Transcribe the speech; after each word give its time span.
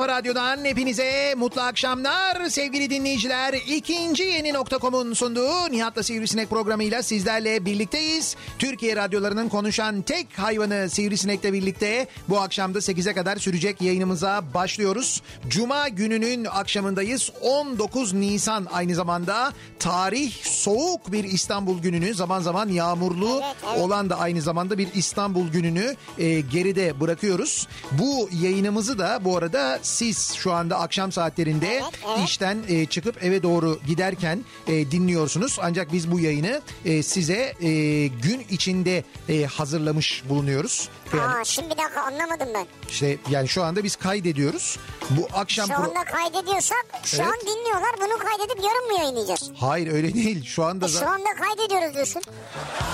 kafa 0.00 0.18
radyodan 0.18 0.64
hepinize 0.64 1.34
mutlu 1.36 1.60
akşamlar 1.60 2.48
sevgili 2.48 2.90
dinleyiciler. 2.90 3.54
İkinci 3.54 4.22
yeni 4.22 4.52
nokta.com'un 4.52 5.12
sunduğu 5.12 5.72
Nihat'la 5.72 6.02
Sivrisinek 6.02 6.50
programıyla 6.50 7.02
sizlerle 7.02 7.64
birlikteyiz. 7.64 8.36
Türkiye 8.58 8.96
radyolarının 8.96 9.48
konuşan 9.48 10.02
tek 10.02 10.38
hayvanı 10.38 10.90
Sivrisinek'le 10.90 11.52
birlikte 11.52 12.06
bu 12.28 12.40
akşamda 12.40 12.78
8'e 12.78 13.14
kadar 13.14 13.36
sürecek 13.36 13.82
yayınımıza 13.82 14.42
başlıyoruz. 14.54 15.22
Cuma 15.48 15.88
gününün 15.88 16.44
akşamındayız. 16.44 17.30
19 17.42 18.12
Nisan 18.12 18.66
aynı 18.72 18.94
zamanda 18.94 19.52
tarih 19.78 20.32
soğuk 20.44 21.12
bir 21.12 21.24
İstanbul 21.24 21.82
gününü 21.82 22.14
zaman 22.14 22.40
zaman 22.40 22.68
yağmurlu 22.68 23.42
olan 23.76 24.10
da 24.10 24.18
aynı 24.18 24.42
zamanda 24.42 24.78
bir 24.78 24.88
İstanbul 24.94 25.48
gününü 25.48 25.96
e, 26.18 26.40
geride 26.40 27.00
bırakıyoruz. 27.00 27.68
Bu 27.92 28.28
yayınımızı 28.42 28.98
da 28.98 29.18
bu 29.24 29.36
arada 29.36 29.78
siz 29.90 30.34
şu 30.34 30.52
anda 30.52 30.78
akşam 30.80 31.12
saatlerinde 31.12 31.82
işten 32.24 32.58
e, 32.68 32.86
çıkıp 32.86 33.24
eve 33.24 33.42
doğru 33.42 33.80
giderken 33.86 34.44
e, 34.66 34.90
dinliyorsunuz. 34.90 35.58
Ancak 35.62 35.92
biz 35.92 36.10
bu 36.12 36.20
yayını 36.20 36.60
e, 36.84 37.02
size 37.02 37.54
e, 37.62 37.70
gün 38.06 38.46
içinde 38.50 39.04
e, 39.28 39.44
hazırlamış 39.44 40.22
bulunuyoruz. 40.28 40.88
Yani 41.18 41.34
Aa, 41.34 41.44
şimdi 41.44 41.70
bir 41.70 41.78
dakika 41.78 42.00
anlamadım 42.02 42.48
ben. 42.54 42.66
işte 42.90 43.16
yani 43.30 43.48
şu 43.48 43.62
anda 43.64 43.84
biz 43.84 43.96
kaydediyoruz. 43.96 44.78
Bu 45.10 45.28
akşam 45.34 45.66
Şu 45.66 45.72
pro- 45.72 45.76
anda 45.88 46.04
kaydediyorsak 46.04 46.86
şu 47.04 47.16
Evet. 47.16 47.26
an 47.26 47.40
dinliyorlar 47.40 47.90
bunu 48.00 48.18
kaydedip 48.18 48.64
yarın 48.64 48.86
mı 48.92 48.98
yayınlayacağız? 48.98 49.50
Hayır 49.56 49.92
öyle 49.92 50.14
değil. 50.14 50.44
Şu 50.44 50.64
anda 50.64 50.86
E, 50.86 50.88
şu 50.88 51.06
anda 51.08 51.28
kaydediyoruz 51.40 51.94
diyorsun. 51.94 52.22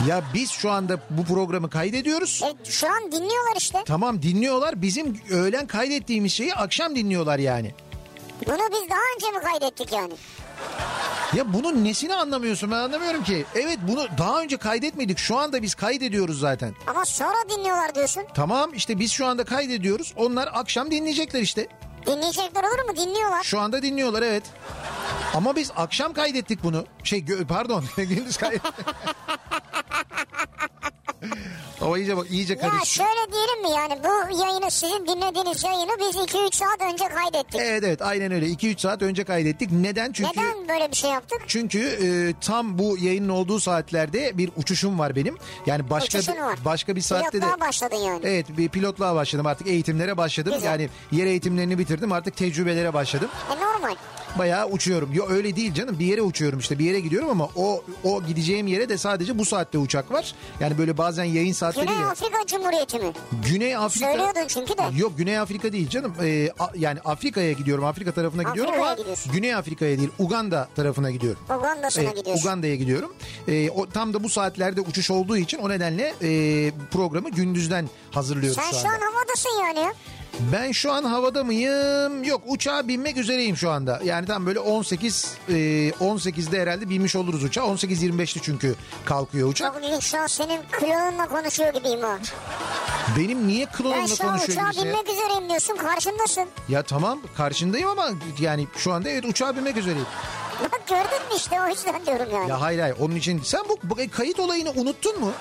ya 0.08 0.22
biz 0.34 0.50
şu 0.50 0.70
anda 0.70 1.00
bu 1.10 1.24
programı 1.24 1.70
kaydediyoruz. 1.70 2.42
E, 2.44 2.70
şu 2.70 2.86
an 2.92 3.12
dinliyorlar 3.12 3.56
işte. 3.56 3.82
Tamam 3.86 4.22
dinliyorlar. 4.22 4.82
Bizim 4.82 5.20
öğlen 5.30 5.66
kaydettiğimiz 5.66 6.32
şeyi 6.32 6.54
akşam 6.54 6.96
dinliyorlar 6.96 7.38
yani. 7.38 7.74
Bunu 8.46 8.58
biz 8.72 8.90
daha 8.90 9.00
önce 9.16 9.38
mi 9.38 9.44
kaydettik 9.44 9.92
yani? 9.92 10.12
Ya 11.34 11.52
bunun 11.52 11.84
nesini 11.84 12.14
anlamıyorsun 12.14 12.70
ben 12.70 12.76
anlamıyorum 12.76 13.24
ki. 13.24 13.44
Evet 13.54 13.78
bunu 13.88 14.06
daha 14.18 14.40
önce 14.40 14.56
kaydetmedik. 14.56 15.18
Şu 15.18 15.36
anda 15.38 15.62
biz 15.62 15.74
kaydediyoruz 15.74 16.40
zaten. 16.40 16.74
Ama 16.86 17.04
sonra 17.04 17.34
dinliyorlar 17.50 17.94
diyorsun. 17.94 18.22
Tamam 18.34 18.70
işte 18.74 18.98
biz 18.98 19.12
şu 19.12 19.26
anda 19.26 19.44
kaydediyoruz. 19.44 20.12
Onlar 20.16 20.48
akşam 20.52 20.90
dinleyecekler 20.90 21.40
işte. 21.40 21.66
Dinleyecekler 22.06 22.64
olur 22.64 22.88
mu? 22.90 22.96
Dinliyorlar. 22.96 23.42
Şu 23.42 23.60
anda 23.60 23.82
dinliyorlar 23.82 24.22
evet. 24.22 24.42
Ama 25.34 25.56
biz 25.56 25.70
akşam 25.76 26.12
kaydettik 26.12 26.62
bunu. 26.64 26.84
Şey 27.04 27.24
pardon 27.48 27.84
gündüz 27.96 28.36
kaydettik. 28.36 28.74
Ama 31.80 31.98
iyice 31.98 32.16
bak 32.16 32.26
iyice 32.30 32.54
Ya 32.54 32.60
karıştı. 32.60 32.86
şöyle 32.94 33.32
diyelim 33.32 33.62
mi 33.62 33.70
yani 33.70 34.00
bu 34.04 34.42
yayını 34.42 34.70
sizin 34.70 35.06
dinlediğiniz 35.06 35.64
yayını 35.64 35.90
biz 35.98 36.16
2-3 36.16 36.54
saat 36.56 36.92
önce 36.92 37.04
kaydettik. 37.08 37.60
Evet 37.64 37.84
evet 37.84 38.02
aynen 38.02 38.32
öyle 38.32 38.46
2-3 38.46 38.78
saat 38.80 39.02
önce 39.02 39.24
kaydettik. 39.24 39.70
Neden? 39.72 40.12
Çünkü 40.12 40.30
Neden 40.40 40.68
böyle 40.68 40.90
bir 40.90 40.96
şey 40.96 41.10
yaptık? 41.10 41.38
Çünkü 41.46 41.78
e, 41.80 42.08
tam 42.40 42.78
bu 42.78 42.98
yayının 42.98 43.28
olduğu 43.28 43.60
saatlerde 43.60 44.38
bir 44.38 44.50
uçuşum 44.56 44.98
var 44.98 45.16
benim. 45.16 45.36
Yani 45.66 45.90
başka 45.90 46.18
Uçuşun 46.18 46.34
bir, 46.34 46.40
var. 46.40 46.58
başka 46.64 46.96
bir 46.96 47.00
saatte 47.00 47.32
de 47.32 47.40
Pilotluğa 47.40 47.60
başladın 47.68 47.96
yani. 47.96 48.20
Evet 48.24 48.46
bir 48.56 48.68
pilotluğa 48.68 49.14
başladım 49.14 49.46
artık 49.46 49.66
eğitimlere 49.66 50.16
başladım. 50.16 50.52
Güzel. 50.54 50.66
Yani 50.70 50.88
yer 51.12 51.26
eğitimlerini 51.26 51.78
bitirdim 51.78 52.12
artık 52.12 52.36
tecrübelere 52.36 52.94
başladım. 52.94 53.28
E 53.56 53.60
normal. 53.64 53.94
Bayağı 54.38 54.66
uçuyorum. 54.66 55.12
Yo 55.12 55.24
öyle 55.28 55.56
değil 55.56 55.74
canım 55.74 55.98
bir 55.98 56.06
yere 56.06 56.22
uçuyorum 56.22 56.58
işte 56.58 56.78
bir 56.78 56.84
yere 56.84 57.00
gidiyorum 57.00 57.30
ama 57.30 57.48
o 57.56 57.84
o 58.04 58.22
gideceğim 58.24 58.66
yere 58.66 58.88
de 58.88 58.98
sadece 58.98 59.38
bu 59.38 59.44
saatte 59.44 59.78
uçak 59.78 60.10
var. 60.12 60.34
Yani 60.60 60.78
böyle 60.78 60.98
bazen 60.98 61.24
yayın 61.24 61.52
saatleriyle. 61.52 61.92
Güney 61.94 62.04
Afrika 62.06 62.46
Cumhuriyeti 62.46 62.98
mi? 62.98 63.12
Güney 63.50 63.76
Afrika. 63.76 64.06
Söylüyordun 64.06 64.46
çünkü 64.48 64.78
de. 64.78 64.82
Yok 64.96 65.12
Güney 65.18 65.38
Afrika 65.38 65.72
değil 65.72 65.88
canım. 65.88 66.14
Ee, 66.22 66.50
a- 66.58 66.70
yani 66.78 67.00
Afrika'ya 67.04 67.52
gidiyorum. 67.52 67.84
Afrika 67.84 68.12
tarafına 68.12 68.42
gidiyorum 68.42 68.70
Afrika'ya 68.72 68.92
ama 68.92 69.00
gidiyorsun. 69.00 69.32
Güney 69.32 69.54
Afrika'ya 69.54 69.98
değil 69.98 70.10
Uganda 70.18 70.68
tarafına 70.76 71.10
gidiyorum. 71.10 71.40
Uganda'sına 71.58 72.04
Evet, 72.04 72.16
gidiyorsun. 72.16 72.42
Uganda'ya 72.44 72.74
gidiyorum. 72.76 73.14
Ee, 73.48 73.70
o 73.70 73.86
tam 73.86 74.14
da 74.14 74.24
bu 74.24 74.28
saatlerde 74.28 74.80
uçuş 74.80 75.10
olduğu 75.10 75.36
için 75.36 75.58
o 75.58 75.68
nedenle 75.68 76.14
e, 76.22 76.72
programı 76.90 77.30
gündüzden 77.30 77.88
hazırlıyoruz 78.10 78.56
Sen 78.60 78.70
şu 78.70 78.76
şu 78.76 78.88
anda. 78.88 78.88
an 78.88 79.00
havadasın 79.12 79.50
yani 79.66 79.78
ya. 79.78 79.92
Ben 80.40 80.72
şu 80.72 80.92
an 80.92 81.04
havada 81.04 81.44
mıyım? 81.44 82.24
Yok 82.24 82.42
uçağa 82.46 82.88
binmek 82.88 83.16
üzereyim 83.16 83.56
şu 83.56 83.70
anda. 83.70 84.00
Yani 84.04 84.26
tam 84.26 84.46
böyle 84.46 84.58
18 84.60 85.34
e, 85.48 85.52
18'de 85.90 86.60
herhalde 86.60 86.88
binmiş 86.88 87.16
oluruz 87.16 87.44
uçağa. 87.44 87.60
18.25'te 87.60 88.40
çünkü 88.42 88.74
kalkıyor 89.04 89.48
uçak. 89.48 89.74
Çok 89.74 89.84
ilginç 89.84 90.02
şu 90.04 90.18
an 90.18 90.26
senin 90.26 90.62
klonunla 90.72 91.28
konuşuyor 91.28 91.74
gibiyim 91.74 92.00
ha. 92.00 92.18
Benim 93.18 93.48
niye 93.48 93.66
Ben 93.66 93.72
klonumla 93.72 94.06
şu 94.08 94.24
an 94.24 94.30
konuşuyor 94.38 94.58
uçağa 94.58 94.70
gibisin 94.70 94.86
ya? 94.86 94.92
binmek 94.94 95.08
üzereyim 95.08 95.48
diyorsun 95.48 95.76
karşımdasın. 95.76 96.44
Ya 96.68 96.82
tamam 96.82 97.18
karşındayım 97.36 97.88
ama 97.88 98.08
yani 98.40 98.66
şu 98.76 98.92
anda 98.92 99.08
evet 99.08 99.24
uçağa 99.24 99.56
binmek 99.56 99.76
üzereyim. 99.76 100.06
Bak 100.62 100.88
gördün 100.88 101.28
mü 101.28 101.36
işte 101.36 101.60
o 101.66 101.68
yüzden 101.68 102.06
diyorum 102.06 102.28
yani. 102.34 102.50
Ya 102.50 102.60
hayır 102.60 102.80
hayır 102.80 102.96
onun 103.00 103.14
için 103.16 103.40
sen 103.44 103.60
bu, 103.68 103.78
bu 103.82 103.96
kayıt 104.10 104.40
olayını 104.40 104.70
unuttun 104.70 105.20
mu? 105.20 105.32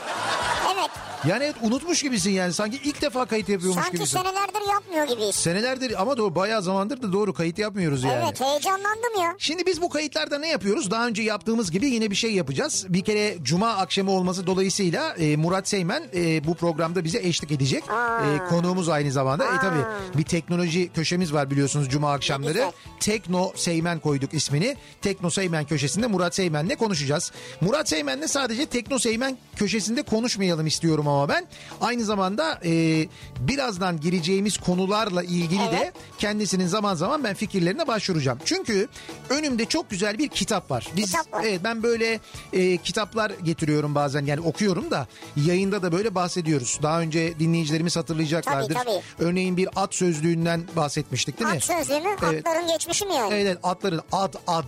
Evet 0.75 0.89
Yani 1.27 1.43
evet 1.43 1.55
unutmuş 1.61 2.01
gibisin 2.03 2.31
yani 2.31 2.53
sanki 2.53 2.77
ilk 2.83 3.01
defa 3.01 3.25
kayıt 3.25 3.49
yapıyormuş 3.49 3.83
sanki 3.83 3.97
gibisin. 3.97 4.17
senelerdir 4.17 4.71
yapmıyor 4.73 5.07
gibiyiz. 5.07 5.35
Senelerdir 5.35 6.01
ama 6.01 6.17
doğru 6.17 6.35
bayağı 6.35 6.61
zamandır 6.61 7.01
da 7.01 7.13
doğru 7.13 7.33
kayıt 7.33 7.59
yapmıyoruz 7.59 8.03
yani. 8.03 8.21
Evet 8.25 8.41
heyecanlandım 8.41 9.21
ya. 9.21 9.35
Şimdi 9.37 9.65
biz 9.65 9.81
bu 9.81 9.89
kayıtlarda 9.89 10.39
ne 10.39 10.47
yapıyoruz? 10.49 10.91
Daha 10.91 11.07
önce 11.07 11.23
yaptığımız 11.23 11.71
gibi 11.71 11.87
yine 11.87 12.11
bir 12.11 12.15
şey 12.15 12.33
yapacağız. 12.33 12.85
Bir 12.89 13.01
kere 13.03 13.37
cuma 13.43 13.69
akşamı 13.69 14.11
olması 14.11 14.47
dolayısıyla 14.47 15.13
e, 15.13 15.35
Murat 15.35 15.67
Seymen 15.67 16.03
e, 16.15 16.47
bu 16.47 16.55
programda 16.55 17.03
bize 17.03 17.19
eşlik 17.19 17.51
edecek. 17.51 17.83
E, 17.89 18.47
konuğumuz 18.49 18.89
aynı 18.89 19.11
zamanda. 19.11 19.45
E 19.45 19.57
tabi 19.57 19.77
bir 20.17 20.23
teknoloji 20.23 20.89
köşemiz 20.93 21.33
var 21.33 21.51
biliyorsunuz 21.51 21.89
cuma 21.89 22.11
akşamları. 22.13 22.71
Tekno 22.99 23.51
Seymen 23.55 23.99
koyduk 23.99 24.33
ismini. 24.33 24.77
Tekno 25.05 25.29
Seymen 25.29 25.65
köşesinde 25.65 26.07
Murat 26.07 26.35
Seymen'le 26.35 26.75
konuşacağız. 26.79 27.31
Murat 27.61 27.89
Seymen'le 27.89 28.27
sadece 28.27 28.65
Tekno 28.65 28.99
Seymen 28.99 29.37
köşesinde 29.55 30.01
konuşmayalım 30.01 30.67
istiyorum 30.67 31.07
ama 31.07 31.29
ben. 31.29 31.45
Aynı 31.81 32.03
zamanda 32.03 32.59
e, 32.65 33.05
birazdan 33.39 33.99
gireceğimiz 33.99 34.57
konularla 34.57 35.23
ilgili 35.23 35.59
de 35.71 35.91
kendisinin 36.17 36.67
zaman 36.67 36.95
zaman 36.95 37.23
ben 37.23 37.33
fikirlerine 37.33 37.87
başvuracağım. 37.87 38.39
Çünkü 38.45 38.87
önümde 39.29 39.65
çok 39.65 39.89
güzel 39.89 40.17
bir 40.17 40.27
kitap 40.27 40.71
var. 40.71 40.87
Biz 40.95 41.05
Kitap 41.11 41.33
var. 41.33 41.43
evet 41.43 41.61
ben 41.63 41.83
böyle 41.83 42.19
e, 42.53 42.77
kitaplar 42.77 43.31
getiriyorum 43.43 43.95
bazen 43.95 44.25
yani 44.25 44.41
okuyorum 44.41 44.91
da 44.91 45.07
yayında 45.45 45.83
da 45.83 45.91
böyle 45.91 46.15
bahsediyoruz. 46.15 46.79
Daha 46.83 46.99
önce 46.99 47.39
dinleyicilerimiz 47.39 47.95
hatırlayacaklardır. 47.97 48.73
Tabii, 48.73 48.85
tabii. 48.85 49.01
Örneğin 49.19 49.57
bir 49.57 49.69
at 49.75 49.95
sözlüğünden 49.95 50.63
bahsetmiştik 50.75 51.39
değil 51.39 51.51
mi? 51.51 51.57
At 51.57 51.63
sözlüğü 51.63 51.99
mü? 51.99 52.15
Evet. 52.29 52.47
Atların 52.47 52.67
geçmişi 52.67 53.05
mi 53.05 53.13
yani? 53.13 53.33
Evet 53.33 53.57
atların 53.63 54.01
ad 54.11 54.33
ad 54.47 54.65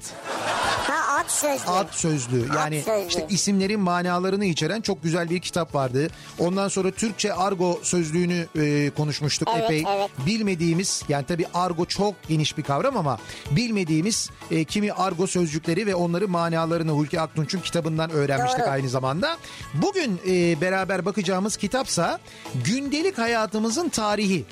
Ha 0.88 1.18
at 1.20 1.32
sözlüğü. 1.32 1.70
ad 1.72 1.88
sözlüğü 1.92 2.46
yani 2.56 2.82
sözlüğü. 2.82 3.08
işte 3.08 3.26
isimlerin 3.30 3.80
manalarını 3.80 4.46
içeren 4.46 4.82
çok 4.82 5.04
güzel 5.04 5.30
bir 5.30 5.40
kitap 5.40 5.76
vardı. 5.76 6.08
Ondan 6.40 6.68
sonra 6.68 6.92
Türkçe 6.92 7.34
argo 7.34 7.80
sözlüğünü 7.84 8.46
e, 8.60 8.90
konuşmuştuk 8.98 9.48
Evet, 9.54 9.64
epey. 9.64 9.84
evet. 9.96 10.10
Bilmediğimiz 10.26 11.04
yani 11.10 11.26
tabii 11.26 11.46
argo 11.54 11.86
çok 11.86 12.16
geniş 12.28 12.58
bir 12.58 12.64
kavram 12.64 12.98
ama 12.98 13.18
bilmediğimiz 13.52 14.30
e, 14.52 14.64
kimi 14.64 14.92
argo 14.92 15.28
sözcükleri 15.28 15.88
ve 15.88 15.96
onların 15.96 16.30
manalarını 16.30 16.92
Hulki 16.92 17.22
Aktunç'un 17.22 17.60
kitabından 17.60 18.10
öğrenmiştik 18.12 18.60
Doğru. 18.62 18.70
aynı 18.70 18.90
zamanda. 18.90 19.38
Bugün 19.74 20.20
e, 20.28 20.62
beraber 20.62 21.06
bakacağımız 21.06 21.58
kitapsa 21.58 22.20
gündelik 22.66 23.18
hayatımızın 23.18 23.90
tarihi. 23.90 24.46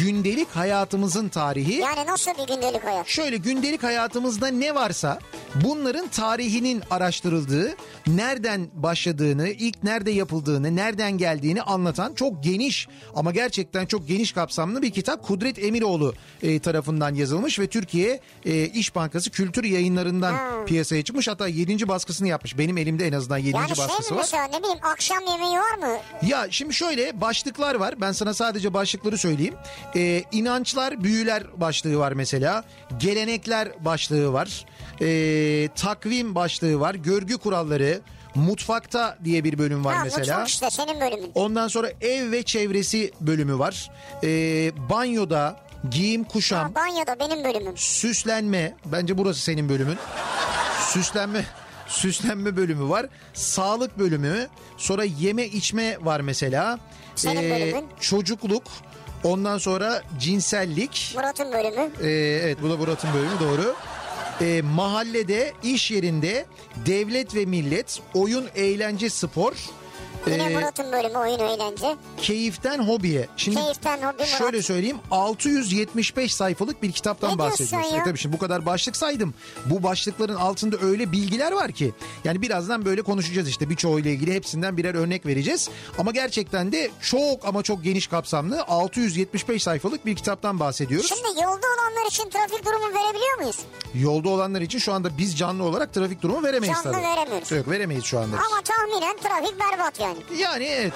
Gündelik 0.00 0.48
hayatımızın 0.50 1.28
tarihi. 1.28 1.74
Yani 1.74 2.06
nasıl 2.06 2.30
bir 2.30 2.54
gündelik 2.54 2.84
hayat? 2.84 3.06
Şöyle 3.08 3.36
gündelik 3.36 3.82
hayatımızda 3.82 4.46
ne 4.48 4.74
varsa 4.74 5.18
bunların 5.54 6.08
tarihinin 6.08 6.82
araştırıldığı, 6.90 7.74
nereden 8.06 8.68
başladığını, 8.74 9.48
ilk 9.48 9.82
nerede 9.82 10.10
yapıldığını, 10.10 10.76
nereden 10.76 11.12
geldiğini 11.18 11.62
anlatan 11.62 12.14
çok 12.14 12.44
geniş 12.44 12.88
ama 13.14 13.32
gerçekten 13.32 13.86
çok 13.86 14.08
geniş 14.08 14.32
kapsamlı 14.32 14.82
bir 14.82 14.90
kitap 14.90 15.22
Kudret 15.22 15.58
Emiroğlu 15.58 16.14
e, 16.42 16.58
tarafından 16.58 17.14
yazılmış 17.14 17.58
ve 17.58 17.66
Türkiye 17.66 18.20
e, 18.44 18.64
İş 18.66 18.94
Bankası 18.94 19.30
Kültür 19.30 19.64
Yayınlarından 19.64 20.64
piyasaya 20.66 21.04
çıkmış. 21.04 21.28
Hatta 21.28 21.48
7. 21.48 21.88
baskısını 21.88 22.28
yapmış. 22.28 22.58
Benim 22.58 22.78
elimde 22.78 23.06
en 23.06 23.12
azından 23.12 23.38
7. 23.38 23.56
Yani 23.56 23.76
şey 23.76 23.84
baskısı 23.84 24.12
mi 24.12 24.16
var. 24.16 24.22
mesela 24.24 24.44
ne 24.44 24.58
bileyim 24.58 24.78
akşam 24.82 25.18
yemeği 25.26 25.58
var 25.58 25.78
mı? 25.78 25.98
Ya 26.22 26.46
şimdi 26.50 26.74
şöyle 26.74 27.20
başlıklar 27.20 27.74
var. 27.74 28.00
Ben 28.00 28.12
sana 28.12 28.34
sadece 28.34 28.74
başlıkları 28.74 29.18
söyleyeyim. 29.18 29.54
Ee, 29.96 30.24
inançlar, 30.32 31.04
büyüler 31.04 31.42
başlığı 31.60 31.98
var 31.98 32.12
mesela. 32.12 32.64
Gelenekler 32.98 33.84
başlığı 33.84 34.32
var. 34.32 34.64
Ee, 35.00 35.68
takvim 35.76 36.34
başlığı 36.34 36.80
var. 36.80 36.94
Görgü 36.94 37.38
kuralları. 37.38 38.00
Mutfakta 38.34 39.18
diye 39.24 39.44
bir 39.44 39.58
bölüm 39.58 39.84
var 39.84 39.94
ha 39.96 40.04
mesela. 40.04 40.20
mutfak 40.20 40.48
işte 40.48 40.70
senin 40.70 41.00
bölümün. 41.00 41.32
Ondan 41.34 41.68
sonra 41.68 41.90
ev 42.00 42.32
ve 42.32 42.42
çevresi 42.42 43.12
bölümü 43.20 43.58
var. 43.58 43.90
Ee, 44.24 44.28
banyoda 44.90 45.60
giyim 45.90 46.24
kuşam, 46.24 46.62
Ha, 46.68 46.74
banyoda 46.74 47.16
benim 47.20 47.44
bölümüm. 47.44 47.76
süslenme. 47.76 48.76
Bence 48.86 49.18
burası 49.18 49.40
senin 49.40 49.68
bölümün. 49.68 49.96
Süslenme 50.92 51.44
süslenme 51.88 52.56
bölümü 52.56 52.88
var. 52.88 53.06
Sağlık 53.34 53.98
bölümü. 53.98 54.48
Sonra 54.76 55.04
yeme 55.04 55.44
içme 55.46 55.98
var 56.00 56.20
mesela. 56.20 56.78
Ee, 56.78 56.78
Senin 57.16 57.50
bölümün. 57.50 57.84
çocukluk. 58.00 58.62
Ondan 59.24 59.58
sonra 59.58 60.02
cinsellik. 60.20 61.12
Murat'ın 61.16 61.52
bölümü. 61.52 61.90
Ee, 62.02 62.08
evet 62.44 62.58
bu 62.62 62.70
da 62.70 62.76
Murat'ın 62.76 63.10
bölümü 63.14 63.40
doğru. 63.40 63.74
Ee, 64.40 64.62
mahallede, 64.62 65.52
iş 65.62 65.90
yerinde, 65.90 66.46
devlet 66.86 67.34
ve 67.34 67.44
millet, 67.46 68.00
oyun, 68.14 68.44
eğlence, 68.54 69.10
spor. 69.10 69.54
Yine 70.26 70.42
Ee, 70.44 70.48
Murat'ın 70.54 70.92
bölümü 70.92 71.18
oyun 71.18 71.38
eğlence. 71.38 71.96
keyiften 72.16 72.78
hobiye. 72.78 73.28
Şimdi 73.36 73.56
Keyiften 73.60 73.98
hobi 73.98 74.12
Murat. 74.16 74.26
şöyle 74.28 74.62
söyleyeyim 74.62 74.96
675 75.10 76.34
sayfalık 76.34 76.82
bir 76.82 76.92
kitaptan 76.92 77.32
Ne 77.34 77.38
bahsediyoruz. 77.38 77.92
ya? 77.92 77.98
E 78.00 78.04
tabii 78.04 78.18
şimdi 78.18 78.36
bu 78.36 78.38
kadar 78.38 78.66
başlık 78.66 78.96
saydım. 78.96 79.34
Bu 79.66 79.82
başlıkların 79.82 80.34
altında 80.34 80.76
öyle 80.82 81.12
bilgiler 81.12 81.52
var 81.52 81.72
ki. 81.72 81.92
Yani 82.24 82.42
birazdan 82.42 82.84
böyle 82.84 83.02
konuşacağız 83.02 83.48
işte 83.48 83.70
birçoğuyla 83.70 84.10
ilgili 84.10 84.34
hepsinden 84.34 84.76
birer 84.76 84.94
örnek 84.94 85.26
vereceğiz. 85.26 85.70
Ama 85.98 86.10
gerçekten 86.10 86.72
de 86.72 86.90
çok 87.02 87.44
ama 87.48 87.62
çok 87.62 87.84
geniş 87.84 88.06
kapsamlı 88.06 88.64
675 88.68 89.62
sayfalık 89.62 90.06
bir 90.06 90.16
kitaptan 90.16 90.60
bahsediyoruz. 90.60 91.08
Şimdi 91.08 91.28
yolda 91.42 91.66
olanlar 91.66 92.06
için 92.10 92.30
trafik 92.30 92.66
durumu 92.66 92.84
verebiliyor 92.94 93.38
muyuz? 93.40 93.58
Yolda 93.94 94.28
olanlar 94.28 94.60
için 94.60 94.78
şu 94.78 94.92
anda 94.92 95.18
biz 95.18 95.38
canlı 95.38 95.64
olarak 95.64 95.94
trafik 95.94 96.22
durumu 96.22 96.42
veremeyiz 96.42 96.76
Canlı 96.84 96.92
tabii. 96.92 97.02
veremiyoruz. 97.06 97.50
Yok 97.50 97.68
veremeyiz 97.68 98.04
şu 98.04 98.18
anda. 98.18 98.36
Ama 98.36 98.62
tahminen 98.64 99.16
trafik 99.16 99.60
berbat 99.60 100.00
yani. 100.00 100.13
Yani 100.38 100.64
evet. 100.64 100.92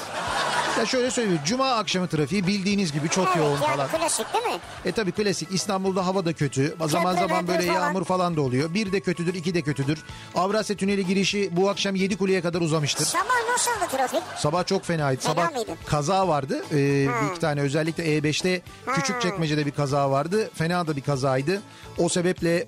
Ya 0.78 0.86
şöyle 0.86 1.10
söyleyeyim. 1.10 1.40
Cuma 1.46 1.70
akşamı 1.72 2.08
trafiği 2.08 2.46
bildiğiniz 2.46 2.92
gibi 2.92 3.08
çok 3.08 3.26
evet 3.26 3.36
yoğun 3.36 3.50
yani 3.50 3.60
falan. 3.76 3.88
klasik 3.88 4.26
değil 4.34 4.44
mi? 4.44 4.60
E 4.84 4.92
tabi 4.92 5.12
klasik 5.12 5.48
İstanbul'da 5.52 6.06
hava 6.06 6.24
da 6.24 6.32
kötü. 6.32 6.76
Zaman 6.86 7.14
Köprü, 7.14 7.28
zaman 7.28 7.48
böyle 7.48 7.58
möprü 7.58 7.72
falan. 7.74 7.80
yağmur 7.86 8.04
falan 8.04 8.36
da 8.36 8.40
oluyor. 8.40 8.74
Bir 8.74 8.92
de 8.92 9.00
kötüdür, 9.00 9.34
iki 9.34 9.54
de 9.54 9.62
kötüdür. 9.62 9.98
Avrasya 10.34 10.76
Tüneli 10.76 11.06
girişi 11.06 11.48
bu 11.56 11.70
akşam 11.70 11.94
Yedikule'ye 11.94 12.40
kadar 12.40 12.60
uzamıştır. 12.60 13.04
Sabah 13.04 13.24
nasıldı 13.52 13.96
trafik? 13.96 14.22
Sabah 14.38 14.66
çok 14.66 14.84
fenaydı. 14.84 15.20
Fena 15.20 15.34
Sabah 15.34 15.52
mıydı? 15.52 15.70
kaza 15.86 16.28
vardı. 16.28 16.64
Ee, 16.72 16.76
bir 17.08 17.30
iki 17.30 17.40
tane 17.40 17.60
özellikle 17.60 18.04
E5'te 18.18 18.62
Ha. 18.86 18.92
Küçükçekmece'de 18.94 19.66
bir 19.66 19.70
kaza 19.70 20.10
vardı. 20.10 20.50
Fena 20.54 20.86
da 20.86 20.96
bir 20.96 21.02
kazaydı. 21.02 21.62
O 21.98 22.08
sebeple 22.08 22.66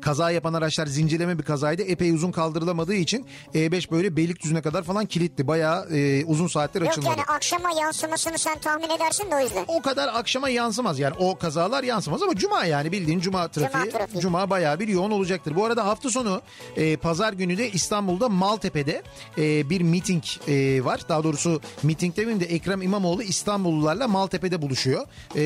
kaza 0.00 0.30
yapan 0.30 0.54
araçlar 0.54 0.86
zincirleme 0.86 1.38
bir 1.38 1.42
kazaydı. 1.42 1.82
Epey 1.82 2.10
uzun 2.10 2.32
kaldırılamadığı 2.32 2.94
için 2.94 3.26
E5 3.54 3.90
böyle 3.90 4.16
Beylikdüzü'ne 4.16 4.62
kadar 4.62 4.82
falan 4.82 5.06
kilitli. 5.06 5.46
Bayağı 5.46 5.88
e, 5.90 6.24
uzun 6.24 6.46
saatler 6.46 6.80
Yok 6.80 6.90
açılmadı. 6.90 7.10
yani 7.18 7.22
akşama 7.22 7.70
yansımasını 7.80 8.38
sen 8.38 8.58
tahmin 8.58 8.90
edersin 8.90 9.30
de 9.30 9.34
o 9.36 9.40
yüzden. 9.40 9.64
O 9.68 9.82
kadar 9.82 10.08
akşama 10.08 10.48
yansımaz 10.48 10.98
yani 10.98 11.14
o 11.18 11.38
kazalar 11.38 11.84
yansımaz 11.84 12.22
ama 12.22 12.34
cuma 12.34 12.64
yani 12.64 12.92
bildiğin 12.92 13.20
cuma 13.20 13.48
trafiği. 13.48 13.92
Cuma, 13.92 14.38
trafiği. 14.38 14.50
bayağı 14.50 14.80
bir 14.80 14.88
yoğun 14.88 15.10
olacaktır. 15.10 15.56
Bu 15.56 15.64
arada 15.64 15.86
hafta 15.86 16.10
sonu 16.10 16.42
e, 16.76 16.96
pazar 16.96 17.32
günü 17.32 17.58
de 17.58 17.70
İstanbul'da 17.70 18.28
Maltepe'de 18.28 19.02
e, 19.38 19.70
bir 19.70 19.80
miting 19.80 20.22
e, 20.48 20.84
var. 20.84 21.00
Daha 21.08 21.24
doğrusu 21.24 21.60
miting 21.82 22.16
demeyeyim 22.16 22.40
de 22.40 22.44
Ekrem 22.44 22.82
İmamoğlu 22.82 23.22
İstanbullularla 23.22 24.08
Maltepe'de 24.08 24.62
buluşuyor. 24.62 25.06
E, 25.36 25.40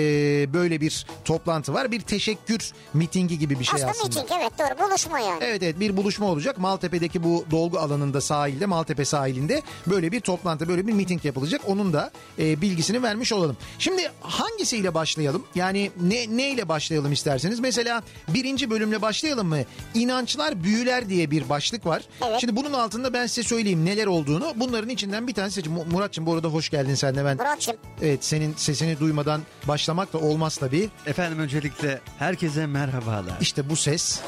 böyle 0.53 0.81
bir 0.81 1.07
toplantı 1.25 1.75
var. 1.75 1.93
Bir 1.93 2.01
teşekkür 2.01 2.73
mitingi 2.95 3.39
gibi 3.39 3.61
bir 3.61 3.65
şey 3.65 3.75
aslında, 3.75 3.91
aslında. 3.91 4.23
miting 4.23 4.41
evet 4.41 4.50
doğru 4.59 4.89
buluşma 4.89 5.19
yani. 5.21 5.39
Evet 5.45 5.63
evet 5.63 5.81
bir 5.81 5.97
buluşma 5.97 6.27
olacak. 6.27 6.59
Maltepe'deki 6.59 7.23
bu 7.23 7.45
dolgu 7.51 7.79
alanında 7.79 8.21
sahilde 8.21 8.67
Maltepe 8.67 9.05
sahilinde 9.05 9.63
böyle 9.87 10.13
bir 10.13 10.21
toplantı 10.21 10.69
böyle 10.69 10.87
bir 10.87 10.93
miting 10.93 11.25
yapılacak. 11.25 11.61
Onun 11.67 11.93
da 11.93 12.11
e, 12.39 12.61
bilgisini 12.61 13.03
vermiş 13.03 13.33
olalım. 13.33 13.57
Şimdi 13.79 14.11
hangisiyle 14.21 14.95
başlayalım? 14.95 15.45
Yani 15.55 15.91
ne 16.01 16.37
neyle 16.37 16.69
başlayalım 16.69 17.13
isterseniz? 17.13 17.61
Mesela 17.61 18.03
birinci 18.29 18.71
bölümle 18.71 19.03
başlayalım 19.03 19.47
mı? 19.49 19.59
İnançlar 19.95 20.63
büyüler 20.65 21.09
diye 21.09 21.31
bir 21.31 21.49
başlık 21.49 21.87
var. 21.87 22.03
Evet. 22.29 22.41
Şimdi 22.41 22.57
bunun 22.57 22.73
altında 22.73 23.13
ben 23.13 23.27
size 23.27 23.49
söyleyeyim 23.49 23.85
neler 23.85 24.07
olduğunu. 24.07 24.53
Bunların 24.57 24.89
içinden 24.89 25.27
bir 25.29 25.35
tanesi 25.35 25.55
seçin. 25.55 25.73
Mu- 25.73 25.85
Muratçım 25.91 26.27
bu 26.27 26.35
arada 26.35 26.49
hoş 26.49 26.71
geldin 26.71 26.95
sen 26.95 27.15
de 27.15 27.25
ben. 27.25 27.37
Muratçım 27.37 27.77
Evet 28.03 28.25
senin 28.25 28.55
sesini 28.57 29.01
duymadan 29.01 29.41
başlamak 29.69 30.13
da 30.13 30.19
olmaz 30.19 30.57
tabii. 30.57 30.89
Efendim 31.07 31.39
öncelikle 31.39 32.01
herkese 32.19 32.67
merhabalar. 32.67 33.37
İşte 33.41 33.71
bu 33.71 33.77
ses. 33.77 34.21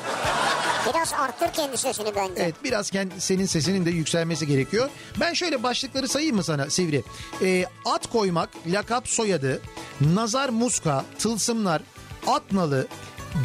Biraz 0.89 1.13
arttır 1.13 1.53
kendi 1.53 1.77
sesini 1.77 2.13
bence. 2.17 2.33
Evet 2.37 2.55
biraz 2.65 2.91
kendi, 2.91 3.21
senin 3.21 3.47
sesinin 3.47 3.85
de 3.85 3.91
yükselmesi 3.91 4.47
gerekiyor. 4.47 4.89
Ben 5.21 5.33
şöyle 5.33 5.63
başlıkları 5.63 6.09
sayayım 6.09 6.37
mı 6.37 6.45
sana 6.45 6.71
Sivri? 6.71 7.03
Ee, 7.43 7.65
at 7.85 8.07
koymak, 8.07 8.49
lakap 8.67 9.09
soyadı, 9.09 9.63
nazar 10.01 10.49
muska, 10.49 11.05
tılsımlar, 11.19 11.83
at 12.27 12.53
nalı, 12.53 12.87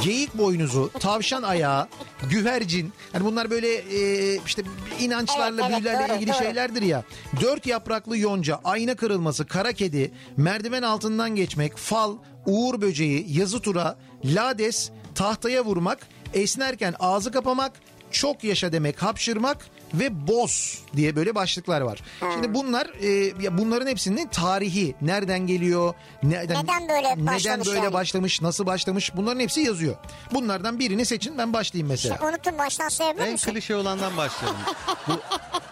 geyik 0.03 0.37
boynuzu, 0.37 0.91
tavşan 0.99 1.43
ayağı, 1.43 1.87
güvercin. 2.29 2.93
Yani 3.13 3.25
bunlar 3.25 3.49
böyle 3.49 3.75
e, 3.75 4.35
işte 4.45 4.61
inançlarla, 4.99 5.61
Evet, 5.61 5.71
evet, 5.71 5.83
büyülerle 5.83 6.07
doğru, 6.07 6.15
ilgili 6.17 6.33
doğru. 6.33 6.37
şeylerdir 6.43 6.81
ya. 6.81 7.03
Dört 7.41 7.65
yapraklı 7.65 8.17
yonca, 8.17 8.59
ayna 8.63 8.95
kırılması, 8.95 9.45
kara 9.45 9.73
kedi, 9.73 10.11
merdiven 10.37 10.81
altından 10.83 11.35
geçmek, 11.35 11.77
fal, 11.77 12.17
uğur 12.45 12.81
böceği, 12.81 13.37
yazı 13.37 13.59
tura, 13.59 13.97
lades, 14.25 14.89
tahtaya 15.15 15.65
vurmak, 15.65 15.99
esnerken 16.33 16.95
ağzı 16.99 17.31
kapamak, 17.31 17.71
çok 18.11 18.43
yaşa 18.43 18.71
demek 18.71 19.01
hapşırmak 19.03 19.57
ve 19.93 20.27
boz 20.27 20.79
diye 20.95 21.15
böyle 21.15 21.35
başlıklar 21.35 21.81
var. 21.81 21.99
Şimdi 22.33 22.53
bunlar 22.53 22.87
e, 23.01 23.07
ya 23.43 23.57
bunların 23.57 23.87
hepsinin 23.87 24.27
tarihi 24.27 24.95
nereden 25.01 25.39
geliyor, 25.47 25.93
nereden 26.23 26.63
Neden 26.63 26.89
böyle 26.89 27.09
neden 27.13 27.25
başlamış 27.27 27.67
böyle 27.67 27.79
yani? 27.79 27.93
başlamış, 27.93 28.41
nasıl 28.41 28.65
başlamış 28.65 29.11
bunların 29.15 29.39
hepsi 29.39 29.61
yazıyor. 29.61 29.95
Bunlardan 30.33 30.79
birini 30.79 31.05
seçin 31.05 31.37
ben 31.37 31.53
başlayayım 31.53 31.87
mesela. 31.87 32.19
Unuttum 32.29 32.57
baştan 32.57 32.89
sayabilir 32.89 33.25
En 33.25 33.31
misin? 33.31 33.51
klişe 33.51 33.75
olandan 33.75 34.17
başlayalım. 34.17 34.59
Bu 35.07 35.13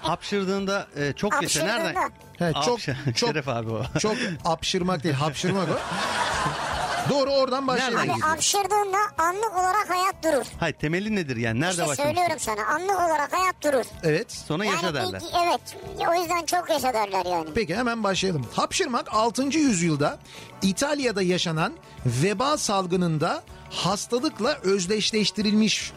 hapşırdığında 0.02 0.88
e, 0.98 1.14
çok 1.14 1.42
yaşa 1.44 1.64
nereden? 1.66 2.12
Evet, 2.40 2.56
çok 2.66 2.74
Hapşır- 2.80 3.14
çok 3.16 3.30
Şeref 3.30 3.48
abi 3.48 3.70
o. 3.70 3.84
Çok 4.00 4.16
apşırmak 4.46 5.04
değil, 5.04 5.16
hapşırmak 5.16 5.68
o. 5.70 5.74
Doğru 7.10 7.30
oradan 7.32 7.68
başlayalım. 7.68 7.98
Nereden 7.98 8.16
gidiyor? 8.16 8.30
hapşırdığında 8.30 8.98
anlık 9.18 9.54
olarak 9.58 9.90
hayat 9.90 10.24
durur. 10.24 10.46
Hayır 10.60 10.74
temeli 10.76 11.16
nedir 11.16 11.38
yani? 11.38 11.60
Nerede 11.62 11.72
İşte 11.72 11.88
başlamış? 11.88 12.04
söylüyorum 12.16 12.40
sana 12.40 12.66
anlık 12.66 12.96
olarak 12.96 13.34
hayat 13.34 13.56
durur. 13.64 13.86
Evet. 14.04 14.32
Sonra 14.32 14.66
yaşa 14.66 14.86
Yani 14.86 14.96
derler. 14.96 15.22
ilk- 15.22 15.34
evet 15.46 15.62
o 16.10 16.22
yüzden 16.22 16.46
çok 16.46 16.70
yaşa 16.70 16.94
derler 16.94 17.26
yani. 17.26 17.50
Peki 17.56 17.76
hemen 17.76 18.04
başlayalım. 18.04 18.46
Hapşırmak 18.54 19.14
6. 19.14 19.44
yüzyılda 19.58 20.20
İtalya'da 20.62 21.22
yaşanan 21.22 21.74
veba 22.06 22.58
salgınında 22.58 23.44
hastalıkla 23.70 24.58
özdeşleştirilmiş. 24.64 25.94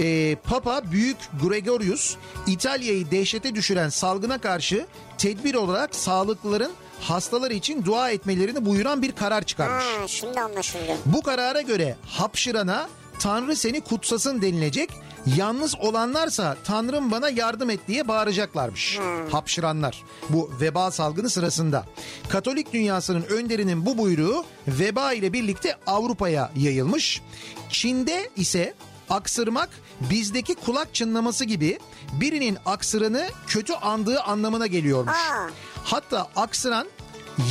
Ee, 0.00 0.36
Papa 0.44 0.82
Büyük 0.92 1.16
Gregorius 1.42 2.16
İtalya'yı 2.46 3.10
dehşete 3.10 3.54
düşüren 3.54 3.88
salgına 3.88 4.38
karşı 4.38 4.86
tedbir 5.18 5.54
olarak 5.54 5.94
sağlıklıların 5.94 6.72
hastalar 7.00 7.50
için 7.50 7.84
dua 7.84 8.10
etmelerini 8.10 8.66
buyuran 8.66 9.02
bir 9.02 9.12
karar 9.12 9.42
çıkarmış. 9.42 9.84
Ha, 9.84 10.08
şimdi 10.08 10.40
anlaşıldı. 10.40 10.96
Bu 11.06 11.22
karara 11.22 11.60
göre 11.60 11.96
hapşırana 12.06 12.88
Tanrı 13.18 13.56
seni 13.56 13.80
kutsasın 13.80 14.42
denilecek. 14.42 14.90
Yalnız 15.36 15.74
olanlarsa 15.80 16.56
Tanrım 16.64 17.10
bana 17.10 17.28
yardım 17.28 17.70
et 17.70 17.80
diye 17.88 18.08
bağıracaklarmış. 18.08 18.98
Hapşıranlar 19.32 20.04
bu 20.28 20.50
veba 20.60 20.90
salgını 20.90 21.30
sırasında. 21.30 21.84
Katolik 22.28 22.72
dünyasının 22.72 23.22
önderinin 23.22 23.86
bu 23.86 23.98
buyruğu 23.98 24.44
veba 24.68 25.12
ile 25.12 25.32
birlikte 25.32 25.76
Avrupa'ya 25.86 26.50
yayılmış. 26.56 27.22
Çin'de 27.70 28.30
ise 28.36 28.74
aksırmak 29.10 29.68
bizdeki 30.00 30.54
kulak 30.54 30.94
çınlaması 30.94 31.44
gibi 31.44 31.78
birinin 32.12 32.58
aksırını 32.66 33.26
kötü 33.46 33.72
andığı 33.72 34.20
anlamına 34.20 34.66
geliyormuş. 34.66 35.12
Aa. 35.16 35.48
Hatta 35.90 36.28
aksıran 36.36 36.86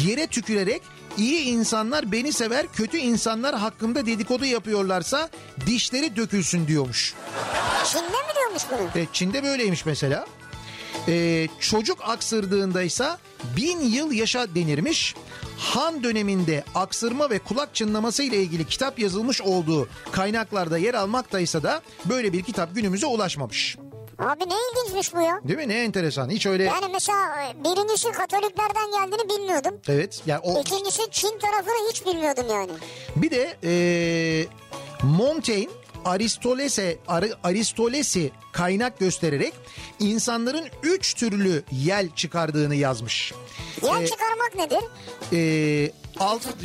yere 0.06 0.28
tükürerek 0.28 0.82
iyi 1.18 1.42
insanlar 1.42 2.12
beni 2.12 2.34
sever 2.34 2.68
kötü 2.68 2.98
insanlar 2.98 3.56
hakkımda 3.56 4.06
dedikodu 4.06 4.46
yapıyorlarsa 4.46 5.30
dişleri 5.66 6.16
dökülsün 6.16 6.68
diyormuş. 6.68 7.14
Çin'de 7.86 8.02
mi 8.04 8.36
diyormuş 8.36 8.64
bunu? 8.72 9.02
E, 9.02 9.08
Çin'de 9.14 9.44
böyleymiş 9.44 9.86
mesela. 9.86 10.26
E, 11.08 11.48
çocuk 11.60 11.98
aksırdığında 12.02 12.84
ise 12.84 13.10
bin 13.58 13.80
yıl 13.80 14.12
yaşa 14.12 14.56
denirmiş. 14.56 15.16
Han 15.58 16.04
döneminde 16.04 16.64
aksırma 16.76 17.30
ve 17.30 17.40
kulak 17.40 17.76
çınlaması 17.76 18.24
ile 18.24 18.38
ilgili 18.42 18.66
kitap 18.66 19.00
yazılmış 19.00 19.42
olduğu 19.42 19.88
kaynaklarda 20.12 20.78
yer 20.78 20.94
almaktaysa 20.94 21.64
da 21.64 21.82
böyle 22.06 22.34
bir 22.34 22.44
kitap 22.44 22.76
günümüze 22.76 23.06
ulaşmamış. 23.06 23.78
Abi 24.20 24.44
ne 24.50 24.54
ilginçmiş 24.72 25.14
bu 25.16 25.22
ya. 25.22 25.40
Değil 25.44 25.60
mi? 25.60 25.68
Ne 25.68 25.74
enteresan. 25.84 26.30
Hiç 26.30 26.46
öyle... 26.46 26.64
Yani 26.64 26.86
mesela 26.94 27.44
e, 27.44 27.64
birincisi 27.64 28.12
Katoliklerden 28.12 28.92
geldiğini 28.92 29.30
bilmiyordum. 29.30 29.74
Evet. 29.88 30.22
Yani 30.26 30.40
o 30.44 30.62
İkincisi 30.62 31.02
Çin 31.12 31.40
tarafını 31.40 31.90
hiç 31.92 32.06
bilmiyordum 32.06 32.46
yani. 32.50 32.72
Bir 33.16 33.32
de 33.32 33.58
eee 33.64 34.48
Montaigne 35.04 35.70
Aristoles'e 36.06 36.98
Ar- 37.08 37.38
Aristoles'i 37.44 38.32
kaynak 38.54 39.00
göstererek 39.00 39.54
insanların 40.00 40.66
üç 40.84 41.14
türlü 41.14 41.64
yel 41.72 42.10
çıkardığını 42.16 42.76
yazmış. 42.76 43.34
Yer 43.84 44.02
Ee, 44.02 44.06
çıkarmak 44.08 44.56
nedir? 44.56 44.80
Eee 45.32 45.92
alt 46.20 46.42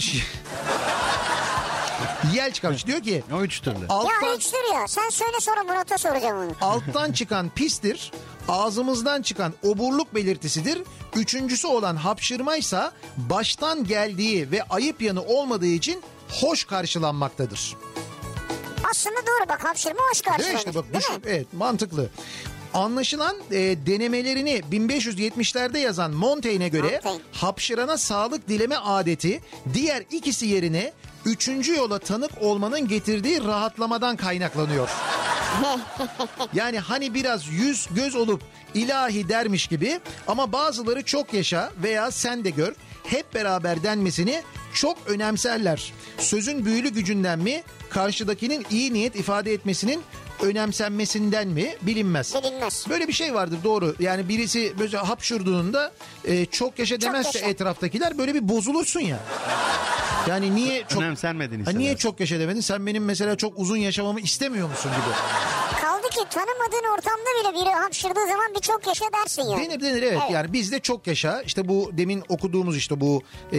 yel 2.35 2.53
çıkarmış. 2.53 2.87
Diyor 2.87 3.01
ki 3.03 3.23
O 3.35 3.43
üç 3.43 3.61
türlü. 3.61 3.81
Ya 3.81 3.87
alttan, 3.89 4.37
üçtür 4.37 4.75
ya. 4.75 4.89
Sen 4.89 5.09
söyle 5.11 5.37
sonra 5.41 5.63
Murat'a 5.65 5.99
soracağım 5.99 6.39
onu. 6.39 6.53
alttan 6.61 7.13
çıkan 7.13 7.49
pistir. 7.49 8.13
Ağzımızdan 8.49 9.23
çıkan 9.23 9.53
oburluk 9.63 10.15
belirtisidir. 10.15 10.83
Üçüncüsü 11.17 11.67
olan 11.67 11.97
hapşırmaysa 11.97 12.93
baştan 13.17 13.85
geldiği 13.85 14.51
ve 14.51 14.63
ayıp 14.63 15.03
yanı 15.03 15.23
olmadığı 15.23 15.67
için 15.67 16.03
hoş 16.41 16.65
karşılanmaktadır. 16.65 17.77
Aslında 18.91 19.17
doğru 19.17 19.49
bak 19.49 19.65
hapşırma 19.65 20.01
hoş 20.11 20.25
Değil 20.27 20.37
karşılanır. 20.37 20.59
işte 20.59 20.75
bak 20.75 20.85
Değil 20.85 20.97
düşün, 20.99 21.15
mi? 21.15 21.21
evet 21.27 21.47
mantıklı. 21.53 22.11
Anlaşılan 22.75 23.37
e, 23.51 23.57
denemelerini 23.87 24.63
1570'lerde 24.73 25.79
yazan 25.79 26.11
Montaigne'e 26.11 26.69
göre 26.69 27.01
Montaigne. 27.05 27.21
hapşırana 27.33 27.99
sağlık 27.99 28.49
dileme 28.49 28.77
adeti 28.77 29.41
diğer 29.75 30.05
ikisi 30.11 30.47
yerine 30.47 30.93
üçüncü 31.27 31.77
yola 31.77 31.99
tanık 31.99 32.31
olmanın 32.41 32.89
getirdiği 32.89 33.45
rahatlamadan 33.45 34.17
kaynaklanıyor. 34.17 34.89
yani 36.55 36.79
hani 36.79 37.15
biraz 37.15 37.49
yüz 37.49 37.89
göz 37.91 38.17
olup 38.17 38.43
ilahi 38.75 39.29
dermiş 39.29 39.67
gibi 39.67 40.01
ama 40.27 40.53
bazıları 40.53 41.03
çok 41.03 41.35
yaşa 41.35 41.71
veya 41.83 42.11
sen 42.11 42.45
de 42.45 42.51
gör 42.51 42.75
hep 43.05 43.35
beraber 43.35 43.83
denmesini 43.83 44.43
çok 44.75 44.99
önemserler. 45.07 45.93
Sözün 46.19 46.65
büyülü 46.65 46.89
gücünden 46.89 47.39
mi 47.39 47.63
karşıdakinin 47.91 48.67
iyi 48.71 48.93
niyet 48.93 49.17
ifade 49.17 49.53
etmesinin 49.53 50.03
önemsenmesinden 50.43 51.49
mi 51.49 51.77
bilinmez. 51.83 52.35
Bilinmez. 52.35 52.87
Böyle 52.91 53.09
bir 53.09 53.13
şey 53.13 53.35
vardır 53.35 53.59
doğru. 53.65 53.95
Yani 54.01 54.29
birisi 54.29 54.79
böyle 54.79 54.97
hapşurduğunda 54.97 55.93
e, 56.25 56.47
çok 56.47 56.79
yaşa 56.79 57.01
demezse 57.01 57.39
yaşa. 57.39 57.51
etraftakiler 57.51 58.19
böyle 58.19 58.35
bir 58.35 58.49
bozulursun 58.49 59.01
ya. 59.01 59.19
Yani 60.29 60.55
niye 60.55 60.85
çok 60.89 61.03
Önemsenmediğini 61.03 61.65
Ha, 61.65 61.71
niye 61.71 61.97
çok 61.97 62.21
yaşa 62.21 62.39
demedin? 62.39 62.61
Sen 62.61 62.87
benim 62.87 63.05
mesela 63.05 63.37
çok 63.37 63.59
uzun 63.59 63.77
yaşamamı 63.77 64.21
istemiyor 64.21 64.69
musun 64.69 64.91
gibi. 64.91 65.15
Ki 66.13 66.19
tanımadığın 66.31 66.95
ortamda 66.95 67.31
bile 67.41 67.63
biri 67.63 67.75
hapşırdığı 67.75 68.27
zaman 68.27 68.55
bir 68.55 68.61
çok 68.61 68.87
yaşa 68.87 69.05
dersin 69.13 69.43
yani. 69.43 69.71
Denir 69.71 69.81
denir 69.81 70.03
evet. 70.03 70.19
Evet. 70.23 70.31
yani 70.31 70.53
bizde 70.53 70.81
çok 70.81 71.07
yaşa 71.07 71.43
işte 71.43 71.69
bu 71.69 71.91
demin 71.93 72.25
okuduğumuz 72.29 72.77
işte 72.77 73.01
bu 73.01 73.23
e, 73.53 73.59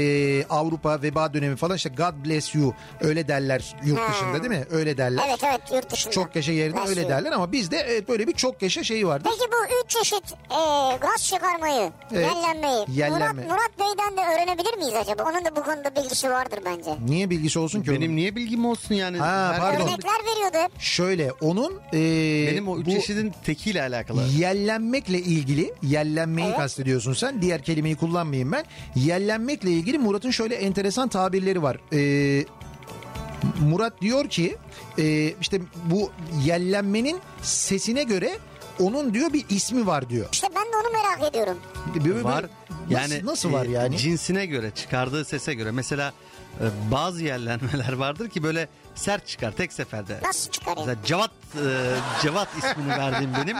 Avrupa 0.50 1.02
veba 1.02 1.34
dönemi 1.34 1.56
falan 1.56 1.76
işte 1.76 1.90
God 1.90 2.26
bless 2.26 2.56
you 2.56 2.74
öyle 3.02 3.28
derler 3.28 3.76
yurt 3.86 4.00
Ha. 4.00 4.12
dışında 4.14 4.44
değil 4.44 4.62
mi? 4.62 4.66
Öyle 4.72 4.98
derler. 4.98 5.24
Evet 5.28 5.40
evet 5.44 5.62
yurt 5.74 5.90
dışında. 5.94 6.12
Çok 6.14 6.36
yaşa 6.36 6.52
yerine 6.52 6.76
Nasıl? 6.76 6.90
öyle 6.90 7.10
derler 7.10 7.32
ama 7.32 7.52
bizde 7.52 7.78
evet, 7.78 8.10
böyle 8.10 8.28
bir 8.28 8.34
çok 8.34 8.62
yaşa 8.62 8.84
şeyi 8.84 9.08
vardır. 9.08 9.30
Peki 9.32 9.52
bu 9.52 9.84
üç 9.86 9.90
çeşit 9.92 10.32
e, 10.34 10.58
gaz 11.02 11.28
çıkarmayı, 11.28 11.92
Evet. 12.14 12.28
yellenmeyi 12.36 12.86
Yellenme. 12.88 13.44
Murat, 13.44 13.52
Murat 13.52 13.80
Bey'den 13.80 14.18
de 14.18 14.22
öğrenebilir 14.34 14.78
miyiz 14.78 14.94
acaba? 14.96 15.24
Onun 15.24 15.46
da 15.46 15.56
bu 15.56 15.64
konuda 15.64 15.96
bilgisi 15.96 16.30
vardır 16.30 16.60
bence. 16.66 16.92
Niye 17.06 17.30
bilgisi 17.30 17.60
olsun 17.60 17.82
ki 17.84 17.92
Benim 17.92 18.02
onun? 18.08 18.16
niye 18.16 18.36
bilgim 18.36 18.66
olsun 18.66 18.96
yani? 18.96 19.18
Ha, 19.18 19.52
Her- 19.54 19.60
pardon. 19.60 19.88
Örnekler 19.88 20.12
veriyordu. 20.32 20.74
Şöyle 20.80 21.32
onun 21.42 21.82
e, 21.94 21.98
Benim 22.52 22.68
o 22.68 22.80
üç 22.80 22.86
bu 22.86 22.92
çeşidin 22.92 23.34
tekiyle 23.46 23.82
alakalı. 23.82 24.24
yellenmekle 24.38 25.20
ilgili 25.20 25.74
yellenmeyi 25.84 26.48
Evet. 26.48 26.58
kastediyorsun 26.58 27.14
sen 27.14 27.42
diğer 27.42 27.64
kelimeyi 27.64 27.96
kullanmayayım 27.96 28.52
ben. 28.52 28.64
Yellenmekle 28.96 29.72
ilgili 29.72 29.98
Murat'ın 29.98 30.32
şöyle 30.32 30.56
enteresan 30.56 31.10
tabirleri 31.10 31.62
var. 31.62 31.78
E, 31.94 32.46
Murat 33.62 34.02
diyor 34.02 34.30
ki 34.30 34.58
e, 35.00 35.34
işte 35.42 35.62
bu 35.86 36.12
yellenmenin 36.46 37.20
sesine 37.42 38.04
göre 38.04 38.38
onun 38.80 39.14
diyor 39.14 39.34
bir 39.34 39.46
ismi 39.50 39.88
var 39.88 40.10
diyor. 40.10 40.28
İşte 40.32 40.48
ben 40.56 40.64
de 40.64 40.78
onu 40.84 40.94
merak 40.94 41.30
ediyorum. 41.32 41.58
Böyle- 42.06 42.24
Var. 42.24 42.46
Nasıl, 42.90 43.14
Yani 43.14 43.26
nasıl 43.26 43.52
var 43.54 43.66
e, 43.66 43.72
yani? 43.72 43.98
Cinsine 43.98 44.46
göre, 44.46 44.72
çıkardığı 44.76 45.26
sese 45.26 45.54
göre. 45.54 45.72
Mesela 45.72 46.14
e, 46.60 46.66
bazı 46.92 47.24
yerlenmeler 47.24 47.94
vardır 47.98 48.30
ki 48.30 48.44
böyle 48.44 48.68
sert 48.96 49.28
çıkar 49.28 49.52
tek 49.52 49.74
seferde. 49.74 50.20
Nasıl 50.24 50.52
çıkarayım? 50.52 50.88
Mesela 50.90 51.06
Cevat 51.06 51.32
e, 51.56 51.66
Cevat 52.22 52.48
ismini 52.58 52.90
verdiğim 52.90 53.34
benim. 53.42 53.58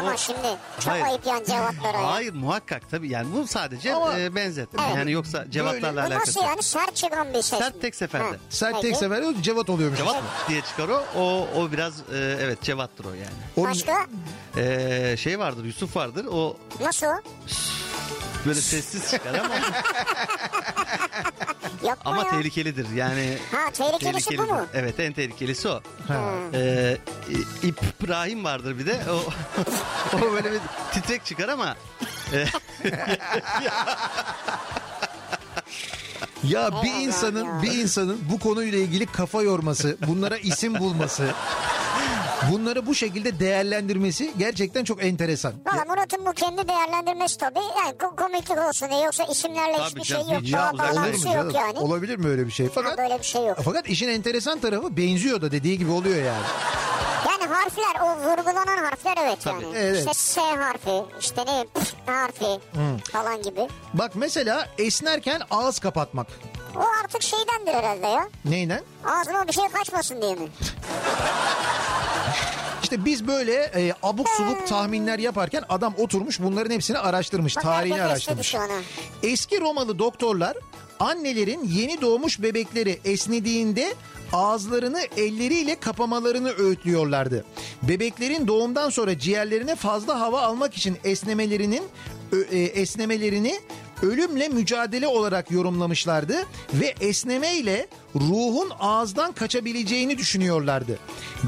Ama 0.00 0.16
şimdi 0.16 0.56
çok 0.80 0.92
Hayır. 0.92 1.04
ayıp 1.04 1.26
yani 1.26 1.46
cevaplara. 1.46 1.98
ya. 2.00 2.12
Hayır 2.12 2.32
muhakkak 2.34 2.90
tabii 2.90 3.08
yani 3.10 3.28
bu 3.34 3.46
sadece 3.46 3.94
Ama- 3.94 4.18
e, 4.18 4.34
benzetme. 4.34 4.82
Evet. 4.86 4.96
Yani 4.96 5.12
yoksa 5.12 5.50
Cevatlarla 5.50 6.02
Bu 6.02 6.06
alakası 6.06 6.38
nasıl 6.38 6.42
yani 6.48 6.62
sert 6.62 6.96
çıkan 6.96 7.28
bir 7.34 7.42
ses 7.42 7.58
Sert 7.58 7.74
mi? 7.74 7.80
tek 7.80 7.94
seferde. 7.94 8.24
Ha, 8.24 8.34
Sert 8.50 8.72
tek 8.74 8.82
peki. 8.82 8.96
sefer 8.96 9.22
cevat 9.42 9.70
oluyormuş. 9.70 9.98
Cevat 9.98 10.22
diye 10.48 10.60
çıkar 10.60 10.88
o. 10.88 11.04
O, 11.16 11.48
o 11.56 11.72
biraz 11.72 12.00
e, 12.00 12.38
evet 12.40 12.62
Cevat'tır 12.62 13.04
o 13.04 13.08
yani. 13.12 13.26
O- 13.56 13.64
Başka? 13.64 14.06
E, 14.56 15.16
şey 15.18 15.38
vardır 15.38 15.64
Yusuf 15.64 15.96
vardır 15.96 16.26
o 16.32 16.56
Nasıl 16.80 17.06
o? 17.06 17.14
böyle 18.46 18.60
sessiz 18.60 19.10
çıkar 19.10 19.34
ama 19.34 19.54
Yapma 21.82 22.10
ama 22.12 22.22
ya. 22.22 22.30
tehlikelidir 22.30 22.90
yani. 22.94 23.38
Ha 23.52 23.70
tehlikelisi 23.72 24.38
bu 24.38 24.42
mu? 24.42 24.66
Evet 24.74 25.00
en 25.00 25.12
tehlikelisi 25.12 25.68
o. 25.68 25.80
Ha. 26.08 26.20
Ee, 26.54 26.98
İbrahim 27.62 28.44
vardır 28.44 28.78
bir 28.78 28.86
de. 28.86 29.00
O, 29.10 29.24
o 30.16 30.32
böyle 30.32 30.52
bir 30.52 30.60
titrek 30.92 31.24
çıkar 31.24 31.48
ama 31.48 31.76
e, 32.32 32.46
Ya 36.44 36.70
bir 36.82 37.06
insanın 37.06 37.62
bir 37.62 37.72
insanın 37.72 38.20
bu 38.30 38.38
konuyla 38.38 38.78
ilgili 38.78 39.06
kafa 39.06 39.42
yorması, 39.42 39.96
bunlara 40.08 40.36
isim 40.36 40.74
bulması, 40.78 41.30
bunları 42.52 42.86
bu 42.86 42.94
şekilde 42.94 43.38
değerlendirmesi 43.40 44.30
gerçekten 44.38 44.84
çok 44.84 45.04
enteresan. 45.04 45.52
Valla 45.66 45.84
Murat'ın 45.84 46.26
bu 46.26 46.32
kendi 46.32 46.68
değerlendirmesi 46.68 47.38
tabii. 47.38 47.58
Yani 47.84 47.94
ko- 47.98 48.16
komiklik 48.16 48.58
olsun 48.58 48.88
diye 48.90 49.00
yoksa 49.00 49.24
isimlerle 49.24 49.72
Tabii 49.76 49.86
hiçbir 49.86 50.02
canım, 50.02 50.24
şey 50.26 50.34
yok. 50.34 50.42
hiç 50.42 50.52
ya, 50.52 50.72
bağlantısı 50.78 51.28
yok 51.28 51.54
yani. 51.54 51.78
Olabilir 51.78 52.16
mi 52.16 52.28
öyle 52.28 52.46
bir 52.46 52.52
şey? 52.52 52.68
Fakat 52.74 52.98
böyle 52.98 53.18
bir 53.18 53.24
şey 53.24 53.46
yok. 53.46 53.58
fakat 53.64 53.88
işin 53.88 54.08
enteresan 54.08 54.58
tarafı 54.60 54.96
benziyor 54.96 55.40
da 55.42 55.52
dediği 55.52 55.78
gibi 55.78 55.90
oluyor 55.90 56.16
yani. 56.16 56.42
Yani 57.28 57.52
harfler 57.54 58.00
o 58.02 58.16
vurgulanan 58.16 58.84
harfler 58.84 59.14
evet 59.26 59.38
Tabii. 59.44 59.64
yani. 59.64 59.76
Evet. 59.76 59.98
İşte 59.98 60.14
S 60.14 60.40
harfi 60.40 61.04
işte 61.20 61.42
ne 61.46 61.64
P 61.74 61.80
harfi 62.12 62.60
falan 63.12 63.42
gibi. 63.42 63.68
Bak 63.94 64.10
mesela 64.14 64.68
esnerken 64.78 65.40
ağız 65.50 65.78
kapatmak. 65.78 66.26
O 66.78 66.84
artık 67.04 67.22
şeydendir 67.22 67.74
herhalde 67.74 68.06
ya. 68.06 68.28
Neyden? 68.44 68.82
Ağzıma 69.04 69.48
bir 69.48 69.52
şey 69.52 69.64
kaçmasın 69.68 70.22
diye 70.22 70.34
mi? 70.34 70.48
İşte 72.82 73.04
biz 73.04 73.26
böyle 73.26 73.52
e, 73.54 73.92
abuk 74.02 74.28
subuk 74.28 74.66
tahminler 74.66 75.18
yaparken 75.18 75.62
adam 75.68 75.94
oturmuş 75.98 76.40
bunların 76.40 76.70
hepsini 76.74 76.98
araştırmış. 76.98 77.56
Bak 77.56 77.62
tarihini 77.62 78.02
araştırmış. 78.02 78.54
Eski 79.22 79.60
Romalı 79.60 79.98
doktorlar 79.98 80.56
annelerin 81.00 81.64
yeni 81.64 82.00
doğmuş 82.00 82.42
bebekleri 82.42 83.00
esnediğinde 83.04 83.94
ağızlarını 84.32 85.00
elleriyle 85.16 85.80
kapamalarını 85.80 86.50
öğütlüyorlardı. 86.50 87.44
Bebeklerin 87.82 88.46
doğumdan 88.48 88.90
sonra 88.90 89.18
ciğerlerine 89.18 89.76
fazla 89.76 90.20
hava 90.20 90.40
almak 90.40 90.74
için 90.76 90.98
esnemelerinin 91.04 91.82
e, 92.50 92.58
esnemelerini 92.58 93.60
ölümle 94.02 94.48
mücadele 94.48 95.06
olarak 95.06 95.50
yorumlamışlardı 95.50 96.46
ve 96.74 96.94
esnemeyle 97.00 97.86
ruhun 98.14 98.70
ağızdan 98.80 99.32
kaçabileceğini 99.32 100.18
düşünüyorlardı. 100.18 100.98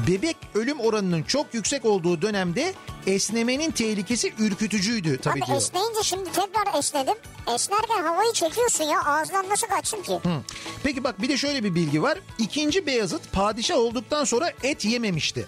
Bebek 0.07 0.37
ölüm 0.55 0.79
oranının 0.79 1.23
çok 1.23 1.53
yüksek 1.53 1.85
olduğu 1.85 2.21
dönemde 2.21 2.73
esnemenin 3.07 3.71
tehlikesi 3.71 4.33
ürkütücüydü 4.39 5.17
tabii 5.17 5.39
Abi 5.39 5.47
diyor. 5.47 5.57
esneyince 5.57 6.03
şimdi 6.03 6.31
tekrar 6.31 6.79
esnedim. 6.79 7.15
Esnerken 7.53 8.03
havayı 8.03 8.33
çekiyorsun 8.33 8.83
ya 8.83 9.01
ağızdan 9.01 9.49
nasıl 9.49 9.67
kaçsın 9.67 10.01
ki? 10.01 10.13
Hı. 10.23 10.41
Peki 10.83 11.03
bak 11.03 11.21
bir 11.21 11.29
de 11.29 11.37
şöyle 11.37 11.63
bir 11.63 11.75
bilgi 11.75 12.01
var. 12.01 12.19
İkinci 12.37 12.85
Beyazıt 12.85 13.31
padişah 13.31 13.77
olduktan 13.77 14.23
sonra 14.23 14.51
et 14.63 14.85
yememişti. 14.85 15.47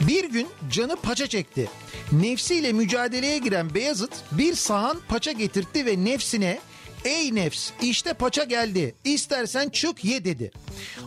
Bir 0.00 0.24
gün 0.24 0.46
canı 0.70 0.96
paça 0.96 1.26
çekti. 1.26 1.68
Nefsiyle 2.12 2.72
mücadeleye 2.72 3.38
giren 3.38 3.74
Beyazıt 3.74 4.12
bir 4.32 4.54
sahan 4.54 4.96
paça 5.08 5.32
getirtti 5.32 5.86
ve 5.86 6.04
nefsine 6.04 6.58
Ey 7.04 7.34
nefs 7.34 7.70
işte 7.82 8.12
paça 8.12 8.44
geldi 8.44 8.94
istersen 9.04 9.68
çık 9.68 10.04
ye 10.04 10.24
dedi. 10.24 10.50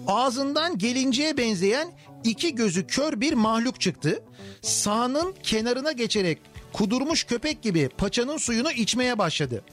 Ağzından 0.08 0.77
gelinceye 0.77 1.38
benzeyen 1.38 1.91
iki 2.24 2.56
gözü 2.56 2.88
kör 2.88 3.22
bir 3.22 3.34
mahluk 3.34 3.82
çıktı. 3.82 4.24
Sahanın 4.62 5.36
kenarına 5.44 5.91
geçerek 5.91 6.39
kudurmuş 6.74 7.24
köpek 7.24 7.62
gibi 7.62 7.89
paçanın 7.98 8.38
suyunu 8.38 8.72
içmeye 8.72 9.17
başladı. 9.17 9.63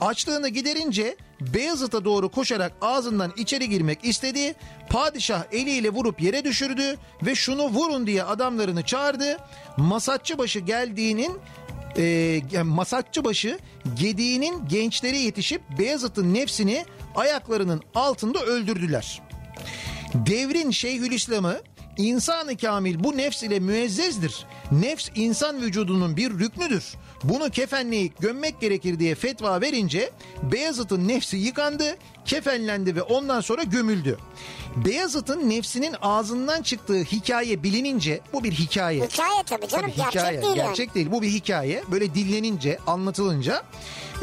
Açlığını 0.00 0.48
giderince 0.48 1.16
Beyazıt'a 1.54 2.04
doğru 2.04 2.28
koşarak 2.28 2.72
ağzından 2.80 3.32
içeri 3.36 3.68
girmek 3.68 4.04
istedi. 4.04 4.54
Padişah 4.90 5.44
eliyle 5.52 5.90
vurup 5.90 6.22
yere 6.22 6.44
düşürdü 6.44 6.96
ve 7.22 7.34
şunu 7.34 7.62
vurun 7.62 8.06
diye 8.06 8.24
adamlarını 8.24 8.82
çağırdı. 8.82 9.36
Masatçıbaşı 9.76 10.58
geldiğinin 10.58 11.32
e, 11.96 12.62
Masatçıbaşı 12.62 13.58
gediğinin 13.94 14.68
gençleri 14.68 15.18
yetişip 15.18 15.62
Beyazıt'ın 15.78 16.34
nefsini 16.34 16.84
ayaklarının 17.14 17.82
altında 17.94 18.40
öldürdüler. 18.40 19.22
Devrin 20.14 20.70
Şeyhülislam'ı 20.70 21.60
insanı 21.96 22.56
kamil 22.56 23.04
bu 23.04 23.16
nefs 23.16 23.42
ile 23.42 23.60
müezzezdir. 23.60 24.46
Nefs 24.72 25.08
insan 25.14 25.62
vücudunun 25.62 26.16
bir 26.16 26.30
rüknüdür. 26.30 26.84
Bunu 27.24 27.50
kefenleyip 27.50 28.20
gömmek 28.20 28.60
gerekir 28.60 28.98
diye 28.98 29.14
fetva 29.14 29.60
verince 29.60 30.10
Beyazıt'ın 30.42 31.08
nefsi 31.08 31.36
yıkandı, 31.36 31.96
kefenlendi 32.24 32.96
ve 32.96 33.02
ondan 33.02 33.40
sonra 33.40 33.62
gömüldü. 33.62 34.18
Beyazıt'ın 34.76 35.50
nefsinin 35.50 35.94
ağzından 36.02 36.62
çıktığı 36.62 36.98
hikaye 37.02 37.62
bilinince 37.62 38.20
bu 38.32 38.44
bir 38.44 38.52
hikaye. 38.52 39.04
Hikaye 39.04 39.42
tabii 39.46 39.68
canım 39.68 39.84
Tabii 39.84 39.96
gerçek 39.96 40.20
hikaye, 40.20 40.42
değil 40.42 40.54
gerçek 40.54 40.94
değil. 40.94 41.10
Bu 41.10 41.22
bir 41.22 41.28
hikaye. 41.28 41.82
Böyle 41.90 42.14
dillenince, 42.14 42.78
anlatılınca 42.86 43.62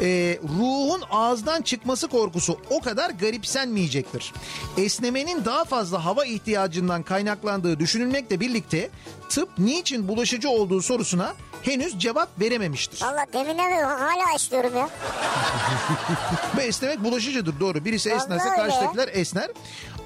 e, 0.00 0.38
ruhun 0.58 1.02
ağızdan 1.10 1.62
çıkması 1.62 2.08
korkusu 2.08 2.58
o 2.70 2.80
kadar 2.80 3.10
garipsenmeyecektir. 3.10 4.32
Esnemenin 4.76 5.44
daha 5.44 5.64
fazla 5.64 6.04
hava 6.04 6.24
ihtiyacından 6.24 7.02
kaynaklandığı 7.02 7.78
düşünülmekle 7.78 8.40
birlikte 8.40 8.90
tıp 9.28 9.48
niçin 9.58 10.08
bulaşıcı 10.08 10.50
olduğu 10.50 10.82
sorusuna 10.82 11.34
henüz 11.62 11.98
cevap 11.98 12.40
verememiştir. 12.40 13.00
yani. 13.00 13.12
Valla 13.12 13.26
deminden 13.32 13.70
beri 13.70 13.82
hala 13.82 14.34
istiyorum 14.36 14.72
ya. 14.76 14.88
Ve 16.56 16.62
esnemek 16.62 17.04
bulaşıcıdır 17.04 17.60
doğru. 17.60 17.84
Birisi 17.84 18.10
Vallahi 18.10 18.22
esnerse 18.22 18.48
karşıdakiler 18.48 19.08
esner. 19.12 19.50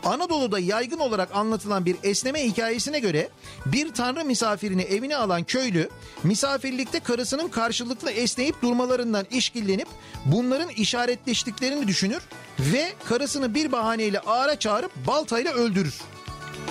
Anadolu'da 0.04 0.58
yaygın 0.58 0.98
olarak 0.98 1.28
anlatılan 1.34 1.86
bir 1.86 1.96
esneme 2.02 2.44
hikayesine 2.44 2.98
göre 2.98 3.28
bir 3.66 3.92
tanrı 3.94 4.24
misafirini 4.24 4.82
evine 4.82 5.16
alan 5.16 5.42
köylü 5.44 5.88
misafirlikte 6.22 7.00
karısının 7.00 7.48
karşılıklı 7.48 8.10
esneyip 8.10 8.62
durmalarından 8.62 9.26
işkillenip 9.30 9.88
bunların 10.26 10.68
işaretleştiklerini 10.68 11.88
düşünür 11.88 12.22
ve 12.58 12.92
karısını 13.04 13.54
bir 13.54 13.72
bahaneyle 13.72 14.20
ağara 14.20 14.58
çağırıp 14.58 14.92
baltayla 15.06 15.52
öldürür. 15.52 15.94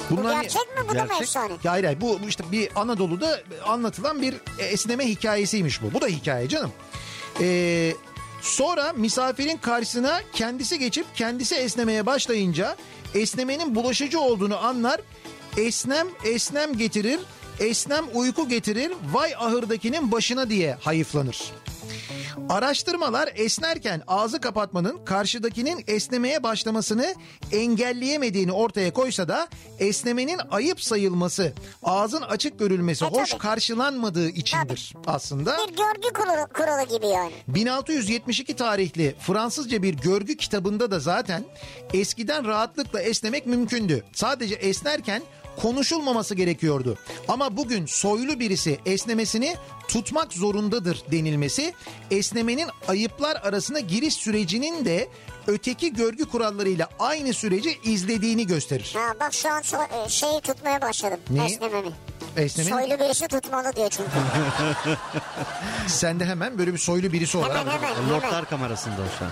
Bu 0.10 0.18
Bunlar- 0.18 0.42
gerçek 0.42 0.62
mi 0.62 0.84
bu 0.90 0.90
da 0.90 0.94
Gerçek. 0.94 1.22
efsane? 1.22 1.54
Ya 1.64 1.72
Hayır 1.72 1.84
hayır 1.84 2.02
bu 2.02 2.20
bu 2.24 2.28
işte 2.28 2.44
bir 2.52 2.70
Anadolu'da 2.76 3.40
anlatılan 3.66 4.22
bir 4.22 4.36
esneme 4.60 5.08
hikayesiymiş 5.08 5.82
bu. 5.82 5.94
Bu 5.94 6.02
da 6.02 6.08
hikaye 6.08 6.50
canım. 6.50 6.72
Ee, 7.42 7.94
sonra 8.44 8.94
misafirin 8.94 9.58
karşısına 9.58 10.22
kendisi 10.34 10.80
geçip 10.80 11.06
kendisi 11.16 11.56
esnemeye 11.56 12.06
başlayınca 12.06 12.76
esnemenin 13.16 13.76
bulaşıcı 13.76 14.20
olduğunu 14.20 14.58
anlar. 14.58 15.02
Esnem 15.58 16.08
esnem 16.26 16.78
getirir, 16.78 17.20
esnem 17.60 18.06
uyku 18.14 18.50
getirir, 18.50 18.92
vay 19.12 19.36
ahırdakinin 19.36 20.12
başına 20.12 20.50
diye 20.50 20.78
hayıflanır. 20.82 21.52
Araştırmalar 22.50 23.30
esnerken 23.36 24.02
ağzı 24.08 24.42
kapatmanın 24.42 25.06
karşıdakinin 25.06 25.84
esnemeye 25.88 26.44
başlamasını 26.44 27.16
engelleyemediğini 27.52 28.52
ortaya 28.52 28.94
koysa 28.94 29.28
da 29.28 29.48
esnemenin 29.80 30.40
ayıp 30.52 30.82
sayılması, 30.82 31.54
ağzın 31.84 32.22
açık 32.22 32.60
görülmesi 32.60 33.06
E, 33.06 33.08
hoş 33.08 33.30
tabii. 33.30 33.42
karşılanmadığı 33.42 34.30
içindir 34.30 34.94
aslında. 35.08 35.58
Bir 35.58 35.76
görgü 35.76 36.14
kuralı, 36.14 36.48
kuralı 36.54 36.98
gibi 36.98 37.08
yani. 37.08 37.32
1672 37.48 38.56
tarihli 38.56 39.16
Fransızca 39.20 39.84
bir 39.84 39.94
görgü 39.94 40.38
kitabında 40.38 40.92
da 40.92 41.00
zaten 41.00 41.44
eskiden 41.94 42.48
rahatlıkla 42.48 43.02
esnemek 43.02 43.46
mümkündü. 43.46 44.04
Sadece 44.14 44.56
esnerken 44.56 45.22
konuşulmaması 45.62 46.36
gerekiyordu. 46.36 46.98
Ama 47.28 47.58
bugün 47.58 47.86
soylu 47.86 48.40
birisi 48.40 48.80
esnemesini 48.86 49.56
tutmak 49.88 50.34
zorundadır 50.34 51.04
denilmesi 51.12 51.74
esnemenin 52.12 52.68
ayıplar 52.88 53.36
arasına 53.36 53.80
giriş 53.80 54.14
sürecinin 54.14 54.86
de 54.86 55.10
öteki 55.48 55.94
görgü 55.94 56.26
kurallarıyla 56.26 56.90
aynı 57.00 57.34
süreci 57.34 57.80
izlediğini 57.84 58.48
gösterir. 58.48 58.94
Ha 58.98 59.14
bak 59.20 59.34
şu 59.34 59.50
an 59.50 59.62
so- 59.62 60.06
e, 60.06 60.10
şeyi 60.10 60.42
tutmaya 60.42 60.82
başladım. 60.82 61.20
Neyi? 61.30 61.46
Esnememi. 61.46 61.90
Esnemenin 62.38 62.76
Soylu 62.76 63.00
birisi 63.00 63.28
tutmalı 63.28 63.76
diyor 63.76 63.90
çünkü. 63.90 64.10
sen 65.88 66.20
de 66.20 66.26
hemen 66.26 66.58
böyle 66.58 66.74
bir 66.74 66.78
soylu 66.78 67.12
birisi 67.14 67.38
olarak. 67.38 67.58
hemen 67.58 67.72
hemen 67.72 67.96
hemen. 67.96 68.10
Lordlar 68.10 68.50
kamerasında 68.50 68.96
o 68.96 69.18
şu 69.20 69.26
an. 69.26 69.32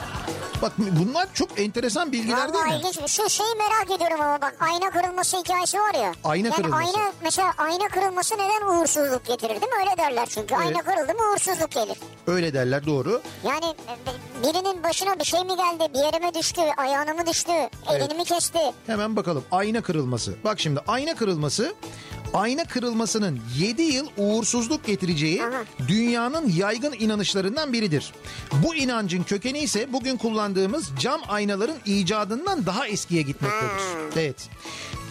Bak 0.62 0.72
bunlar 0.78 1.28
çok 1.34 1.60
enteresan 1.60 2.12
bilgiler 2.12 2.38
değil 2.54 2.64
mi? 2.64 2.72
Vallahi 2.72 2.78
ilginç. 2.80 3.12
Şu 3.12 3.30
şeyi 3.30 3.56
merak 3.56 3.92
ediyorum 4.02 4.22
ama 4.26 4.42
bak 4.42 4.56
ayna 4.60 4.90
kırılması 4.90 5.38
hikayesi 5.38 5.78
var 5.80 5.94
ya. 5.94 6.12
Ayna 6.24 6.48
yani 6.48 6.56
kırılması. 6.56 6.84
Ayna, 7.00 7.12
mesela 7.24 7.54
ayna 7.58 7.88
kırılması 7.88 8.36
neden 8.36 8.68
uğursuzluk 8.68 9.26
getirir 9.26 9.50
değil 9.50 9.72
mi? 9.74 9.80
Öyle 9.80 9.98
derler 9.98 10.26
çünkü. 10.30 10.56
Ayna 10.56 10.82
kırıldı 10.82 11.14
mı 11.14 11.32
uğursuzluk 11.34 11.72
gelir. 11.72 11.98
Öyle 12.28 12.54
derler 12.54 12.86
doğru. 12.86 13.22
Yani 13.44 13.66
e, 13.66 13.94
birinin 14.44 14.84
başına 14.84 15.20
bir 15.20 15.24
şey 15.24 15.40
mi 15.44 15.56
geldi? 15.58 15.94
Bir 15.94 16.00
yere 16.00 16.20
mi 16.20 16.34
düştü? 16.34 16.62
Ayağına 16.78 17.14
mı 17.14 17.28
düştü? 17.28 17.52
Elini 17.90 18.14
mi 18.14 18.24
kesti? 18.24 18.60
Hemen 18.88 19.16
bakalım 19.16 19.44
ayna 19.52 19.82
kırılması. 19.82 20.34
Bak 20.44 20.60
şimdi 20.60 20.80
ayna 20.88 21.16
kırılması 21.16 21.74
ayna 22.34 22.64
kırılmasının 22.64 23.40
7 23.58 23.82
yıl 23.82 24.08
uğursuzluk 24.18 24.86
getireceği 24.86 25.42
dünyanın 25.88 26.50
yaygın 26.50 26.94
inanışlarından 27.00 27.74
biridir. 27.74 28.14
Bu 28.64 28.76
inancın 28.76 29.24
kökeni 29.24 29.60
ise 29.60 29.94
bugün 29.94 30.18
kullandığımız 30.18 30.90
cam 31.00 31.22
aynaların 31.28 31.78
icadından 31.86 32.66
daha 32.66 32.88
eskiye 32.88 33.22
gitmektedir. 33.22 33.82
Evet. 34.16 34.50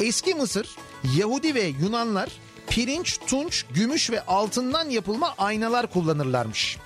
Eski 0.01 0.35
Mısır, 0.35 0.69
Yahudi 1.17 1.55
ve 1.55 1.63
Yunanlar 1.63 2.31
pirinç, 2.69 3.19
tunç, 3.27 3.65
gümüş 3.75 4.11
ve 4.11 4.27
altından 4.27 4.91
yapılma 4.91 5.35
aynalar 5.39 5.87
kullanırlarmış. 5.87 6.79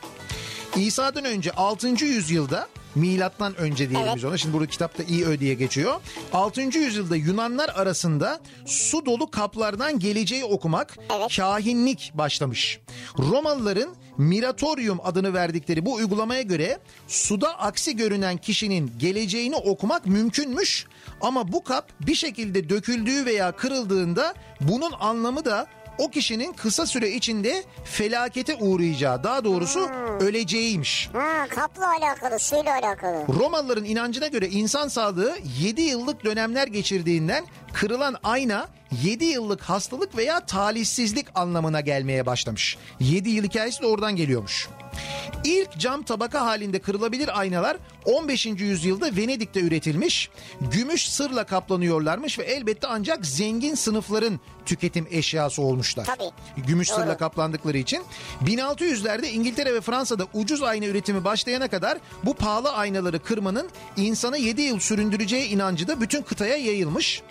İsa'dan 0.76 1.24
önce 1.24 1.52
6. 1.52 1.88
yüzyılda 1.88 2.68
milattan 2.94 3.56
önce 3.56 3.90
diyelim 3.90 4.06
Evet. 4.06 4.16
biz 4.16 4.24
ona. 4.24 4.36
Şimdi 4.38 4.54
burada 4.54 4.66
kitapta 4.66 5.02
İÖ 5.02 5.40
diye 5.40 5.54
geçiyor. 5.54 6.00
6. 6.32 6.60
yüzyılda 6.60 7.16
Yunanlar 7.16 7.68
arasında 7.74 8.40
su 8.66 9.06
dolu 9.06 9.30
kaplardan 9.30 9.98
geleceği 9.98 10.44
okumak 10.44 10.96
Evet. 11.18 11.36
kahinlik 11.36 12.12
başlamış. 12.14 12.80
Romalıların 13.18 13.94
Miratorium 14.18 14.98
adını 15.04 15.34
verdikleri 15.34 15.86
bu 15.86 15.94
uygulamaya 15.94 16.42
göre 16.42 16.78
suda 17.08 17.58
aksi 17.58 17.96
görünen 17.96 18.36
kişinin 18.36 18.92
geleceğini 18.98 19.56
okumak 19.56 20.06
mümkünmüş. 20.06 20.86
Ama 21.20 21.52
bu 21.52 21.64
kap 21.64 21.92
bir 22.00 22.14
şekilde 22.14 22.68
döküldüğü 22.68 23.26
veya 23.26 23.52
kırıldığında 23.52 24.34
bunun 24.60 24.92
anlamı 25.00 25.44
da 25.44 25.66
o 25.98 26.10
kişinin 26.10 26.52
kısa 26.52 26.86
süre 26.86 27.10
içinde 27.10 27.64
felakete 27.84 28.54
uğrayacağı 28.54 29.24
daha 29.24 29.44
doğrusu 29.44 29.88
öleceğiymiş. 30.20 31.08
Ha 31.12 31.46
kapla 31.48 31.90
alakalı, 31.90 32.38
suyla 32.38 32.74
alakalı. 32.74 33.24
Romalıların 33.40 33.84
inancına 33.84 34.26
göre 34.26 34.48
insan 34.48 34.88
sağlığı 34.88 35.36
7 35.60 35.82
yıllık 35.82 36.24
dönemler 36.24 36.66
geçirdiğinden 36.66 37.44
kırılan 37.72 38.16
ayna 38.24 38.68
7 39.02 39.24
yıllık 39.24 39.62
hastalık 39.62 40.16
veya 40.16 40.46
talihsizlik 40.46 41.26
anlamına 41.34 41.80
gelmeye 41.80 42.26
başlamış. 42.26 42.76
7 43.00 43.30
yıl 43.30 43.44
hikayesi 43.44 43.82
de 43.82 43.86
oradan 43.86 44.16
geliyormuş. 44.16 44.68
İlk 45.44 45.78
cam 45.78 46.02
tabaka 46.02 46.46
halinde 46.46 46.78
kırılabilir 46.78 47.38
aynalar 47.38 47.76
15. 48.04 48.46
yüzyılda 48.46 49.16
Venedik'te 49.16 49.60
üretilmiş. 49.60 50.30
Gümüş 50.60 51.08
sırla 51.08 51.44
kaplanıyorlarmış 51.44 52.38
ve 52.38 52.42
elbette 52.42 52.86
ancak 52.86 53.26
zengin 53.26 53.74
sınıfların 53.74 54.40
tüketim 54.66 55.06
eşyası 55.10 55.62
olmuşlar. 55.62 56.04
Tabii. 56.04 56.30
Gümüş 56.66 56.90
Doğru. 56.90 57.00
sırla 57.00 57.16
kaplandıkları 57.16 57.78
için. 57.78 58.02
1600'lerde 58.44 59.26
İngiltere 59.26 59.74
ve 59.74 59.80
Fransa'da 59.80 60.26
ucuz 60.34 60.62
ayna 60.62 60.86
üretimi 60.86 61.24
başlayana 61.24 61.68
kadar 61.68 61.98
bu 62.24 62.34
pahalı 62.34 62.72
aynaları 62.72 63.22
kırmanın 63.22 63.70
insanı 63.96 64.38
7 64.38 64.62
yıl 64.62 64.80
süründüreceği 64.80 65.48
inancı 65.48 65.88
da 65.88 66.00
bütün 66.00 66.22
kıtaya 66.22 66.56
yayılmış. 66.56 67.22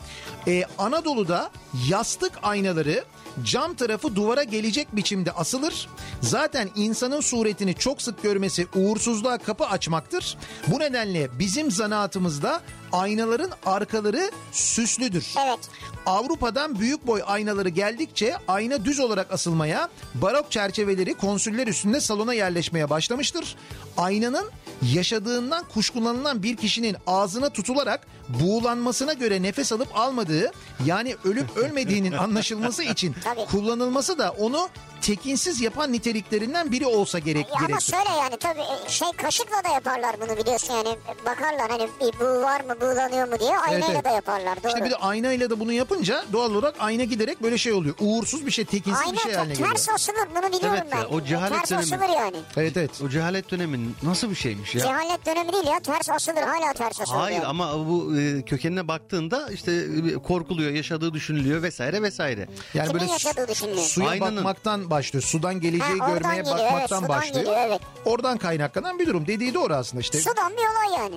Ee, 0.48 0.64
Anadolu'da 0.78 1.52
yastık 1.90 2.32
aynaları 2.44 3.04
cam 3.44 3.74
tarafı 3.74 4.16
duvara 4.16 4.44
gelecek 4.44 4.96
biçimde 4.96 5.32
asılır. 5.32 5.88
Zaten 6.22 6.70
insanın 6.76 7.22
suretini 7.22 7.76
çok 7.76 8.02
sık 8.02 8.24
görmesi 8.24 8.68
uğursuzluğa 8.76 9.38
kapı 9.38 9.66
açmaktır. 9.66 10.38
Bu 10.68 10.80
nedenle 10.80 11.40
bizim 11.40 11.72
zanaatımızda 11.72 12.62
aynaların 12.94 13.52
arkaları 13.66 14.32
süslüdür. 14.52 15.26
Evet. 15.46 15.60
Avrupa'dan 16.06 16.80
büyük 16.80 17.08
boy 17.08 17.22
aynaları 17.26 17.70
geldikçe 17.70 18.36
ayna 18.48 18.86
düz 18.86 19.00
olarak 19.00 19.34
asılmaya, 19.34 19.90
barok 20.16 20.52
çerçeveleri 20.52 21.14
konsüller 21.14 21.68
üstünde 21.68 22.02
salona 22.02 22.34
yerleşmeye 22.34 22.90
başlamıştır. 22.90 23.56
Aynanın 23.98 24.52
yaşadığından 24.94 25.64
kuşkulanılan 25.74 26.44
bir 26.44 26.58
kişinin 26.58 26.96
ağzına 27.08 27.50
tutularak 27.50 28.08
buğulanmasına 28.30 29.14
göre 29.14 29.42
nefes 29.42 29.72
alıp 29.72 29.88
almadığı 30.00 30.52
yani 30.86 31.16
ölüp 31.24 31.58
ölmediğinin 31.58 32.12
anlaşılması 32.24 32.84
için 32.84 33.16
Tabii. 33.24 33.46
kullanılması 33.46 34.18
da 34.18 34.32
onu 34.32 34.70
tekinsiz 35.04 35.62
yapan 35.62 35.92
niteliklerinden 35.94 36.72
biri 36.72 36.86
olsa 36.86 37.20
gerek 37.20 37.48
Ya 37.48 37.66
ama 37.70 37.80
şöyle 37.80 38.10
yani 38.10 38.38
tabii 38.40 38.60
e, 38.86 38.90
şey 38.90 39.08
kaşıkla 39.18 39.64
da 39.64 39.68
yaparlar 39.74 40.16
bunu 40.22 40.38
biliyorsun 40.38 40.74
yani 40.74 40.98
bakarlar 41.26 41.70
hani 41.72 41.88
bir 42.02 42.20
buğu 42.20 42.42
var 42.42 42.62
mı 42.62 42.76
buğulanıyor 42.82 43.28
mu 43.28 43.40
diye 43.40 43.58
aynayla 43.58 43.88
evet. 43.94 44.06
da 44.06 44.10
yaparlar 44.10 44.64
doğru. 44.64 44.68
İşte 44.68 44.86
bir 44.86 44.90
de 44.92 44.96
aynayla 44.96 45.50
da 45.50 45.60
bunu 45.60 45.72
yapınca 45.74 46.24
doğal 46.34 46.52
olarak 46.56 46.76
ayna 46.80 47.04
giderek 47.04 47.44
böyle 47.44 47.58
şey 47.58 47.74
oluyor. 47.74 47.96
Uğursuz 48.00 48.46
bir 48.46 48.52
şey, 48.52 48.66
tekinsiz 48.66 49.02
Ayna 49.06 49.14
bir 49.14 49.18
şey 49.20 49.34
haline 49.34 49.54
geliyor. 49.54 49.70
ters 49.70 49.90
asılır 49.90 50.28
bunu 50.36 50.58
biliyorum 50.58 50.80
Evet 50.82 50.92
ben. 50.94 50.98
ya, 50.98 51.08
o 51.08 51.22
cehalet 51.24 51.58
ters 51.58 51.70
dönemi. 51.72 51.84
asılır 52.06 52.20
yani. 52.20 52.38
Evet 52.58 52.78
evet. 52.78 52.92
O 53.06 53.10
cehalet 53.10 53.52
dönemi 53.52 53.80
nasıl 54.04 54.30
bir 54.30 54.36
şeymiş 54.36 54.76
ya? 54.76 54.82
Cehalet 54.82 55.26
dönemi 55.26 55.54
değil 55.54 55.68
ya 55.68 55.80
ters 55.80 56.10
asılır 56.10 56.42
hala 56.42 56.74
ters 56.74 57.02
asılır. 57.02 57.18
Hayır 57.20 57.36
yani. 57.36 57.46
ama 57.46 57.88
bu 57.90 58.18
e, 58.20 58.42
kökenine 58.42 58.88
baktığında 58.88 59.50
işte 59.52 59.72
e, 59.72 60.14
korkuluyor, 60.14 60.72
yaşadığı 60.72 61.14
düşünülüyor 61.14 61.62
vesaire 61.62 62.02
vesaire. 62.02 62.48
Yani 62.74 62.88
Kimin 62.88 63.02
böyle 63.02 63.12
yaşadığı 63.12 63.48
düşünülüyor? 63.48 63.84
suya 63.86 64.10
Aynanın- 64.10 64.36
bakmaktan 64.38 64.90
başlıyor. 64.94 65.24
Sudan 65.24 65.60
geleceği 65.62 66.00
Ha, 66.00 66.08
görmeye 66.10 66.36
geliyor, 66.42 66.58
bakmaktan 66.58 67.00
evet, 67.00 67.10
başlıyor. 67.10 67.36
geliyor, 67.46 67.58
evet. 67.68 67.82
Oradan 68.06 68.38
kaynaklanan 68.38 69.00
bir 69.00 69.08
durum. 69.08 69.28
Dediği 69.28 69.54
doğru 69.54 69.76
aslında 69.76 70.02
işte. 70.02 70.18
Sudan 70.22 70.52
bir 70.54 70.58
olay 70.58 71.02
yani. 71.04 71.16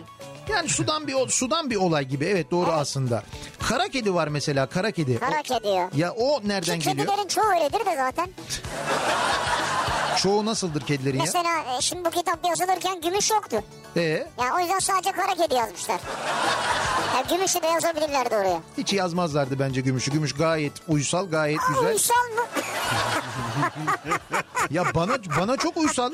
Yani 0.48 0.68
sudan 0.68 1.06
bir 1.06 1.28
sudan 1.28 1.70
bir 1.70 1.76
olay 1.76 2.04
gibi. 2.04 2.24
Evet 2.24 2.50
doğru 2.50 2.70
aslında. 2.72 3.22
Kara 3.68 3.88
kedi 3.88 4.14
var 4.14 4.28
mesela 4.28 4.66
kara 4.66 4.90
kedi. 4.90 5.18
Kara 5.18 5.42
kedi 5.42 5.68
ya. 5.68 5.90
Ya 5.96 6.12
o 6.12 6.40
nereden 6.44 6.78
Ki 6.78 6.88
geliyor? 6.88 7.06
kedilerin 7.06 7.28
çoğu 7.28 7.44
öyledir 7.44 7.86
de 7.86 7.96
zaten. 7.96 8.28
Çoğu 10.22 10.46
nasıldır 10.46 10.80
kedilerin 10.80 11.18
ya? 11.18 11.24
Mesela 11.24 11.76
e, 11.78 11.80
şimdi 11.80 12.04
bu 12.04 12.10
kitap 12.10 12.46
yazılırken 12.48 13.00
gümüş 13.00 13.30
yoktu. 13.30 13.62
Ee, 13.96 14.00
Ya 14.02 14.54
o 14.56 14.60
yüzden 14.60 14.78
sadece 14.78 15.12
kara 15.12 15.34
kedi 15.34 15.54
yazmışlar. 15.54 16.00
Ya 17.16 17.22
gümüşü 17.36 17.62
de 17.62 17.66
yazabilirlerdi 17.66 18.36
oraya. 18.36 18.60
hiç 18.78 18.92
yazmazlardı 18.92 19.58
bence 19.58 19.80
gümüşü. 19.80 20.10
Gümüş 20.10 20.32
gayet 20.32 20.72
uysal, 20.88 21.26
gayet 21.30 21.60
Aa, 21.60 21.68
güzel. 21.72 21.92
uysal 21.92 22.14
mı? 22.14 22.42
Ya 24.70 24.84
bana 24.94 25.18
bana 25.40 25.56
çok 25.56 25.76
uysal. 25.76 26.12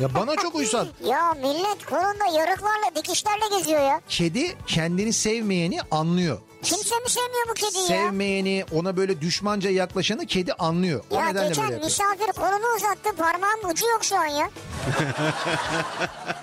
Ya 0.00 0.14
bana 0.14 0.36
çok 0.36 0.54
uysal. 0.54 0.86
ya 1.04 1.34
millet 1.34 1.86
kolunda 1.90 2.26
yarıklarla 2.38 2.90
dikişlerle 2.96 3.58
geziyor 3.58 3.80
ya. 3.80 4.00
Kedi 4.08 4.56
kendini 4.66 5.12
sevmeyeni 5.12 5.78
anlıyor. 5.90 6.38
Kimse 6.62 6.94
mi 6.98 7.10
sevmiyor 7.10 7.48
bu 7.48 7.54
kediyi 7.54 7.80
ya? 7.80 7.86
Sevmeyeni, 7.86 8.64
ona 8.74 8.96
böyle 8.96 9.20
düşmanca 9.20 9.70
yaklaşanı 9.70 10.26
kedi 10.26 10.52
anlıyor. 10.52 11.04
O 11.10 11.14
Ya 11.16 11.26
nedenle 11.28 11.48
geçen 11.48 11.64
böyle 11.64 11.74
yapıyor. 11.74 11.90
misafir 11.90 12.32
kolunu 12.40 12.76
uzattı 12.76 13.16
parmağın 13.16 13.70
ucu 13.70 13.86
yok 13.86 14.04
şu 14.04 14.16
an 14.18 14.26
ya. 14.26 14.50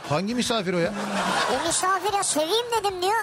Hangi 0.09 0.35
misafir 0.35 0.73
o 0.73 0.77
ya? 0.77 0.93
E 1.53 1.67
misafire 1.67 2.23
seveyim 2.23 2.65
dedim 2.79 3.01
diyor. 3.01 3.13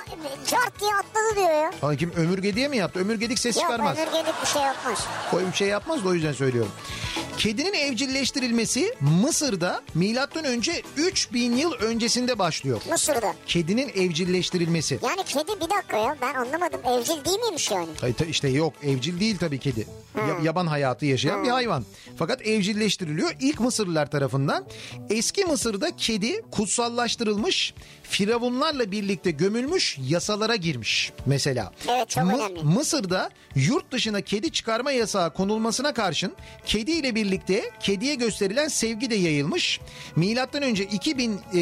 Cart 0.46 0.80
diye 0.80 0.90
atladı 0.94 1.36
diyor 1.36 1.50
ya. 1.62 1.72
Hangi 1.80 1.98
kim 1.98 2.12
ömürge 2.16 2.54
diye 2.54 2.68
mi 2.68 2.76
yaptı? 2.76 3.00
Ömürgedik 3.00 3.38
ses 3.38 3.56
Yok 3.56 3.62
çıkarmaz. 3.64 3.98
ömürgelik 3.98 4.34
bir 4.42 4.46
şey 4.46 4.62
yapmaz. 4.62 4.98
O 5.32 5.38
bir 5.38 5.52
şey 5.56 5.68
yapmaz 5.68 6.04
da 6.04 6.08
o 6.08 6.14
yüzden 6.14 6.32
söylüyorum. 6.32 6.72
Kedinin 7.38 7.72
evcilleştirilmesi 7.72 8.94
Mısır'da 9.00 9.80
milattan 9.94 10.44
önce 10.44 10.82
3000 10.96 11.56
yıl 11.56 11.72
öncesinde 11.72 12.38
başlıyor. 12.38 12.80
Mısır'da. 12.90 13.34
Kedinin 13.46 13.88
evcilleştirilmesi. 13.88 14.98
Yani 15.02 15.24
kedi 15.24 15.60
bir 15.60 15.70
dakika 15.76 15.96
ya 15.96 16.16
ben 16.22 16.34
anlamadım. 16.34 16.80
Evcil 16.86 17.24
değil 17.24 17.38
miymiş 17.38 17.70
yani? 17.70 17.88
Ay, 18.02 18.12
ta- 18.12 18.24
işte 18.24 18.48
yok 18.48 18.72
evcil 18.82 19.20
değil 19.20 19.38
tabii 19.38 19.58
kedi. 19.58 19.86
Ya- 20.16 20.38
yaban 20.42 20.66
hayatı 20.66 21.06
yaşayan 21.06 21.44
bir 21.44 21.48
hayvan. 21.48 21.84
Fakat 22.16 22.46
evcilleştiriliyor 22.46 23.30
ilk 23.40 23.60
Mısırlılar 23.60 24.10
tarafından. 24.10 24.64
Eski 25.10 25.44
Mısır'da 25.44 25.96
kedi 25.96 26.42
kutsallaştırılmış, 26.50 27.74
firavunlarla 28.12 28.90
birlikte 28.92 29.30
gömülmüş, 29.30 29.98
yasalara 30.08 30.56
girmiş 30.56 31.12
mesela. 31.26 31.72
Evet, 31.88 32.08
çok 32.08 32.24
önemli. 32.24 32.62
Mısır'da 32.62 33.30
yurt 33.54 33.92
dışına 33.92 34.20
kedi 34.20 34.52
çıkarma 34.52 34.92
yasağı 34.92 35.34
konulmasına 35.34 35.94
karşın 35.94 36.32
kedi 36.66 36.90
ile 36.90 37.14
birlikte 37.14 37.70
kediye 37.80 38.14
gösterilen 38.14 38.68
sevgi 38.68 39.10
de 39.10 39.14
yayılmış. 39.14 39.80
Milattan 40.16 40.62
önce 40.62 40.84
2000 40.84 41.40
e, 41.54 41.58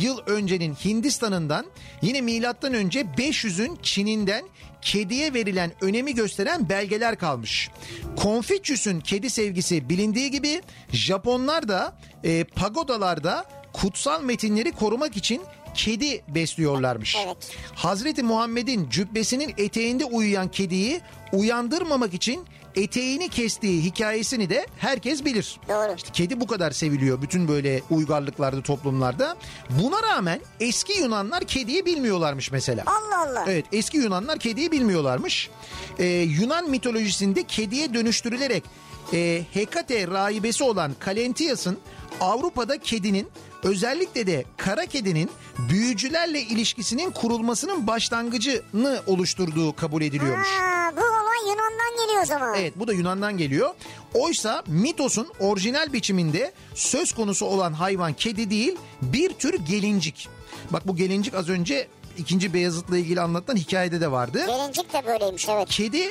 yıl 0.00 0.18
öncenin 0.26 0.74
Hindistan'ından 0.74 1.66
yine 2.02 2.20
milattan 2.20 2.74
önce 2.74 3.00
500'ün 3.00 3.78
Çin'inden 3.82 4.44
kediye 4.82 5.34
verilen 5.34 5.72
önemi 5.80 6.14
gösteren 6.14 6.68
belgeler 6.68 7.18
kalmış. 7.18 7.70
Konfüçyüs'ün 8.16 9.00
kedi 9.00 9.30
sevgisi 9.30 9.88
bilindiği 9.88 10.30
gibi 10.30 10.62
Japonlar 10.92 11.68
da 11.68 11.98
e, 12.24 12.44
pagodalarda 12.44 13.44
kutsal 13.72 14.22
metinleri 14.22 14.72
korumak 14.72 15.16
için 15.16 15.42
kedi 15.78 16.22
besliyorlarmış. 16.28 17.16
Evet. 17.26 17.36
Hazreti 17.74 18.22
Muhammed'in 18.22 18.90
cübbesinin 18.90 19.54
eteğinde 19.58 20.04
uyuyan 20.04 20.48
kediyi 20.48 21.00
uyandırmamak 21.32 22.14
için 22.14 22.44
eteğini 22.74 23.28
kestiği 23.28 23.84
hikayesini 23.84 24.50
de 24.50 24.66
herkes 24.78 25.24
bilir. 25.24 25.60
Doğru. 25.68 25.94
İşte 25.96 26.10
kedi 26.12 26.40
bu 26.40 26.46
kadar 26.46 26.70
seviliyor 26.70 27.22
bütün 27.22 27.48
böyle 27.48 27.82
uygarlıklarda, 27.90 28.62
toplumlarda. 28.62 29.36
Buna 29.70 30.02
rağmen 30.02 30.40
eski 30.60 30.92
Yunanlar 30.92 31.44
kediyi 31.44 31.86
bilmiyorlarmış 31.86 32.52
mesela. 32.52 32.84
Allah 32.86 33.30
Allah. 33.30 33.44
Evet 33.48 33.66
eski 33.72 33.98
Yunanlar 33.98 34.38
kediyi 34.38 34.72
bilmiyorlarmış. 34.72 35.50
Ee, 35.98 36.06
Yunan 36.06 36.70
mitolojisinde 36.70 37.42
kediye 37.42 37.94
dönüştürülerek 37.94 38.64
e, 39.12 39.42
Hekate 39.52 40.06
rahibesi 40.06 40.64
olan 40.64 40.92
Kalentias'ın 40.98 41.78
Avrupa'da 42.20 42.78
kedinin 42.78 43.28
özellikle 43.62 44.26
de 44.26 44.44
kara 44.56 44.86
kedinin 44.86 45.30
büyücülerle 45.70 46.40
ilişkisinin 46.40 47.10
kurulmasının 47.10 47.86
başlangıcını 47.86 49.02
oluşturduğu 49.06 49.76
kabul 49.76 50.02
ediliyormuş. 50.02 50.48
Ha, 50.48 50.92
bu 50.96 51.00
olay 51.00 51.38
Yunan'dan 51.50 52.06
geliyor 52.06 52.22
o 52.22 52.26
zaman. 52.26 52.54
Evet 52.54 52.72
bu 52.76 52.88
da 52.88 52.92
Yunan'dan 52.92 53.38
geliyor. 53.38 53.74
Oysa 54.14 54.62
mitosun 54.66 55.28
orijinal 55.40 55.92
biçiminde 55.92 56.52
söz 56.74 57.12
konusu 57.12 57.46
olan 57.46 57.72
hayvan 57.72 58.12
kedi 58.12 58.50
değil 58.50 58.76
bir 59.02 59.32
tür 59.32 59.54
gelincik. 59.54 60.28
Bak 60.70 60.88
bu 60.88 60.96
gelincik 60.96 61.34
az 61.34 61.48
önce 61.48 61.88
ikinci 62.18 62.54
Beyazıt'la 62.54 62.98
ilgili 62.98 63.20
anlatılan 63.20 63.56
hikayede 63.56 64.00
de 64.00 64.10
vardı. 64.10 64.46
Gelincik 64.46 64.92
de 64.92 65.06
böyleymiş 65.06 65.48
evet. 65.48 65.68
Kedi 65.68 66.02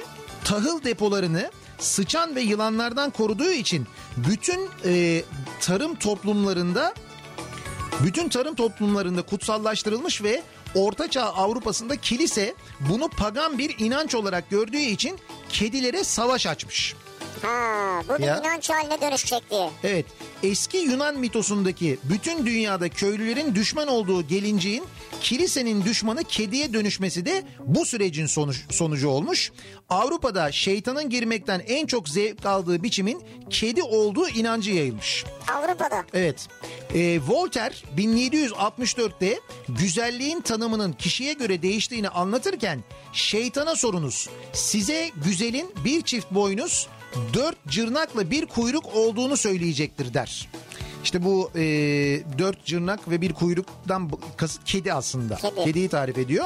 tahıl 0.43 0.83
depolarını 0.83 1.51
sıçan 1.79 2.35
ve 2.35 2.41
yılanlardan 2.41 3.09
koruduğu 3.09 3.51
için 3.51 3.87
bütün 4.17 4.69
e, 4.85 5.23
tarım 5.61 5.95
toplumlarında 5.95 6.93
bütün 8.03 8.29
tarım 8.29 8.55
toplumlarında 8.55 9.21
kutsallaştırılmış 9.21 10.23
ve 10.23 10.41
Ortaçağ 10.75 11.23
Avrupa'sında 11.23 11.95
kilise 11.95 12.53
bunu 12.89 13.09
pagan 13.09 13.57
bir 13.57 13.75
inanç 13.79 14.15
olarak 14.15 14.49
gördüğü 14.49 14.77
için 14.77 15.19
kedilere 15.49 16.03
savaş 16.03 16.47
açmış. 16.47 16.95
Ha, 17.41 18.01
bu 18.09 18.23
Ya. 18.23 18.39
inanç 18.39 18.69
haline 18.69 19.01
dönüşecek 19.01 19.51
diye. 19.51 19.69
Evet. 19.83 20.05
Eski 20.43 20.77
Yunan 20.77 21.19
mitosundaki 21.19 21.97
bütün 22.03 22.45
dünyada 22.45 22.89
köylülerin 22.89 23.55
düşman 23.55 23.87
olduğu 23.87 24.27
gelinciğin 24.27 24.83
kilisenin 25.21 25.85
düşmanı 25.85 26.23
kediye 26.23 26.73
dönüşmesi 26.73 27.25
de 27.25 27.43
bu 27.59 27.85
sürecin 27.85 28.25
sonuç, 28.25 28.57
sonucu 28.71 29.09
olmuş. 29.09 29.51
Avrupa'da 29.89 30.51
şeytanın 30.51 31.09
girmekten 31.09 31.61
en 31.67 31.87
çok 31.87 32.09
zevk 32.09 32.45
aldığı 32.45 32.83
biçimin 32.83 33.21
kedi 33.49 33.83
olduğu 33.83 34.29
inancı 34.29 34.71
yayılmış. 34.71 35.25
Avrupa'da. 35.53 36.05
Evet. 36.13 36.47
Ee, 36.93 37.19
Voltaire 37.27 37.75
1764'te 37.97 39.39
güzelliğin 39.69 40.41
tanımının 40.41 40.93
kişiye 40.93 41.33
göre 41.33 41.61
değiştiğini 41.61 42.09
anlatırken 42.09 42.79
şeytana 43.13 43.75
sorunuz. 43.75 44.29
Size 44.53 45.11
güzelin 45.25 45.71
bir 45.85 46.01
çift 46.01 46.31
boynuz, 46.31 46.87
dört 47.33 47.67
cırnakla 47.67 48.31
bir 48.31 48.45
kuyruk 48.45 48.95
olduğunu 48.95 49.37
söyleyecektir 49.37 50.13
der. 50.13 50.49
İşte 51.07 51.23
bu 51.23 51.51
e, 51.55 51.61
dört 52.37 52.65
cırnak 52.65 53.09
ve 53.09 53.21
bir 53.21 53.33
kuyruktan 53.33 54.11
kedi 54.65 54.93
aslında. 54.93 55.35
Kedi. 55.35 55.63
Kediyi 55.63 55.89
tarif 55.89 56.17
ediyor. 56.17 56.45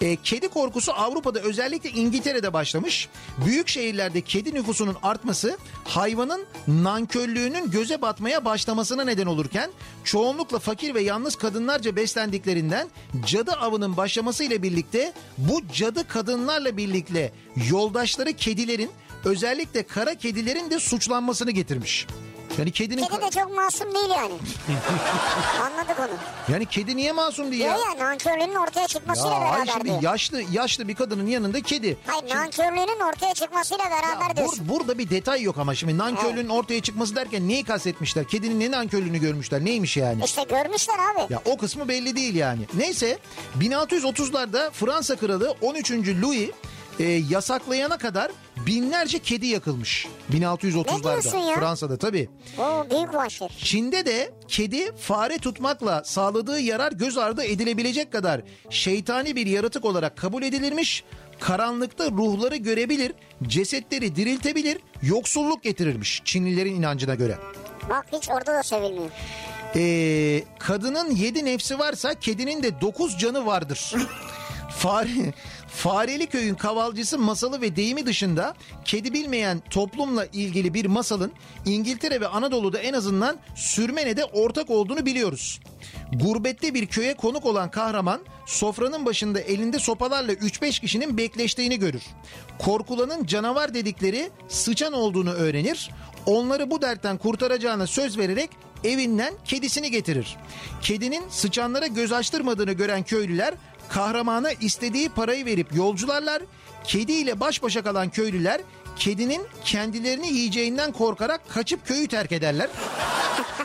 E, 0.00 0.16
kedi 0.16 0.48
korkusu 0.48 0.92
Avrupa'da 0.92 1.40
özellikle 1.40 1.90
İngiltere'de 1.90 2.52
başlamış. 2.52 3.08
Büyük 3.46 3.68
şehirlerde 3.68 4.20
kedi 4.20 4.54
nüfusunun 4.54 4.96
artması 5.02 5.58
hayvanın 5.84 6.44
nankörlüğünün 6.68 7.70
göze 7.70 8.02
batmaya 8.02 8.44
başlamasına 8.44 9.04
neden 9.04 9.26
olurken 9.26 9.70
çoğunlukla 10.04 10.58
fakir 10.58 10.94
ve 10.94 11.02
yalnız 11.02 11.36
kadınlarca 11.36 11.96
beslendiklerinden 11.96 12.88
cadı 13.26 13.52
avının 13.52 13.96
başlamasıyla 13.96 14.62
birlikte 14.62 15.12
bu 15.38 15.62
cadı 15.72 16.08
kadınlarla 16.08 16.76
birlikte 16.76 17.32
yoldaşları 17.70 18.32
kedilerin 18.32 18.90
özellikle 19.24 19.82
kara 19.82 20.14
kedilerin 20.14 20.70
de 20.70 20.78
suçlanmasını 20.78 21.50
getirmiş. 21.50 22.06
Yani 22.58 22.70
kedinin 22.72 23.06
Kedi 23.06 23.20
de 23.20 23.30
çok 23.30 23.56
masum 23.56 23.94
değil 23.94 24.08
yani. 24.10 24.34
Anladık 25.62 25.96
onu. 26.00 26.08
yani 26.54 26.66
kedi 26.66 26.96
niye 26.96 27.12
masum 27.12 27.50
değil 27.52 27.64
Ya 27.64 27.76
ya? 27.76 27.98
nankörlüğünün 27.98 28.54
ortaya 28.54 28.86
çıkmasıyla 28.86 29.30
Ya 29.30 29.40
hayır 29.40 29.52
beraber 29.66 29.72
şimdi 29.72 29.84
diyor. 29.84 30.02
yaşlı 30.02 30.42
yaşlı 30.52 30.88
bir 30.88 30.94
kadının 30.94 31.26
yanında 31.26 31.60
kedi. 31.60 31.96
Hayır 32.06 32.20
Şimdi- 32.28 32.34
nankörlüğünün 32.36 33.00
ortaya 33.00 33.34
çıkmasıyla 33.34 33.84
beraber 33.84 34.28
Ya 34.30 34.36
diyorsun. 34.36 34.64
bur- 34.64 34.68
burada 34.68 34.98
bir 34.98 35.10
detay 35.10 35.42
yok 35.42 35.58
ama 35.58 35.74
şimdi 35.74 35.98
nankörlüğün 35.98 36.48
ortaya 36.48 36.80
çıkması 36.82 37.16
derken 37.16 37.48
neyi 37.48 37.64
kastetmişler? 37.64 38.28
Kedinin 38.28 38.60
ne 38.60 38.70
nankörlüğünü 38.70 39.18
görmüşler? 39.18 39.64
Neymiş 39.64 39.96
yani? 39.96 40.24
İşte 40.24 40.42
görmüşler 40.42 40.94
abi. 41.14 41.32
Ya 41.32 41.40
o 41.44 41.56
kısmı 41.56 41.88
belli 41.88 42.16
değil 42.16 42.34
yani. 42.34 42.60
Neyse 42.74 43.18
1630'larda 43.60 44.70
Fransa 44.70 45.16
kralı 45.16 45.54
13. 45.60 45.90
Louis 46.22 46.50
e, 46.98 47.04
yasaklayana 47.04 47.98
kadar 47.98 48.30
binlerce 48.66 49.18
kedi 49.18 49.46
yakılmış. 49.46 50.06
Ne 50.28 50.36
diyorsun 50.38 50.68
1630'larda 50.84 51.48
ya? 51.50 51.54
Fransa'da 51.54 51.96
tabii. 51.96 52.28
Oo 52.58 52.86
büyük 52.90 53.14
vahşet. 53.14 53.50
Çin'de 53.58 54.06
de 54.06 54.30
kedi 54.48 54.96
fare 54.96 55.38
tutmakla 55.38 56.04
sağladığı 56.04 56.60
yarar 56.60 56.92
göz 56.92 57.18
ardı 57.18 57.44
edilebilecek 57.44 58.12
kadar 58.12 58.40
şeytani 58.70 59.36
bir 59.36 59.46
yaratık 59.46 59.84
olarak 59.84 60.16
kabul 60.16 60.42
edilirmiş. 60.42 61.04
Karanlıkta 61.40 62.10
ruhları 62.10 62.56
görebilir, 62.56 63.12
cesetleri 63.42 64.16
diriltebilir, 64.16 64.78
yoksulluk 65.02 65.62
getirirmiş 65.62 66.22
Çinlilerin 66.24 66.74
inancına 66.74 67.14
göre. 67.14 67.38
Bak 67.90 68.06
hiç 68.12 68.30
orada 68.30 68.54
da 68.54 68.62
sevilmiyor. 68.62 69.10
Ee, 69.76 70.44
kadının 70.58 71.10
yedi 71.10 71.44
nefsi 71.44 71.78
varsa 71.78 72.14
kedinin 72.14 72.62
de 72.62 72.80
dokuz 72.80 73.18
canı 73.18 73.46
vardır. 73.46 73.92
Fare, 74.78 75.34
Fareli 75.74 76.26
köyün 76.26 76.54
kavalcısı 76.54 77.18
masalı 77.18 77.60
ve 77.60 77.76
deyimi 77.76 78.06
dışında 78.06 78.54
kedi 78.84 79.12
bilmeyen 79.12 79.62
toplumla 79.70 80.26
ilgili 80.26 80.74
bir 80.74 80.84
masalın 80.86 81.32
İngiltere 81.66 82.20
ve 82.20 82.28
Anadolu'da 82.28 82.78
en 82.78 82.92
azından 82.92 83.38
Sürmene'de 83.54 84.24
ortak 84.24 84.70
olduğunu 84.70 85.06
biliyoruz. 85.06 85.60
Gurbette 86.12 86.74
bir 86.74 86.86
köye 86.86 87.14
konuk 87.14 87.46
olan 87.46 87.70
kahraman 87.70 88.20
sofranın 88.46 89.06
başında 89.06 89.40
elinde 89.40 89.78
sopalarla 89.78 90.32
3-5 90.32 90.80
kişinin 90.80 91.18
bekleştiğini 91.18 91.78
görür. 91.78 92.02
Korkulanın 92.58 93.26
canavar 93.26 93.74
dedikleri 93.74 94.30
sıçan 94.48 94.92
olduğunu 94.92 95.32
öğrenir. 95.32 95.90
Onları 96.26 96.70
bu 96.70 96.82
dertten 96.82 97.18
kurtaracağına 97.18 97.86
söz 97.86 98.18
vererek 98.18 98.50
evinden 98.84 99.34
kedisini 99.44 99.90
getirir. 99.90 100.36
Kedinin 100.82 101.24
sıçanlara 101.30 101.86
göz 101.86 102.12
açtırmadığını 102.12 102.72
gören 102.72 103.02
köylüler 103.02 103.54
kahramana 103.92 104.52
istediği 104.52 105.08
parayı 105.08 105.46
verip 105.46 105.74
yolcularlar. 105.74 106.42
Kedi 106.84 107.12
ile 107.12 107.40
baş 107.40 107.62
başa 107.62 107.82
kalan 107.82 108.08
köylüler 108.08 108.60
kedinin 108.96 109.42
kendilerini 109.64 110.28
yiyeceğinden 110.28 110.92
korkarak 110.92 111.40
kaçıp 111.48 111.86
köyü 111.86 112.08
terk 112.08 112.32
ederler. 112.32 112.68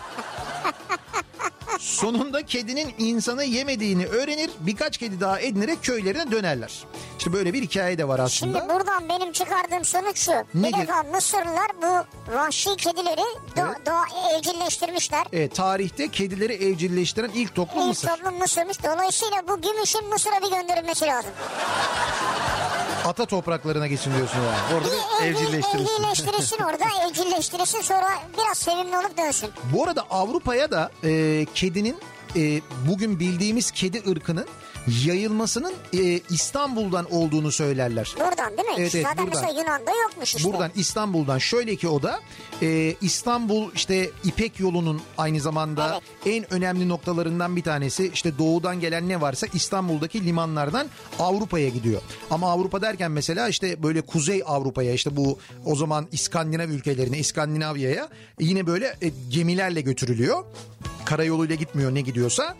Sonunda 1.80 2.46
kedinin 2.46 2.94
insanı 2.98 3.44
yemediğini 3.44 4.06
öğrenir. 4.06 4.50
Birkaç 4.60 4.98
kedi 4.98 5.20
daha 5.20 5.40
edinerek 5.40 5.84
köylerine 5.84 6.32
dönerler. 6.32 6.72
İşte 7.18 7.34
böyle 7.34 7.54
bir 7.54 7.62
hikaye 7.62 7.98
de 7.98 8.08
var 8.08 8.20
aslında. 8.20 8.60
Şimdi 8.60 8.74
buradan 8.74 9.10
benim 9.10 9.32
çıkardığım 9.32 9.86
sonuç 9.86 10.18
şu. 10.20 10.32
Bir 10.54 10.64
Nedir? 10.64 10.78
defa 10.78 11.04
Mısırlılar 11.04 11.68
bu 11.82 12.06
vahşi 12.36 12.76
kedileri 12.76 13.22
do- 13.56 13.68
Evet. 13.68 13.86
doğa 13.86 14.06
evcilleştirmişler. 14.38 15.24
Evet, 15.34 15.56
tarihte 15.56 16.08
kedileri 16.08 16.54
evcilleştiren 16.54 17.32
ilk 17.34 17.56
toplum 17.56 17.82
İlk 17.82 17.88
Mısır. 17.88 18.08
toplum 18.08 18.38
Mısır'mış. 18.38 18.84
Dolayısıyla 18.84 19.48
bu 19.48 19.62
gümüşün 19.62 20.10
Mısır'a 20.10 20.42
bir 20.42 20.50
gönderilmesi 20.52 21.06
lazım. 21.06 21.32
Ata 23.08 23.26
topraklarına 23.26 23.88
geçin 23.88 24.14
diyorsun 24.18 24.40
yani. 24.40 24.76
Orada 24.78 24.88
Bir 24.88 25.26
bir 25.26 25.30
evcil, 25.32 25.44
evcilleştirirsin. 25.46 25.94
evcilleştirirsin 26.04 26.58
orada 26.64 27.08
evcilleştirirsin 27.10 27.82
sonra 27.82 28.08
biraz 28.38 28.58
sevimli 28.58 28.98
olup 28.98 29.18
dönsün. 29.18 29.50
Bu 29.74 29.84
arada 29.84 30.02
Avrupa'ya 30.10 30.72
da 30.72 30.92
e, 31.04 31.46
kedinin 31.56 31.98
e, 32.36 32.62
bugün 32.90 33.20
bildiğimiz 33.20 33.72
kedi 33.72 34.10
ırkının 34.12 34.48
yayılmasının 35.06 35.74
e, 35.94 36.20
İstanbul'dan 36.30 37.14
olduğunu 37.14 37.52
söylerler. 37.52 38.16
Buradan 38.20 38.58
değil 38.58 38.70
mi? 38.70 38.76
Evet, 38.78 38.96
evet, 38.96 39.06
Zaten 39.08 39.26
buradan. 39.26 39.42
mesela 39.44 39.62
Yunan'da 39.62 39.92
yokmuş 40.04 40.36
işte. 40.36 40.50
Buradan 40.52 40.72
İstanbul'dan 40.76 41.38
şöyle 41.38 41.76
ki 41.76 41.88
o 41.88 42.04
da 42.04 42.20
e, 42.62 42.96
İstanbul 43.02 43.72
işte 43.76 44.10
İpek 44.24 44.60
yolunun 44.60 45.02
aynı 45.18 45.40
zamanda 45.40 46.02
en 46.26 46.54
önemli 46.54 46.90
noktalarından 46.90 47.56
bir 47.56 47.64
tanesi 47.64 48.12
işte 48.14 48.38
doğudan 48.38 48.80
gelen 48.80 49.10
ne 49.10 49.22
varsa 49.22 49.48
İstanbul'daki 49.54 50.26
limanlardan 50.26 50.88
Avrupa'ya 51.20 51.70
gidiyor. 51.70 52.02
Ama 52.32 52.52
Avrupa 52.52 52.82
derken 52.82 53.12
mesela 53.12 53.50
işte 53.50 53.84
böyle 53.84 54.02
Kuzey 54.02 54.44
Avrupa'ya 54.46 54.94
işte 54.94 55.16
bu 55.16 55.40
o 55.66 55.76
zaman 55.76 56.08
İskandinav 56.12 56.70
ülkelerine 56.70 57.20
İskandinavya'ya 57.20 58.10
yine 58.40 58.68
böyle 58.68 58.86
e, 59.02 59.12
gemilerle 59.30 59.82
götürülüyor. 59.82 60.44
Karayoluyla 61.06 61.56
gitmiyor 61.56 61.96
ne 61.96 62.02
gidiyorsa. 62.02 62.56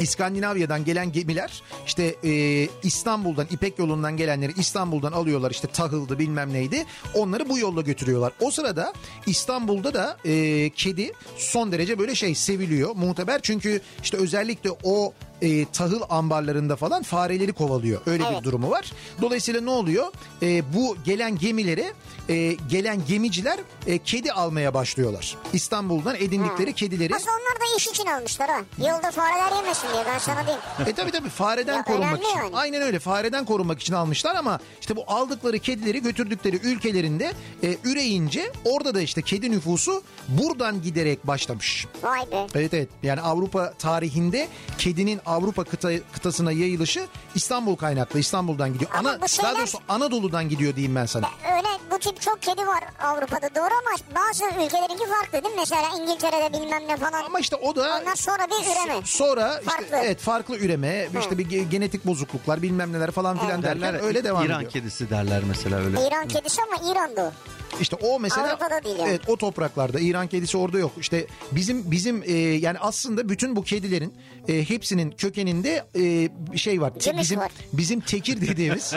İskandinavya'dan 0.00 0.84
gelen 0.84 1.12
gemiler 1.12 1.62
işte 1.86 2.14
e, 2.24 2.68
İstanbul'dan 2.82 3.46
İpek 3.50 3.78
yolundan 3.78 4.16
gelenleri 4.16 4.52
İstanbul'dan 4.56 5.12
alıyorlar. 5.12 5.50
İşte 5.50 5.68
tahıldı 5.68 6.18
bilmem 6.18 6.52
neydi. 6.52 6.84
Onları 7.14 7.48
bu 7.48 7.58
yolla 7.58 7.80
götürüyorlar. 7.80 8.32
O 8.40 8.50
sırada 8.50 8.92
İstanbul'da 9.26 9.94
da 9.94 10.16
e, 10.24 10.70
kedi 10.70 11.12
son 11.36 11.72
derece 11.72 11.98
böyle 11.98 12.14
şey 12.14 12.34
seviliyor 12.34 12.96
muhteber. 12.96 13.40
Çünkü 13.42 13.80
işte 14.02 14.16
özellikle 14.16 14.70
o 14.82 15.12
e, 15.42 15.64
tahıl 15.72 16.00
ambarlarında 16.10 16.76
falan 16.76 17.02
fareleri 17.02 17.52
kovalıyor 17.52 18.00
öyle 18.06 18.24
bir 18.24 18.28
Evet. 18.32 18.44
durumu 18.44 18.70
var. 18.70 18.92
Dolayısıyla 19.20 19.60
ne 19.60 19.70
oluyor 19.70 20.06
E, 20.42 20.74
bu 20.74 20.96
gelen 21.04 21.38
gemilere 21.38 21.92
e, 22.28 22.52
gelen 22.70 23.06
gemiciler 23.08 23.58
e, 23.86 23.98
kedi 23.98 24.32
almaya 24.32 24.74
başlıyorlar. 24.74 25.36
İstanbul'dan 25.52 26.16
edindikleri 26.16 26.72
kedileri 26.72 27.14
Aslında 27.16 27.30
onlar 27.32 27.60
da 27.60 27.76
iş 27.76 27.86
için 27.88 28.06
almışlar 28.06 28.50
ha. 28.50 28.60
Yolda 28.78 29.10
fareler 29.10 29.56
yemesin 29.56 29.88
diye 29.94 30.02
ben 30.06 30.18
sana 30.18 30.42
diyeyim. 30.46 30.62
E 30.86 30.92
tabi 30.92 31.10
tabi 31.10 31.28
fareden 31.28 31.76
Ya 31.76 31.84
korunmak 31.84 32.18
için. 32.24 32.36
yani. 32.38 32.56
Aynen 32.56 32.82
öyle 32.82 32.98
fareden 32.98 33.44
korunmak 33.44 33.80
için 33.80 33.94
almışlar 33.94 34.34
ama 34.34 34.60
işte 34.80 34.96
bu 34.96 35.04
aldıkları 35.06 35.58
kedileri 35.58 36.02
götürdükleri 36.02 36.56
ülkelerinde 36.56 37.32
e, 37.62 37.76
üreyince 37.84 38.52
orada 38.64 38.94
da 38.94 39.00
işte 39.00 39.22
kedi 39.22 39.50
nüfusu 39.50 40.02
buradan 40.28 40.82
giderek 40.82 41.26
başlamış. 41.26 41.86
Vay 42.02 42.20
be. 42.32 42.46
Evet 42.54 42.74
evet 42.74 42.88
yani 43.02 43.20
Avrupa 43.20 43.72
tarihinde 43.78 44.48
kedinin 44.78 45.20
Avrupa 45.30 45.64
kıta, 45.64 45.90
kıtasına 46.12 46.52
yayılışı 46.52 47.06
İstanbul 47.34 47.76
kaynaklı 47.76 48.18
İstanbul'dan 48.20 48.72
gidiyor. 48.72 48.90
Ama 48.94 49.10
Ana, 49.10 49.22
bu 49.22 49.28
şeyler- 49.28 49.50
Daha 49.52 49.58
doğrusu 49.60 49.78
Anadolu'dan 49.88 50.48
gidiyor 50.48 50.76
diyeyim 50.76 50.94
ben 50.96 51.06
sana. 51.06 51.26
Öyle 51.56 51.68
bu 51.90 51.98
tip 51.98 52.20
çok 52.20 52.42
kedi 52.42 52.66
var 52.66 52.84
Avrupa'da 53.02 53.54
doğru 53.54 53.64
ama 53.64 54.20
bazı 54.20 54.44
ülkelerinki 54.44 55.04
farklı 55.08 55.32
değil 55.44 55.54
mi? 55.54 55.60
Mesela 55.60 55.82
İngiltere'de 56.02 56.52
bilmem 56.62 56.88
ne 56.88 56.96
falan. 56.96 57.24
Ama 57.24 57.40
işte 57.40 57.56
o 57.56 57.76
da 57.76 58.00
Onlar 58.02 58.16
sonra 58.16 58.46
bir 58.46 58.66
üreme. 58.66 59.00
sonra 59.04 59.58
işte 59.60 59.70
Farklı. 59.70 59.96
evet 59.96 60.20
farklı 60.20 60.56
üreme 60.58 61.08
işte 61.20 61.38
bir 61.38 61.46
ge- 61.46 61.68
genetik 61.68 62.06
bozukluklar 62.06 62.62
bilmem 62.62 62.92
neler 62.92 63.10
falan 63.10 63.38
filan 63.38 63.62
derler 63.62 63.92
Derler 63.94 64.06
öyle 64.06 64.24
devam 64.24 64.44
İran 64.44 64.56
ediyor. 64.58 64.72
kedisi 64.72 65.10
derler 65.10 65.42
mesela 65.48 65.76
öyle. 65.78 66.06
İran 66.06 66.28
kedisi 66.28 66.60
ama 66.62 66.92
İran'da 66.92 67.22
o. 67.22 67.32
İşte 67.80 67.96
o 67.96 68.20
mesela 68.20 68.48
Avrupa'da 68.48 68.84
değil 68.84 68.98
yani. 68.98 69.08
evet 69.08 69.20
o 69.26 69.36
topraklarda 69.36 70.00
İran 70.00 70.26
kedisi 70.26 70.56
orada 70.56 70.78
yok. 70.78 70.92
İşte 71.00 71.26
bizim 71.52 71.90
bizim 71.90 72.22
e, 72.26 72.32
yani 72.32 72.78
aslında 72.78 73.28
bütün 73.28 73.56
bu 73.56 73.62
kedilerin 73.62 74.14
e, 74.48 74.68
hepsinin 74.68 75.10
kökeninde 75.10 75.84
e, 75.96 76.28
bir 76.52 76.58
şey 76.58 76.80
var. 76.80 76.92
Cümiş 76.98 77.22
bizim 77.22 77.38
var. 77.38 77.52
bizim 77.72 78.00
tekir 78.00 78.40
dediğimiz 78.40 78.94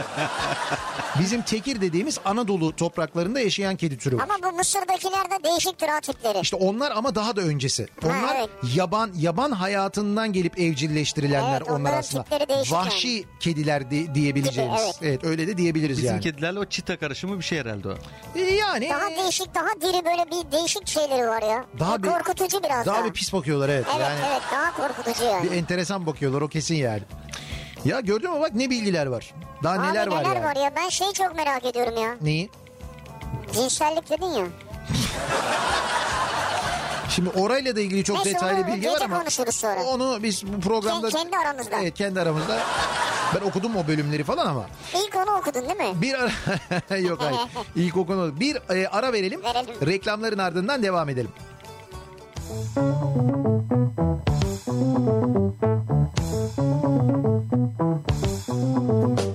bizim 1.20 1.42
tekir 1.42 1.82
dediğimiz 1.82 2.20
Anadolu 2.26 2.76
topraklarında 2.76 3.40
yaşayan 3.40 3.76
kedi 3.76 3.98
türü 3.98 4.18
var. 4.18 4.24
Ama 4.24 4.52
bu 4.52 4.58
Mısır'dakiler 4.58 5.26
de 5.32 5.44
değişik 5.44 5.78
tür 5.78 6.02
tipleri. 6.02 6.40
İşte 6.40 6.56
onlar 6.56 6.92
ama 6.92 7.16
daha 7.16 7.36
da 7.36 7.42
öncesi. 7.42 7.88
Onlar 8.06 8.36
evet. 8.36 8.50
yaban 8.76 9.12
yaban 9.18 9.52
hayatından 9.52 10.34
gelip 10.34 10.60
evcilleştirilenler 10.60 11.62
Evet, 11.62 11.72
onlar 11.72 11.94
aslında. 11.94 12.26
Vahşi 12.72 13.26
kediler 13.40 13.92
de, 13.92 14.16
diyebileceğimiz. 14.16 14.82
Gibi, 15.00 15.10
evet. 15.10 15.24
öyle 15.24 15.48
de 15.48 15.58
diyebiliriz 15.58 15.98
Bizim 15.98 16.12
yani. 16.12 16.22
kedilerle 16.22 16.60
o 16.60 16.66
çita 16.66 16.98
karışımı 16.98 17.38
bir 17.38 17.44
şey 17.44 17.60
herhalde 17.60 17.90
o. 17.90 17.96
E, 18.36 18.42
yani 18.82 18.90
Daha 18.90 19.24
değişik, 19.24 19.56
daha 19.56 19.68
diri 19.82 20.06
böyle 20.06 20.26
bir 20.32 20.52
değişik 20.52 20.88
şeyleri 20.88 21.28
var 21.28 21.42
ya. 21.42 21.66
Daha 21.80 22.04
bir- 22.04 22.08
korkutucu 22.10 22.64
biraz 22.64 22.86
daha 22.86 22.96
daha. 22.98 23.06
bir 23.06 23.12
pis 23.14 23.34
bakıyorlar 23.34 23.70
evet. 23.70 23.86
Evet 23.92 24.02
yani 24.02 24.20
evet 24.32 24.42
daha 24.54 24.74
korkutucu 24.88 25.24
yani. 25.24 25.44
bir 25.44 25.52
enteresan 25.58 26.06
bakıyorlar 26.06 26.42
o 26.42 26.48
kesin 26.48 26.76
yani. 26.76 27.02
Ya 27.86 28.00
gördün 28.00 28.32
mü 28.34 28.42
bak 28.42 28.54
ne 28.56 28.70
bilgiler 28.70 29.06
var. 29.08 29.34
Daha 29.64 29.74
Abi 29.74 29.88
neler 29.88 30.08
var 30.08 30.24
neler 30.24 30.36
yani. 30.36 30.46
var 30.46 30.56
ya 30.56 30.72
ben 30.76 30.90
şeyi 30.90 31.14
çok 31.14 31.36
merak 31.36 31.66
ediyorum 31.66 31.98
ya. 31.98 32.16
Neyi? 32.22 32.50
Cinsellik 33.54 34.10
dedin 34.10 34.26
ya. 34.32 34.46
Şimdi 37.10 37.30
orayla 37.30 37.76
da 37.76 37.80
ilgili 37.80 38.04
çok 38.04 38.16
Neyse, 38.18 38.34
detaylı 38.34 38.68
bilgi 38.68 38.88
var 38.90 39.02
ama 39.02 39.20
konuşuruz 39.20 39.56
sonra. 39.56 39.84
onu 39.84 40.20
biz 40.24 40.44
bu 40.54 40.60
programda 40.60 41.08
Ke- 41.08 41.12
kendi 41.12 41.38
aramızda. 41.38 41.80
Evet 41.82 41.94
kendi 41.94 42.22
aramızda. 42.22 42.60
Ben 43.36 43.48
okudum 43.48 43.76
o 43.76 43.88
bölümleri 43.88 44.24
falan 44.24 44.46
ama 44.48 44.66
İlk 45.06 45.16
onu 45.16 45.38
okudun 45.38 45.62
değil 45.62 45.78
mi? 45.78 46.02
bir 46.02 46.14
ara 46.14 46.98
yok 46.98 47.22
hayır. 47.22 47.40
İlk 47.76 47.98
okunu 47.98 48.40
bir 48.40 48.58
e, 48.76 48.88
ara 48.88 49.14
verelim. 49.14 49.44
Verelim. 49.44 49.76
Reklamların 49.86 50.38
ardından 50.38 50.84
devam 50.84 51.10
edelim. 51.10 51.32
Kafa 58.76 59.33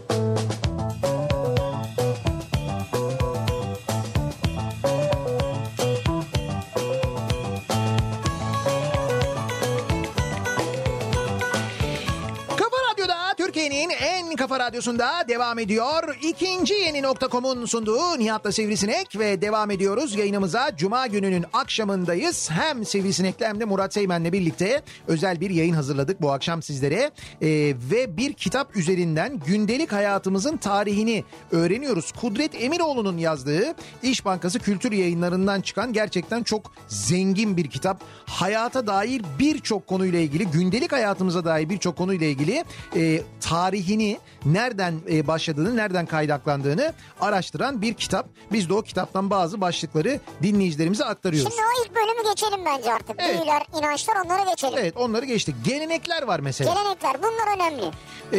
radyosunda 14.58 15.28
devam 15.28 15.58
ediyor. 15.58 16.16
İkinci 16.22 16.74
yeni 16.74 17.02
nokta.com'un 17.02 17.66
sunduğu 17.66 18.18
Nihat'la 18.18 18.52
Sivrisinek 18.52 19.18
ve 19.18 19.42
devam 19.42 19.70
ediyoruz 19.70 20.14
yayınımıza. 20.14 20.76
Cuma 20.76 21.06
gününün 21.06 21.44
akşamındayız. 21.52 22.50
Hem 22.50 22.84
Sivrisinek'le 22.84 23.40
hem 23.40 23.60
de 23.60 23.64
Murat 23.64 23.94
Seymen'le 23.94 24.32
birlikte 24.32 24.82
özel 25.06 25.40
bir 25.40 25.50
yayın 25.50 25.74
hazırladık 25.74 26.22
bu 26.22 26.32
akşam 26.32 26.62
sizlere. 26.62 27.10
Ee, 27.42 27.74
ve 27.90 28.16
bir 28.16 28.32
kitap 28.32 28.76
üzerinden 28.76 29.38
gündelik 29.46 29.92
hayatımızın 29.92 30.56
tarihini 30.56 31.24
öğreniyoruz. 31.52 32.12
Kudret 32.12 32.62
Emiroğlu'nun 32.62 33.18
yazdığı 33.18 33.74
İş 34.02 34.24
Bankası 34.24 34.58
Kültür 34.58 34.92
Yayınlarından 34.92 35.60
çıkan 35.60 35.92
gerçekten 35.92 36.42
çok 36.42 36.72
zengin 36.88 37.56
bir 37.56 37.70
kitap. 37.70 38.00
Hayata 38.26 38.86
dair 38.86 39.22
birçok 39.38 39.86
konuyla 39.86 40.18
ilgili, 40.18 40.46
gündelik 40.46 40.92
hayatımıza 40.92 41.44
dair 41.44 41.68
birçok 41.68 41.96
konuyla 41.96 42.26
ilgili 42.26 42.64
e, 42.96 43.22
tarihini 43.40 44.18
nereden 44.52 44.94
e, 45.10 45.26
başladığını, 45.26 45.76
nereden 45.76 46.06
kaynaklandığını 46.06 46.92
araştıran 47.20 47.82
bir 47.82 47.94
kitap. 47.94 48.26
Biz 48.52 48.68
de 48.68 48.74
o 48.74 48.82
kitaptan 48.82 49.30
bazı 49.30 49.60
başlıkları 49.60 50.20
dinleyicilerimize 50.42 51.04
aktarıyoruz. 51.04 51.52
Şimdi 51.52 51.66
o 51.66 51.84
ilk 51.84 51.96
bölümü 51.96 52.34
geçelim 52.34 52.64
bence 52.66 52.92
artık. 52.92 53.16
Evet. 53.18 53.36
Büyüler, 53.38 53.62
inançlar 53.78 54.16
onları 54.26 54.50
geçelim. 54.50 54.78
Evet 54.78 54.96
onları 54.96 55.24
geçtik. 55.24 55.54
Gelenekler 55.64 56.22
var 56.22 56.40
mesela. 56.40 56.74
Gelenekler 56.74 57.16
bunlar 57.22 57.56
önemli. 57.56 57.90
Ee, 58.32 58.36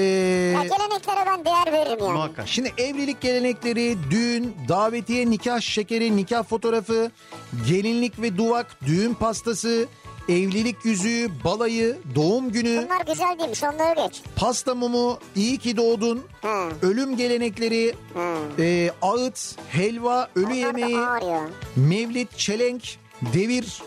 Ya 0.54 0.64
geleneklere 0.64 1.26
ben 1.26 1.46
değer 1.46 1.74
veririm 1.74 2.00
yani. 2.06 2.14
Muhakkak. 2.14 2.48
Şimdi 2.48 2.74
evlilik 2.78 3.22
gelenekleri, 3.22 3.98
düğün, 4.12 4.56
davetiye, 4.68 5.30
nikah 5.30 5.62
şekeri, 5.62 6.18
nikah 6.18 6.44
fotoğrafı, 6.44 7.12
gelinlik 7.68 8.22
ve 8.22 8.38
duvak, 8.38 8.68
düğün 8.86 9.14
pastası, 9.14 9.88
evlilik 10.30 10.86
yüzüğü, 10.86 11.30
balayı, 11.44 11.98
doğum 12.16 12.52
günü, 12.52 12.86
Bunlar 12.90 13.06
güzel 13.06 13.40
değilmiş 13.40 13.64
onları 13.64 14.08
geç. 14.08 14.22
pasta 14.36 14.76
mumu, 14.76 15.20
iyi 15.36 15.58
ki 15.58 15.78
doğdun, 15.78 16.24
Hı. 16.42 16.70
ölüm 16.82 17.18
gelenekleri, 17.18 17.96
Hı. 18.14 18.38
e, 18.64 18.92
ağıt, 19.02 19.56
helva, 19.70 20.30
ölü 20.36 20.46
Onlar 20.46 20.54
yemeği, 20.56 21.00
mevlit, 21.76 22.38
çelenk, 22.38 22.84
devir. 23.34 23.82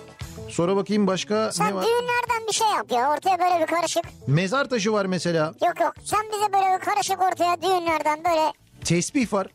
Sonra 0.48 0.76
bakayım 0.76 1.06
başka 1.06 1.46
ne 1.46 1.52
Sen 1.52 1.74
var? 1.74 1.84
düğünlerden 1.86 2.46
bir 2.48 2.52
şey 2.52 2.66
yap 2.68 2.86
ya. 2.90 3.10
Ortaya 3.12 3.38
böyle 3.38 3.60
bir 3.60 3.66
karışık. 3.66 4.02
Mezar 4.26 4.68
taşı 4.68 4.92
var 4.92 5.06
mesela. 5.06 5.54
Yok 5.66 5.80
yok. 5.80 5.94
Sen 6.04 6.20
bize 6.32 6.52
böyle 6.52 6.78
bir 6.78 6.84
karışık 6.84 7.22
ortaya 7.22 7.62
düğünlerden 7.62 8.24
böyle. 8.24 8.52
Tesbih 8.84 9.32
var. 9.32 9.46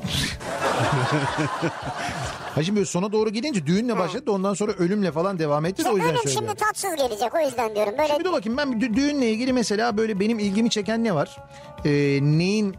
ha 2.54 2.62
şimdi 2.62 2.86
sona 2.86 3.12
doğru 3.12 3.30
gidince 3.30 3.66
düğünle 3.66 3.98
başladı 3.98 4.26
da 4.26 4.32
ondan 4.32 4.54
sonra 4.54 4.72
ölümle 4.72 5.12
falan 5.12 5.38
devam 5.38 5.64
etti 5.64 5.84
de 5.84 5.88
o 5.88 5.96
yüzden 5.96 6.06
söylüyorum. 6.16 6.30
şimdi 6.32 6.54
tatsız 6.54 6.96
gelecek 6.96 7.34
o 7.34 7.38
yüzden 7.46 7.74
diyorum. 7.74 7.92
Böyle 7.98 8.08
Şimdi 8.08 8.24
dur 8.24 8.32
bakayım 8.32 8.58
ben 8.58 8.68
dü- 8.68 8.94
düğünle 8.96 9.30
ilgili 9.30 9.52
mesela 9.52 9.96
böyle 9.96 10.20
benim 10.20 10.38
ilgimi 10.38 10.70
çeken 10.70 11.04
ne 11.04 11.14
var? 11.14 11.36
Ee, 11.84 11.90
neyin 12.22 12.74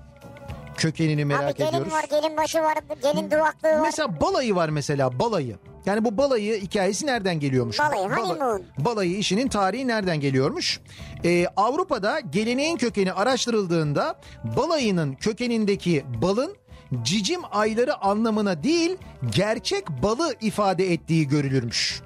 kökenini 0.78 1.26
merak 1.26 1.44
abi 1.44 1.54
gelin 1.54 1.70
ediyoruz. 1.70 1.92
var, 1.94 2.04
gelin 2.22 2.38
başı 2.38 2.62
var, 2.62 2.78
gelin 3.04 3.32
duvaklığı 3.32 3.70
var. 3.70 3.82
Mesela 3.82 4.22
balayı 4.22 4.56
var 4.56 4.70
mesela 4.70 5.20
balayı. 5.20 5.56
Yani 5.86 6.06
bu 6.06 6.18
balayı 6.18 6.62
hikayesi 6.62 7.06
nereden 7.06 7.40
geliyormuş? 7.40 7.80
Balayı, 7.80 8.10
Bala- 8.10 8.30
honeymoon. 8.30 8.62
balayı 8.78 9.18
işinin 9.18 9.48
tarihi 9.48 9.88
nereden 9.88 10.20
geliyormuş? 10.20 10.80
Ee, 11.26 11.46
Avrupa'da 11.58 12.20
geleneğin 12.20 12.78
kökeni 12.78 13.14
araştırıldığında 13.14 14.16
balayının 14.58 15.14
kökenindeki 15.14 16.06
balın 16.22 16.56
cicim 17.04 17.42
ayları 17.52 18.04
anlamına 18.04 18.64
değil 18.64 18.98
gerçek 19.36 19.90
balı 19.90 20.36
ifade 20.42 20.94
ettiği 20.94 21.28
görülürmüş. 21.28 22.02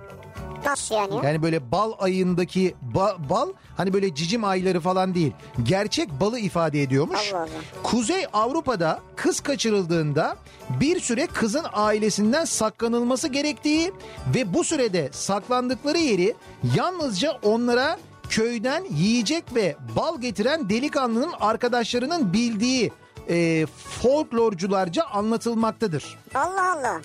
Nasıl 0.66 0.96
yani? 0.96 1.16
Yani 1.24 1.42
böyle 1.44 1.72
bal 1.72 1.92
ayındaki 2.00 2.76
ba- 2.94 3.30
bal 3.30 3.50
hani 3.78 3.94
böyle 3.94 4.16
cicim 4.16 4.44
ayları 4.44 4.80
falan 4.80 5.16
değil. 5.16 5.32
Gerçek 5.64 6.10
balı 6.22 6.40
ifade 6.40 6.82
ediyormuş. 6.82 7.34
Allah 7.34 7.40
Allah. 7.42 7.48
Kuzey 7.84 8.26
Avrupa'da 8.34 9.00
kız 9.16 9.40
kaçırıldığında 9.40 10.36
bir 10.80 11.00
süre 11.00 11.28
kızın 11.28 11.66
ailesinden 11.74 12.46
saklanılması 12.46 13.28
gerektiği 13.28 13.92
ve 14.36 14.54
bu 14.54 14.64
sürede 14.64 15.10
saklandıkları 15.12 15.98
yeri 15.98 16.36
yalnızca 16.76 17.32
onlara 17.44 17.98
köyden 18.30 18.84
yiyecek 18.92 19.44
ve 19.56 19.76
bal 19.96 20.22
getiren 20.22 20.70
delikanlının 20.70 21.34
arkadaşlarının 21.40 22.34
bildiği 22.34 22.92
e, 23.30 23.66
folklorcularca 24.02 25.04
anlatılmaktadır. 25.04 26.18
Allah 26.36 26.72
Allah. 26.72 27.02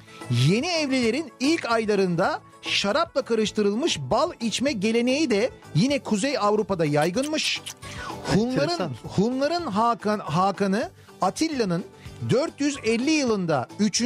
Yeni 0.49 0.67
evlilerin 0.67 1.33
ilk 1.41 1.73
aylarında 1.73 2.41
şarapla 2.63 3.23
karıştırılmış 3.23 3.99
bal 3.99 4.31
içme 4.41 4.73
geleneği 4.73 5.31
de 5.31 5.51
yine 5.75 5.99
Kuzey 5.99 6.39
Avrupa'da 6.39 6.85
yaygınmış. 6.85 7.63
Hunların. 8.35 8.91
Hunların 9.17 9.67
Hakan 9.67 10.19
Hakan'ı 10.19 10.91
Atilla'nın 11.23 11.85
450 12.31 13.11
yılında 13.11 13.69
3. 13.79 14.03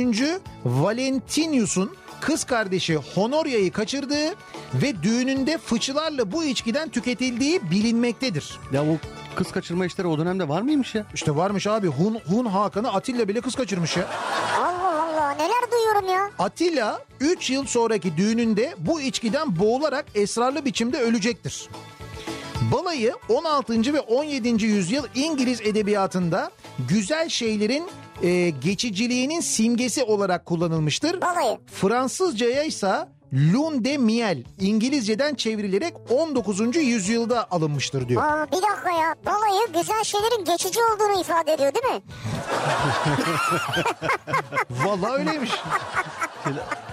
Valentinius'un 0.64 1.96
kız 2.24 2.44
kardeşi 2.44 2.96
Honoria'yı 2.96 3.72
kaçırdığı 3.72 4.34
ve 4.74 5.02
düğününde 5.02 5.58
fıçılarla 5.58 6.32
bu 6.32 6.44
içkiden 6.44 6.88
tüketildiği 6.88 7.70
bilinmektedir. 7.70 8.58
Ya 8.72 8.86
bu 8.86 8.98
kız 9.36 9.52
kaçırma 9.52 9.86
işleri 9.86 10.06
o 10.06 10.18
dönemde 10.18 10.48
var 10.48 10.62
mıymış 10.62 10.94
ya? 10.94 11.06
İşte 11.14 11.36
varmış 11.36 11.66
abi 11.66 11.86
Hun, 11.86 12.20
Hun 12.26 12.44
Hakan'ı 12.44 12.92
Atilla 12.92 13.28
bile 13.28 13.40
kız 13.40 13.54
kaçırmış 13.54 13.96
ya. 13.96 14.08
Allah 14.58 15.02
Allah 15.02 15.30
neler 15.30 15.70
duyuyorum 15.72 16.08
ya. 16.08 16.30
Atilla 16.38 17.04
3 17.20 17.50
yıl 17.50 17.66
sonraki 17.66 18.16
düğününde 18.16 18.74
bu 18.78 19.00
içkiden 19.00 19.58
boğularak 19.58 20.04
esrarlı 20.14 20.64
biçimde 20.64 20.98
ölecektir. 20.98 21.68
Balayı 22.72 23.14
16. 23.28 23.94
ve 23.94 24.00
17. 24.00 24.64
yüzyıl 24.64 25.04
İngiliz 25.14 25.60
edebiyatında 25.60 26.50
güzel 26.88 27.28
şeylerin 27.28 27.84
e, 28.22 28.50
geçiciliğinin 28.50 29.40
simgesi 29.40 30.02
olarak 30.04 30.46
kullanılmıştır. 30.46 31.20
Balayı. 31.20 31.58
Fransızcaya 31.72 32.62
ise 32.62 33.08
lune 33.52 33.84
de 33.84 33.98
miel 33.98 34.42
İngilizceden 34.60 35.34
çevrilerek 35.34 35.94
19. 36.10 36.76
yüzyılda 36.76 37.46
alınmıştır 37.50 38.08
diyor. 38.08 38.22
Aa, 38.22 38.46
bir 38.46 38.56
dakika 38.62 38.90
ya. 38.90 39.14
Balayı 39.26 39.66
güzel 39.74 40.04
şeylerin 40.04 40.44
geçici 40.44 40.80
olduğunu 40.94 41.20
ifade 41.20 41.52
ediyor 41.52 41.72
değil 41.74 41.94
mi? 41.94 42.02
Vallahi 44.84 45.12
öyleymiş. 45.12 45.50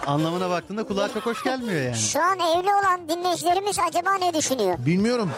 Anlamına 0.07 0.49
baktığında 0.49 0.84
kulağa 0.84 1.13
çok 1.13 1.25
hoş 1.25 1.43
gelmiyor 1.43 1.81
yani. 1.81 1.95
Şu 1.97 2.21
an 2.21 2.39
evli 2.39 2.69
olan 2.69 3.10
dinleyicilerimiz 3.10 3.79
acaba 3.89 4.13
ne 4.15 4.34
düşünüyor? 4.34 4.77
Bilmiyorum. 4.86 5.31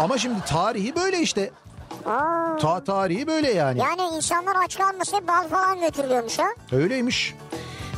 Ama 0.00 0.18
şimdi 0.18 0.44
tarihi 0.44 0.96
böyle 0.96 1.20
işte. 1.20 1.50
Aa. 2.06 2.56
Ta 2.60 2.84
tarihi 2.84 3.26
böyle 3.26 3.52
yani. 3.52 3.78
Yani 3.78 4.16
insanlar 4.16 4.56
aç 4.64 4.78
kalmasın 4.78 5.28
bal 5.28 5.48
falan 5.48 5.80
götürüyormuş 5.80 6.38
ha. 6.38 6.46
Öyleymiş. 6.72 7.34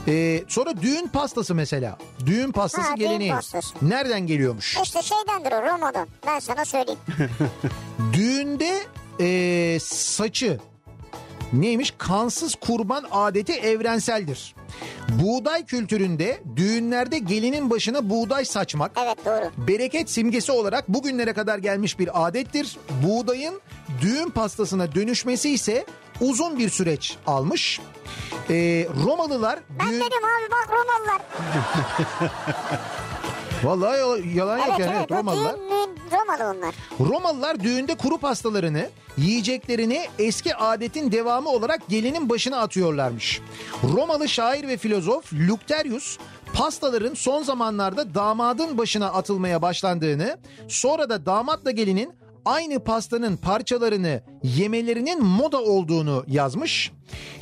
Ee, 0.08 0.44
sonra 0.48 0.82
düğün 0.82 1.08
pastası 1.08 1.54
mesela. 1.54 1.98
Düğün 2.26 2.52
pastası 2.52 2.88
Ha, 2.88 2.96
düğün 2.96 3.04
geleneği. 3.06 3.30
pastası. 3.32 3.74
Nereden 3.82 4.26
geliyormuş? 4.26 4.78
İşte 4.82 5.02
şeydendir 5.02 5.52
o 5.52 5.62
Roma'dan. 5.62 6.08
Ben 6.26 6.38
sana 6.38 6.64
söyleyeyim. 6.64 7.00
Düğünde 8.12 8.78
ee, 9.20 9.78
saçı 9.80 10.60
neymiş? 11.52 11.94
Kansız 11.98 12.54
kurban 12.54 13.04
adeti 13.10 13.52
evrenseldir. 13.52 14.54
Buğday 15.08 15.64
kültüründe 15.66 16.42
düğünlerde 16.56 17.18
gelinin 17.18 17.70
başına 17.70 18.10
buğday 18.10 18.44
saçmak 18.44 18.90
Evet 19.04 19.18
doğru. 19.26 19.66
bereket 19.68 20.10
simgesi 20.10 20.52
olarak 20.52 20.88
bugünlere 20.88 21.32
kadar 21.32 21.58
gelmiş 21.58 21.98
bir 21.98 22.26
adettir. 22.26 22.76
Buğdayın 23.02 23.60
düğün 24.00 24.30
pastasına 24.30 24.94
dönüşmesi 24.94 25.50
ise 25.50 25.84
uzun 26.20 26.58
bir 26.58 26.68
süreç 26.68 27.16
almış. 27.26 27.80
Ee, 28.50 28.86
Romalılar 29.04 29.58
Ben 29.80 29.86
düğün... 29.86 30.00
dedim 30.00 30.24
abi 30.24 30.50
bak 30.50 30.68
Romalılar. 30.70 31.22
Vallahi 33.62 33.98
yalan, 34.00 34.18
yalan 34.34 34.58
yok 34.58 34.66
Evet 34.68 34.80
yani. 34.80 34.92
evet, 34.96 35.06
Evet, 35.10 35.18
Romalılar. 35.20 35.56
düğün, 35.56 36.18
Romalı 36.18 36.56
onlar. 36.58 36.74
Romalılar 37.00 37.60
düğünde 37.60 37.94
kuru 37.94 38.18
pastalarını, 38.18 38.88
yiyeceklerini 39.16 40.06
eski 40.18 40.56
adetin 40.56 41.12
devamı 41.12 41.48
olarak 41.48 41.88
gelinin 41.88 42.28
başına 42.28 42.56
atıyorlarmış. 42.58 43.40
Romalı 43.96 44.28
şair 44.28 44.68
ve 44.68 44.76
filozof 44.76 45.32
Lucterius 45.32 46.18
pastaların 46.54 47.14
son 47.14 47.42
zamanlarda 47.42 48.14
damadın 48.14 48.78
başına 48.78 49.06
atılmaya 49.06 49.62
başlandığını, 49.62 50.38
sonra 50.68 51.10
da 51.10 51.26
damatla 51.26 51.70
gelinin 51.70 52.12
aynı 52.44 52.84
pastanın 52.84 53.36
parçalarını 53.36 54.20
yemelerinin 54.42 55.24
moda 55.24 55.62
olduğunu 55.62 56.24
yazmış. 56.28 56.92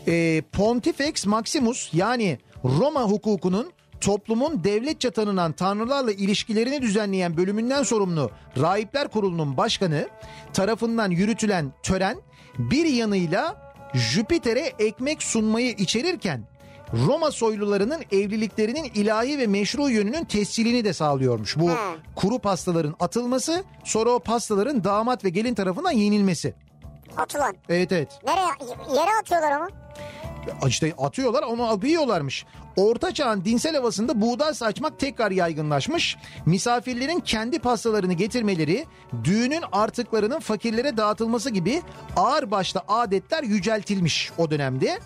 Ee, 0.08 0.42
Pontifex 0.52 1.26
Maximus 1.26 1.90
yani 1.94 2.38
Roma 2.64 3.02
hukukunun 3.02 3.72
toplumun 4.00 4.64
devletçe 4.64 5.10
tanınan 5.10 5.52
tanrılarla 5.52 6.12
ilişkilerini 6.12 6.82
düzenleyen 6.82 7.36
bölümünden 7.36 7.82
sorumlu 7.82 8.30
Rahipler 8.58 9.08
Kurulu'nun 9.08 9.56
başkanı 9.56 10.08
tarafından 10.52 11.10
yürütülen 11.10 11.72
tören 11.82 12.16
bir 12.58 12.84
yanıyla 12.84 13.72
Jüpiter'e 13.94 14.72
ekmek 14.78 15.22
sunmayı 15.22 15.70
içerirken 15.70 16.44
Roma 17.06 17.30
soylularının 17.30 18.02
evliliklerinin 18.12 18.84
ilahi 18.94 19.38
ve 19.38 19.46
meşru 19.46 19.90
yönünün 19.90 20.24
tescilini 20.24 20.84
de 20.84 20.92
sağlıyormuş. 20.92 21.58
Bu 21.58 21.70
Ha. 21.70 21.76
kuru 22.16 22.38
pastaların 22.38 22.94
atılması 23.00 23.64
sonra 23.84 24.10
o 24.10 24.18
pastaların 24.18 24.84
damat 24.84 25.24
ve 25.24 25.28
gelin 25.28 25.54
tarafından 25.54 25.90
yenilmesi. 25.90 26.54
Atılan. 27.16 27.54
Evet 27.68 27.92
evet. 27.92 28.08
Nereye? 28.26 28.74
Yere 29.00 29.10
atıyorlar 29.20 29.52
ama. 29.52 29.68
İşte 30.66 30.94
atıyorlar 30.98 31.42
onu 31.42 31.64
alıp 31.64 31.84
yiyorlarmış. 31.84 32.46
Orta 32.76 33.14
çağın 33.14 33.44
dinsel 33.44 33.76
havasında 33.76 34.20
buğday 34.20 34.54
saçmak 34.54 34.98
tekrar 34.98 35.30
yaygınlaşmış. 35.30 36.16
Misafirlerin 36.46 37.20
kendi 37.20 37.58
pastalarını 37.58 38.12
getirmeleri, 38.12 38.86
düğünün 39.24 39.62
artıklarının 39.72 40.40
fakirlere 40.40 40.96
dağıtılması 40.96 41.50
gibi 41.50 41.82
ağır 42.16 42.50
başlı 42.50 42.80
adetler 42.88 43.42
yüceltilmiş 43.42 44.32
o 44.38 44.50
dönemde. 44.50 44.98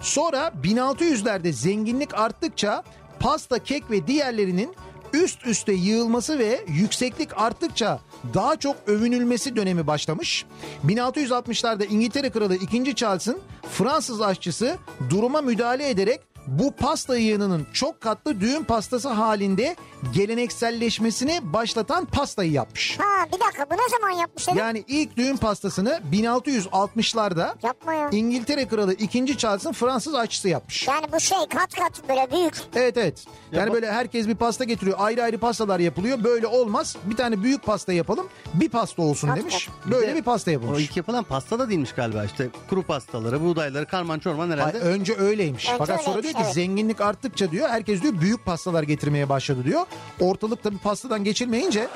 Sonra 0.00 0.52
1600'lerde 0.62 1.52
zenginlik 1.52 2.14
arttıkça 2.14 2.82
pasta, 3.20 3.58
kek 3.58 3.90
ve 3.90 4.06
diğerlerinin 4.06 4.74
üst 5.12 5.46
üste 5.46 5.72
yığılması 5.72 6.38
ve 6.38 6.64
yükseklik 6.68 7.40
arttıkça 7.40 8.00
daha 8.34 8.56
çok 8.56 8.76
övünülmesi 8.86 9.56
dönemi 9.56 9.86
başlamış. 9.86 10.44
1660'larda 10.86 11.86
İngiltere 11.86 12.30
Kralı 12.30 12.54
2. 12.54 12.94
Charles'ın 12.94 13.40
Fransız 13.72 14.20
aşçısı 14.20 14.76
duruma 15.10 15.40
müdahale 15.40 15.90
ederek 15.90 16.20
bu 16.46 16.72
pasta 16.72 17.16
yığınının 17.16 17.66
çok 17.72 18.00
katlı 18.00 18.40
düğün 18.40 18.64
pastası 18.64 19.08
halinde 19.08 19.76
gelenekselleşmesini 20.14 21.40
başlatan 21.42 22.04
pastayı 22.04 22.52
yapmış. 22.52 22.98
Ha 22.98 23.26
bir 23.26 23.40
dakika 23.40 23.66
bu 23.70 23.74
ne 23.74 23.88
zaman 24.00 24.10
yapmışlar? 24.10 24.54
Yani 24.54 24.84
ilk 24.88 25.16
düğün 25.16 25.36
pastasını 25.36 26.00
1660'larda 26.12 27.54
Yapma 27.62 27.94
ya. 27.94 28.10
İngiltere 28.12 28.68
Kralı 28.68 28.92
2. 28.94 29.38
Charles'ın 29.38 29.72
Fransız 29.72 30.14
aşçısı 30.14 30.48
yapmış. 30.48 30.88
Yani 30.88 31.06
bu 31.12 31.20
şey 31.20 31.38
kat 31.38 31.74
kat 31.74 32.08
böyle 32.08 32.30
büyük. 32.32 32.54
Evet 32.74 32.96
evet. 32.96 33.24
Yani 33.52 33.66
bak- 33.66 33.74
böyle 33.74 33.92
herkes 33.92 34.28
bir 34.28 34.34
pasta 34.34 34.64
getiriyor. 34.64 34.96
Ayrı 35.00 35.22
ayrı 35.22 35.38
pastalar 35.38 35.80
yapılıyor. 35.80 36.24
Böyle 36.24 36.46
olmaz. 36.46 36.96
Bir 37.04 37.16
tane 37.16 37.42
büyük 37.42 37.62
pasta 37.62 37.92
yapalım. 37.92 38.26
Bir 38.54 38.68
pasta 38.68 39.02
olsun 39.02 39.28
Hadi 39.28 39.40
demiş. 39.40 39.68
Bir 39.86 39.90
Böyle 39.90 40.08
de 40.08 40.14
bir 40.14 40.22
pasta 40.22 40.50
O 40.50 40.52
yapılmış. 40.52 40.82
ilk 40.84 40.96
yapılan 40.96 41.24
pasta 41.24 41.58
da 41.58 41.68
değilmiş 41.70 41.92
galiba 41.92 42.24
işte 42.24 42.48
kuru 42.70 42.82
pastaları, 42.82 43.44
buğdayları, 43.44 43.86
karman 43.86 44.18
çorman 44.18 44.50
Ay, 44.50 44.56
herhalde. 44.56 44.78
önce 44.78 45.16
öyleymiş. 45.16 45.66
Önce 45.68 45.78
Fakat 45.78 46.02
sonra 46.04 46.22
diyor 46.22 46.34
ki 46.34 46.40
evet. 46.44 46.54
zenginlik 46.54 47.00
arttıkça 47.00 47.50
diyor 47.50 47.68
herkes 47.68 48.02
diyor 48.02 48.20
büyük 48.20 48.44
pastalar 48.44 48.82
getirmeye 48.82 49.28
başladı 49.28 49.64
diyor. 49.64 49.86
Ortalık 50.20 50.62
tabii 50.62 50.78
pastadan 50.78 51.24
geçilmeyince 51.24 51.88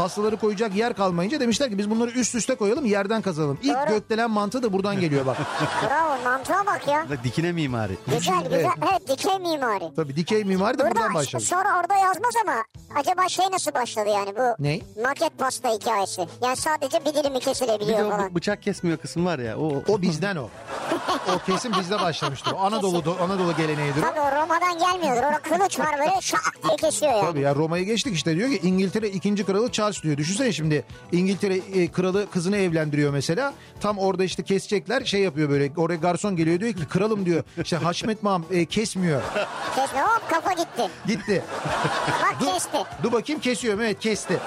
pastaları 0.00 0.36
koyacak 0.36 0.74
yer 0.74 0.94
kalmayınca 0.94 1.40
demişler 1.40 1.70
ki 1.70 1.78
biz 1.78 1.90
bunları 1.90 2.10
üst 2.10 2.34
üste 2.34 2.54
koyalım 2.54 2.86
yerden 2.86 3.22
kazalım. 3.22 3.58
İlk 3.62 3.74
Doğru. 3.76 3.88
gökdelen 3.88 4.30
mantı 4.30 4.62
da 4.62 4.72
buradan 4.72 5.00
geliyor 5.00 5.26
bak. 5.26 5.36
Bravo 5.90 6.22
mantığa 6.24 6.66
bak 6.66 6.88
ya. 6.88 7.06
Dikine 7.24 7.52
mimari. 7.52 7.92
Güzel 8.06 8.42
güzel. 8.42 8.58
Evet. 8.58 8.66
Evet 8.90 9.08
dikey 9.08 9.38
mimari. 9.38 9.84
Tabii 9.96 10.16
dikey 10.16 10.44
mimari 10.44 10.78
de 10.78 10.82
buradan 10.82 10.94
Burada 11.02 11.14
başladı. 11.14 11.42
sonra 11.42 11.68
orada 11.80 11.94
yazmaz 11.94 12.34
ama 12.44 12.64
acaba 13.00 13.28
şey 13.28 13.46
nasıl 13.52 13.74
başladı 13.74 14.08
yani 14.08 14.32
bu 14.36 14.62
Ne? 14.64 14.80
maket 15.04 15.38
pasta 15.38 15.68
hikayesi. 15.74 16.26
Yani 16.42 16.56
sadece 16.56 17.00
bir 17.04 17.14
dilimi 17.14 17.34
Bir 17.34 17.40
de 17.40 17.44
kesilebiliyor 17.44 18.06
o 18.06 18.10
falan. 18.10 18.34
bıçak 18.34 18.62
kesmiyor 18.62 18.98
kısım 18.98 19.26
var 19.26 19.38
ya. 19.38 19.58
O, 19.58 19.82
O 19.88 20.02
bizden 20.02 20.36
o. 20.36 20.48
O 21.34 21.38
kesin 21.46 21.72
bizde 21.80 22.00
başlamıştır. 22.00 22.52
O 22.52 22.58
Anadolu 22.58 23.16
Anadolu 23.22 23.56
geleneğidir 23.56 24.02
o. 24.02 24.06
Tabii 24.06 24.20
o 24.20 24.32
Roma'dan 24.42 24.78
gelmiyordur. 24.78 25.22
Orada 25.22 25.38
kılıç 25.38 25.78
var 25.80 25.98
böyle 25.98 26.20
şak 26.20 26.56
diye 26.64 26.76
kesiyor 26.76 27.12
yani. 27.12 27.22
Tabii 27.26 27.40
ya 27.40 27.54
Roma'ya 27.54 27.84
geçtik 27.84 28.14
işte 28.14 28.36
diyor 28.36 28.48
ki 28.50 28.60
İngiltere 28.62 29.08
ikinci 29.08 29.44
kralı 29.46 29.72
Charles 29.72 29.89
diyor. 30.02 30.16
Düşünsene 30.16 30.52
şimdi 30.52 30.84
İngiltere 31.12 31.56
e, 31.56 31.88
kralı 31.88 32.30
kızını 32.30 32.56
evlendiriyor 32.56 33.12
mesela. 33.12 33.54
Tam 33.80 33.98
orada 33.98 34.24
işte 34.24 34.42
kesecekler 34.42 35.04
şey 35.04 35.20
yapıyor 35.20 35.50
böyle 35.50 35.72
oraya 35.76 35.96
garson 35.96 36.36
geliyor 36.36 36.60
diyor 36.60 36.72
ki 36.72 36.88
kralım 36.88 37.26
diyor. 37.26 37.42
İşte 37.62 37.76
Haşmet 37.76 38.22
Mam 38.22 38.44
e, 38.50 38.64
kesmiyor. 38.64 39.22
Kesme 39.76 40.02
hop 40.02 40.30
kafa 40.30 40.52
gitti. 40.52 40.88
Gitti. 41.06 41.42
Bak 42.22 42.40
kesti. 42.40 42.78
Dur 43.02 43.12
bakayım 43.12 43.40
kesiyor 43.40 43.74
mu? 43.74 43.82
Evet 43.82 44.00
kesti. 44.00 44.38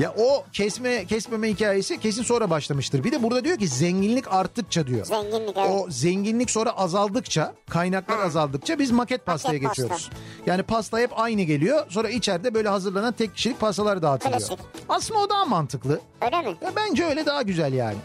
Ya 0.00 0.14
o 0.18 0.44
kesme 0.52 1.04
kesmeme 1.06 1.48
hikayesi 1.50 2.00
kesin 2.00 2.22
sonra 2.22 2.50
başlamıştır. 2.50 3.04
Bir 3.04 3.12
de 3.12 3.22
burada 3.22 3.44
diyor 3.44 3.58
ki 3.58 3.68
zenginlik 3.68 4.32
arttıkça 4.34 4.86
diyor. 4.86 5.04
Zenginlik 5.06 5.56
evet. 5.56 5.70
O 5.70 5.86
zenginlik 5.90 6.50
sonra 6.50 6.70
azaldıkça, 6.70 7.54
kaynaklar 7.70 8.18
Ha. 8.18 8.24
azaldıkça 8.24 8.78
biz 8.78 8.90
maket 8.90 9.26
pastaya 9.26 9.52
Maket 9.52 9.68
pasta. 9.68 9.82
geçiyoruz. 9.82 10.10
Yani 10.46 10.62
pasta 10.62 10.98
hep 10.98 11.10
aynı 11.20 11.42
geliyor. 11.42 11.86
Sonra 11.88 12.08
içeride 12.08 12.54
böyle 12.54 12.68
hazırlanan 12.68 13.12
tek 13.12 13.34
kişilik 13.34 13.60
pastalar 13.60 14.02
dağıtılıyor. 14.02 14.38
Klasik. 14.40 14.58
Aslında 14.88 15.20
o 15.20 15.30
daha 15.30 15.44
mantıklı. 15.44 16.00
Öyle 16.22 16.42
mi? 16.42 16.56
Ya 16.62 16.72
bence 16.76 17.04
öyle 17.04 17.26
daha 17.26 17.42
güzel 17.42 17.72
yani. 17.72 17.96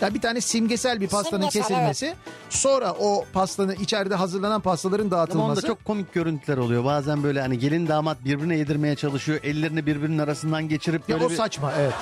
Ya 0.00 0.14
bir 0.14 0.20
tane 0.20 0.40
simgesel 0.40 1.00
bir 1.00 1.08
pastanın 1.08 1.48
Simgesel, 1.48 1.62
kesilmesi, 1.62 2.14
sonra 2.50 2.92
o 3.00 3.24
pastanın 3.32 3.72
içeride 3.74 4.14
hazırlanan 4.14 4.60
pastaların 4.60 5.04
Ama 5.06 5.16
onda 5.16 5.16
dağıtılması. 5.16 5.66
çok 5.66 5.84
komik 5.84 6.12
görüntüler 6.14 6.56
oluyor. 6.56 6.84
Bazen 6.84 7.22
böyle 7.22 7.40
hani 7.40 7.58
gelin 7.58 7.88
damat 7.88 8.24
birbirine 8.24 8.56
yedirmeye 8.56 8.96
çalışıyor. 8.96 9.40
Ellerini 9.42 9.86
birbirinin 9.86 10.18
arasından 10.18 10.68
geçirip 10.68 11.08
Ya 11.08 11.14
böyle 11.16 11.26
o 11.26 11.30
bir... 11.30 11.36
saçma 11.36 11.72
evet. 11.78 11.92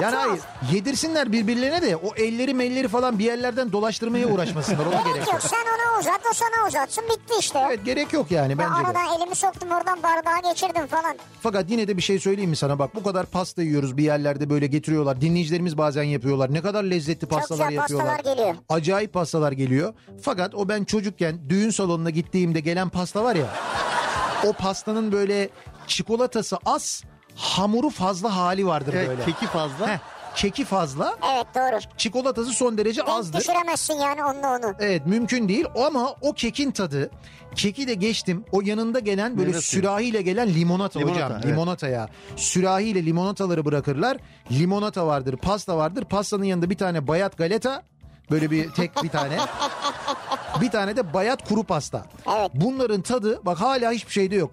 Yani 0.00 0.16
hayır 0.16 0.40
yedirsinler 0.72 1.32
birbirlerine 1.32 1.82
de 1.82 1.96
o 1.96 2.14
elleri 2.16 2.54
melleri 2.54 2.88
falan 2.88 3.18
bir 3.18 3.24
yerlerden 3.24 3.72
dolaştırmaya 3.72 4.26
uğraşmasınlar 4.28 4.86
ona 4.86 4.94
gerek 4.94 5.04
Gerek 5.14 5.26
yok. 5.26 5.32
yok. 5.32 5.42
Sen 5.42 5.56
ona 5.58 6.00
uzat 6.00 6.20
o 6.30 6.34
sana 6.34 6.68
uzatsın 6.68 7.04
bitti 7.04 7.34
işte. 7.40 7.58
Evet 7.68 7.84
gerek 7.84 8.12
yok 8.12 8.30
yani 8.30 8.52
Ya 8.52 8.58
bence 8.58 8.70
de. 8.84 8.86
aradan 8.88 9.18
elimi 9.20 9.34
soktum 9.34 9.68
oradan 9.70 10.02
bardağa 10.02 10.48
geçirdim 10.50 10.86
falan. 10.86 11.16
Fakat 11.40 11.70
yine 11.70 11.88
de 11.88 11.96
bir 11.96 12.02
şey 12.02 12.18
söyleyeyim 12.18 12.50
mi 12.50 12.56
sana 12.56 12.78
bak 12.78 12.94
bu 12.94 13.02
kadar 13.02 13.26
pasta 13.26 13.62
yiyoruz 13.62 13.96
bir 13.96 14.04
yerlerde 14.04 14.50
böyle 14.50 14.66
getiriyorlar. 14.66 15.20
Dinleyicilerimiz 15.20 15.78
bazen 15.78 16.02
yapıyorlar. 16.02 16.54
Ne 16.54 16.62
kadar 16.62 16.84
lezzetli 16.84 17.26
pastalar 17.26 17.68
güzel 17.68 17.76
yapıyorlar. 17.80 18.16
pastalar 18.16 18.34
geliyor. 18.36 18.54
Acayip 18.68 19.12
pastalar 19.12 19.52
geliyor. 19.52 19.83
Fakat 20.22 20.54
o 20.54 20.68
ben 20.68 20.84
çocukken 20.84 21.38
düğün 21.48 21.70
salonuna 21.70 22.10
gittiğimde 22.10 22.60
gelen 22.60 22.88
pasta 22.88 23.24
var 23.24 23.36
ya. 23.36 23.46
o 24.46 24.52
pastanın 24.52 25.12
böyle 25.12 25.48
çikolatası 25.86 26.56
az, 26.66 27.02
hamuru 27.36 27.90
fazla 27.90 28.36
hali 28.36 28.66
vardır 28.66 28.94
Evet, 28.96 29.08
böyle. 29.08 29.24
keki 29.24 29.46
fazla. 29.46 29.88
Heh, 29.88 29.98
keki 30.36 30.64
fazla, 30.64 31.14
Evet 31.34 31.46
doğru. 31.54 31.92
çikolatası 31.96 32.50
son 32.52 32.78
derece 32.78 33.00
Denk 33.00 33.08
azdır. 33.18 33.38
düşüremezsin 33.40 33.94
yani 33.94 34.24
onunla 34.24 34.56
onu. 34.56 34.74
Evet 34.80 35.06
mümkün 35.06 35.48
değil 35.48 35.66
ama 35.86 36.14
o 36.20 36.32
kekin 36.32 36.70
tadı 36.70 37.10
keki 37.54 37.88
de 37.88 37.94
geçtim 37.94 38.44
o 38.52 38.60
yanında 38.60 38.98
gelen 38.98 39.36
böyle 39.38 39.48
Meyve 39.50 39.60
sürahiyle 39.62 40.22
gelen 40.22 40.48
limonata, 40.54 40.98
Limonata, 40.98 41.16
hocam 41.24 41.32
evet. 41.34 41.46
limonata 41.46 41.88
ya 41.88 42.08
sürahiyle 42.36 43.04
limonataları 43.06 43.64
bırakırlar 43.64 44.16
limonata 44.50 45.06
vardır 45.06 45.36
pasta 45.36 45.76
vardır 45.76 46.04
pastanın 46.04 46.44
yanında 46.44 46.70
bir 46.70 46.76
tane 46.78 47.06
bayat 47.08 47.38
galeta 47.38 47.82
böyle 48.30 48.50
bir 48.50 48.70
tek 48.72 49.02
bir 49.02 49.08
tane 49.08 49.36
bir 50.60 50.70
tane 50.70 50.96
de 50.96 51.14
bayat 51.14 51.48
kuru 51.48 51.62
pasta 51.64 52.04
Evet. 52.38 52.50
bunların 52.54 53.00
tadı 53.02 53.40
bak 53.46 53.60
hala 53.60 53.90
hiçbir 53.92 54.12
şeyde 54.12 54.36
yok 54.36 54.50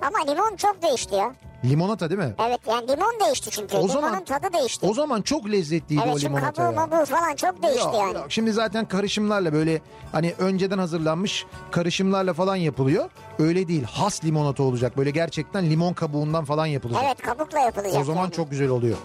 Ama 0.00 0.18
limon 0.32 0.56
çok 0.56 0.82
değişti 0.82 1.14
ya. 1.14 1.32
Limonata 1.64 2.10
değil 2.10 2.20
mi? 2.20 2.34
Evet 2.48 2.60
yani 2.68 2.88
limon 2.88 3.20
değişti 3.26 3.50
çünkü. 3.50 3.76
O 3.76 3.88
Limonun 3.88 3.92
zaman- 3.92 4.24
tadı 4.24 4.52
değişti. 4.52 4.86
O 4.86 4.94
zaman 4.94 5.22
çok 5.22 5.50
lezzetliydi 5.50 6.02
evet 6.06 6.16
o 6.16 6.20
limonata 6.20 6.52
kabuğu 6.52 6.74
ya. 6.80 6.86
mabuğu 6.86 7.04
falan 7.04 7.34
çok 7.36 7.62
değişti 7.62 7.84
Yok, 7.84 7.94
yani. 7.94 8.14
yok. 8.14 8.26
Şimdi 8.28 8.52
zaten 8.52 8.84
karışımlarla 8.88 9.52
böyle 9.52 9.80
hani 10.12 10.34
önceden 10.38 10.78
hazırlanmış 10.78 11.46
karışımlarla 11.70 12.32
falan 12.34 12.56
yapılıyor. 12.56 13.10
Öyle 13.38 13.68
değil. 13.68 13.82
Has 13.84 14.24
limonata 14.24 14.62
olacak. 14.62 14.96
Böyle 14.96 15.10
gerçekten 15.10 15.70
limon 15.70 15.92
kabuğundan 15.92 16.44
falan 16.44 16.66
yapılacak. 16.66 17.02
Evet 17.06 17.22
kabukla 17.22 17.58
yapılacak 17.58 18.00
o 18.00 18.04
zaman 18.04 18.22
yani. 18.22 18.32
çok 18.32 18.50
güzel 18.50 18.68
oluyor. 18.68 18.96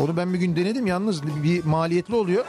Onu 0.00 0.16
ben 0.16 0.34
bir 0.34 0.38
gün 0.38 0.56
denedim 0.56 0.86
yalnız 0.86 1.22
bir 1.42 1.64
maliyetli 1.64 2.14
oluyor. 2.14 2.44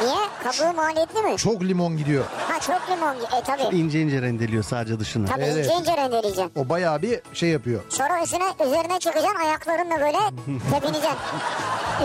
Niye? 0.00 0.14
Kabuğu 0.44 0.76
maliyetli 0.76 1.22
mi? 1.22 1.36
Çok 1.36 1.62
limon 1.64 1.96
gidiyor. 1.96 2.24
Ha 2.48 2.60
çok 2.60 2.90
limon. 2.90 3.14
E 3.38 3.42
tabii. 3.46 3.76
İnce 3.76 4.00
ince 4.02 4.22
rendeliyor 4.22 4.62
sadece 4.64 5.00
dışını. 5.00 5.26
Tabii 5.26 5.42
Evet. 5.44 5.66
ince 5.66 5.74
ince 5.80 5.96
rendeleyeceksin. 5.96 6.52
O 6.56 6.68
bayağı 6.68 7.02
bir 7.02 7.20
şey 7.34 7.48
yapıyor. 7.48 7.80
Sonra 7.88 8.22
üstüne, 8.22 8.44
üzerine 8.66 8.98
çıkacaksın 8.98 9.40
ayaklarınla 9.40 10.00
böyle 10.00 10.18
tepineceksin. 10.70 11.18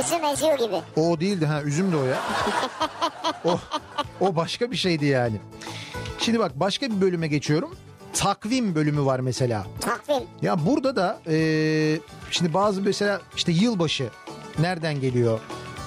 Üzüm 0.06 0.26
eziyor 0.26 0.58
gibi. 0.60 0.82
O 1.02 1.20
değildi 1.20 1.46
ha 1.46 1.62
üzüm 1.62 1.92
de 1.92 1.98
o 1.98 2.04
ya. 2.04 2.18
o, 3.46 3.60
o 4.22 4.36
başka 4.36 4.72
bir 4.72 4.76
şeydi 4.78 5.06
yani. 5.06 5.36
Şimdi 6.20 6.40
bak 6.40 6.52
başka 6.56 6.86
bir 6.86 7.02
bölüme 7.02 7.28
geçiyorum. 7.28 7.76
Takvim 8.14 8.76
bölümü 8.76 9.06
var 9.06 9.20
mesela. 9.20 9.66
Takvim. 9.82 10.24
Ya 10.42 10.66
burada 10.66 10.96
da 10.96 11.20
eee, 11.28 12.00
şimdi 12.32 12.54
bazı 12.54 12.82
mesela 12.82 13.22
işte 13.36 13.52
yılbaşı 13.52 14.10
nereden 14.60 15.02
geliyor? 15.02 15.40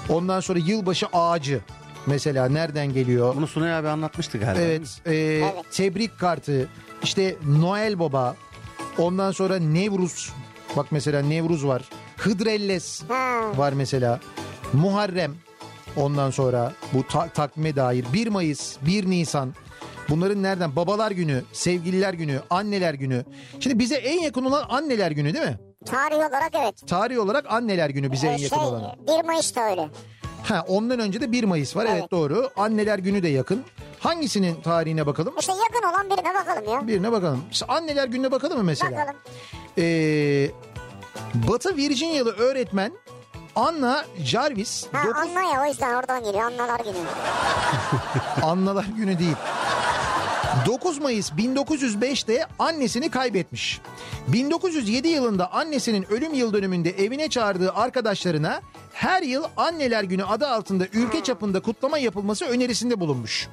Ondan 0.09 0.39
sonra 0.39 0.59
yılbaşı 0.59 1.07
ağacı 1.13 1.61
mesela 2.07 2.49
nereden 2.49 2.93
geliyor? 2.93 3.35
Bunu 3.35 3.47
Sunay 3.47 3.73
abi 3.75 3.87
anlatmıştı 3.87 4.37
galiba. 4.37 4.61
Evet, 4.61 5.01
eee, 5.05 5.37
Evet. 5.39 5.53
tebrik 5.71 6.19
kartı, 6.19 6.67
işte 7.03 7.35
Noel 7.45 7.99
Baba, 7.99 8.35
ondan 8.97 9.31
sonra 9.31 9.59
Nevruz, 9.59 10.33
bak 10.77 10.85
mesela 10.91 11.21
Nevruz 11.21 11.67
var, 11.67 11.89
Hıdrellez 12.17 13.03
Ha. 13.07 13.41
var 13.57 13.73
mesela, 13.73 14.19
Muharrem, 14.73 15.35
ondan 15.95 16.29
sonra 16.31 16.73
bu 16.93 17.07
ta- 17.07 17.27
takvime 17.29 17.75
dair 17.75 18.05
1 18.13 18.27
Mayıs, 18.27 18.77
1 18.81 19.09
Nisan, 19.09 19.53
bunların 20.09 20.43
nereden? 20.43 20.75
Babalar 20.75 21.11
günü, 21.11 21.41
sevgililer 21.53 22.13
günü, 22.13 22.39
anneler 22.49 22.93
günü. 22.93 23.25
Şimdi 23.59 23.79
bize 23.79 23.95
en 23.95 24.19
yakın 24.21 24.45
olan 24.45 24.65
anneler 24.69 25.11
günü 25.11 25.33
değil 25.33 25.45
mi? 25.45 25.59
Tarih 25.85 26.15
olarak 26.15 26.51
evet. 26.61 26.75
Tarih 26.87 27.19
olarak 27.19 27.45
anneler 27.51 27.89
günü 27.89 28.11
bize 28.11 28.27
en 28.27 28.37
Ee, 28.37 28.41
yakın 28.41 28.55
şey, 28.57 28.65
olan. 28.65 28.95
1 29.07 29.25
Mayıs'ta 29.25 29.61
öyle. 29.69 29.89
Ha, 30.43 30.65
ondan 30.67 30.99
önce 30.99 31.21
de 31.21 31.31
1 31.31 31.43
Mayıs 31.43 31.75
var 31.75 31.85
evet. 31.85 31.97
Evet. 31.99 32.11
doğru. 32.11 32.49
Anneler 32.57 32.99
günü 32.99 33.23
de 33.23 33.27
yakın. 33.27 33.63
Hangisinin 33.99 34.61
tarihine 34.61 35.05
bakalım? 35.05 35.33
İşte 35.39 35.53
yakın 35.53 35.89
olan 35.89 36.09
birine 36.09 36.33
bakalım 36.33 36.73
ya. 36.73 36.87
Birine 36.87 37.11
bakalım. 37.11 37.43
İşte 37.51 37.65
anneler 37.65 38.07
gününe 38.07 38.31
bakalım 38.31 38.57
mı 38.57 38.63
mesela? 38.63 38.91
Bakalım. 38.91 39.15
Ee, 39.77 40.51
Batı 41.33 41.77
Virginia'lı 41.77 42.31
öğretmen 42.31 42.91
Anna 43.55 44.05
Jarvis 44.23 44.87
Ha 44.91 45.03
dokuz- 45.07 45.21
anla 45.21 45.41
ya 45.41 45.61
o 45.63 45.65
yüzden 45.65 45.93
oradan 45.95 46.23
geliyor 46.23 46.43
anlalar 46.43 46.79
günü. 46.79 46.95
Annalar 48.43 48.85
günü 48.97 49.19
değil. 49.19 49.35
9 50.65 50.99
Mayıs 50.99 51.31
1905'te 51.31 52.45
annesini 52.59 53.09
kaybetmiş. 53.11 53.81
1907 54.27 55.07
yılında 55.07 55.51
annesinin 55.53 56.11
ölüm 56.11 56.33
yıl 56.33 56.53
dönümünde 56.53 56.89
evine 56.89 57.29
çağırdığı 57.29 57.73
arkadaşlarına 57.73 58.61
her 58.93 59.23
yıl 59.23 59.43
Anneler 59.57 60.03
Günü 60.03 60.23
adı 60.23 60.47
altında 60.47 60.87
ülke 60.93 61.23
çapında 61.23 61.59
kutlama 61.59 61.97
yapılması 61.97 62.45
önerisinde 62.45 62.99
bulunmuş. 62.99 63.49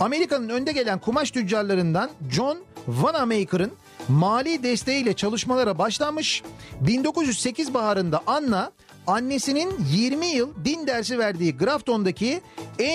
Amerika'nın 0.00 0.48
önde 0.48 0.72
gelen 0.72 0.98
kumaş 0.98 1.30
tüccarlarından 1.30 2.10
John 2.30 2.58
Wanamaker'ın 2.86 3.72
mali 4.08 4.62
desteğiyle 4.62 5.12
çalışmalara 5.12 5.78
başlanmış. 5.78 6.42
1908 6.80 7.74
baharında 7.74 8.20
Anna 8.26 8.72
annesinin 9.06 9.74
20 9.92 10.26
yıl 10.26 10.50
din 10.64 10.86
dersi 10.86 11.18
verdiği 11.18 11.56
Grafton'daki 11.56 12.40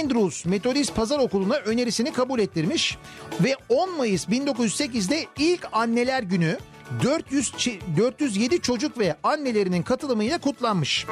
Andrews 0.01 0.45
Metodist 0.45 0.95
Pazar 0.95 1.19
Okulu'na 1.19 1.55
önerisini 1.55 2.13
kabul 2.13 2.39
ettirmiş 2.39 2.97
ve 3.43 3.55
10 3.69 3.97
Mayıs 3.97 4.27
1908'de 4.27 5.25
ilk 5.37 5.67
anneler 5.71 6.23
günü 6.23 6.57
400 7.03 7.49
çi- 7.51 7.79
407 7.97 8.61
çocuk 8.61 8.99
ve 8.99 9.15
annelerinin 9.23 9.81
katılımıyla 9.83 10.37
kutlanmış. 10.37 11.05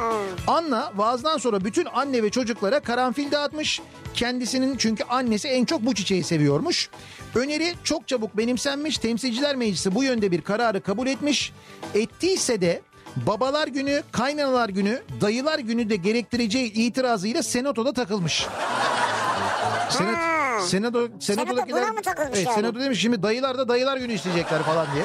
Anna 0.48 0.92
vaazdan 0.96 1.38
sonra 1.38 1.66
bütün 1.66 1.86
anne 1.94 2.24
ve 2.24 2.30
çocuklara 2.30 2.80
karanfil 2.80 3.32
dağıtmış. 3.32 3.82
Kendisinin 4.14 4.78
çünkü 4.78 5.04
annesi 5.04 5.48
en 5.48 5.66
çok 5.66 5.82
bu 5.82 5.96
çiçeği 5.96 6.24
seviyormuş. 6.24 6.90
Öneri 7.36 7.74
çok 7.84 8.08
çabuk 8.08 8.38
benimsenmiş. 8.38 8.98
Temsilciler 8.98 9.56
Meclisi 9.56 9.96
bu 9.96 10.04
yönde 10.04 10.32
bir 10.32 10.42
kararı 10.42 10.82
kabul 10.82 11.08
etmiş. 11.08 11.54
Ettiyse 11.96 12.62
de 12.62 12.82
Babalar 13.16 13.68
günü, 13.68 14.04
kaynanalar 14.12 14.70
günü, 14.70 15.02
dayılar 15.22 15.60
günü 15.60 15.90
de 15.90 15.96
gerektireceği 15.96 16.74
itirazıyla 16.74 17.44
senatoda 17.44 17.94
takılmış. 17.94 18.46
Senat, 19.90 20.16
Ha. 20.16 20.60
senato, 20.62 21.08
senatodakiler, 21.20 21.82
buna 21.84 21.94
mı 21.94 22.02
takılmış 22.02 22.38
evet, 22.38 22.48
yani? 22.48 22.56
senato 22.56 22.80
demiş 22.80 23.02
şimdi 23.02 23.24
dayılar 23.24 23.58
da 23.58 23.68
dayılar 23.70 23.98
günü 23.98 24.14
isteyecekler 24.14 24.64
falan 24.64 24.88
diye. 24.96 25.04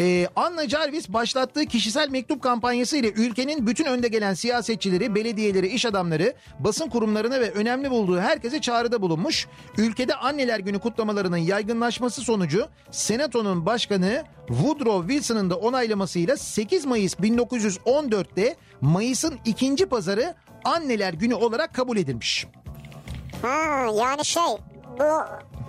Ee, 0.00 0.28
Anna 0.36 0.68
Jarvis 0.68 1.08
başlattığı 1.08 1.66
kişisel 1.66 2.10
mektup 2.10 2.42
kampanyası 2.42 2.96
ile 2.96 3.10
ülkenin 3.10 3.66
bütün 3.66 3.84
önde 3.84 4.08
gelen 4.08 4.34
siyasetçileri, 4.34 5.14
belediyeleri, 5.14 5.66
iş 5.68 5.86
adamları, 5.86 6.34
basın 6.58 6.88
kurumlarına 6.88 7.40
ve 7.40 7.50
önemli 7.50 7.90
bulduğu 7.90 8.20
herkese 8.20 8.60
çağrıda 8.60 9.02
bulunmuş. 9.02 9.46
Ülkede 9.78 10.14
Anneler 10.14 10.58
Günü 10.58 10.78
kutlamalarının 10.78 11.36
yaygınlaşması 11.36 12.20
sonucu 12.20 12.68
Senato'nun 12.90 13.66
başkanı 13.66 14.24
Woodrow 14.48 15.08
Wilson'ın 15.08 15.50
da 15.50 15.56
onaylamasıyla 15.56 16.36
8 16.36 16.86
Mayıs 16.86 17.14
1914'te 17.14 18.56
Mayıs'ın 18.80 19.38
ikinci 19.44 19.86
pazarı 19.86 20.34
Anneler 20.64 21.14
Günü 21.14 21.34
olarak 21.34 21.74
kabul 21.74 21.96
edilmiş. 21.96 22.46
Ha 23.42 23.86
yani 23.98 24.24
şey 24.24 24.42
bu 24.98 25.04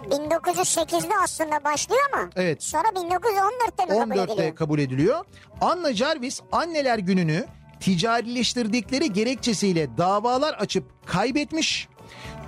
1908'de 0.09 1.13
aslında 1.23 1.63
başlıyor 1.63 2.01
ama 2.13 2.29
Evet. 2.35 2.63
sonra 2.63 2.87
1914'te 2.87 3.85
mi 3.85 3.89
kabul 3.99 4.11
14'te 4.15 4.33
ediliyor? 4.33 4.55
kabul 4.55 4.79
ediliyor. 4.79 5.25
Anna 5.61 5.93
Jarvis 5.93 6.41
anneler 6.51 6.97
gününü 6.99 7.45
ticarileştirdikleri 7.79 9.13
gerekçesiyle 9.13 9.97
davalar 9.97 10.53
açıp 10.53 10.83
kaybetmiş. 11.07 11.87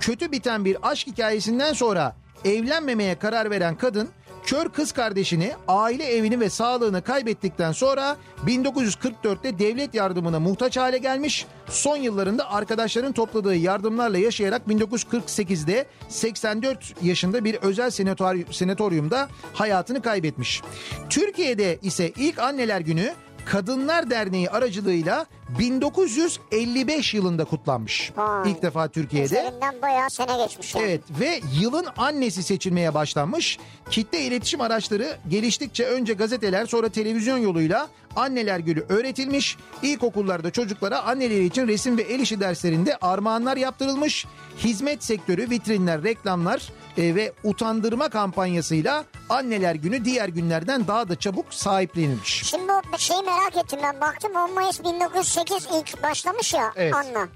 Kötü 0.00 0.32
biten 0.32 0.64
bir 0.64 0.76
aşk 0.90 1.06
hikayesinden 1.06 1.72
sonra 1.72 2.16
evlenmemeye 2.44 3.18
karar 3.18 3.50
veren 3.50 3.76
kadın 3.76 4.08
kör 4.46 4.68
kız 4.68 4.92
kardeşini, 4.92 5.52
aile 5.68 6.04
evini 6.04 6.40
ve 6.40 6.50
sağlığını 6.50 7.02
kaybettikten 7.02 7.72
sonra 7.72 8.16
1944'te 8.46 9.58
devlet 9.58 9.94
yardımına 9.94 10.40
muhtaç 10.40 10.76
hale 10.76 10.98
gelmiş. 10.98 11.46
Son 11.68 11.96
yıllarında 11.96 12.50
arkadaşların 12.50 13.12
topladığı 13.12 13.56
yardımlarla 13.56 14.18
yaşayarak 14.18 14.62
1948'de 14.68 15.86
84 16.08 16.94
yaşında 17.02 17.44
bir 17.44 17.54
özel 17.54 17.90
senator- 17.90 18.52
senatoryumda 18.52 19.28
hayatını 19.54 20.02
kaybetmiş. 20.02 20.62
Türkiye'de 21.10 21.78
ise 21.82 22.12
ilk 22.16 22.38
anneler 22.38 22.80
günü 22.80 23.14
Kadınlar 23.44 24.10
Derneği 24.10 24.50
aracılığıyla 24.50 25.26
1955 25.58 27.14
yılında 27.14 27.44
kutlanmış. 27.44 28.12
Vay. 28.16 28.50
İlk 28.50 28.62
defa 28.62 28.88
Türkiye'de. 28.88 29.24
Üzerinden 29.24 29.82
bayağı 29.82 30.10
sene 30.10 30.36
geçmiş 30.36 30.74
yani. 30.74 30.84
Evet 30.86 31.00
ve 31.20 31.40
yılın 31.60 31.86
annesi 31.96 32.42
seçilmeye 32.42 32.94
başlanmış. 32.94 33.58
Kitle 33.90 34.20
iletişim 34.20 34.60
araçları 34.60 35.16
geliştikçe 35.28 35.84
önce 35.86 36.12
gazeteler 36.14 36.66
sonra 36.66 36.88
televizyon 36.88 37.38
yoluyla 37.38 37.88
anneler 38.16 38.58
günü 38.58 38.84
öğretilmiş. 38.88 39.56
İlkokullarda 39.82 40.50
çocuklara 40.50 41.00
anneleri 41.02 41.44
için 41.44 41.68
resim 41.68 41.98
ve 41.98 42.02
el 42.02 42.20
işi 42.20 42.40
derslerinde 42.40 42.96
armağanlar 42.96 43.56
yaptırılmış. 43.56 44.26
Hizmet 44.58 45.04
sektörü, 45.04 45.50
vitrinler, 45.50 46.02
reklamlar 46.02 46.72
e, 46.98 47.14
ve 47.14 47.32
utandırma 47.44 48.08
kampanyasıyla 48.08 49.04
anneler 49.28 49.74
günü 49.74 50.04
diğer 50.04 50.28
günlerden 50.28 50.86
daha 50.86 51.08
da 51.08 51.16
çabuk 51.16 51.54
sahiplenilmiş. 51.54 52.42
Şimdi 52.44 52.72
bu 52.92 52.98
şeyi 52.98 53.22
merak 53.22 53.56
ettim 53.56 53.78
ben 53.82 54.00
baktım 54.00 54.32
10 54.36 54.54
Mayıs 54.54 54.80
1908 54.84 55.68
ilk 55.74 56.02
başlamış 56.02 56.54
ya 56.54 56.72
Evet. 56.76 56.94
Anna. 56.94 57.28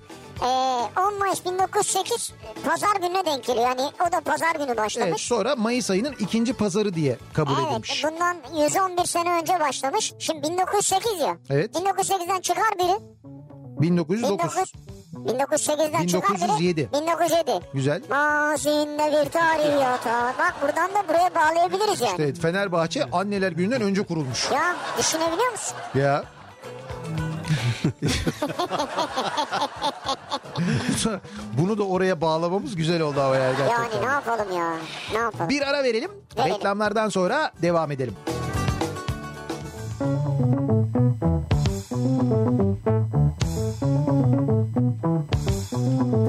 Ee, 0.42 0.46
10 1.00 1.18
Mayıs 1.18 1.44
1908 1.44 2.32
pazar 2.64 2.96
gününe 3.00 3.26
denk 3.26 3.44
geliyor. 3.44 3.64
Yani 3.66 3.80
o 4.08 4.12
da 4.12 4.20
pazar 4.20 4.54
günü 4.54 4.76
başlamış. 4.76 5.08
Evet 5.08 5.20
sonra 5.20 5.56
Mayıs 5.56 5.90
ayının 5.90 6.14
ikinci 6.18 6.52
pazarı 6.52 6.94
diye 6.94 7.16
kabul 7.34 7.52
Evet, 7.58 7.70
edilmiş. 7.72 8.04
bundan 8.04 8.36
111 8.64 9.04
sene 9.04 9.32
önce 9.40 9.60
başlamış. 9.60 10.12
Şimdi 10.18 10.42
1908 10.50 11.20
ya. 11.20 11.36
Evet. 11.50 11.76
1908'den 11.76 12.40
çıkar 12.40 12.78
biri. 12.78 12.98
1909. 13.80 14.56
19, 14.56 14.72
1908'den 15.34 16.06
çıkar 16.06 16.36
biri. 16.36 16.42
1907. 16.42 16.88
1907. 16.92 17.60
Güzel. 17.74 18.02
Mazinde 18.10 19.06
bir 19.24 19.30
tarih 19.30 19.80
yatar. 19.82 20.38
Bak 20.38 20.54
buradan 20.62 20.90
da 20.94 21.08
buraya 21.08 21.34
bağlayabiliriz 21.34 22.00
yani. 22.00 22.14
Evet 22.18 22.38
Fenerbahçe 22.40 23.04
anneler 23.04 23.52
gününden 23.52 23.80
önce 23.82 24.06
kurulmuş. 24.06 24.50
Ya 24.50 24.76
düşünebiliyor 24.98 25.50
musun? 25.52 25.76
Ya. 25.94 26.24
Bunu 31.58 31.78
da 31.78 31.82
oraya 31.82 32.20
bağlamamız 32.20 32.76
güzel 32.76 33.02
oldu 33.02 33.20
ama 33.20 33.36
yani 33.36 33.56
gerçekten. 33.56 33.84
Yani 33.84 34.06
ne 34.06 34.10
yapalım 34.10 34.56
ya? 34.56 34.76
Ne 35.12 35.18
yapalım? 35.18 35.48
Bir 35.48 35.62
ara 35.62 35.84
verelim. 35.84 36.10
verelim. 36.38 36.54
Reklamlardan 36.54 37.08
sonra 37.08 37.52
devam 37.62 37.90
edelim. 37.90 38.14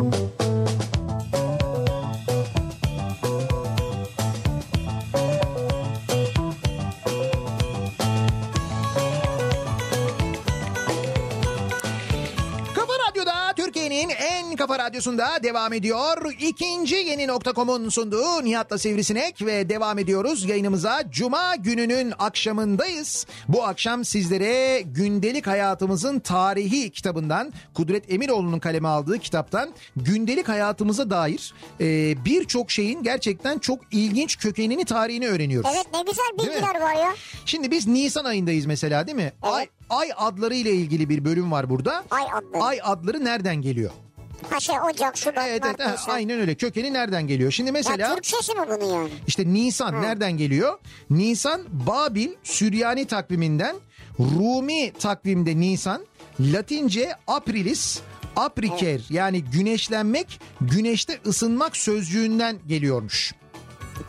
Thank 0.10 0.14
you. 0.14 0.39
Radyosunda 15.00 15.44
devam 15.44 15.74
ediyor. 15.74 16.34
İkinci 16.40 16.96
yeni 16.96 17.28
nokta.com'un 17.28 17.90
sunduğu 17.90 18.44
Nihat'la 18.44 18.78
Sivrisinek 18.78 19.42
ve 19.42 19.70
devam 19.70 20.00
ediyoruz 20.00 20.46
yayınımıza. 20.46 21.04
Cuma 21.12 21.56
gününün 21.56 22.14
akşamındayız. 22.20 23.26
Bu 23.48 23.64
akşam 23.64 24.06
sizlere 24.06 24.82
gündelik 24.82 25.48
hayatımızın 25.48 26.20
tarihi 26.20 26.90
kitabından 26.90 27.54
Kudret 27.74 28.14
Emiroğlu'nun 28.14 28.60
kaleme 28.60 28.88
aldığı 28.88 29.20
kitaptan 29.20 29.70
gündelik 29.96 30.50
hayatımıza 30.50 31.10
dair 31.10 31.54
e, 31.82 31.86
birçok 32.26 32.72
şeyin 32.72 33.04
gerçekten 33.04 33.60
çok 33.60 33.80
ilginç 33.92 34.38
kökenini 34.38 34.86
tarihini 34.86 35.28
öğreniyoruz. 35.28 35.72
Evet 35.74 35.88
ne 35.94 36.02
güzel 36.02 36.38
bilgiler 36.40 36.82
var 36.82 36.94
ya. 36.94 37.16
Şimdi 37.46 37.72
biz 37.72 37.88
Nisan 37.88 38.26
ayındayız 38.26 38.66
mesela 38.66 39.08
değil 39.08 39.16
mi? 39.16 39.34
Evet. 39.44 39.54
Ay, 39.54 39.68
ay 39.90 40.10
adları 40.18 40.56
ile 40.56 40.72
ilgili 40.72 41.10
bir 41.10 41.26
bölüm 41.26 41.52
var 41.52 41.70
burada. 41.70 42.04
Ay 42.12 42.24
adları. 42.24 42.64
Ay 42.64 42.80
adları 42.84 43.26
nereden 43.26 43.56
geliyor? 43.56 43.92
Ha 44.50 44.60
şey 44.60 44.76
Ocak, 44.94 45.18
Şubat, 45.18 45.46
Evet, 45.48 45.64
Mart, 45.64 45.76
evet, 45.80 45.92
Nisan. 45.92 46.14
aynen 46.14 46.40
öyle. 46.40 46.56
Kökeni 46.56 46.94
nereden 46.94 47.28
geliyor? 47.28 47.52
Şimdi 47.52 47.68
Ya 47.68 47.74
mesela 47.74 48.16
Türkçesi 48.16 48.54
mi 48.56 48.62
bunun 48.68 48.94
yani? 48.94 49.10
işte 49.28 49.54
Nisan 49.54 50.02
nereden 50.02 50.32
geliyor? 50.38 50.80
Nisan 51.10 51.62
Babil 51.72 52.30
Süryani 52.44 53.06
takviminden 53.08 53.76
Rumi 54.20 54.94
takvimde 54.94 55.60
Nisan, 55.60 56.06
Latince 56.40 57.16
Aprilis, 57.28 58.00
Apriker 58.36 59.02
yani 59.10 59.44
güneşlenmek, 59.44 60.40
güneşte 60.62 61.20
ısınmak 61.26 61.78
sözcüğünden 61.78 62.58
geliyormuş. 62.68 63.34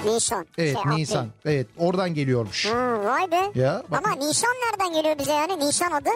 Nisan. 0.04 0.46
Evet 0.58 0.76
Şey, 0.82 0.96
Nisan. 0.96 1.18
April. 1.26 1.50
Evet 1.52 1.66
oradan 1.78 2.14
geliyormuş. 2.14 2.66
Hı, 2.66 3.04
vay 3.04 3.30
be. 3.30 3.60
Ya, 3.60 3.82
bak- 3.90 4.06
Ama 4.06 4.14
Nisan 4.26 4.50
nereden 4.70 4.92
geliyor 4.94 5.18
bize 5.18 5.32
yani? 5.32 5.58
Nisan 5.58 5.92
adı. 5.92 6.10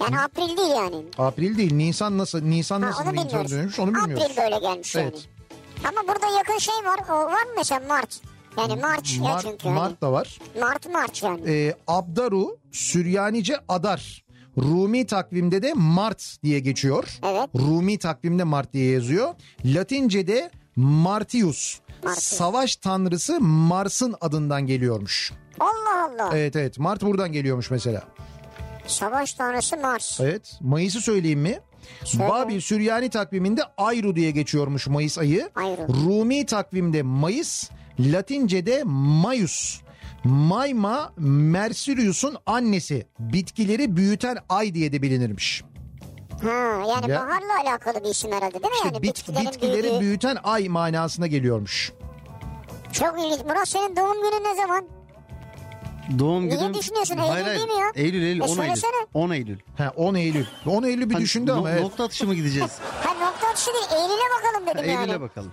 Yani 0.00 0.20
April 0.20 0.56
değil 0.56 0.70
yani. 0.76 0.96
April 1.18 1.58
değil 1.58 1.74
Nisan 1.74 2.18
nasıl 2.18 2.42
Nisan 2.42 2.82
Ha, 2.82 2.88
nasıl 2.90 3.04
Nisan 3.04 3.48
dönmüş 3.48 3.78
onu 3.78 3.94
bilmiyoruz. 3.94 4.24
April 4.24 4.36
böyle 4.36 4.58
gelmiş 4.58 4.96
Evet. 4.96 5.14
yani. 5.84 5.96
Ama 5.98 6.08
burada 6.08 6.36
yakın 6.38 6.58
şey 6.58 6.74
var. 6.74 6.98
O 7.10 7.12
var 7.12 7.42
mı 7.42 7.50
mesela 7.56 7.80
Mart? 7.88 8.20
Yani 8.58 8.70
ya 8.70 8.76
Mart, 8.76 9.04
çünkü. 9.04 9.24
hani. 9.28 9.74
Mart 9.74 10.00
da 10.02 10.12
var. 10.12 10.38
Mart 10.60 10.90
March 10.92 11.22
yani. 11.22 11.40
Ee, 11.50 11.74
Abdaru 11.86 12.56
Süryanice 12.72 13.56
Adar. 13.68 14.24
Rumi 14.58 15.06
takvimde 15.06 15.62
de 15.62 15.72
Mart 15.74 16.36
diye 16.42 16.60
geçiyor. 16.60 17.18
Evet. 17.22 17.50
Rumi 17.56 17.98
takvimde 17.98 18.44
Mart 18.44 18.72
diye 18.72 18.90
yazıyor. 18.92 19.34
Latince'de 19.64 20.50
Martius. 20.76 21.78
Martius. 22.04 22.24
Savaş 22.24 22.76
tanrısı 22.76 23.40
Mars'ın 23.40 24.14
adından 24.20 24.66
geliyormuş. 24.66 25.32
Allah 25.60 26.08
Allah. 26.10 26.30
Evet 26.36 26.56
evet 26.56 26.78
Mart 26.78 27.02
buradan 27.02 27.32
geliyormuş 27.32 27.70
mesela. 27.70 28.02
Savaş 28.86 29.34
tanrısı 29.34 29.76
Mars. 29.76 30.20
Evet 30.20 30.58
Mayıs'ı 30.60 31.00
söyleyeyim 31.00 31.40
mi? 31.40 31.58
Söyle. 32.04 32.28
Babil 32.28 32.60
Süryani 32.60 33.10
takviminde 33.10 33.62
Ayru 33.76 34.16
diye 34.16 34.30
geçiyormuş 34.30 34.86
Mayıs 34.86 35.18
ayı. 35.18 35.50
Ayru. 35.54 35.88
Rumi 35.88 36.46
takvimde 36.46 37.02
Mayıs, 37.02 37.70
Latince'de 38.00 38.82
Mayus. 38.84 39.80
Mayma 40.24 41.12
Mercurius'un 41.18 42.36
annesi. 42.46 43.06
Bitkileri 43.18 43.96
büyüten 43.96 44.38
ay 44.48 44.74
diye 44.74 44.92
de 44.92 45.02
bilinirmiş. 45.02 45.64
Ha, 46.42 46.48
yani 46.88 47.10
Ya. 47.10 47.20
baharla 47.20 47.60
alakalı 47.70 48.04
bir 48.04 48.08
isim 48.08 48.32
herhalde 48.32 48.54
değil 48.54 48.64
mi? 48.64 48.70
İşte 48.74 48.88
yani 48.88 49.02
bit- 49.02 49.16
bitkilerin 49.16 49.46
bitkileri 49.46 49.82
büyüdüğü. 49.82 50.00
büyüten 50.00 50.36
ay 50.44 50.68
manasına 50.68 51.26
geliyormuş. 51.26 51.92
Çok 52.92 53.18
ilginç. 53.24 53.40
Murat 53.44 53.68
senin 53.68 53.96
doğum 53.96 54.12
günün 54.22 54.44
ne 54.44 54.54
zaman? 54.56 54.84
Doğum 56.18 56.48
Niye 56.48 56.56
günüm... 56.58 56.74
düşünüyorsun? 56.74 57.14
Eylül 57.18 57.28
Hayır, 57.28 57.44
hayır. 57.44 57.58
değil 57.58 57.68
mi 57.68 57.80
ya? 57.80 57.92
Eylül, 57.94 58.22
Eylül, 58.22 58.40
E 58.40 58.42
10 58.44 58.48
Eylül. 58.48 58.56
söylesene. 58.56 59.06
10 59.14 59.30
Eylül. 59.30 59.58
Ha 59.78 59.92
10 59.96 60.14
Eylül. 60.14 60.46
10 60.66 60.82
Eylül 60.82 61.08
bir 61.10 61.14
Hani 61.14 61.24
düşündü 61.24 61.50
no- 61.50 61.56
ama 61.56 61.70
evet. 61.70 61.82
Nokta 61.82 62.04
atışı 62.04 62.26
mı 62.26 62.34
gideceğiz? 62.34 62.70
Ha 63.04 63.14
nokta 63.14 63.48
atışı 63.48 63.70
değil. 63.74 63.84
Eylül'e 64.02 64.24
bakalım 64.38 64.66
dedim 64.66 64.78
Eylül'e 64.90 65.12
yani. 65.12 65.20
bakalım. 65.20 65.52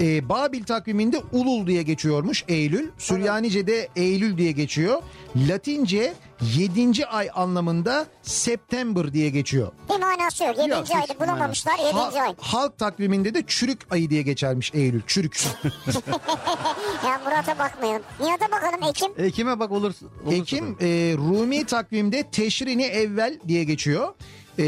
Ee, 0.00 0.28
Babil 0.28 0.64
takviminde 0.64 1.16
Ulul 1.32 1.66
diye 1.66 1.82
geçiyormuş 1.82 2.44
Eylül. 2.48 2.90
Süryanice'de 2.98 3.88
Eylül 3.96 4.38
diye 4.38 4.52
geçiyor. 4.52 5.02
Latince 5.36 6.14
7. 6.56 7.06
ay 7.06 7.28
anlamında 7.34 8.06
September 8.22 9.12
diye 9.12 9.30
geçiyor. 9.30 9.72
Bir 9.90 9.98
manası 10.00 10.44
yok. 10.44 10.56
Yedinci 10.58 10.70
Yok, 10.74 10.84
hiç 10.84 11.10
ayda 11.10 11.20
bulamamışlar. 11.24 11.78
Yedinci 11.78 12.18
Ha- 12.18 12.24
ay. 12.24 12.34
halk 12.40 12.78
takviminde 12.78 13.34
de 13.34 13.44
çürük 13.46 13.80
ayı 13.90 14.10
diye 14.10 14.22
geçermiş 14.22 14.70
Eylül. 14.74 15.02
Çürük. 15.06 15.40
Ya 17.06 17.20
Murat'a 17.24 17.58
bakmayalım. 17.58 18.02
Nihat'a 18.20 18.50
bakalım 18.52 18.82
Ekim. 18.90 19.12
Ekim'e 19.18 19.58
bak 19.58 19.70
olur. 19.70 19.82
olursa 19.82 20.06
Ekim 20.30 20.76
e, 20.80 20.86
Rumi 21.18 21.64
takvimde 21.64 22.22
Teşrini 22.22 22.82
Evvel 22.84 23.38
diye 23.48 23.64
geçiyor. 23.64 24.14
E, 24.58 24.64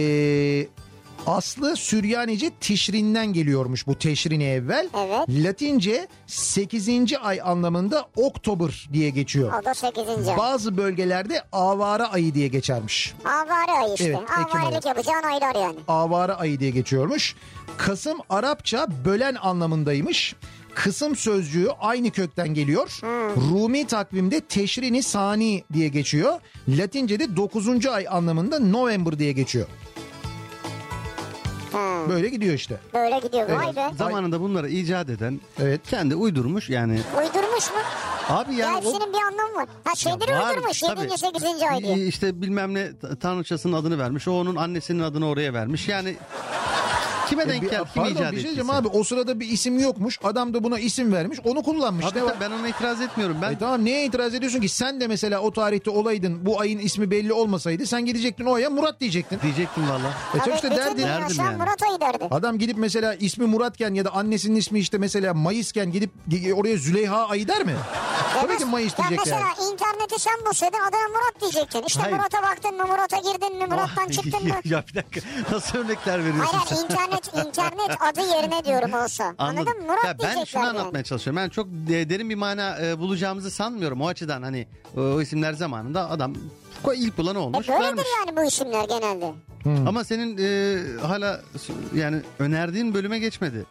aslı 1.27 1.77
Süryanice 1.77 2.51
Tişrin'den 2.61 3.33
geliyormuş 3.33 3.87
bu 3.87 3.95
Teşrini 3.95 4.45
Evvel. 4.45 4.89
Evet. 4.99 5.45
Latince 5.45 6.09
8. 6.27 6.89
ay 7.23 7.41
anlamında 7.45 8.09
Oktober 8.17 8.89
diye 8.93 9.11
geçiyor. 9.11 9.53
O 9.63 9.65
da 9.65 9.75
sekizinci 9.75 10.31
ay. 10.31 10.37
Bazı 10.39 10.77
bölgelerde 10.77 11.43
Avara 11.53 12.13
ayı 12.13 12.35
diye 12.35 12.49
geçermiş. 12.49 13.15
Avare 13.25 13.73
ayı 13.73 13.95
işte. 13.95 14.05
Evet. 14.05 14.19
Avarelik 14.55 14.87
yapacağın 14.87 15.23
aylar 15.23 15.55
yani. 15.55 15.77
Avara 15.89 16.35
ayı 16.35 16.61
diye 16.61 16.71
geçiyormuş. 16.71 17.35
Kasım 17.77 18.19
Arapça 18.31 18.87
bölen 19.05 19.35
anlamındaymış. 19.35 20.35
Kısım 20.75 21.17
sözcüğü 21.17 21.69
aynı 21.81 22.11
kökten 22.11 22.55
geliyor. 22.55 23.01
Rumi 23.37 23.87
takvimde 23.87 24.41
Teşrini 24.41 25.03
Sani 25.03 25.65
diye 25.73 25.89
geçiyor. 25.89 26.41
Latince'de 26.69 27.37
9. 27.37 27.87
ay 27.87 28.07
anlamında 28.11 28.59
November 28.59 29.19
diye 29.19 29.33
geçiyor. 29.33 29.67
Ha, 31.75 32.09
Böyle 32.09 32.29
gidiyor 32.29 32.55
işte. 32.55 32.77
böyle 32.95 33.19
gidiyor. 33.19 33.49
Vay 33.49 33.65
Evet. 33.67 33.77
be. 33.77 33.91
Zamanında 33.99 34.41
bunları 34.41 34.69
icat 34.69 35.09
eden 35.11 35.41
Evet. 35.63 35.81
kendi 35.91 36.15
uydurmuş 36.15 36.71
yani. 36.71 37.01
Uydurmuş 37.19 37.71
mu? 37.71 37.77
Abi 38.29 38.55
Ya 38.55 38.59
yani 38.67 38.77
o- 38.77 38.79
hepsinin 38.93 39.13
bir 39.13 39.19
anlamı 39.19 39.55
var. 39.57 39.67
Ha 39.85 39.95
şeyleri 39.95 40.33
Var, 40.33 40.57
uydurmuş. 40.57 40.81
tabii. 40.81 41.01
Yedinci, 41.01 41.19
sekizinci 41.19 41.69
ay 41.71 41.79
diye. 41.85 42.07
İşte 42.07 42.43
bilmem 42.43 42.75
ne 42.75 42.89
tanrıçasının 43.21 43.73
adını 43.73 43.99
vermiş. 43.99 44.29
O 44.29 44.33
onun 44.41 44.57
annesinin 44.57 45.01
adını 45.01 45.29
oraya 45.29 45.55
vermiş. 45.55 45.89
Yani 45.89 46.15
kime 47.29 47.49
denk 47.49 47.63
E, 47.63 47.67
Bir- 47.67 47.71
gel, 47.71 47.85
kim 47.95 48.05
icat 48.05 48.33
bir 48.33 48.37
şey 48.37 48.45
diyeceğim 48.45 48.71
abi 48.71 48.89
o 48.89 49.05
sırada 49.05 49.41
bir 49.41 49.49
isim 49.49 49.79
yokmuş. 49.79 50.19
Adam 50.25 50.55
da 50.55 50.65
buna 50.65 50.79
isim 50.79 51.13
vermiş. 51.13 51.39
Onu 51.45 51.63
kullanmış. 51.63 52.07
Abi 52.07 52.19
Ne 52.19 52.25
var? 52.25 52.37
ben 52.41 52.51
ona 52.51 52.69
itiraz 52.69 53.01
etmiyorum. 53.01 53.37
Ben 53.43 53.53
E 53.53 53.59
tamam 53.59 53.85
neye 53.85 54.07
itiraz 54.07 54.35
ediyorsun 54.35 54.61
ki? 54.61 54.69
Sen 54.69 55.01
de 55.01 55.07
mesela 55.09 55.41
o 55.41 55.53
tarihte 55.53 55.91
olaydın 55.91 56.47
bu 56.47 56.61
ayın 56.61 56.79
ismi 56.79 57.11
belli 57.11 57.33
olmasaydı 57.33 57.87
sen 57.87 58.05
gidecektin 58.07 58.45
o 58.45 58.55
aya 58.55 58.71
Murat 58.71 59.01
diyecektin. 59.01 59.41
diyecektim 59.43 59.89
valla. 59.91 60.09
E 60.35 60.39
Tabii 60.39 60.57
bütün 60.57 60.71
derdin. 60.71 61.03
derdim 61.03 61.37
yani. 61.39 61.57
Murat 61.57 61.83
ayı 61.83 62.01
derdi. 62.01 62.29
Adam 62.31 62.59
gidip 62.59 62.77
mesela 62.79 63.15
ismi 63.15 63.47
Muratken 63.47 63.95
ya 63.95 64.05
da 64.05 64.11
annesinin 64.11 64.57
ismi 64.57 64.79
işte 64.79 64.99
mesela 64.99 65.35
Mayısken 65.35 65.93
gidip 65.93 66.11
gi- 66.29 66.53
oraya 66.53 66.77
Züleyha 66.77 67.29
ayı 67.29 67.49
der 67.49 67.65
mi? 67.65 67.75
Tabii 68.43 68.59
ki 68.59 68.65
Mayıs 68.65 68.93
ya 68.93 68.99
diyecek 68.99 69.19
mesela 69.19 69.41
yani. 69.41 69.73
interneti 69.73 70.19
sen 70.23 70.35
bulsaydın 70.47 70.79
adına 70.79 71.09
Murat 71.09 71.41
diyecektin. 71.41 71.83
İşte 71.87 72.01
Hayır. 72.01 72.17
Murat'a 72.17 72.43
baktın 72.43 72.77
mı 72.77 72.87
Murat'a 72.87 73.17
girdin 73.17 73.57
mi 73.59 73.67
Murat'tan 73.67 74.09
çıktın 74.09 74.49
mı? 74.49 74.55
ya 74.65 74.85
bir 74.89 74.95
dakika 74.95 75.21
nasıl 75.53 75.79
örnekler 75.79 76.19
veriyorsun 76.25 76.45
Hayır 76.59 76.67
sen? 76.67 76.89
İnternet 77.17 77.47
internet 77.47 78.03
adı 78.03 78.21
yerine 78.21 78.65
diyorum 78.65 78.93
olsa. 78.95 79.35
Anladın 79.39 79.79
mı? 79.79 79.87
Murat 79.87 80.05
Ya 80.05 80.15
ben 80.23 80.45
şunu 80.45 80.63
yani. 80.65 80.79
anlatmaya 80.79 81.05
çalışıyorum. 81.05 81.43
Ben 81.43 81.49
çok 81.49 81.67
de- 81.69 82.09
derin 82.11 82.31
bir 82.31 82.35
mana 82.35 82.79
e, 82.87 82.99
bulacağımızı 82.99 83.51
sanmıyorum. 83.51 84.01
O 84.01 84.07
açıdan 84.09 84.43
hani 84.43 84.67
e, 84.97 85.01
o 85.01 85.21
isimler 85.21 85.53
zamanında 85.53 86.11
adam 86.11 86.35
ilk 86.95 87.19
bulan 87.19 87.37
E 87.37 87.39
olmuş 87.39 87.69
böyledir 87.69 87.85
vermiş. 87.85 88.05
yani 88.27 88.37
bu 88.37 88.45
isimler 88.45 88.85
genelde. 88.89 89.33
Ama 89.89 90.05
senin 90.05 90.39
e, 90.41 90.79
hala 91.01 91.41
yani 91.95 92.21
önerdiğin 92.39 92.95
bölüme 92.95 93.19
geçmedi. 93.19 93.65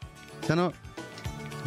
Sen 0.47 0.57
o 0.57 0.71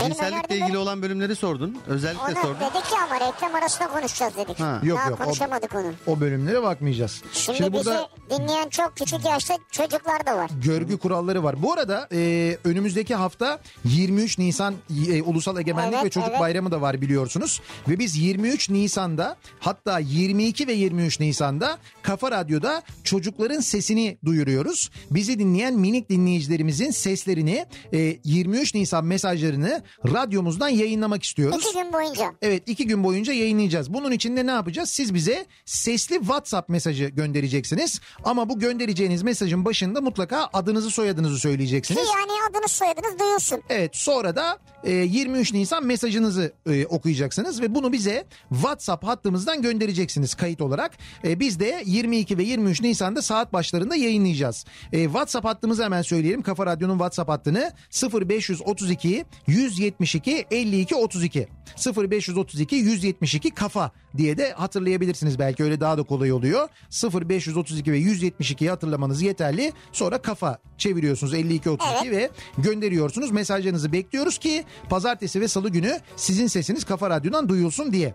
Benim 0.01 0.12
cinsellikle 0.12 0.36
önerdiğim 0.38 0.62
ilgili 0.64 0.78
olan 0.78 1.03
bölümleri 1.03 1.36
sordun. 1.36 1.78
Özellikle 1.86 2.22
Onu 2.24 2.34
sordun. 2.42 2.61
dedik 2.61 2.92
ya 2.92 3.03
ama 3.11 3.14
reklam 3.28 3.55
arasında 3.55 3.88
konuşacağız 3.88 4.36
dedik. 4.36 4.61
Ha. 4.61 4.80
Yok 4.82 4.99
Daha 4.99 5.09
yok 5.11 5.20
o, 5.20 5.24
konuşamadık 5.24 5.74
onu. 5.74 5.92
o 6.07 6.20
bölümlere 6.20 6.62
bakmayacağız. 6.62 7.22
Şimdi, 7.32 7.59
Şimdi 7.59 7.72
burada 7.72 8.09
bizi 8.30 8.40
dinleyen 8.40 8.68
çok 8.68 8.97
küçük 8.97 9.24
yaşta 9.24 9.55
çocuklar 9.70 10.26
da 10.26 10.36
var. 10.36 10.51
görgü 10.64 10.99
kuralları 10.99 11.42
var. 11.44 11.62
Bu 11.62 11.72
arada 11.72 12.09
e, 12.12 12.57
önümüzdeki 12.64 13.14
hafta 13.14 13.59
23 13.84 14.38
Nisan 14.38 14.74
e, 15.09 15.22
Ulusal 15.22 15.59
Egemenlik 15.61 15.94
Evet, 15.94 16.05
ve 16.05 16.11
Çocuk 16.11 16.28
evet. 16.30 16.40
Bayramı 16.40 16.70
da 16.70 16.80
var 16.80 17.01
biliyorsunuz. 17.01 17.61
Ve 17.88 17.99
biz 17.99 18.16
23 18.16 18.70
Nisan'da 18.70 19.36
hatta 19.61 19.99
22 19.99 20.66
ve 20.66 20.72
23 20.72 21.20
Nisan'da 21.20 21.78
Kafa 22.03 22.30
Radyo'da 22.30 22.82
çocukların 23.05 23.61
sesini 23.61 24.18
duyuruyoruz. 24.24 24.90
Bizi 25.11 25.38
dinleyen 25.38 25.74
minik 25.74 26.11
dinleyicilerimizin 26.11 26.90
seslerini 26.90 27.66
e, 27.92 28.16
23 28.24 28.74
Nisan 28.74 29.05
mesajlarını 29.05 29.82
radyomuzdan 30.12 30.68
yayınlamak 30.68 31.22
istiyoruz. 31.22 31.64
İki 31.66 31.78
gün 31.78 31.93
boyunca. 31.93 32.32
Evet 32.43 32.62
iki 32.66 32.87
gün 32.87 33.05
boyunca 33.05 33.32
yayınlayacağız. 33.32 33.95
Bunun 33.95 34.11
için 34.12 34.37
de 34.37 34.47
ne 34.47 34.51
yapacağız? 34.51 34.91
Siz 34.91 35.14
bize 35.14 35.47
sesli 35.64 36.18
WhatsApp 36.18 36.68
mesajı 36.68 37.05
göndereceksiniz. 37.05 38.01
Ama 38.24 38.49
bu 38.49 38.59
göndereceğiniz 38.59 39.22
mesajın 39.22 39.64
başında 39.64 40.01
mutlaka 40.01 40.51
adınızı 40.53 40.91
soyadınızı 40.91 41.34
Ki 41.34 41.41
söyleyeceksiniz. 41.41 42.09
yani 42.16 42.32
adınız 42.51 42.70
soyadınız 42.70 43.18
duyulsun. 43.18 43.62
Evet 43.68 43.97
sonra 43.97 44.37
da 44.37 44.59
23 44.91 45.53
Nisan 45.53 45.87
mesajınızı 45.87 46.53
e, 46.66 46.87
okuyacaksınız 46.87 47.62
ve 47.62 47.74
bunu 47.74 47.93
bize 47.93 48.26
WhatsApp 48.49 49.05
hattımızdan 49.07 49.62
göndereceksiniz 49.62 50.34
kayıt 50.34 50.61
olarak. 50.61 50.93
E, 51.24 51.41
biz 51.41 51.61
de 51.61 51.82
22 51.87 52.39
ve 52.39 52.43
23 52.43 52.82
Nisan'da 52.82 53.22
saat 53.22 53.53
başlarında 53.53 53.97
yayınlayacağız. 53.97 54.64
E, 54.93 55.05
WhatsApp 55.05 55.47
hattımızı 55.47 55.84
hemen 55.84 56.03
söyleyelim. 56.03 56.43
Kafa 56.43 56.66
Radyo'nun 56.66 56.95
WhatsApp 56.95 57.30
hattını 57.30 57.72
0532 58.12 59.24
172 59.47 60.47
52 60.51 60.95
32 60.95 61.49
0532 61.97 62.76
172 62.76 63.51
kafa 63.51 63.93
diye 64.18 64.38
de 64.38 64.52
hatırlayabilirsiniz 64.52 65.38
belki 65.38 65.64
öyle 65.64 65.80
daha 65.80 65.98
da 65.98 66.02
kolay 66.02 66.32
oluyor. 66.32 66.68
0532 67.14 67.92
ve 67.92 68.00
172'yi 68.00 68.70
hatırlamanız 68.70 69.22
yeterli. 69.22 69.72
Sonra 69.92 70.18
kafa 70.18 70.58
çeviriyorsunuz 70.78 71.34
52 71.34 71.70
32 71.70 72.10
ve 72.10 72.30
gönderiyorsunuz. 72.58 73.30
Mesajlarınızı 73.30 73.92
bekliyoruz 73.92 74.38
ki 74.38 74.64
pazartesi 74.90 75.40
ve 75.40 75.48
salı 75.48 75.68
günü 75.68 76.00
sizin 76.16 76.46
sesiniz 76.46 76.84
Kafa 76.84 77.10
Radyo'dan 77.10 77.48
duyulsun 77.48 77.92
diye. 77.92 78.14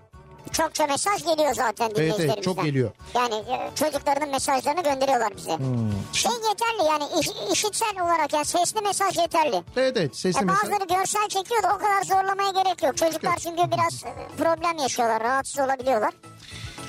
Çokça 0.52 0.88
mesaj 0.88 1.26
geliyor 1.26 1.54
zaten 1.54 1.86
evet, 1.86 1.96
dinleyicilerimizden. 1.98 2.42
çok 2.42 2.64
geliyor. 2.64 2.92
Yani 3.16 3.36
e, 3.36 3.70
çocuklarının 3.76 4.30
mesajlarını 4.30 4.84
gönderiyorlar 4.84 5.38
bize. 5.38 5.58
Hmm. 5.58 5.92
Şey 6.14 6.32
yeterli 6.32 6.88
yani 6.90 7.04
iş- 7.22 7.54
işitsel 7.54 8.02
olarak 8.04 8.34
yani 8.34 8.46
sesli 8.46 8.82
mesaj 8.82 9.18
yeterli. 9.18 9.64
Evet 9.78 9.98
evet 9.98 10.16
sesli 10.18 10.42
E 10.42 10.44
mesaj. 10.46 10.64
bazıları 10.64 10.88
görsel 10.88 11.28
çekiyor 11.30 11.64
da 11.64 11.68
o 11.76 11.78
kadar 11.78 12.04
zorlamaya 12.04 12.52
gerek 12.64 12.84
yok. 12.84 12.98
Çocuklar 12.98 13.36
çünkü 13.38 13.62
biraz 13.72 14.04
e, 14.04 14.14
problem 14.38 14.78
yaşıyorlar, 14.78 15.24
rahatsız 15.24 15.60
olabiliyorlar. 15.60 16.14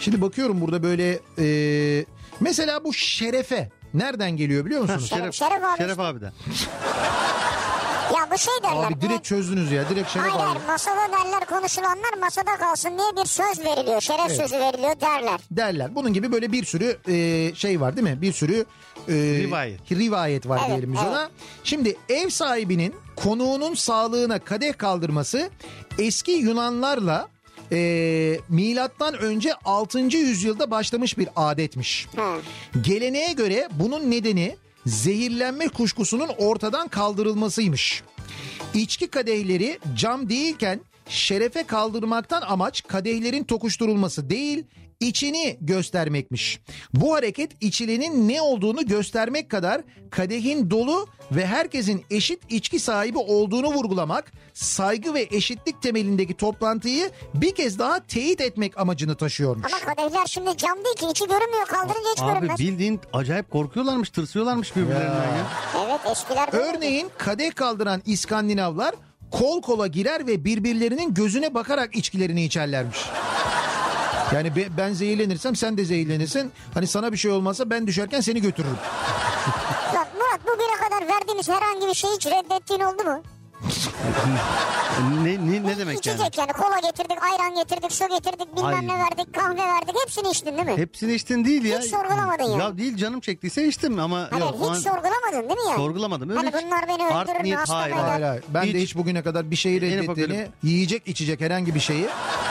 Şimdi 0.00 0.20
bakıyorum 0.22 0.60
burada 0.60 0.82
böyle 0.82 1.18
e, 1.38 2.04
mesela 2.40 2.84
bu 2.84 2.92
şerefe 2.94 3.68
nereden 3.94 4.30
geliyor 4.30 4.64
biliyor 4.66 4.82
musunuz? 4.82 5.08
Şeref, 5.08 5.34
Şeref 5.34 5.64
abi. 5.64 5.76
Şeref 5.78 6.00
abiden. 6.00 6.32
Bu 8.32 8.38
şey 8.38 8.52
derler. 8.62 8.86
Abi 8.86 9.00
direkt 9.00 9.24
çözdünüz 9.24 9.72
ya 9.72 9.88
direkt 9.88 10.10
şeref 10.10 10.26
Hayır 10.26 10.44
hayır 10.44 10.66
masada 10.66 10.96
derler 11.12 11.44
konuşulanlar 11.46 12.18
masada 12.20 12.56
kalsın 12.56 12.90
diye 12.98 13.24
bir 13.24 13.28
söz 13.28 13.58
veriliyor. 13.66 14.00
Şeref 14.00 14.26
Evet. 14.26 14.36
sözü 14.36 14.54
veriliyor 14.54 15.00
derler. 15.00 15.40
derler. 15.50 15.94
Bunun 15.94 16.12
gibi 16.12 16.32
böyle 16.32 16.52
bir 16.52 16.64
sürü 16.64 16.96
e, 17.08 17.54
şey 17.54 17.80
var 17.80 17.96
değil 17.96 18.08
mi? 18.08 18.22
Bir 18.22 18.32
sürü 18.32 18.64
e, 19.08 19.12
Rivayet. 19.14 19.92
rivayet 19.92 20.48
var 20.48 20.58
Evet, 20.60 20.68
diyelim 20.70 20.92
biz 20.92 21.00
evet. 21.02 21.10
ona. 21.12 21.30
Şimdi 21.64 21.96
ev 22.08 22.28
sahibinin 22.28 22.94
konuğunun 23.16 23.74
sağlığına 23.74 24.38
kadeh 24.38 24.78
kaldırması 24.78 25.50
eski 25.98 26.32
Yunanlarla 26.32 27.28
e, 27.72 28.38
milattan 28.48 29.14
önce 29.14 29.54
6. 29.64 29.98
yüzyılda 29.98 30.70
başlamış 30.70 31.18
bir 31.18 31.28
adetmiş. 31.36 32.06
Ha. 32.16 32.34
Geleneğe 32.80 33.32
göre 33.32 33.68
bunun 33.72 34.10
nedeni 34.10 34.56
zehirlenme 34.86 35.68
kuşkusunun 35.68 36.28
ortadan 36.38 36.88
kaldırılmasıymış. 36.88 38.02
İçki 38.74 39.06
kadehleri 39.08 39.78
cam 39.96 40.28
değilken 40.28 40.80
şerefe 41.08 41.62
kaldırmaktan 41.62 42.42
amaç 42.42 42.82
kadehlerin 42.88 43.44
tokuşturulması 43.44 44.30
değil 44.30 44.64
içini 45.08 45.56
göstermekmiş. 45.60 46.60
Bu 46.94 47.14
hareket 47.14 47.50
içilenin 47.60 48.28
ne 48.28 48.42
olduğunu 48.42 48.86
göstermek 48.86 49.50
kadar 49.50 49.80
kadehin 50.10 50.70
dolu 50.70 51.06
ve 51.32 51.46
herkesin 51.46 52.04
eşit 52.10 52.42
içki 52.48 52.78
sahibi 52.78 53.18
olduğunu 53.18 53.66
vurgulamak, 53.66 54.32
saygı 54.54 55.14
ve 55.14 55.28
eşitlik 55.30 55.82
temelindeki 55.82 56.34
toplantıyı 56.34 57.10
bir 57.34 57.54
kez 57.54 57.78
daha 57.78 58.00
teyit 58.06 58.40
etmek 58.40 58.78
amacını 58.78 59.14
taşıyormuş. 59.16 59.72
Ama 59.72 59.94
kadehler 59.94 60.26
şimdi 60.26 60.56
cam 60.56 60.84
değil 60.84 60.96
ki 60.96 61.06
içi 61.10 61.24
görünmüyor 61.26 61.66
kaldırınca 61.66 62.10
hiç 62.12 62.22
Abi 62.22 62.32
görünmez. 62.34 62.58
bildiğin 62.58 63.00
acayip 63.12 63.50
korkuyorlarmış, 63.50 64.10
tırsıyorlarmış 64.10 64.76
birbirlerinden 64.76 65.36
ya. 65.36 65.46
Evet 65.86 66.00
eskiler. 66.10 66.48
Örneğin 66.52 67.08
kadeh 67.18 67.54
kaldıran 67.54 68.02
İskandinavlar 68.06 68.94
kol 69.30 69.62
kola 69.62 69.86
girer 69.86 70.26
ve 70.26 70.44
birbirlerinin 70.44 71.14
gözüne 71.14 71.54
bakarak 71.54 71.96
içkilerini 71.96 72.44
içerlermiş. 72.44 72.98
Yani 74.34 74.56
be- 74.56 74.68
ben 74.76 74.92
zehirlenirsem 74.92 75.56
sen 75.56 75.76
de 75.76 75.84
zehirlenirsin. 75.84 76.52
Hani 76.74 76.86
sana 76.86 77.12
bir 77.12 77.16
şey 77.16 77.30
olmazsa 77.30 77.70
ben 77.70 77.86
düşerken 77.86 78.20
seni 78.20 78.40
götürürüm. 78.40 78.76
Bak 79.94 80.08
Murat 80.14 80.40
bugüne 80.46 80.88
kadar 80.88 81.14
verdiğimiz 81.14 81.48
herhangi 81.48 81.86
bir 81.86 81.94
şeyi 81.94 82.14
hiç 82.14 82.26
reddettiğin 82.26 82.80
oldu 82.80 83.04
mu? 83.04 83.22
Ne, 85.24 85.30
ne, 85.30 85.62
ne 85.62 85.78
demek 85.78 86.06
yani? 86.06 86.16
İçecek 86.16 86.38
yani 86.38 86.52
kola 86.52 86.78
getirdik, 86.78 87.18
ayran 87.22 87.54
getirdik, 87.54 87.92
su 87.92 88.08
getirdik, 88.08 88.56
bilmem 88.56 88.74
Ay. 88.74 88.86
ne 88.88 88.94
verdik, 88.98 89.34
kahve 89.34 89.56
verdik. 89.56 89.94
Hepsini 90.02 90.30
içtin 90.30 90.52
değil 90.56 90.66
mi? 90.66 90.76
Hepsini 90.76 91.12
içtin 91.14 91.44
değil 91.44 91.64
ya. 91.64 91.78
Hiç 91.80 91.90
sorgulamadın 91.90 92.44
ya. 92.44 92.58
Ya 92.58 92.78
değil 92.78 92.96
canım 92.96 93.20
çektiyse 93.20 93.64
içtim 93.68 93.98
ama 93.98 94.28
Hayır 94.30 94.44
yok. 94.44 94.54
o 94.60 94.70
an- 94.70 94.74
hiç 94.76 94.82
sorgulamadın 94.82 95.48
değil 95.48 95.60
mi 95.60 95.66
yani? 95.68 95.76
Sorgulamadım. 95.76 96.30
Öyle 96.30 96.38
Hani 96.40 96.48
hiç- 96.56 96.64
bunlar 96.66 96.88
beni 96.88 97.06
öldürür 97.06 97.50
mü, 97.50 97.54
hayır? 97.68 97.92
Hayır, 97.94 98.22
hayır. 98.22 98.44
Ben 98.48 98.62
de 98.62 98.68
Hiç. 98.68 98.76
hiç 98.76 98.96
bugüne 98.96 99.22
kadar 99.22 99.50
bir 99.50 99.56
şeyi 99.56 99.80
reddettiğini, 99.80 100.48
yiyecek 100.62 101.08
içecek 101.08 101.40
herhangi 101.40 101.74
bir 101.74 101.80
şeyi 101.80 102.06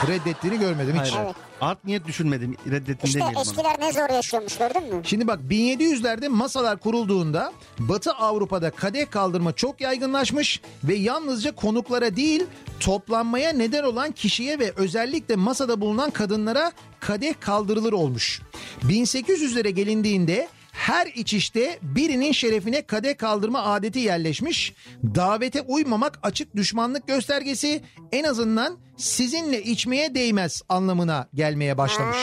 reddettiğini 0.08 0.58
görmedim 0.58 1.00
hiç. 1.04 1.12
Hayır. 1.12 1.24
Evet. 1.26 1.36
Art 1.62 1.84
niyet 1.84 2.06
düşünmedim. 2.06 2.56
Reddettim 2.66 2.98
İşte 3.04 3.18
demeyelim 3.18 3.36
ona. 3.36 3.42
eskiler 3.50 3.80
ne 3.80 3.92
zor 3.92 4.10
yaşıyormuş 4.14 4.56
gördün 4.58 4.94
mü? 4.94 5.00
Şimdi 5.04 5.26
bak 5.26 5.40
1700'lerde 5.50 6.28
masalar 6.28 6.78
kurulduğunda 6.80 7.52
Batı 7.78 8.12
Avrupa'da 8.12 8.70
kadeh 8.70 9.10
kaldırma 9.10 9.52
çok 9.52 9.80
yaygınlaşmış 9.80 10.60
ve 10.84 10.94
yalnızca 10.94 11.54
konuklara 11.54 12.16
değil 12.16 12.44
toplanmaya 12.80 13.52
neden 13.52 13.82
olan 13.82 14.10
kişiye 14.12 14.58
ve 14.58 14.72
özellikle 14.76 15.36
masada 15.36 15.80
bulunan 15.80 16.10
kadınlara 16.10 16.72
kadeh 17.00 17.34
kaldırılır 17.40 17.92
olmuş. 17.92 18.40
1800'lere 18.82 19.68
gelindiğinde 19.70 20.48
her 20.72 21.06
içişte 21.06 21.78
birinin 21.82 22.32
şerefine 22.32 22.82
kadeh 22.82 23.16
kaldırma 23.18 23.62
adeti 23.62 23.98
yerleşmiş. 23.98 24.74
Davete 25.14 25.60
uymamak 25.60 26.18
açık 26.22 26.56
düşmanlık 26.56 27.06
göstergesi 27.06 27.82
en 28.12 28.24
azından 28.24 28.76
sizinle 29.02 29.62
içmeye 29.62 30.14
değmez 30.14 30.62
anlamına 30.68 31.28
gelmeye 31.34 31.78
başlamış. 31.78 32.16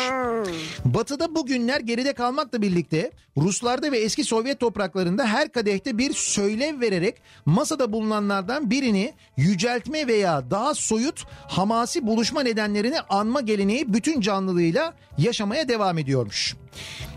Batı'da 0.85 1.35
bu 1.35 1.45
günler 1.45 1.79
geride 1.79 2.13
kalmakla 2.13 2.61
birlikte 2.61 3.11
Ruslarda 3.37 3.91
ve 3.91 3.97
eski 3.97 4.23
Sovyet 4.23 4.59
topraklarında 4.59 5.25
her 5.25 5.51
kadehte 5.51 5.97
bir 5.97 6.13
söylev 6.13 6.81
vererek 6.81 7.15
masada 7.45 7.93
bulunanlardan 7.93 8.69
birini 8.69 9.13
yüceltme 9.37 10.07
veya 10.07 10.51
daha 10.51 10.73
soyut 10.73 11.25
hamasi 11.47 12.07
buluşma 12.07 12.43
nedenlerini 12.43 13.01
anma 13.01 13.41
geleneği 13.41 13.93
bütün 13.93 14.21
canlılığıyla 14.21 14.93
yaşamaya 15.17 15.67
devam 15.67 15.97
ediyormuş. 15.97 16.55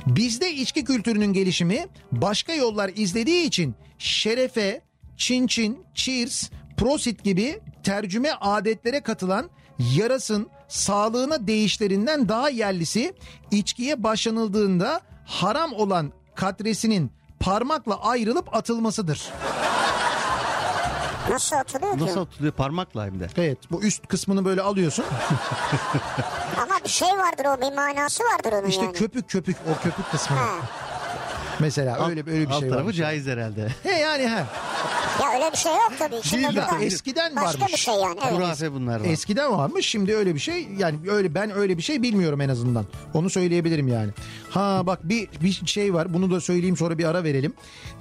Bizde 0.06 0.52
içki 0.52 0.84
kültürünün 0.84 1.32
gelişimi 1.32 1.86
başka 2.12 2.54
yollar 2.54 2.90
izlediği 2.96 3.44
için 3.44 3.74
şerefe, 3.98 4.80
çin 5.16 5.46
çin, 5.46 5.78
cheers, 5.94 6.50
prosit 6.76 7.24
gibi 7.24 7.60
tercüme 7.82 8.32
adetlere 8.40 9.00
katılan 9.00 9.50
yarasın 9.78 10.46
sağlığına 10.68 11.46
değişlerinden 11.46 12.28
daha 12.28 12.48
yerlisi 12.48 13.14
içkiye 13.50 14.02
başlanıldığında 14.02 15.00
haram 15.26 15.72
olan 15.72 16.12
katresinin 16.34 17.12
parmakla 17.40 18.00
ayrılıp 18.00 18.56
atılmasıdır. 18.56 19.30
Nasıl 21.30 21.56
atılıyor 21.56 21.98
ki? 21.98 22.04
Nasıl 22.06 22.20
atılıyor 22.20 22.52
parmakla 22.52 23.06
hem 23.06 23.20
de. 23.20 23.26
Evet 23.36 23.58
bu 23.70 23.82
üst 23.82 24.06
kısmını 24.08 24.44
böyle 24.44 24.62
alıyorsun. 24.62 25.04
Ama 26.62 26.74
bir 26.84 26.88
şey 26.88 27.08
vardır 27.08 27.44
o 27.44 27.60
bir 27.60 27.76
manası 27.76 28.24
vardır 28.24 28.52
onun 28.52 28.68
İşte 28.68 28.84
yani. 28.84 28.92
köpük 28.94 29.28
köpük 29.28 29.56
o 29.70 29.82
köpük 29.82 30.10
kısmını. 30.10 30.40
Ha. 30.40 30.48
Mesela 31.60 32.08
öyle 32.08 32.20
öyle 32.26 32.26
bir 32.48 32.50
Alt 32.54 32.60
şey 32.60 32.68
tarafı 32.68 32.86
var. 32.86 32.92
caiz 32.92 33.26
herhalde. 33.26 33.68
He 33.82 33.90
yani 33.92 34.22
he. 34.28 34.44
Ya 35.22 35.34
öyle 35.34 35.52
bir 35.52 35.56
şey 35.56 35.72
yok 35.72 35.92
tabii. 35.98 36.16
Şimdi 36.22 36.42
Değil 36.42 36.56
de 36.56 36.62
bu 36.72 36.80
da 36.80 36.84
eskiden 36.84 37.36
başka 37.36 37.60
varmış. 37.60 37.72
bir 37.72 37.78
şey 37.78 37.94
yani. 37.94 38.18
Evet. 38.22 38.32
Hurafe 38.38 38.72
bunlar 38.72 39.00
var. 39.00 39.04
Eskiden 39.04 39.52
varmış 39.52 39.86
şimdi 39.88 40.16
öyle 40.16 40.34
bir 40.34 40.40
şey 40.40 40.68
yani 40.78 40.98
öyle 41.10 41.34
ben 41.34 41.50
öyle 41.56 41.76
bir 41.76 41.82
şey 41.82 42.02
bilmiyorum 42.02 42.40
en 42.40 42.48
azından. 42.48 42.86
Onu 43.14 43.30
söyleyebilirim 43.30 43.88
yani. 43.88 44.10
Ha 44.50 44.82
bak 44.86 45.08
bir 45.08 45.28
bir 45.42 45.52
şey 45.66 45.94
var 45.94 46.14
bunu 46.14 46.30
da 46.30 46.40
söyleyeyim 46.40 46.76
sonra 46.76 46.98
bir 46.98 47.04
ara 47.04 47.24
verelim. 47.24 47.52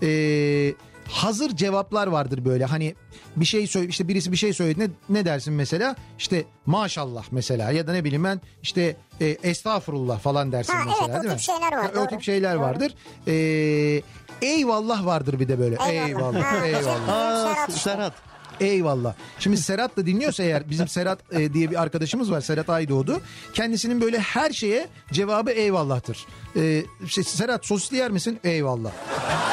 Ee, 0.03 0.73
hazır 1.09 1.49
cevaplar 1.55 2.07
vardır 2.07 2.45
böyle 2.45 2.65
hani 2.65 2.95
bir 3.35 3.45
şey 3.45 3.67
söyle 3.67 3.87
işte 3.87 4.07
birisi 4.07 4.31
bir 4.31 4.37
şey 4.37 4.53
söylediğinde 4.53 4.91
ne 5.09 5.25
dersin 5.25 5.53
mesela 5.53 5.95
işte 6.19 6.43
maşallah 6.65 7.23
mesela 7.31 7.71
ya 7.71 7.87
da 7.87 7.91
ne 7.91 8.03
bileyim 8.03 8.23
ben 8.23 8.41
işte 8.63 8.95
e, 9.21 9.25
estağfurullah 9.25 10.19
falan 10.19 10.51
dersin 10.51 10.73
Ha, 10.73 10.83
mesela 10.85 11.05
evet, 11.09 11.19
o 11.19 11.23
değil 11.23 11.33
tip 11.33 11.33
mi? 11.33 11.43
şeyler 11.43 11.77
var, 11.77 11.91
Ha, 11.95 12.01
o 12.01 12.07
tip 12.07 12.21
şeyler 12.21 12.55
Doğru. 12.55 12.61
vardır. 12.61 12.93
Ee, 13.27 14.01
eyvallah 14.41 15.05
vardır 15.05 15.39
bir 15.39 15.47
de 15.47 15.59
böyle 15.59 15.77
Eyvallah. 15.89 16.07
eyvallah 16.07 16.63
eyvallah. 16.65 17.09
Aa. 17.09 17.71
Serhat. 17.71 18.13
Eyvallah. 18.59 19.13
Şimdi 19.39 19.57
Serhat 19.57 19.97
da 19.97 20.05
dinliyorsa 20.05 20.43
eğer 20.43 20.69
bizim 20.69 20.87
Serhat 20.87 21.19
e, 21.33 21.53
diye 21.53 21.71
bir 21.71 21.81
arkadaşımız 21.81 22.31
var 22.31 22.41
Serhat 22.41 22.69
Aydoğdu. 22.69 23.21
Kendisinin 23.53 24.01
böyle 24.01 24.19
her 24.19 24.51
şeye 24.51 24.87
cevabı 25.11 25.51
eyvallah'tır. 25.51 26.25
E, 26.55 26.83
şey, 27.07 27.23
Serhat 27.23 27.65
sosisli 27.65 27.97
yer 27.97 28.11
misin? 28.11 28.39
Eyvallah. 28.43 28.91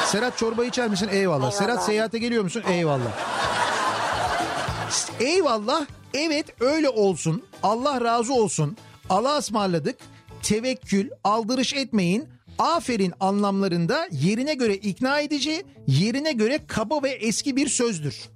Serhat 0.06 0.38
çorba 0.38 0.64
içer 0.64 0.88
misin? 0.88 1.08
Eyvallah. 1.12 1.36
Eyvallah. 1.36 1.50
Serhat 1.50 1.84
seyahate 1.84 2.18
geliyor 2.18 2.42
musun? 2.44 2.62
Eyvallah. 2.70 3.12
Eyvallah 5.20 5.86
evet 6.14 6.46
öyle 6.60 6.88
olsun 6.88 7.42
Allah 7.62 8.00
razı 8.00 8.34
olsun 8.34 8.76
Allah'a 9.10 9.38
ısmarladık 9.38 9.96
tevekkül 10.42 11.10
aldırış 11.24 11.74
etmeyin 11.74 12.28
aferin 12.58 13.12
anlamlarında 13.20 14.08
yerine 14.12 14.54
göre 14.54 14.74
ikna 14.74 15.20
edici 15.20 15.64
yerine 15.86 16.32
göre 16.32 16.58
kaba 16.66 17.02
ve 17.02 17.10
eski 17.10 17.56
bir 17.56 17.68
sözdür. 17.68 18.28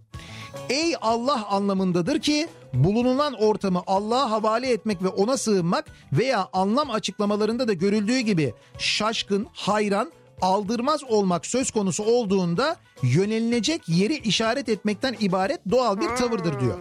Ey 0.69 0.95
Allah 1.01 1.47
anlamındadır 1.47 2.21
ki 2.21 2.49
bulunulan 2.75 3.35
ortamı 3.35 3.83
Allah'a 3.87 4.31
havale 4.31 4.71
etmek 4.71 5.03
ve 5.03 5.09
ona 5.09 5.37
sığınmak 5.37 5.85
veya 6.13 6.49
anlam 6.53 6.91
açıklamalarında 6.91 7.69
da 7.69 7.73
görüldüğü 7.73 8.19
gibi 8.19 8.55
şaşkın, 8.79 9.47
hayran, 9.53 10.13
aldırmaz 10.41 11.05
olmak 11.05 11.47
söz 11.47 11.71
konusu 11.71 12.05
olduğunda 12.05 12.77
yönelilecek 13.03 13.89
yeri 13.89 14.17
işaret 14.17 14.69
etmekten 14.69 15.17
ibaret 15.21 15.61
doğal 15.71 16.01
bir 16.01 16.09
tavırdır 16.09 16.61
diyor. 16.61 16.79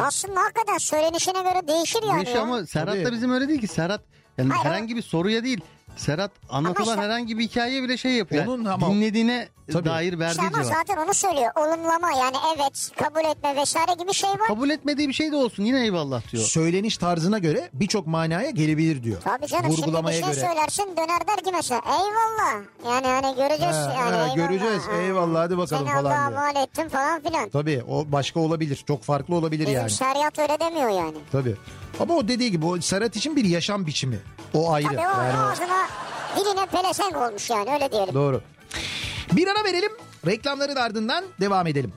Aslında 0.00 0.40
hakikaten 0.40 0.78
söylenişine 0.78 1.42
göre 1.42 1.68
değişir 1.68 2.02
yani. 2.02 2.16
Değişiyor 2.16 2.36
ya. 2.36 2.42
ama 2.42 2.66
Serhat 2.66 3.04
da 3.04 3.12
bizim 3.12 3.30
öyle 3.32 3.48
değil 3.48 3.60
ki. 3.60 3.68
Serhat 3.68 4.00
yani 4.38 4.52
Hayır, 4.52 4.64
herhangi 4.64 4.96
bir 4.96 5.02
soruya 5.02 5.44
değil. 5.44 5.60
Serhat 5.96 6.30
anlatılan 6.50 6.88
işte- 6.88 7.00
herhangi 7.06 7.38
bir 7.38 7.44
hikayeye 7.44 7.82
bile 7.82 7.96
şey 7.96 8.12
yapıyor. 8.12 8.46
Onun 8.46 8.64
ama- 8.64 8.90
Dinlediğine 8.90 9.48
Tabii. 9.72 9.88
dair 9.88 10.18
verdiği 10.18 10.30
İşte 10.44 10.56
ama 10.56 10.64
cevap. 10.64 10.76
zaten 10.78 10.96
onu 11.04 11.14
söylüyor. 11.14 11.50
Olumlama 11.56 12.10
yani 12.10 12.36
evet 12.56 12.90
kabul 12.96 13.24
etme 13.30 13.56
vesaire 13.56 13.92
gibi 14.02 14.14
şey 14.14 14.30
var. 14.30 14.46
Kabul 14.48 14.70
etmediği 14.70 15.08
bir 15.08 15.12
şey 15.12 15.32
de 15.32 15.36
olsun 15.36 15.64
yine 15.64 15.82
eyvallah 15.82 16.32
diyor. 16.32 16.42
Söyleniş 16.44 16.98
tarzına 16.98 17.38
göre 17.38 17.70
birçok 17.72 18.06
manaya 18.06 18.50
gelebilir 18.50 19.02
diyor. 19.02 19.20
Tabii 19.24 19.46
canım 19.46 19.64
şimdi 19.64 19.76
bir 19.76 19.82
Vurgulamaya 19.82 20.20
şey 20.22 20.30
göre. 20.32 20.40
söylersin 20.46 20.84
döner 20.96 21.28
der 21.28 21.36
ki 21.44 21.50
mesela 21.52 21.80
eyvallah. 21.86 22.62
Yani 22.86 23.06
hani 23.06 23.36
göreceğiz 23.36 23.76
Ha, 23.76 23.94
yani 23.98 24.16
ha, 24.16 24.24
eyvallah. 24.24 24.36
göreceğiz. 24.36 24.82
Ha. 24.86 24.92
Eyvallah, 25.02 25.40
hadi 25.40 25.58
bakalım 25.58 25.86
Seni 25.88 25.94
falan 26.02 26.10
Allah'a 26.10 26.30
diyor. 26.30 26.40
mal 26.54 26.62
ettim 26.62 26.88
falan 26.88 27.20
filan. 27.22 27.48
Tabii 27.48 27.82
o 27.88 28.04
başka 28.12 28.40
olabilir. 28.40 28.84
Çok 28.88 29.02
farklı 29.02 29.34
olabilir 29.34 29.66
Bizim 29.66 29.74
yani. 29.80 29.90
şeriat 29.90 30.38
öyle 30.38 30.60
demiyor 30.60 30.88
yani. 30.88 31.16
Tabii. 31.32 31.56
Ama 32.00 32.14
o 32.14 32.28
dediği 32.28 32.50
gibi 32.50 32.66
o 32.66 32.80
Serhat 32.80 33.16
için 33.16 33.36
bir 33.36 33.44
yaşam 33.44 33.86
biçimi. 33.86 34.18
O 34.54 34.72
ayrı. 34.72 34.86
Tabii 34.88 34.98
o 34.98 35.02
Yani 35.02 35.38
o- 35.38 35.42
ağzına 35.42 35.81
diline 36.36 36.66
pelesenk 36.66 37.16
olmuş 37.16 37.50
yani 37.50 37.70
öyle 37.74 37.92
diyelim. 37.92 38.14
Doğru. 38.14 38.40
Bir 39.32 39.48
ara 39.48 39.64
verelim. 39.64 39.92
Reklamların 40.26 40.76
ardından 40.76 41.24
devam 41.40 41.66
edelim. 41.66 41.92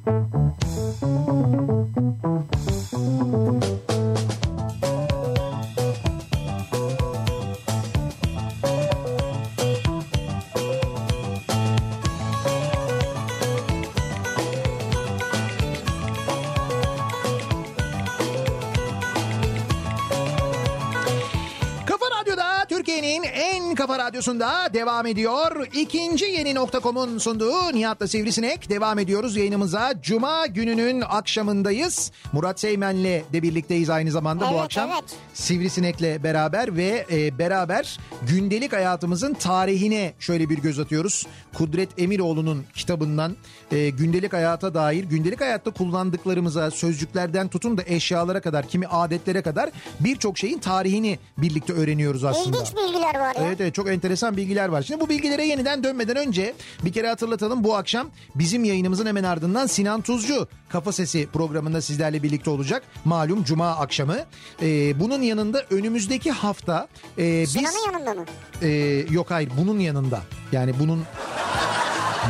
radyosunda 24.21 24.73
devam 24.73 25.05
ediyor. 25.05 25.67
İkinci 25.73 26.25
yeni 26.25 26.55
nokta.com'un 26.55 27.17
sunduğu 27.17 27.73
Nihat'la 27.73 28.07
Sivrisinek 28.07 28.69
devam 28.69 28.99
ediyoruz 28.99 29.35
yayınımıza. 29.35 29.93
Cuma 30.01 30.45
gününün 30.45 31.01
akşamındayız. 31.01 32.11
Murat 32.33 32.59
Seymen'le 32.59 33.23
de 33.33 33.41
birlikteyiz 33.41 33.89
aynı 33.89 34.11
zamanda 34.11 34.45
bu 34.45 34.51
Evet, 34.51 34.61
akşam. 34.61 34.89
evet. 34.91 35.03
Sivrisinek'le 35.33 36.23
beraber 36.23 36.77
ve 36.77 37.05
e, 37.11 37.37
beraber 37.37 37.99
gündelik 38.27 38.73
hayatımızın 38.73 39.33
tarihine 39.33 40.13
şöyle 40.19 40.49
bir 40.49 40.57
göz 40.57 40.79
atıyoruz. 40.79 41.27
Kudret 41.53 41.89
Emiroğlu'nun 41.97 42.63
kitabından 42.75 43.35
e, 43.71 43.89
gündelik 43.89 44.33
hayata 44.33 44.73
dair, 44.73 45.03
gündelik 45.03 45.41
hayatta 45.41 45.71
kullandıklarımıza, 45.71 46.71
sözcüklerden 46.71 47.47
tutun 47.47 47.77
da 47.77 47.81
eşyalara 47.85 48.41
kadar, 48.41 48.67
kimi 48.67 48.87
adetlere 48.87 49.41
kadar 49.41 49.69
birçok 49.99 50.37
şeyin 50.37 50.59
tarihini 50.59 51.19
birlikte 51.37 51.73
öğreniyoruz 51.73 52.23
aslında. 52.23 52.57
İlginç 52.57 52.75
bilgiler 52.75 53.19
var 53.19 53.35
ya. 53.35 53.43
Evet 53.45 53.61
evet 53.61 53.75
çok 53.75 53.89
enteresan 53.89 54.10
bilgiler 54.37 54.69
var. 54.69 54.81
Şimdi 54.81 54.99
bu 55.01 55.09
bilgilere 55.09 55.45
yeniden 55.45 55.83
dönmeden 55.83 56.15
önce 56.15 56.53
bir 56.85 56.93
kere 56.93 57.07
hatırlatalım. 57.07 57.63
Bu 57.63 57.75
akşam 57.75 58.09
bizim 58.35 58.63
yayınımızın 58.63 59.05
hemen 59.05 59.23
ardından 59.23 59.67
Sinan 59.67 60.01
Tuzcu 60.01 60.47
Kafa 60.69 60.91
Sesi 60.91 61.27
programında 61.33 61.81
sizlerle 61.81 62.23
birlikte 62.23 62.49
olacak. 62.49 62.83
Malum 63.05 63.43
Cuma 63.43 63.69
akşamı. 63.69 64.17
Ee, 64.61 64.99
bunun 64.99 65.21
yanında 65.21 65.63
önümüzdeki 65.69 66.31
hafta 66.31 66.87
e, 67.17 67.41
biz... 67.41 67.51
Sinan'ın 67.51 67.93
yanında 67.93 68.13
mı? 68.13 68.25
e, 68.61 68.67
yok 69.09 69.31
hayır 69.31 69.49
bunun 69.57 69.79
yanında. 69.79 70.21
Yani 70.51 70.73
bunun... 70.79 71.03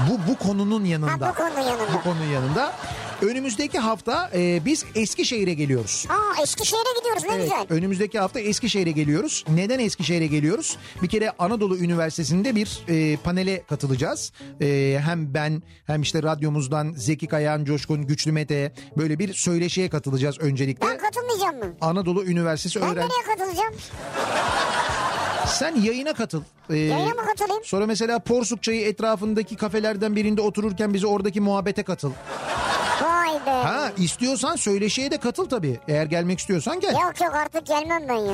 Bu, 0.09 0.32
bu 0.32 0.38
konunun 0.38 0.86
yanında. 0.86 1.27
Ha, 1.27 1.34
bu 1.34 1.38
konunun 1.38 1.67
yanında. 1.67 1.93
Bu 1.93 2.03
konunun 2.03 2.25
yanında. 2.25 2.73
Önümüzdeki 3.22 3.80
hafta 3.80 4.32
e, 4.36 4.65
biz 4.65 4.86
Eskişehir'e 4.95 5.53
geliyoruz. 5.53 6.07
Aa 6.09 6.41
Eskişehir'e 6.41 6.99
gidiyoruz 6.99 7.24
ne 7.24 7.30
Evet, 7.34 7.43
güzel. 7.43 7.65
önümüzdeki 7.69 8.19
hafta 8.19 8.39
Eskişehir'e 8.39 8.91
geliyoruz. 8.91 9.45
Neden 9.49 9.80
Eskişehir'e 9.80 10.28
geliyoruz? 10.28 10.78
Bir 11.03 11.07
kere 11.09 11.32
Anadolu 11.39 11.78
Üniversitesi'nde 11.78 12.55
bir 12.55 12.80
e, 12.88 13.17
panele 13.17 13.63
katılacağız. 13.69 14.32
E, 14.61 14.97
hem 15.05 15.34
ben 15.34 15.63
hem 15.88 16.01
işte 16.01 16.24
radyomuzdan 16.24 16.93
Zeki 16.97 17.28
Kayan, 17.28 17.65
Coşkun, 17.65 18.07
Güçlü 18.07 18.32
Mete 18.32 18.74
böyle 18.97 19.19
bir 19.19 19.34
söyleşiye 19.34 19.89
katılacağız 19.89 20.39
öncelikle. 20.39 20.88
Ben 20.88 20.97
katılmayacağım 20.97 21.57
mı? 21.59 21.76
Anadolu 21.82 22.24
Üniversitesi 22.26 22.82
Ben 22.82 22.88
öğren. 22.89 23.09
nereye 23.09 23.36
katılacağım? 23.38 23.74
Sen 25.51 25.75
yayına 25.75 26.13
katıl. 26.13 26.41
E, 26.69 26.75
Yayına 26.77 27.09
mı 27.09 27.25
katılayım? 27.25 27.63
Sonra 27.65 27.85
mesela 27.85 28.19
Porsuk 28.19 28.63
Çayı 28.63 28.85
etrafındaki 28.87 29.55
kafelerden 29.55 30.15
birinde 30.15 30.41
otururken 30.41 30.93
bize 30.93 31.07
oradaki 31.07 31.41
muhabbete 31.41 31.83
katıl. 31.83 32.11
Vay 33.01 33.45
be. 33.45 33.49
Ha 33.49 33.91
istiyorsan 33.97 34.55
söyleşiye 34.55 35.11
de 35.11 35.17
katıl 35.17 35.49
tabii. 35.49 35.79
Eğer 35.87 36.05
gelmek 36.05 36.39
istiyorsan 36.39 36.79
gel. 36.79 36.91
Yok 36.93 37.21
yok 37.21 37.33
artık 37.35 37.65
gelmem 37.65 38.03
ben 38.09 38.15
ya. 38.15 38.33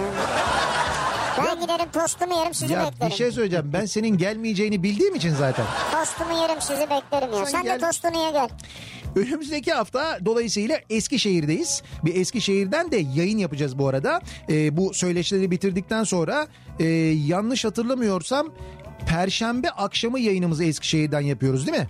Ben 1.46 1.62
giderim 1.62 1.92
tostumu 1.94 2.38
yerim 2.40 2.54
sizi 2.54 2.74
Ya 2.74 2.80
beklerim. 2.86 3.12
bir 3.12 3.16
şey 3.18 3.32
söyleyeceğim. 3.32 3.70
Ben 3.74 3.86
senin 3.86 4.18
gelmeyeceğini 4.18 4.84
bildiğim 4.84 5.16
için 5.16 5.36
zaten. 5.36 5.66
Tostumu 5.92 6.42
yerim 6.42 6.62
sizi 6.62 6.82
beklerim 6.90 7.34
ya. 7.34 7.46
Sen 7.46 7.52
Sen, 7.52 7.64
gel. 7.64 7.76
de 7.82 7.86
tostunu 7.88 8.18
ye 8.26 8.32
gel. 8.32 8.50
Önümüzdeki 9.18 9.72
hafta 9.74 10.20
dolayısıyla 10.26 10.80
Eskişehir'deyiz. 10.90 11.84
Bir 12.06 12.16
Eskişehir'den 12.16 12.92
de 12.92 12.98
yayın 12.98 13.38
yapacağız 13.38 13.78
bu 13.78 13.88
arada. 13.88 14.22
Ee, 14.50 14.78
bu 14.78 14.94
söyleşileri 14.94 15.52
bitirdikten 15.52 16.04
sonra 16.04 16.48
e, 16.80 16.86
yanlış 17.28 17.66
hatırlamıyorsam 17.66 18.54
Perşembe 19.08 19.70
akşamı 19.70 20.20
yayınımızı 20.20 20.64
Eskişehir'den 20.64 21.22
yapıyoruz 21.22 21.68
değil 21.68 21.78
mi? 21.78 21.88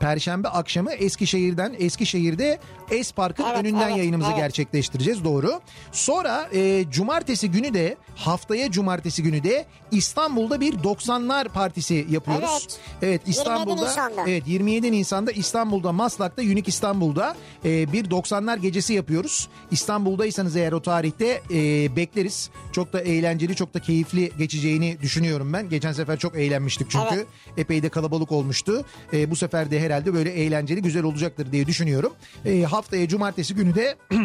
Perşembe 0.00 0.48
akşamı 0.48 0.92
Eskişehir'den 0.92 1.74
Eskişehir'de 1.78 2.58
Es 2.90 3.12
Park'ın 3.12 3.44
Evet, 3.44 3.56
önünden 3.56 3.88
evet, 3.88 3.96
yayınımızı 3.98 4.30
evet. 4.30 4.38
gerçekleştireceğiz 4.40 5.24
doğru. 5.24 5.60
Sonra 5.92 6.48
e, 6.52 6.84
cumartesi 6.90 7.50
günü 7.50 7.74
de 7.74 7.96
haftaya 8.16 8.70
cumartesi 8.70 9.22
günü 9.22 9.44
de 9.44 9.66
İstanbul'da 9.90 10.60
bir 10.60 10.72
90'lar 10.72 11.48
partisi 11.48 12.06
yapıyoruz. 12.10 12.66
Evet. 12.68 12.78
Evet 13.02 13.20
27 13.26 13.30
İstanbul'da 13.30 13.88
Nisan'da. 13.88 14.24
Evet 14.28 14.42
27 14.48 14.92
Nisan'da 14.92 15.32
İstanbul'da 15.32 15.92
Maslak'ta 15.92 16.42
Unique 16.42 16.64
İstanbul'da 16.66 17.36
e, 17.64 17.92
bir 17.92 18.04
90'lar 18.10 18.58
gecesi 18.58 18.92
yapıyoruz. 18.94 19.48
İstanbul'daysanız 19.70 20.56
eğer 20.56 20.72
o 20.72 20.82
tarihte 20.82 21.40
e, 21.50 21.96
bekleriz. 21.96 22.50
Çok 22.72 22.92
da 22.92 23.00
eğlenceli 23.00 23.56
çok 23.56 23.74
da 23.74 23.80
keyifli 23.80 24.32
geçeceğini 24.38 24.96
düşünüyorum 25.02 25.52
ben. 25.52 25.68
Geçen 25.68 25.92
sefer 25.92 26.18
çok 26.18 26.36
eğlenmiştik 26.36 26.90
çünkü. 26.90 27.14
Evet. 27.14 27.26
Epey 27.56 27.82
de 27.82 27.88
kalabalık 27.88 28.32
olmuştu. 28.32 28.84
E, 29.12 29.30
bu 29.30 29.36
sefer 29.36 29.70
de 29.70 29.80
herhalde 29.88 30.14
böyle 30.14 30.30
eğlenceli 30.30 30.82
güzel 30.82 31.02
olacaktır 31.04 31.52
diye 31.52 31.66
düşünüyorum. 31.66 32.12
E, 32.44 32.62
haftaya 32.62 33.08
cumartesi 33.08 33.54
günü 33.54 33.74
de 33.74 33.96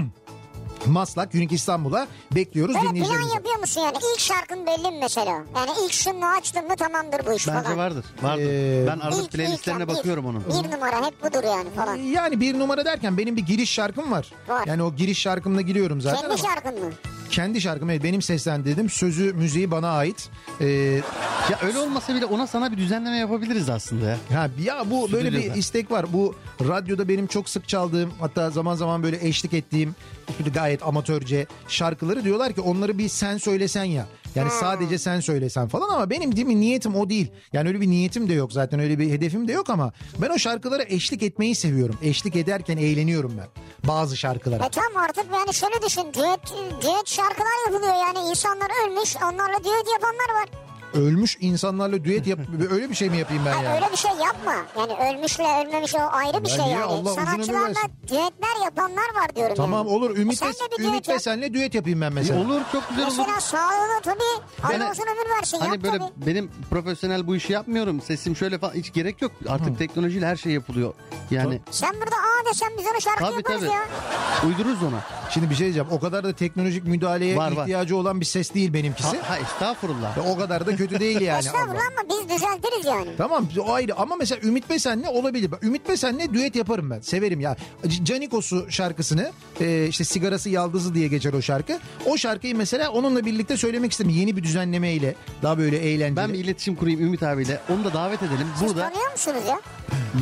Maslak 0.86 1.36
Unique 1.36 1.56
İstanbul'a 1.56 2.08
bekliyoruz 2.36 2.76
Böyle 2.76 2.82
plan 2.84 2.96
dinleyicilerimizi. 2.96 3.36
yapıyor 3.36 3.56
musun 3.60 3.82
yani? 3.82 3.98
İlk 4.14 4.20
şarkın 4.20 4.66
belli 4.66 4.92
mi 4.92 4.98
mesela? 5.02 5.30
Yani 5.56 5.70
ilk 5.86 5.94
şunu 5.94 6.26
açtın 6.38 6.68
mı 6.68 6.76
tamamdır 6.76 7.26
bu 7.26 7.34
iş 7.34 7.48
Bence 7.48 7.62
falan. 7.64 7.78
vardır. 7.78 8.06
Vardır. 8.22 8.44
Ee, 8.50 8.88
ben 8.88 9.00
arada 9.00 9.28
playlistlerine 9.28 9.88
bakıyorum 9.88 10.26
onun. 10.26 10.44
Bir 10.46 10.72
numara 10.72 11.06
hep 11.06 11.22
budur 11.24 11.44
yani 11.44 11.70
falan. 11.76 11.96
Yani 11.96 12.40
bir 12.42 12.60
numara 12.60 12.86
derken 12.86 13.18
benim 13.18 13.36
bir 13.38 13.46
giriş 13.46 13.70
şarkım 13.72 14.12
var. 14.12 14.32
Var. 14.48 14.68
Yani 14.68 14.84
o 14.84 14.96
giriş 14.96 15.20
şarkımla 15.20 15.62
giriyorum 15.62 16.02
zaten 16.02 16.22
Kendi 16.22 16.34
ama- 16.34 16.54
şarkın 16.54 16.84
mı? 16.86 16.92
Kendi 17.34 17.62
şarkım 17.62 17.90
evet 17.90 18.04
benim 18.04 18.22
seslendirdim. 18.22 18.90
Sözü 18.90 19.34
müziği 19.34 19.72
bana 19.72 19.90
ait. 19.90 20.30
Ee, 20.62 20.66
Ya 21.52 21.60
öyle 21.64 21.78
olmasa 21.78 22.16
bile 22.16 22.26
ona 22.26 22.48
sana 22.48 22.72
bir 22.72 22.78
düzenleme 22.78 23.18
yapabiliriz 23.18 23.70
aslında 23.70 24.06
ya. 24.10 24.18
ha, 24.34 24.50
ya 24.64 24.92
bu 24.92 25.12
böyle 25.12 25.32
bir 25.32 25.38
Stüdyoda. 25.38 25.58
istek 25.58 25.92
var. 25.92 26.06
Bu 26.14 26.36
radyoda 26.68 27.08
benim 27.10 27.28
çok 27.28 27.50
sık 27.50 27.68
çaldığım 27.68 28.12
hatta 28.20 28.50
zaman 28.50 28.76
zaman 28.76 29.04
böyle 29.04 29.28
eşlik 29.28 29.54
ettiğim 29.54 29.96
gayet 30.54 30.84
amatörce 30.88 31.46
şarkıları 31.68 32.24
diyorlar 32.24 32.54
ki 32.54 32.62
onları 32.62 32.98
bir 32.98 33.10
sen 33.10 33.38
söylesen 33.38 33.84
ya. 33.84 34.06
Yani 34.36 34.52
sadece 34.52 34.98
sen 34.98 35.20
söylesen 35.20 35.68
falan 35.68 35.90
ama 35.90 36.10
benim 36.10 36.36
değil 36.36 36.48
mi 36.48 36.60
niyetim 36.62 36.96
o 36.96 37.10
değil. 37.10 37.32
Yani 37.54 37.68
öyle 37.68 37.82
bir 37.82 37.88
niyetim 37.88 38.30
de 38.30 38.34
yok 38.34 38.54
zaten 38.54 38.80
öyle 38.80 39.00
bir 39.00 39.12
hedefim 39.12 39.48
de 39.48 39.52
yok 39.52 39.70
ama 39.70 39.92
ben 40.22 40.30
o 40.30 40.38
şarkılara 40.38 40.84
eşlik 40.84 41.24
etmeyi 41.24 41.56
seviyorum. 41.56 41.96
Eşlik 42.02 42.36
ederken 42.36 42.78
eğleniyorum 42.78 43.34
ben 43.38 43.48
bazı 43.88 44.18
şarkılara. 44.18 44.66
E 44.66 44.70
tamam 44.70 45.04
artık 45.04 45.26
yani 45.34 45.54
şöyle 45.54 45.82
düşün. 45.86 46.02
Düet, 46.04 46.54
düet 46.82 47.08
şarkılar 47.08 47.72
yapılıyor 47.72 47.94
yani. 47.94 48.30
insanlar 48.30 48.88
ölmüş 48.88 49.16
onlarla 49.16 49.58
düet 49.64 49.88
yapanlar 49.94 50.42
var. 50.42 50.50
Ölmüş 50.94 51.38
insanlarla 51.42 52.04
düet 52.04 52.28
yap 52.28 52.40
öyle 52.72 52.90
bir 52.90 52.96
şey 52.96 53.10
mi 53.10 53.18
yapayım 53.18 53.44
ben 53.46 53.52
Hayır, 53.52 53.64
yani? 53.66 53.76
öyle 53.76 53.92
bir 53.92 53.98
şey 53.98 54.12
yapma. 54.12 54.56
Yani 54.78 54.94
ölmüşle 55.18 55.44
ölmemiş 55.44 55.96
o 55.96 56.00
ayrı 56.12 56.44
bir 56.44 56.50
Ya 56.50 56.56
şey 56.56 56.66
yani. 56.66 56.84
Allah 56.84 57.10
Sanatçılarla 57.14 57.80
düetler 58.08 58.64
yapanlar 58.66 59.16
var 59.22 59.36
diyorum 59.36 59.56
Tamam 59.56 59.88
yani. 59.88 59.96
olur 59.98 60.18
Ümit 60.18 60.44
E 60.44 60.46
ve, 60.48 60.54
sen 60.54 60.68
de 60.72 60.78
bir 60.80 60.84
Ümit 60.88 61.10
ve 61.10 61.20
senle 61.20 61.54
düet 61.54 61.76
yapayım 61.76 62.02
ben 62.02 62.14
mesela. 62.14 62.40
Olur 62.42 62.62
çok 62.72 62.90
güzel 62.90 63.08
olur. 63.08 63.16
Mesela 63.18 63.40
sağlığına 63.42 64.00
tabii 64.04 64.20
Ben- 64.70 64.80
Allah 64.80 64.92
uzun 64.92 65.04
ömür 65.04 65.30
versin 65.38 65.60
Hani 65.60 65.70
yap 65.76 65.84
böyle 65.84 65.98
tabii. 65.98 66.12
benim 66.28 66.52
profesyonel 66.70 67.28
bu 67.28 67.36
işi 67.36 67.54
yapmıyorum. 67.54 68.02
Sesim 68.02 68.36
şöyle 68.36 68.58
falan 68.60 68.74
hiç 68.74 68.94
gerek 68.94 69.22
yok. 69.22 69.32
Artık 69.50 69.78
teknolojiyle 69.80 70.26
her 70.28 70.36
şey 70.36 70.52
yapılıyor. 70.54 70.94
Yani 71.32 71.62
Sen 71.72 71.94
burada 71.94 72.16
aa 72.16 72.50
desen 72.50 72.70
biz 72.80 72.86
ona 72.88 73.00
şarkı 73.00 73.24
tabii 73.24 73.36
yaparız 73.36 73.60
tabii. 73.62 73.72
ya. 73.72 73.84
Uydururuz 74.50 74.84
ona. 74.84 75.00
Şimdi 75.30 75.50
bir 75.50 75.56
şey 75.56 75.64
diyeceğim 75.66 75.88
o 75.92 76.00
kadar 76.00 76.24
da 76.24 76.34
teknolojik 76.34 76.84
müdahaleye 76.88 77.36
Var, 77.38 77.52
var. 77.52 77.62
ihtiyacı 77.64 77.98
olan 77.98 78.20
bir 78.20 78.26
ses 78.26 78.54
değil 78.54 78.74
benimkisi. 78.74 79.18
Ha, 79.18 79.30
ha 79.30 79.38
estağfurullah. 79.38 80.18
Ve 80.18 80.22
O 80.22 80.38
kadar 80.38 80.66
da 80.66 80.72
kötü 80.88 81.00
değil 81.00 81.22
yani. 81.22 81.40
Estağfurullah 81.40 81.70
Allah. 81.76 81.82
ama 82.00 82.10
biz 82.10 82.30
düzeltiriz 82.36 82.86
yani. 82.86 83.10
Tamam 83.18 83.48
o 83.68 83.74
ayrı 83.74 83.96
ama 83.96 84.16
mesela 84.16 84.42
Ümit 84.48 84.70
Besen'le 84.70 85.04
olabilir. 85.08 85.52
Ümit 85.62 85.90
Besen'le 85.90 86.34
düet 86.34 86.56
yaparım 86.56 86.90
ben. 86.90 87.00
Severim 87.00 87.40
ya. 87.40 87.56
Canikos'u 88.04 88.72
şarkısını 88.72 89.32
e, 89.62 89.88
işte 89.88 90.04
sigarası 90.04 90.50
yaldızı 90.50 90.94
diye 90.96 91.08
geçer 91.08 91.34
o 91.34 91.42
şarkı. 91.42 91.80
O 92.06 92.18
şarkıyı 92.18 92.58
mesela 92.58 92.92
onunla 92.92 93.26
birlikte 93.26 93.58
söylemek 93.58 93.92
istedim. 93.92 94.12
Yeni 94.12 94.38
bir 94.38 94.44
düzenlemeyle 94.44 95.16
daha 95.44 95.58
böyle 95.58 95.78
eğlenceli. 95.78 96.16
Ben 96.16 96.34
bir 96.34 96.40
iletişim 96.40 96.76
kurayım 96.76 97.02
Ümit 97.02 97.24
abiyle. 97.24 97.60
Onu 97.70 97.84
da 97.84 97.94
davet 97.94 98.24
edelim. 98.24 98.48
Siz 98.60 98.68
Burada 98.68 98.90
tanıyor 98.90 99.12
musunuz 99.12 99.44
ya? 99.50 99.60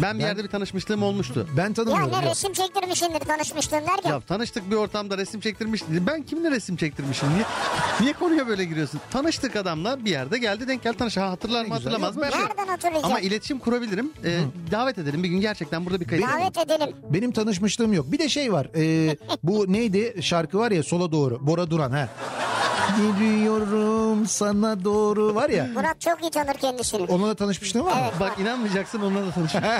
ben 0.01 0.20
bir 0.20 0.24
yerde 0.24 0.43
bir 0.43 0.49
tanışmışlığım 0.49 1.03
olmuştu. 1.03 1.47
Ben 1.57 1.68
Ya 1.68 1.74
tanımıyorum. 1.74 2.12
ne 2.12 2.16
yok. 2.16 2.26
resim 2.26 2.53
çektirmişsindir 2.53 3.20
tanışmıştın 3.20 3.78
derken. 3.78 4.09
Ya 4.09 4.20
tanıştık 4.20 4.72
bir 4.72 4.76
ortamda 4.76 5.18
resim 5.18 5.39
çektirmiş. 5.41 5.82
Ben 5.89 6.24
kiminle 6.24 6.51
resim 6.51 6.76
çektirmişim? 6.76 7.30
Niye, 7.34 7.43
niye 8.01 8.14
konuya 8.14 8.47
böyle 8.47 8.66
giriyorsun? 8.66 8.99
Tanıştık 9.12 9.55
adamla 9.55 10.05
bir 10.05 10.12
yerde 10.12 10.38
geldi 10.54 10.68
denk 10.68 10.84
geldi 10.84 10.97
tanış. 10.97 11.18
Ha, 11.18 11.30
hatırlar 11.30 11.66
mı 11.66 11.74
hatırlamaz 11.74 12.16
mı? 12.18 12.22
Ben- 12.34 12.39
Nereden 12.41 12.68
hatırlayacağım? 12.68 13.06
Ama 13.06 13.20
iletişim 13.20 13.60
kurabilirim. 13.60 14.12
Ee, 14.26 14.39
davet 14.72 14.97
edelim 14.97 15.24
bir 15.24 15.30
gün 15.30 15.41
gerçekten 15.41 15.86
burada 15.86 15.99
bir 15.99 16.08
kayıt. 16.08 16.26
Davet 16.28 16.58
edelim. 16.58 16.95
Benim 17.10 17.32
tanışmışlığım 17.32 17.93
yok. 17.93 18.12
Bir 18.12 18.20
de 18.20 18.30
şey 18.30 18.54
var. 18.54 18.68
e, 18.76 19.18
bu 19.43 19.74
neydi 19.74 20.16
şarkı 20.22 20.58
var 20.58 20.72
ya 20.72 20.84
sola 20.84 21.12
doğru. 21.12 21.47
Bora 21.47 21.70
Duran 21.72 21.91
ha. 21.91 22.10
Geliyorum 22.97 24.27
sana 24.27 24.84
doğru 24.84 25.36
var 25.36 25.49
ya. 25.49 25.67
Murat 25.73 26.01
çok 26.01 26.21
iyi 26.21 26.32
tanır 26.32 26.53
kendisini. 26.53 27.01
Onunla 27.03 27.27
da 27.27 27.36
tanışmışlığım 27.36 27.86
var 27.86 27.91
mı? 27.93 28.11
Bak 28.19 28.39
inanmayacaksın 28.39 29.01
onunla 29.01 29.25
da 29.27 29.32
tanışmış. 29.32 29.63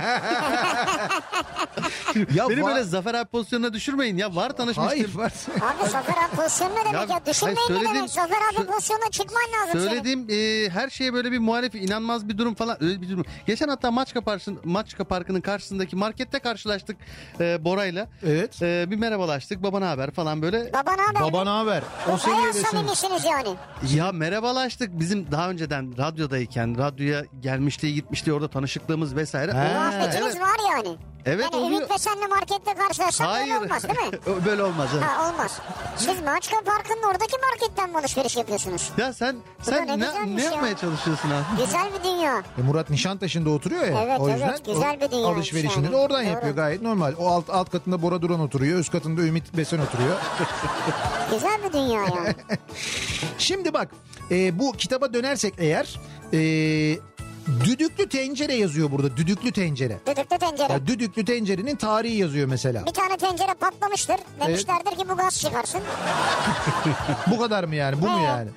Ya 2.36 2.50
Beni 2.50 2.64
var- 2.64 2.72
böyle 2.76 2.84
Zafer 2.84 3.14
abi 3.14 3.30
pozisyonuna 3.30 3.74
düşürmeyin 3.74 4.18
ya. 4.18 4.36
Var 4.36 4.50
tanışmıştım. 4.50 4.86
Hayır 4.86 5.16
var. 5.16 5.32
Abi 5.56 5.90
Zafer 5.90 6.14
abi 6.14 6.36
pozisyonu 6.36 6.72
ne 6.76 6.80
demek 6.80 6.94
Ya, 6.94 7.02
ya? 7.02 7.26
Düşünmeyin 7.26 7.58
hayır, 7.68 7.86
ne 7.86 7.96
demek? 7.96 8.10
Zafer 8.10 8.38
abi 8.54 8.66
pozisyonuna 8.68 9.10
çıkman 9.12 9.42
lazım 9.42 9.72
senin. 9.80 9.88
Söylediğim 9.88 10.28
e, 10.30 10.70
her 10.70 10.90
şeye 10.90 11.14
böyle 11.14 11.32
bir 11.32 11.40
muhalif 11.40 11.76
inanmaz 11.76 12.30
bir 12.30 12.38
durum 12.38 12.56
falan 12.56 12.84
öyle 12.84 13.02
bir 13.02 13.10
durum. 13.10 13.26
Geçen 13.48 13.68
hatta 13.68 13.92
Maçka, 13.92 14.22
Parkı'nın, 14.22 14.60
Maçka 14.64 15.04
Parkı'nın 15.04 15.42
karşısındaki 15.42 15.96
markette 15.96 16.40
karşılaştık 16.40 16.98
e, 17.40 17.66
Bora'yla. 17.66 18.08
Evet. 18.26 18.62
E, 18.62 18.92
bir 18.92 18.96
merhabalaştık 18.96 19.64
baba 19.64 19.80
ne 19.80 19.86
haber 19.86 20.12
falan 20.12 20.42
böyle. 20.42 20.74
Baba 20.74 20.92
ne 20.96 21.02
haber? 21.02 21.22
Baba 21.22 21.44
ne 21.44 21.50
haber? 21.50 21.84
O 22.14 22.18
seviyedesin. 22.18 22.88
Samimisiniz 22.96 23.26
yani. 23.26 23.58
Ya 23.96 24.12
merhabalaştık 24.12 25.00
bizim 25.00 25.32
daha 25.32 25.50
önceden 25.50 25.98
radyodayken 25.98 26.78
radyoya 26.78 27.24
gelmişliği 27.40 27.94
gitmişliği 27.94 28.36
orada 28.36 28.48
tanışıklığımız 28.48 29.16
vesaire. 29.16 29.52
Oo, 29.52 29.56
Muhabbetiniz 29.56 30.26
evet. 30.26 30.42
var 30.42 30.58
yani. 30.76 30.98
Evet, 31.26 31.46
yani 31.54 31.56
oluyor. 31.56 31.82
Ümit 31.82 31.92
ve 31.92 31.98
senle 31.98 32.28
markette 32.28 32.74
karşılaşsak 32.74 33.28
Hayır. 33.28 33.54
böyle 33.54 33.66
olmaz 33.66 33.84
değil 33.84 34.00
mi? 34.00 34.46
böyle 34.46 34.64
olmaz. 34.64 34.90
evet. 34.94 35.04
Ha 35.04 35.30
olmaz. 35.30 35.60
Siz 35.98 36.22
Maçka 36.22 36.56
Parkı'nın 36.66 37.04
oradaki 37.04 37.38
marketten 37.52 37.90
mi 37.90 37.98
alışveriş 37.98 38.38
yapıyorsunuz? 38.38 38.92
Ya 38.98 39.14
sen 39.14 39.36
sen 39.62 39.88
ne 39.88 40.00
ne, 40.00 40.36
ne 40.36 40.44
ya. 40.44 40.52
yapmaya 40.52 40.78
çalışıyorsun 40.78 41.30
abi? 41.30 41.62
Güzel 41.66 41.90
bir 42.00 42.04
dünya. 42.04 42.44
E 42.58 42.62
Murat 42.62 42.90
Nişantaşı'nda 42.90 43.50
oturuyor 43.50 43.84
ya. 43.84 44.04
Evet, 44.04 44.20
o 44.20 44.30
yüzden 44.30 44.50
evet, 44.50 44.66
güzel 44.66 45.02
bir 45.02 45.12
dünyaymış 45.12 45.38
alışverişini 45.38 45.84
yani. 45.84 45.94
de 45.94 45.98
oradan 45.98 46.26
Doğru. 46.26 46.34
yapıyor 46.34 46.56
gayet 46.56 46.82
normal. 46.82 47.14
O 47.20 47.28
alt, 47.28 47.50
alt 47.50 47.70
katında 47.70 48.02
Bora 48.02 48.22
Duran 48.22 48.40
oturuyor. 48.40 48.80
Üst 48.80 48.92
katında 48.92 49.22
Ümit 49.22 49.58
Besen 49.58 49.80
oturuyor. 49.80 50.18
Güzel 51.32 51.64
bir 51.64 51.74
dünya 51.74 52.02
yani. 52.02 52.36
Şimdi 53.38 53.74
bak 53.74 53.90
e, 54.32 54.60
bu 54.60 54.72
kitaba 54.72 55.14
dönersek 55.14 55.54
eğer 55.58 56.00
e, 56.34 56.38
düdüklü 57.66 58.10
tencere 58.10 58.54
yazıyor 58.56 58.92
burada. 58.92 59.18
Düdüklü 59.18 59.52
tencere. 59.52 60.00
Düdüklü 60.08 60.38
tencere. 60.38 60.74
Ya 60.74 60.88
düdüklü 60.88 61.26
tencerenin 61.26 61.76
tarihi 61.76 62.16
yazıyor 62.16 62.48
mesela. 62.48 62.86
Bir 62.86 62.92
tane 62.94 63.18
tencere 63.18 63.54
patlamıştır. 63.54 64.16
Demişlerdir 64.40 64.92
ki 64.98 65.10
bu 65.10 65.18
gaz 65.18 65.40
çıkarsın. 65.40 65.82
Bu 67.32 67.40
kadar 67.40 67.64
mı 67.64 67.76
yani? 67.76 68.02
Bu 68.02 68.08
mu 68.08 68.20
He. 68.20 68.24
yani? 68.24 68.50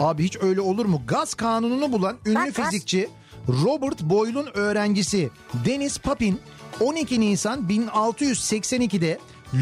Abi 0.00 0.24
hiç 0.24 0.36
öyle 0.42 0.60
olur 0.60 0.86
mu? 0.86 1.02
Gaz 1.06 1.34
kanununu 1.34 1.92
bulan 1.92 2.16
ünlü 2.26 2.34
Bak, 2.34 2.54
gaz. 2.54 2.66
fizikçi 2.66 3.08
Robert 3.48 4.00
Boyle'un 4.02 4.48
öğrencisi 4.54 5.30
Dennis 5.66 5.98
Papin 5.98 6.40
12 6.80 7.20
Nisan 7.20 7.68
1682'de 7.68 9.18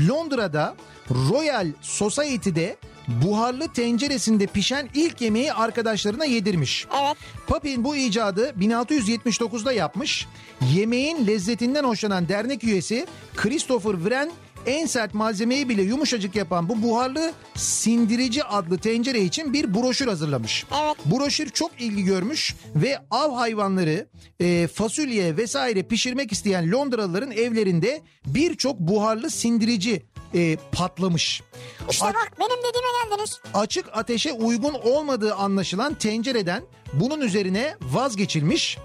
Londra'da 0.08 0.74
Royal 1.10 1.66
Society'de 1.80 2.76
buharlı 3.08 3.68
tenceresinde 3.68 4.46
pişen 4.46 4.88
ilk 4.94 5.20
yemeği 5.20 5.52
arkadaşlarına 5.52 6.24
yedirmiş. 6.24 6.86
Evet. 7.02 7.16
Papin 7.46 7.84
bu 7.84 7.96
icadı 7.96 8.54
1679'da 8.60 9.72
yapmış. 9.72 10.26
Yemeğin 10.74 11.26
lezzetinden 11.26 11.84
hoşlanan 11.84 12.28
dernek 12.28 12.64
üyesi 12.64 13.06
Christopher 13.36 13.92
Wren 13.92 14.30
en 14.66 14.86
sert 14.86 15.14
malzemeyi 15.14 15.68
bile 15.68 15.82
yumuşacık 15.82 16.36
yapan 16.36 16.68
bu 16.68 16.82
buharlı 16.82 17.32
sindirici 17.54 18.44
adlı 18.44 18.78
tencere 18.78 19.20
için 19.20 19.52
bir 19.52 19.74
broşür 19.74 20.06
hazırlamış. 20.06 20.64
Evet. 20.84 20.96
Broşür 21.04 21.50
çok 21.50 21.80
ilgi 21.80 22.04
görmüş 22.04 22.54
ve 22.74 22.98
av 23.10 23.34
hayvanları, 23.34 24.06
e, 24.40 24.66
fasulye 24.66 25.36
vesaire 25.36 25.82
pişirmek 25.82 26.32
isteyen 26.32 26.72
Londralıların 26.72 27.30
evlerinde 27.30 28.00
birçok 28.26 28.78
buharlı 28.78 29.30
sindirici 29.30 30.02
e, 30.34 30.56
patlamış. 30.72 31.42
İşte 31.90 32.06
A- 32.06 32.08
bak 32.08 32.32
benim 32.40 32.58
dediğime 32.58 32.88
geldiniz. 33.10 33.40
açık 33.54 33.86
ateşe 33.92 34.32
uygun 34.32 34.74
olmadığı 34.74 35.34
anlaşılan 35.34 35.94
tencereden 35.94 36.62
bunun 36.92 37.20
üzerine 37.20 37.76
vazgeçilmiş. 37.82 38.78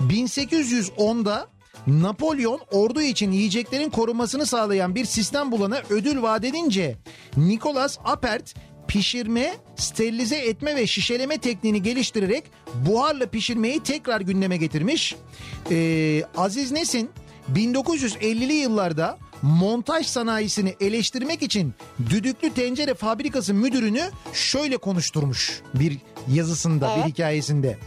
1810'da 0.00 1.48
Napolyon 1.86 2.60
ordu 2.70 3.00
için 3.02 3.32
yiyeceklerin 3.32 3.90
korunmasını 3.90 4.46
sağlayan 4.46 4.94
bir 4.94 5.04
sistem 5.04 5.52
bulana 5.52 5.82
ödül 5.90 6.22
vaat 6.22 6.44
edince 6.44 6.96
Nicholas 7.36 7.98
Appert 8.04 8.54
pişirme, 8.88 9.54
sterilize 9.76 10.36
etme 10.36 10.76
ve 10.76 10.86
şişeleme 10.86 11.38
tekniğini 11.38 11.82
geliştirerek 11.82 12.44
buharla 12.74 13.26
pişirmeyi 13.26 13.82
tekrar 13.82 14.20
gündeme 14.20 14.56
getirmiş. 14.56 15.16
Ee, 15.70 16.22
Aziz 16.36 16.72
Nesin 16.72 17.10
1950'li 17.54 18.52
yıllarda 18.52 19.18
montaj 19.42 20.06
sanayisini 20.06 20.76
eleştirmek 20.80 21.42
için 21.42 21.74
düdüklü 22.10 22.50
tencere 22.50 22.94
fabrikası 22.94 23.54
müdürünü 23.54 24.02
şöyle 24.32 24.76
konuşturmuş 24.76 25.60
bir 25.74 25.98
yazısında, 26.28 26.96
bir 26.96 27.12
hikayesinde. 27.12 27.78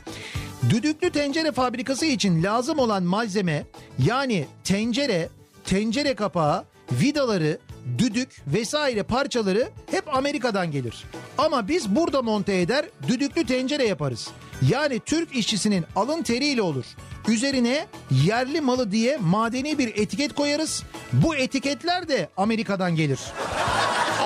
Düdüklü 0.70 1.10
tencere 1.10 1.52
fabrikası 1.52 2.06
için 2.06 2.43
lazım 2.43 2.80
olan 2.80 3.04
malzeme 3.04 3.66
yani 3.99 4.45
tencere, 4.64 5.30
tencere 5.66 6.16
kapağı, 6.16 6.66
vidaları, 6.91 7.58
düdük 7.97 8.30
vesaire 8.47 9.04
parçaları 9.04 9.70
hep 9.91 10.16
Amerika'dan 10.16 10.72
gelir. 10.72 11.04
Ama 11.38 11.68
biz 11.68 11.95
burada 11.95 12.22
monte 12.22 12.62
eder 12.62 12.86
düdüklü 13.08 13.45
tencere 13.45 13.88
yaparız. 13.88 14.30
Yani 14.70 14.99
Türk 15.06 15.36
işçisinin 15.36 15.86
alın 15.95 16.24
teriyle 16.24 16.62
olur. 16.62 16.86
Üzerine 17.32 17.88
yerli 18.25 18.61
malı 18.61 18.91
diye 18.91 19.17
madeni 19.17 19.77
bir 19.77 19.88
etiket 19.88 20.36
koyarız. 20.36 20.84
Bu 21.13 21.36
etiketler 21.36 22.07
de 22.07 22.29
Amerika'dan 22.38 22.95
gelir. 22.95 23.19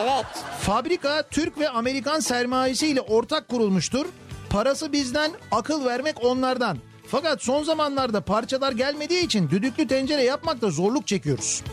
Evet. 0.02 0.26
Fabrika 0.62 1.24
Türk 1.32 1.60
ve 1.60 1.70
Amerikan 1.70 2.20
sermayesiyle 2.20 3.02
ortak 3.02 3.48
kurulmuştur. 3.48 4.06
Parası 4.50 4.92
bizden, 4.92 5.32
akıl 5.52 5.86
vermek 5.86 6.24
onlardan. 6.26 6.78
Fakat 7.08 7.44
son 7.44 7.64
zamanlarda 7.64 8.22
parçalar 8.22 8.72
gelmediği 8.72 9.26
için 9.26 9.50
düdüklü 9.50 9.88
tencere 9.88 10.24
yapmakta 10.24 10.70
zorluk 10.70 11.08
çekiyoruz. 11.08 11.64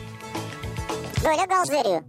Böyle 1.24 1.44
gaz 1.44 1.70
veriyor. 1.70 2.02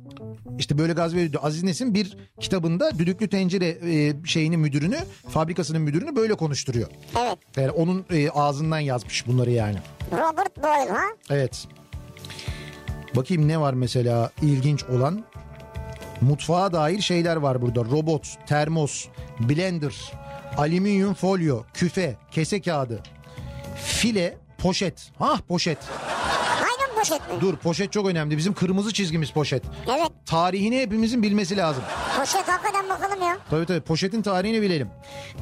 İşte 0.60 0.78
böyle 0.78 0.94
gaz 0.94 1.16
veriyor. 1.16 1.42
Aziz 1.44 1.64
Nesin 1.64 1.94
bir 1.94 2.18
kitabında 2.40 3.00
düdüklü 3.00 3.30
tencere 3.30 3.68
e, 3.68 4.14
şeyini 4.26 4.58
müdürünü, 4.58 4.98
fabrikasının 5.30 5.82
müdürünü 5.82 6.16
böyle 6.16 6.34
konuşturuyor. 6.34 6.88
Evet. 7.20 7.38
Yani 7.58 7.72
onun 7.72 8.06
e, 8.12 8.30
ağzından 8.30 8.80
yazmış 8.80 9.28
bunları 9.28 9.52
yani. 9.52 9.78
Robert 10.12 10.58
Boyle 10.58 10.92
ha? 10.92 11.04
Evet. 11.30 11.68
Bakayım 13.16 13.48
ne 13.48 13.60
var 13.60 13.74
mesela 13.74 14.32
ilginç 14.42 14.84
olan. 14.84 15.24
Mutfağa 16.22 16.74
dair 16.74 17.02
şeyler 17.02 17.36
var 17.36 17.62
burada. 17.62 17.80
Robot, 17.86 18.28
termos, 18.48 19.06
blender, 19.40 19.96
alüminyum 20.58 21.14
folyo, 21.14 21.64
küfe, 21.74 22.16
kese 22.32 22.62
kağıdı, 22.62 23.04
file, 23.76 24.38
poşet. 24.58 25.12
Hah 25.20 25.42
poşet. 25.48 25.78
Poşet 27.04 27.34
mi? 27.34 27.42
Dur 27.42 27.56
poşet 27.56 27.92
çok 27.92 28.08
önemli. 28.08 28.38
Bizim 28.38 28.54
kırmızı 28.54 28.94
çizgimiz 28.94 29.32
poşet. 29.32 29.64
Evet. 29.88 30.12
Tarihini 30.26 30.82
hepimizin 30.82 31.24
bilmesi 31.24 31.58
lazım. 31.58 31.84
Poşet 32.20 32.48
hakikaten 32.48 32.90
bakalım 32.90 33.22
ya. 33.22 33.38
Tabii 33.50 33.66
tabii 33.66 33.82
poşetin 33.82 34.22
tarihini 34.22 34.62
bilelim. 34.62 34.90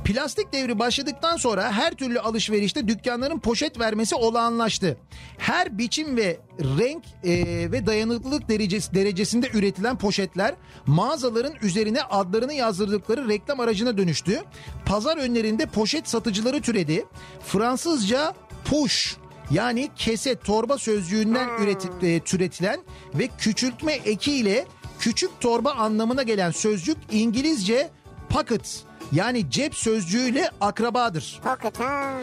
Plastik 0.05 0.53
devri 0.53 0.79
başladıktan 0.79 1.37
sonra 1.37 1.71
her 1.71 1.93
türlü 1.93 2.19
alışverişte 2.19 2.87
dükkanların 2.87 3.39
poşet 3.39 3.79
vermesi 3.79 4.15
olağanlaştı. 4.15 4.97
Her 5.37 5.77
biçim 5.77 6.17
ve 6.17 6.39
renk 6.59 7.03
e, 7.23 7.31
ve 7.71 7.85
dayanıklılık 7.85 8.49
derecesi, 8.49 8.93
derecesinde 8.93 9.49
üretilen 9.53 9.97
poşetler 9.97 10.55
mağazaların 10.85 11.53
üzerine 11.61 12.01
adlarını 12.03 12.53
yazdırdıkları 12.53 13.29
reklam 13.29 13.59
aracına 13.59 13.97
dönüştü. 13.97 14.41
Pazar 14.85 15.17
önlerinde 15.17 15.65
poşet 15.65 16.09
satıcıları 16.09 16.61
türedi. 16.61 17.05
Fransızca 17.45 18.33
push 18.65 19.20
yani 19.53 19.89
kese 19.95 20.35
torba 20.35 20.77
sözcüğünden 20.77 21.49
üretip 21.63 22.03
e, 22.03 22.19
türetilen 22.19 22.79
ve 23.13 23.29
küçültme 23.37 23.93
ekiyle 23.93 24.65
küçük 24.99 25.41
torba 25.41 25.71
anlamına 25.71 26.23
gelen 26.23 26.51
sözcük 26.51 26.97
İngilizce 27.11 27.89
pocket 28.29 28.83
yani 29.11 29.49
cep 29.49 29.75
sözcüğüyle 29.75 30.49
akrabadır. 30.61 31.41
Pocket 31.43 31.79
ha. 31.79 32.17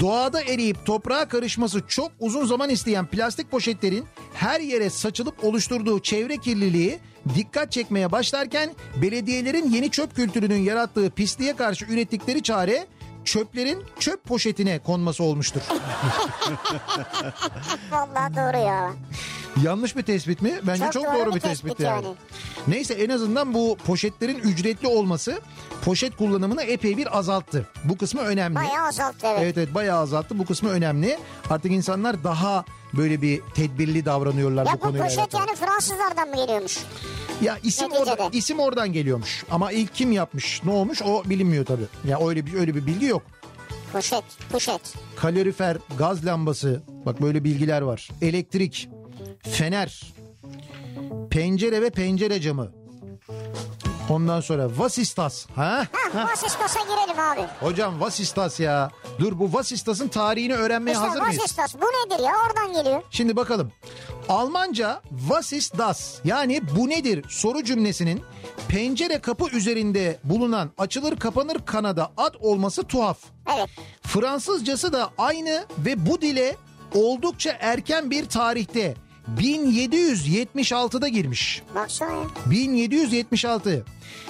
Doğada 0.00 0.42
eriyip 0.42 0.86
toprağa 0.86 1.28
karışması 1.28 1.82
çok 1.88 2.12
uzun 2.20 2.46
zaman 2.46 2.70
isteyen 2.70 3.06
plastik 3.06 3.50
poşetlerin 3.50 4.04
her 4.34 4.60
yere 4.60 4.90
saçılıp 4.90 5.44
oluşturduğu 5.44 6.00
çevre 6.00 6.36
kirliliği 6.36 6.98
dikkat 7.34 7.72
çekmeye 7.72 8.12
başlarken 8.12 8.70
belediyelerin 9.02 9.70
yeni 9.70 9.90
çöp 9.90 10.16
kültürünün 10.16 10.62
yarattığı 10.62 11.10
pisliğe 11.10 11.56
karşı 11.56 11.84
ürettikleri 11.84 12.42
çare 12.42 12.86
çöplerin 13.26 13.84
çöp 13.98 14.24
poşetine 14.24 14.78
konması 14.78 15.24
olmuştur. 15.24 15.60
Vallahi 17.90 18.34
doğru 18.36 18.66
ya. 18.66 18.92
Yanlış 19.62 19.96
bir 19.96 20.02
tespit 20.02 20.42
mi? 20.42 20.52
Bence 20.62 20.84
çok, 20.84 20.92
Çok 20.92 21.04
doğru, 21.04 21.26
doğru 21.26 21.34
bir 21.34 21.40
tespit, 21.40 21.62
tespit 21.68 21.80
yani. 21.80 22.04
yani. 22.04 22.16
Neyse 22.68 22.94
en 22.94 23.08
azından 23.10 23.54
bu 23.54 23.76
poşetlerin 23.86 24.38
ücretli 24.38 24.88
olması 24.88 25.40
poşet 25.84 26.16
kullanımını 26.16 26.62
epey 26.62 26.96
bir 26.96 27.18
azalttı. 27.18 27.68
Bu 27.84 27.98
kısmı 27.98 28.20
önemli. 28.20 28.54
Bayağı 28.56 28.86
azalttı 28.86 29.26
evet. 29.26 29.38
Evet 29.42 29.58
evet 29.58 29.74
bayağı 29.74 30.00
azalttı. 30.00 30.38
Bu 30.38 30.46
kısmı 30.46 30.68
önemli. 30.70 31.18
Artık 31.50 31.72
insanlar 31.72 32.24
daha 32.24 32.64
böyle 32.92 33.22
bir 33.22 33.40
tedbirli 33.54 34.04
davranıyorlar 34.04 34.66
Ya 34.66 34.72
bu 34.72 34.76
bu 34.76 34.80
konuyla 34.80 35.04
poşet 35.04 35.18
alakalı. 35.18 35.40
yani 35.46 35.56
Fransızlardan 35.56 36.28
mı 36.28 36.36
geliyormuş? 36.36 36.78
Ya 37.42 37.58
isim 37.62 37.90
Neticede. 37.90 38.10
orada, 38.10 38.28
isim 38.32 38.60
oradan 38.60 38.92
geliyormuş. 38.92 39.44
Ama 39.50 39.72
ilk 39.72 39.94
kim 39.94 40.12
yapmış, 40.12 40.60
ne 40.64 40.70
olmuş 40.70 41.02
o 41.02 41.22
bilinmiyor 41.24 41.64
tabii. 41.66 41.86
Ya 42.08 42.28
öyle 42.28 42.46
bir 42.46 42.54
öyle 42.54 42.74
bir 42.74 42.86
bilgi 42.86 43.06
yok. 43.06 43.22
Poşet, 43.92 44.24
poşet. 44.52 44.80
Kalorifer, 45.16 45.76
gaz 45.98 46.26
lambası, 46.26 46.82
bak 47.06 47.22
böyle 47.22 47.44
bilgiler 47.44 47.82
var. 47.82 48.08
Elektrik, 48.22 48.88
fener, 49.42 50.02
pencere 51.30 51.82
ve 51.82 51.90
pencere 51.90 52.40
camı. 52.40 52.72
Ondan 54.10 54.40
sonra 54.40 54.68
vasistas. 54.78 55.46
Ha? 55.56 55.86
Ha, 56.12 56.24
vasistasa 56.32 56.80
girelim 56.80 57.20
abi. 57.20 57.40
Hocam 57.60 58.00
vasistas 58.00 58.60
ya. 58.60 58.90
Dur 59.18 59.38
bu 59.38 59.52
vasistasın 59.52 60.08
tarihini 60.08 60.54
öğrenmeye 60.54 60.92
İşte 60.92 61.06
hazır 61.06 61.20
mıyız? 61.22 61.38
vasistas 61.38 61.74
bu 61.74 61.84
nedir 61.86 62.24
ya 62.24 62.32
oradan 62.46 62.72
geliyor. 62.82 63.02
Şimdi 63.10 63.36
bakalım. 63.36 63.72
Almanca 64.28 65.02
was 65.28 65.52
ist 65.52 65.78
das? 65.78 66.20
Yani 66.24 66.60
bu 66.76 66.88
nedir 66.88 67.24
soru 67.28 67.64
cümlesinin 67.64 68.22
pencere 68.68 69.18
kapı 69.18 69.56
üzerinde 69.56 70.18
bulunan 70.24 70.70
açılır 70.78 71.16
kapanır 71.16 71.58
kanada 71.66 72.12
ad 72.16 72.34
olması 72.40 72.82
tuhaf. 72.82 73.18
Evet. 73.56 73.68
Fransızcası 74.02 74.92
da 74.92 75.10
aynı 75.18 75.64
ve 75.78 76.06
bu 76.06 76.20
dile 76.20 76.56
oldukça 76.94 77.56
erken 77.60 78.10
bir 78.10 78.24
tarihte 78.28 78.94
1776'da 79.38 81.08
girmiş. 81.08 81.62
Baksana 81.74 82.12
ya. 82.12 82.24
1776. 82.46 83.84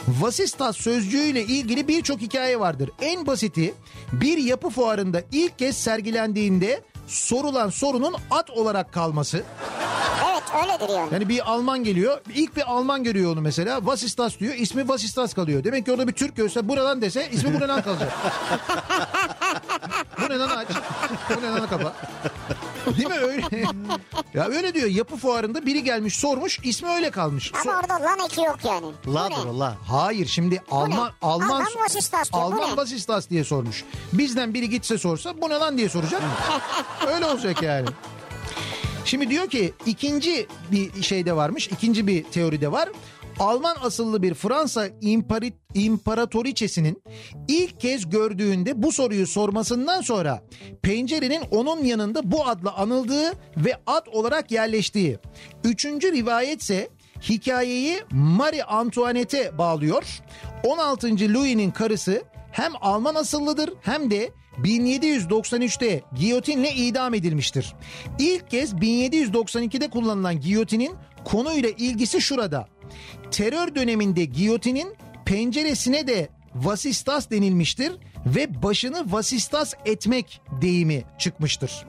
Vasistas 0.09 0.77
sözcüğüyle 0.77 1.43
ilgili 1.43 1.89
birçok 1.89 2.21
hikaye 2.21 2.61
vardır. 2.61 2.91
En 3.01 3.27
basiti 3.27 3.75
bir 4.13 4.39
yapı 4.39 4.71
fuarında 4.71 5.23
ilk 5.33 5.59
kez 5.59 5.77
sergilendiğinde 5.77 6.81
sorulan 7.07 7.71
sorunun 7.71 8.15
at 8.31 8.51
olarak 8.51 8.93
kalması. 8.93 9.45
Evet 10.37 10.63
öyledir 10.63 10.95
yani. 10.95 11.09
Yani 11.15 11.29
bir 11.29 11.51
Alman 11.53 11.85
geliyor. 11.85 12.21
ilk 12.35 12.57
bir 12.57 12.71
Alman 12.73 13.05
görüyor 13.05 13.33
onu 13.33 13.41
mesela. 13.41 13.87
Vasistas 13.87 14.39
diyor. 14.39 14.55
ismi 14.55 14.89
Vasistas 14.89 15.35
kalıyor. 15.35 15.65
Demek 15.65 15.85
ki 15.85 15.93
orada 15.93 16.09
bir 16.09 16.13
Türk 16.13 16.37
görse 16.37 16.69
buradan 16.69 17.03
dese 17.03 17.29
ismi 17.33 17.55
buradan 17.55 17.83
kalacak. 17.83 18.13
bu 20.21 20.33
ne 20.33 20.39
lan 20.39 20.49
aç? 20.49 20.69
Bu 21.37 21.43
ne 21.43 21.49
lan 21.51 21.69
kapa? 21.69 21.93
Değil 22.97 23.09
mi 23.09 23.15
öyle? 23.15 23.43
ya 24.35 24.45
öyle 24.45 24.75
diyor. 24.75 24.89
Yapı 24.89 25.17
fuarında 25.17 25.67
biri 25.67 25.85
gelmiş 25.85 26.17
sormuş. 26.17 26.61
ismi 26.63 26.89
öyle 26.89 27.11
kalmış. 27.11 27.53
Ama 27.55 27.73
So- 27.73 27.81
orada 27.81 27.95
lan 28.05 28.19
eki 28.27 28.41
yok 28.41 28.59
yani. 28.65 28.87
Bu 29.07 29.15
ne? 29.15 29.59
la. 29.59 29.75
Hayır 29.89 30.27
şimdi 30.27 30.63
Alman 30.71 30.91
ne? 30.91 31.11
Alman 31.23 31.49
Alman 31.49 31.67
vasistas 31.85 32.33
diyor, 32.33 32.43
bu 32.43 32.47
Alman 32.47 32.71
ne? 32.71 32.77
vasistas 32.77 33.31
diye 33.31 33.45
sormuş. 33.45 33.85
Bizden 34.13 34.55
biri 34.55 34.71
gitse 34.71 34.99
sorsa 34.99 35.41
bu 35.41 35.51
ne 35.51 35.55
lan 35.55 35.79
diye 35.79 35.89
soracak. 35.89 36.23
Öyle 37.15 37.27
olacak 37.27 37.63
yani. 37.63 37.87
Şimdi 39.07 39.31
diyor 39.31 39.47
ki 39.51 39.73
ikinci 39.87 40.47
bir 40.73 41.03
şeyde 41.03 41.37
varmış. 41.37 41.69
ikinci 41.69 42.07
bir 42.07 42.25
teoride 42.25 42.73
var. 42.73 42.89
Alman 43.39 43.77
asıllı 43.83 44.23
bir 44.23 44.35
Fransa 44.35 44.89
impari, 45.01 45.53
imparatoriçesinin 45.75 47.03
ilk 47.49 47.81
kez 47.81 48.11
gördüğünde 48.11 48.83
bu 48.83 48.93
soruyu 48.93 49.27
sormasından 49.27 50.01
sonra 50.01 50.43
pencerenin 50.83 51.43
onun 51.51 51.85
yanında 51.85 52.31
bu 52.31 52.47
adla 52.47 52.77
anıldığı 52.77 53.33
ve 53.57 53.77
ad 53.87 54.07
olarak 54.13 54.51
yerleştiği. 54.51 55.19
Üçüncü 55.65 56.13
rivayetse 56.13 56.89
hikayeyi 57.23 58.03
Marie 58.11 58.63
Antoinette'e 58.63 59.59
bağlıyor. 59.59 60.21
16. 60.65 61.09
Louis'nin 61.09 61.71
karısı 61.71 62.23
hem 62.53 62.73
Alman 62.81 63.15
asıllıdır 63.15 63.71
hem 63.83 64.11
de 64.11 64.31
1793'te 64.65 66.03
giyotinle 66.15 66.73
idam 66.75 67.15
edilmiştir. 67.15 67.75
İlk 68.19 68.51
kez 68.51 68.73
1792'de 68.73 69.91
kullanılan 69.91 70.41
giyotinin 70.41 70.95
konuyla 71.25 71.69
ilgisi 71.69 72.21
şurada. 72.21 72.69
Terör 73.31 73.75
döneminde 73.75 74.25
giyotinin 74.25 74.95
penceresine 75.25 76.07
de 76.07 76.29
vasistas 76.55 77.31
denilmiştir 77.31 77.93
ve 78.27 78.63
başını 78.63 79.13
vasistas 79.13 79.75
etmek 79.85 80.41
deyimi 80.61 81.05
çıkmıştır. 81.19 81.87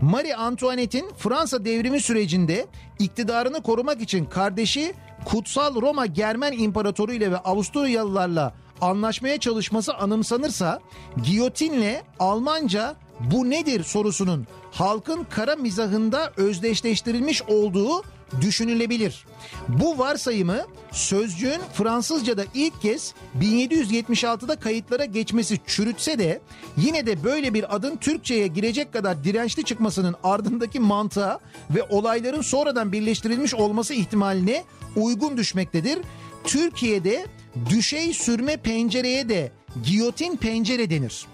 Marie 0.00 0.34
Antoinette'in 0.34 1.10
Fransa 1.18 1.64
devrimi 1.64 2.00
sürecinde 2.00 2.66
iktidarını 2.98 3.62
korumak 3.62 4.00
için 4.00 4.24
kardeşi 4.24 4.94
Kutsal 5.24 5.80
Roma 5.80 6.06
Germen 6.06 6.52
İmparatoru 6.52 7.12
ile 7.12 7.30
ve 7.30 7.36
Avusturyalılarla 7.36 8.54
anlaşmaya 8.80 9.40
çalışması 9.40 9.94
anımsanırsa 9.94 10.80
giyotinle 11.22 12.02
Almanca 12.18 12.96
bu 13.20 13.50
nedir 13.50 13.84
sorusunun 13.84 14.46
halkın 14.72 15.26
kara 15.30 15.56
mizahında 15.56 16.32
özdeşleştirilmiş 16.36 17.42
olduğu 17.42 18.02
düşünülebilir. 18.40 19.26
Bu 19.68 19.98
varsayımı 19.98 20.58
sözcüğün 20.92 21.60
Fransızca'da 21.74 22.44
ilk 22.54 22.82
kez 22.82 23.14
1776'da 23.40 24.56
kayıtlara 24.56 25.04
geçmesi 25.04 25.58
çürütse 25.66 26.18
de 26.18 26.40
yine 26.76 27.06
de 27.06 27.24
böyle 27.24 27.54
bir 27.54 27.76
adın 27.76 27.96
Türkçe'ye 27.96 28.46
girecek 28.46 28.92
kadar 28.92 29.24
dirençli 29.24 29.64
çıkmasının 29.64 30.14
ardındaki 30.24 30.80
mantığa 30.80 31.40
ve 31.70 31.82
olayların 31.82 32.42
sonradan 32.42 32.92
birleştirilmiş 32.92 33.54
olması 33.54 33.94
ihtimaline 33.94 34.64
uygun 34.96 35.36
düşmektedir. 35.36 35.98
Türkiye'de 36.44 37.26
düşey 37.70 38.14
sürme 38.14 38.56
pencereye 38.56 39.28
de 39.28 39.52
giyotin 39.84 40.36
pencere 40.36 40.90
denir. 40.90 41.26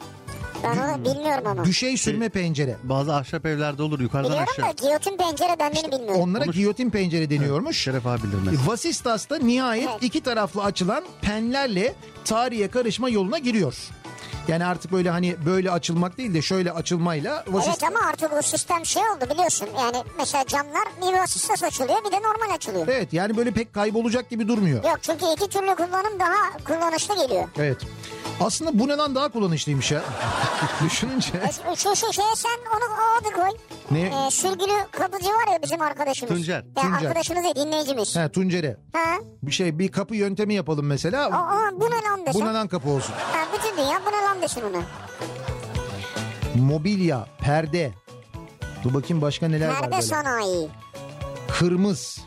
Ben 0.64 0.76
onu 0.78 1.04
bilmiyorum 1.04 1.46
ama. 1.46 1.64
Düşey 1.64 1.96
sürme 1.96 2.28
pencere. 2.28 2.76
Bazı 2.82 3.14
ahşap 3.14 3.46
evlerde 3.46 3.82
olur 3.82 4.00
yukarıdan 4.00 4.30
Biliyorum 4.32 4.54
da 4.58 4.62
aşağı. 4.66 4.76
giyotin 4.76 5.16
pencere 5.16 5.58
dendiğini 5.58 5.92
bilmiyorum. 5.92 6.20
Onlara 6.20 6.44
giyotin 6.44 6.90
pencere 6.90 7.30
deniyormuş. 7.30 7.78
Şeref 7.78 8.06
abi 8.06 8.22
bilir 8.22 8.36
mesela. 8.44 8.66
Vasistas'ta 8.66 9.36
nihayet 9.38 9.88
Evet. 9.92 10.02
iki 10.02 10.20
taraflı 10.20 10.62
açılan 10.62 11.04
penlerle 11.22 11.94
tarihe 12.24 12.68
karışma 12.68 13.08
yoluna 13.08 13.38
giriyor. 13.38 13.74
Yani 14.48 14.64
artık 14.64 14.92
böyle 14.92 15.10
hani 15.10 15.36
böyle 15.46 15.70
açılmak 15.70 16.18
değil 16.18 16.34
de 16.34 16.42
şöyle 16.42 16.72
açılmayla 16.72 17.42
Evet 17.46 17.54
vasistas... 17.54 17.90
ama 17.90 18.00
artık 18.08 18.32
o 18.32 18.42
sistem 18.42 18.86
şey 18.86 19.02
oldu 19.02 19.30
biliyorsun. 19.30 19.68
Yani 19.78 19.96
mesela 20.18 20.44
camlar 20.46 20.84
vasistas 21.20 21.62
açılıyor 21.62 22.04
bir 22.04 22.12
de 22.12 22.16
normal 22.16 22.54
açılıyor. 22.54 22.86
Evet 22.88 23.12
yani 23.12 23.36
böyle 23.36 23.50
pek 23.50 23.74
kaybolacak 23.74 24.30
gibi 24.30 24.48
durmuyor. 24.48 24.84
Yok 24.84 24.98
çünkü 25.02 25.24
iki 25.36 25.48
türlü 25.48 25.74
kullanım 25.74 26.20
daha 26.20 26.58
kullanışlı 26.64 27.14
geliyor. 27.16 27.48
Evet. 27.58 27.78
Aslında 28.40 28.78
bu 28.78 28.88
neden 28.88 29.14
daha 29.14 29.28
kullanışlıymış 29.28 29.92
ya. 29.92 30.02
Düşününce. 30.84 31.28
E, 31.72 31.76
Şu 31.76 31.96
şu 31.96 32.12
şeye 32.12 32.34
sen 32.36 32.50
onu 32.76 32.84
adı 33.20 33.32
koy. 33.34 33.58
Ne? 33.90 34.26
E, 34.26 34.30
sürgülü 34.30 34.86
kapıcı 34.90 35.28
var 35.28 35.52
ya 35.52 35.62
bizim 35.62 35.80
arkadaşımız. 35.82 36.34
Tuncer. 36.34 36.54
Ya 36.76 36.82
Tuncer. 36.82 37.08
arkadaşımız 37.08 37.44
değil 37.44 37.54
dinleyicimiz. 37.66 38.16
He 38.16 38.28
Tuncere. 38.32 38.76
Ha? 38.92 39.16
Bir 39.42 39.52
şey 39.52 39.78
bir 39.78 39.92
kapı 39.92 40.16
yöntemi 40.16 40.54
yapalım 40.54 40.86
mesela. 40.86 41.28
O, 41.28 41.32
o, 41.32 41.80
bu 41.80 41.84
ne 41.90 42.08
lan 42.10 42.26
desin. 42.26 42.40
Bu 42.40 42.46
neden 42.46 42.68
kapı 42.68 42.90
olsun? 42.90 43.12
Ha, 43.32 43.38
bütün 43.58 43.76
dünya 43.76 44.00
bu 44.06 44.10
ne 44.10 44.22
lan 44.22 44.42
desin 44.42 44.62
ona. 44.62 44.82
Mobilya, 46.64 47.26
perde. 47.40 47.90
Dur 48.84 48.94
bakayım 48.94 49.22
başka 49.22 49.48
neler 49.48 49.68
var 49.68 49.80
Perde 49.80 50.02
sanayi. 50.02 50.68
Kırmız. 51.58 52.18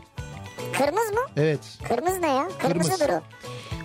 Kırmızı 0.78 1.14
mı? 1.14 1.20
Evet. 1.38 1.60
Kırmızı 1.88 2.22
ne 2.22 2.28
ya? 2.34 2.48
Kırmızıdır 2.60 3.10
o. 3.10 3.22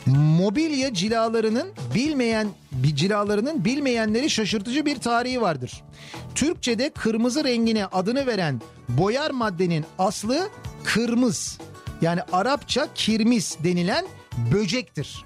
Mobilya 0.06 0.94
cilalarının 0.94 1.68
bilmeyen 1.94 2.48
bir 2.72 2.96
cilalarının 2.96 3.64
bilmeyenleri 3.64 4.30
şaşırtıcı 4.30 4.86
bir 4.86 4.96
tarihi 4.96 5.40
vardır. 5.40 5.82
Türkçede 6.34 6.90
kırmızı 6.90 7.44
rengine 7.44 7.86
adını 7.86 8.26
veren 8.26 8.62
boyar 8.88 9.30
maddenin 9.30 9.84
aslı 9.98 10.48
kırmız. 10.84 11.58
Yani 12.00 12.20
Arapça 12.32 12.88
kirmis 12.94 13.56
denilen 13.64 14.06
böcektir. 14.52 15.24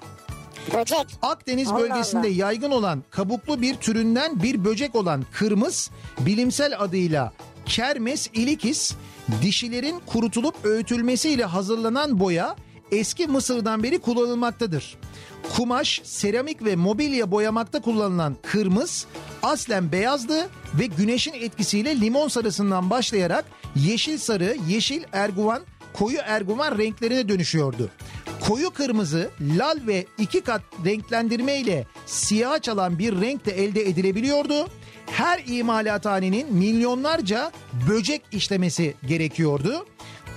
Böcek. 0.73 1.07
Akdeniz 1.21 1.67
Allah 1.67 1.79
bölgesinde 1.79 2.27
Allah. 2.27 2.35
yaygın 2.35 2.71
olan 2.71 3.03
kabuklu 3.09 3.61
bir 3.61 3.75
türünden 3.75 4.43
bir 4.43 4.65
böcek 4.65 4.95
olan 4.95 5.25
kırmız 5.33 5.91
bilimsel 6.19 6.79
adıyla 6.79 7.33
Kermes 7.65 8.29
ilikis 8.33 8.95
dişilerin 9.41 9.99
kurutulup 10.05 10.65
öğütülmesiyle 10.65 11.45
hazırlanan 11.45 12.19
boya 12.19 12.55
eski 12.91 13.27
Mısır'dan 13.27 13.83
beri 13.83 13.99
kullanılmaktadır. 13.99 14.97
Kumaş, 15.55 16.01
seramik 16.03 16.65
ve 16.65 16.75
mobilya 16.75 17.31
boyamakta 17.31 17.81
kullanılan 17.81 18.37
kırmız 18.43 19.05
aslen 19.43 19.91
beyazdı 19.91 20.49
ve 20.79 20.85
güneşin 20.85 21.33
etkisiyle 21.33 22.01
limon 22.01 22.27
sarısından 22.27 22.89
başlayarak 22.89 23.45
yeşil 23.75 24.17
sarı, 24.17 24.57
yeşil 24.67 25.03
erguvan, 25.11 25.61
koyu 25.93 26.17
erguvan 26.25 26.77
renklerine 26.77 27.29
dönüşüyordu. 27.29 27.89
Koyu 28.47 28.69
kırmızı, 28.69 29.29
lal 29.41 29.79
ve 29.87 30.05
iki 30.17 30.41
kat 30.41 30.61
renklendirme 30.85 31.57
ile 31.57 31.87
siyah 32.05 32.61
çalan 32.61 32.99
bir 32.99 33.21
renk 33.21 33.45
de 33.45 33.51
elde 33.51 33.89
edilebiliyordu. 33.89 34.67
Her 35.05 35.43
imalathanenin 35.47 36.53
milyonlarca 36.53 37.51
böcek 37.89 38.21
işlemesi 38.31 38.95
gerekiyordu. 39.07 39.85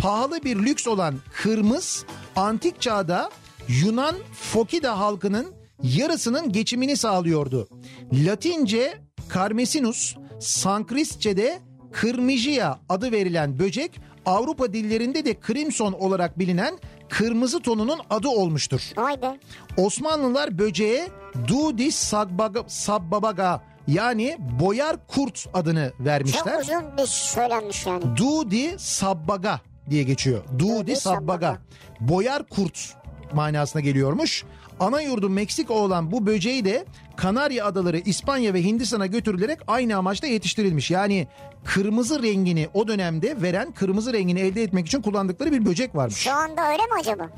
Pahalı 0.00 0.44
bir 0.44 0.56
lüks 0.56 0.86
olan 0.86 1.14
kırmız 1.42 2.04
antik 2.36 2.80
çağda 2.80 3.30
Yunan 3.68 4.16
Fokida 4.32 4.98
halkının 4.98 5.46
yarısının 5.82 6.52
geçimini 6.52 6.96
sağlıyordu. 6.96 7.68
Latince 8.12 8.98
Carmesinus, 9.34 10.16
Sanskritçe'de 10.40 11.58
Kırmıcıya 11.92 12.78
adı 12.88 13.12
verilen 13.12 13.58
böcek 13.58 14.00
Avrupa 14.26 14.72
dillerinde 14.72 15.24
de 15.24 15.36
crimson 15.46 15.92
olarak 15.92 16.38
bilinen 16.38 16.78
kırmızı 17.08 17.60
tonunun 17.60 17.98
adı 18.10 18.28
olmuştur. 18.28 18.80
Vay 18.96 19.22
be. 19.22 19.38
Osmanlılar 19.76 20.58
böceğe 20.58 21.08
Dudi 21.48 21.92
Sabbaga, 21.92 22.64
Sabbabaga 22.68 23.62
yani 23.88 24.36
boyar 24.60 25.06
kurt 25.06 25.46
adını 25.54 25.92
Çok 25.98 26.06
vermişler. 26.06 26.60
uzun 26.60 26.96
bir 26.98 27.06
söylenmiş 27.06 27.86
yani. 27.86 28.04
Dudi 28.16 28.78
Sabbaga 28.78 29.60
diye 29.90 30.02
geçiyor. 30.02 30.42
Dudi. 30.58 30.96
Sabbaga. 30.96 31.58
Boyar 32.00 32.48
kurt 32.48 32.94
manasına 33.32 33.82
geliyormuş. 33.82 34.44
Ana 34.80 35.00
yurdu 35.00 35.30
Meksika 35.30 35.74
olan 35.74 36.12
bu 36.12 36.26
böceği 36.26 36.64
de 36.64 36.84
Kanarya 37.16 37.66
Adaları, 37.66 37.98
İspanya 37.98 38.54
ve 38.54 38.64
Hindistan'a 38.64 39.06
götürülerek 39.06 39.58
aynı 39.66 39.96
amaçla 39.96 40.28
yetiştirilmiş. 40.28 40.90
Yani 40.90 41.28
kırmızı 41.64 42.22
rengini 42.22 42.68
o 42.74 42.88
dönemde 42.88 43.42
veren 43.42 43.72
kırmızı 43.72 44.12
rengini 44.12 44.40
elde 44.40 44.62
etmek 44.62 44.86
için 44.86 45.02
kullandıkları 45.02 45.52
bir 45.52 45.64
böcek 45.64 45.94
varmış. 45.96 46.16
Şu 46.16 46.32
anda 46.32 46.70
öyle 46.72 46.82
mi 46.82 46.92
acaba? 47.00 47.30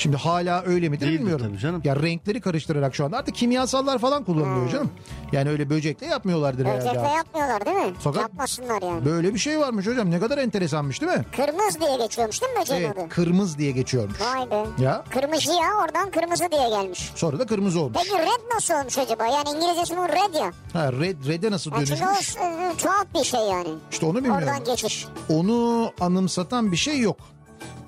Şimdi 0.00 0.16
hala 0.16 0.62
öyle 0.62 0.88
midir 0.88 1.06
Değildir 1.06 1.18
bilmiyorum. 1.20 1.46
tabii 1.48 1.58
canım. 1.58 1.80
Ya 1.84 1.96
renkleri 1.96 2.40
karıştırarak 2.40 2.94
şu 2.94 3.04
anda 3.04 3.16
artık 3.16 3.34
kimyasallar 3.34 3.98
falan 3.98 4.24
kullanılıyor 4.24 4.68
canım. 4.70 4.90
Yani 5.32 5.50
öyle 5.50 5.70
böcekle 5.70 6.06
yapmıyorlardır 6.06 6.64
herhalde. 6.64 6.84
Böcekle 6.84 7.08
yapmıyorlar 7.08 7.64
değil 7.66 7.76
mi? 7.76 7.92
Fakat- 8.00 8.22
Yapmasınlar 8.22 8.82
yani. 8.82 9.04
Böyle 9.04 9.34
bir 9.34 9.38
şey 9.38 9.58
varmış 9.60 9.86
hocam 9.86 10.10
ne 10.10 10.20
kadar 10.20 10.38
enteresanmış 10.38 11.00
değil 11.00 11.12
mi? 11.12 11.24
Kırmızı 11.36 11.80
diye 11.80 11.96
geçiyormuş 11.96 12.42
değil 12.42 12.52
mi 12.52 12.60
böceğin 12.60 12.82
Evet, 12.82 12.98
adı? 12.98 13.08
kırmız 13.08 13.58
diye 13.58 13.70
geçiyormuş. 13.70 14.20
Vay 14.20 14.50
be. 14.50 14.64
Ya 14.82 15.04
Kırmızı 15.10 15.52
ya 15.52 15.68
oradan 15.84 16.10
kırmızı 16.10 16.44
diye 16.50 16.68
gelmiş. 16.68 17.12
sonra 17.14 17.38
da 17.38 17.46
kırmızı 17.46 17.80
olmuş. 17.80 17.98
Peki 18.02 18.18
red 18.22 18.54
nasıl 18.54 18.74
olmuş 18.74 18.98
acaba? 18.98 19.26
Yani 19.26 19.48
İngilizcesi 19.56 19.96
bu 19.96 20.02
red 20.08 20.34
ya. 20.34 20.52
Ha 20.72 20.92
red 20.92 21.16
red'e 21.28 21.50
nasıl 21.50 21.70
Ha, 21.70 21.76
çünkü 21.86 22.00
dönüşmüş? 22.00 22.36
o 22.36 22.44
e, 22.44 22.72
tuhaf 22.78 23.06
bir 23.14 23.24
şey 23.24 23.40
yani. 23.40 23.68
İşte 23.92 24.06
onu 24.06 24.16
bilmiyorum. 24.16 24.42
Oradan 24.48 24.64
geçiş. 24.64 25.06
Onu 25.28 25.92
anımsatan 26.00 26.72
bir 26.72 26.76
şey 26.76 27.00
yok. 27.00 27.16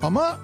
Ama 0.01 0.37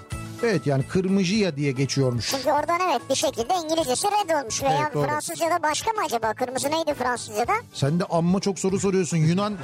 evet 0.43 0.67
yani 0.67 0.87
kırmızıya 0.87 1.55
diye 1.55 1.71
geçiyormuş. 1.71 2.29
Çünkü 2.29 2.51
oradan 2.51 2.79
evet 2.89 3.01
bir 3.09 3.15
şekilde 3.15 3.53
İngilizcesi 3.63 4.07
red 4.07 4.39
olmuş. 4.39 4.63
Veya 4.63 4.79
Evet, 4.83 4.93
doğru. 4.93 5.07
Fransızcada 5.07 5.63
başka 5.63 5.91
mı 5.91 5.97
acaba? 6.05 6.33
Kırmızı 6.33 6.71
neydi 6.71 6.93
Fransızcada? 6.93 7.53
Sen 7.73 7.99
de 7.99 8.03
amma 8.09 8.39
çok 8.39 8.59
soru 8.59 8.79
soruyorsun. 8.79 9.17
Yunan 9.17 9.57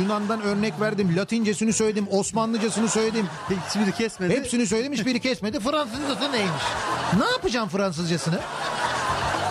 Yunan'dan 0.00 0.42
örnek 0.42 0.80
verdim. 0.80 1.16
Latincesini 1.16 1.72
söyledim. 1.72 2.06
Osmanlıcasını 2.10 2.88
söyledim. 2.88 3.26
Hiçbiri 3.68 3.92
kesmedi. 3.92 4.36
Hepsini 4.36 4.66
söyledim 4.66 4.92
hiçbiri 4.92 5.20
kesmedi. 5.20 5.60
Fransızcası 5.60 6.32
neymiş? 6.32 6.62
Ne 7.18 7.24
yapacağım 7.24 7.68
Fransızcasını? 7.68 8.38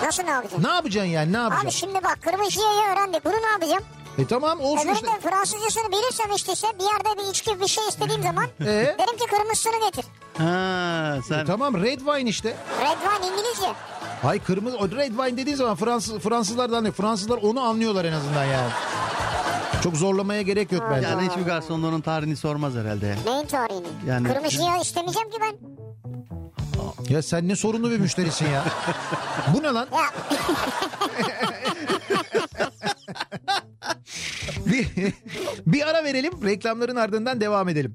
Nasıl 0.03 0.23
ne 0.23 0.29
yapacaksın? 0.29 0.63
Ne 0.63 0.67
yapacaksın 0.73 1.09
yani 1.11 1.31
ne 1.33 1.37
Abi 1.39 1.43
yapacaksın? 1.43 1.79
şimdi 1.79 2.03
bak 2.03 2.17
kırmızıyı 2.21 2.65
öğrendik. 2.93 3.25
Bunu 3.25 3.33
ne 3.33 3.47
yapacağım? 3.51 3.83
E 4.17 4.25
tamam 4.27 4.59
olsun 4.61 4.89
işte. 4.93 5.07
Öbüründe 5.07 5.29
Fransızcasını 5.29 5.91
bilirsem 5.91 6.31
işte 6.35 6.53
bir 6.79 6.83
yerde 6.83 7.21
bir 7.23 7.29
içki 7.31 7.59
bir 7.61 7.67
şey 7.67 7.87
istediğim 7.89 8.23
zaman 8.23 8.45
Ee? 8.61 8.65
derim 8.65 9.17
ki 9.17 9.25
kırmızısını 9.29 9.85
getir. 9.85 10.05
Ha 10.37 11.17
sen 11.27 11.39
E 11.39 11.45
tamam 11.45 11.81
red 11.83 11.99
wine 11.99 12.29
işte. 12.29 12.49
Red 12.81 12.97
wine 13.11 13.27
İngilizce. 13.33 13.67
Hay 14.21 14.39
kırmızı 14.39 14.77
o 14.77 14.89
red 14.91 15.07
wine 15.11 15.37
dediğin 15.37 15.55
zaman 15.57 15.75
Fransız 15.75 16.19
Fransızlardan 16.19 16.83
ne? 16.83 16.91
Fransızlar 16.91 17.37
onu 17.37 17.59
anlıyorlar 17.61 18.05
en 18.05 18.11
azından 18.13 18.43
yani. 18.45 18.69
Çok 19.83 19.95
zorlamaya 19.97 20.41
gerek 20.41 20.71
yok 20.71 20.83
bence. 20.91 21.07
yani 21.07 21.29
hiçbir 21.29 21.41
garson 21.41 21.83
onun 21.83 22.01
tarihini 22.01 22.35
sormaz 22.37 22.73
herhalde. 22.75 23.15
Neyin 23.25 23.45
tarihini? 23.45 23.87
Yani- 24.07 24.27
Kırmızıya 24.27 24.77
istemeyeceğim 24.77 25.29
ki 25.29 25.37
ben. 25.41 25.55
Ya 27.09 27.21
sen 27.21 27.47
ne 27.47 27.55
sorunlu 27.55 27.91
bir 27.91 27.99
müşterisin 27.99 28.45
ya. 28.49 28.63
Bu 29.53 29.63
ne 29.63 29.67
lan? 29.67 29.87
Bir, 34.65 34.87
bir 35.67 35.87
ara 35.89 36.03
verelim. 36.03 36.33
Reklamların 36.43 36.95
ardından 36.95 37.41
devam 37.41 37.69
edelim. 37.69 37.93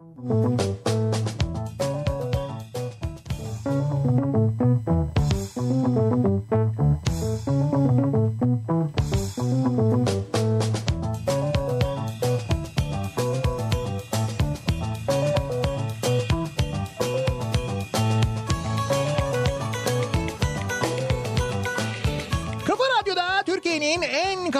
Kafa 5.61 6.41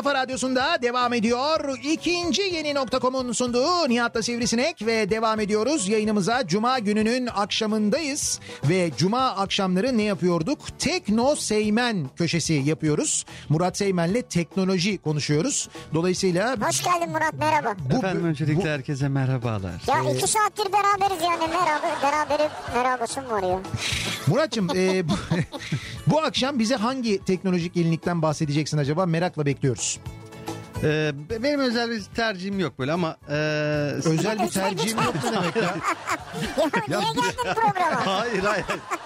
kafa 0.03 0.15
radyosunda 0.15 0.83
devam 0.83 1.13
ediyor. 1.13 1.79
İkinci 1.83 2.43
yeni 2.43 2.75
nokta.com'un 2.75 3.33
sunduğu 3.33 3.89
Nihat'la 3.89 4.23
Sivrisinek 4.23 4.87
ve 4.87 5.11
devam 5.11 5.41
ediyoruz. 5.41 5.89
Yayınımıza 5.89 6.47
Cuma 6.47 6.79
gününün 6.79 7.27
akşamındayız. 7.27 8.41
Ve 8.65 8.91
Cuma 8.97 9.21
akşamları 9.21 9.99
ne 9.99 10.03
yapıyorduk? 10.03 10.59
Tekno 10.79 11.37
Seymen 11.37 12.11
köşesi 12.17 12.53
yapıyoruz. 12.53 13.27
Murat 13.49 13.77
Seymen'le 13.77 14.23
teknoloji 14.31 14.99
konuşuyoruz. 14.99 15.69
Dolayısıyla 15.95 16.57
hoş 16.69 16.83
geldin 16.85 17.11
Murat 17.11 17.35
merhaba. 17.39 17.75
bu, 17.93 17.97
Efendim 17.97 18.25
öncelikle 18.25 18.71
herkese 18.71 19.09
merhabalar. 19.09 19.83
Ya 19.89 20.13
iki 20.13 20.27
saattir 20.27 20.73
beraberiz 20.73 21.23
yani 21.23 21.51
merhaba 21.51 21.87
beraberim 22.03 22.51
merhabası 22.75 23.23
mı 23.23 23.31
var 23.31 23.43
ya? 23.43 23.61
Muratçım 24.27 24.69
e, 24.77 25.09
bu, 25.09 25.13
bu 26.07 26.21
akşam 26.21 26.59
bize 26.59 26.77
hangi 26.77 27.25
teknolojik 27.25 27.77
yenilikten 27.77 28.23
bahsedeceksin 28.23 28.79
acaba? 28.79 29.07
Merakla 29.07 29.47
bekliyoruz. 29.47 29.90
Ee, 30.85 31.13
benim 31.43 31.61
özel 31.61 31.91
bir 31.91 32.03
tercihim 32.03 32.59
yok 32.61 32.79
böyle 32.79 32.93
ama... 32.93 33.17
e, 33.29 33.35
Özel 34.05 34.39
bir 34.39 34.49
tercihim 34.49 34.99
yok 34.99 35.15
ne 35.25 35.33
demek 35.33 35.57
ya? 35.57 35.63
Ya, 36.89 36.99
niye 37.01 37.13
geldin 37.13 37.55
programa? 37.55 38.07
hayır 38.21 38.43
hayır. 38.43 38.65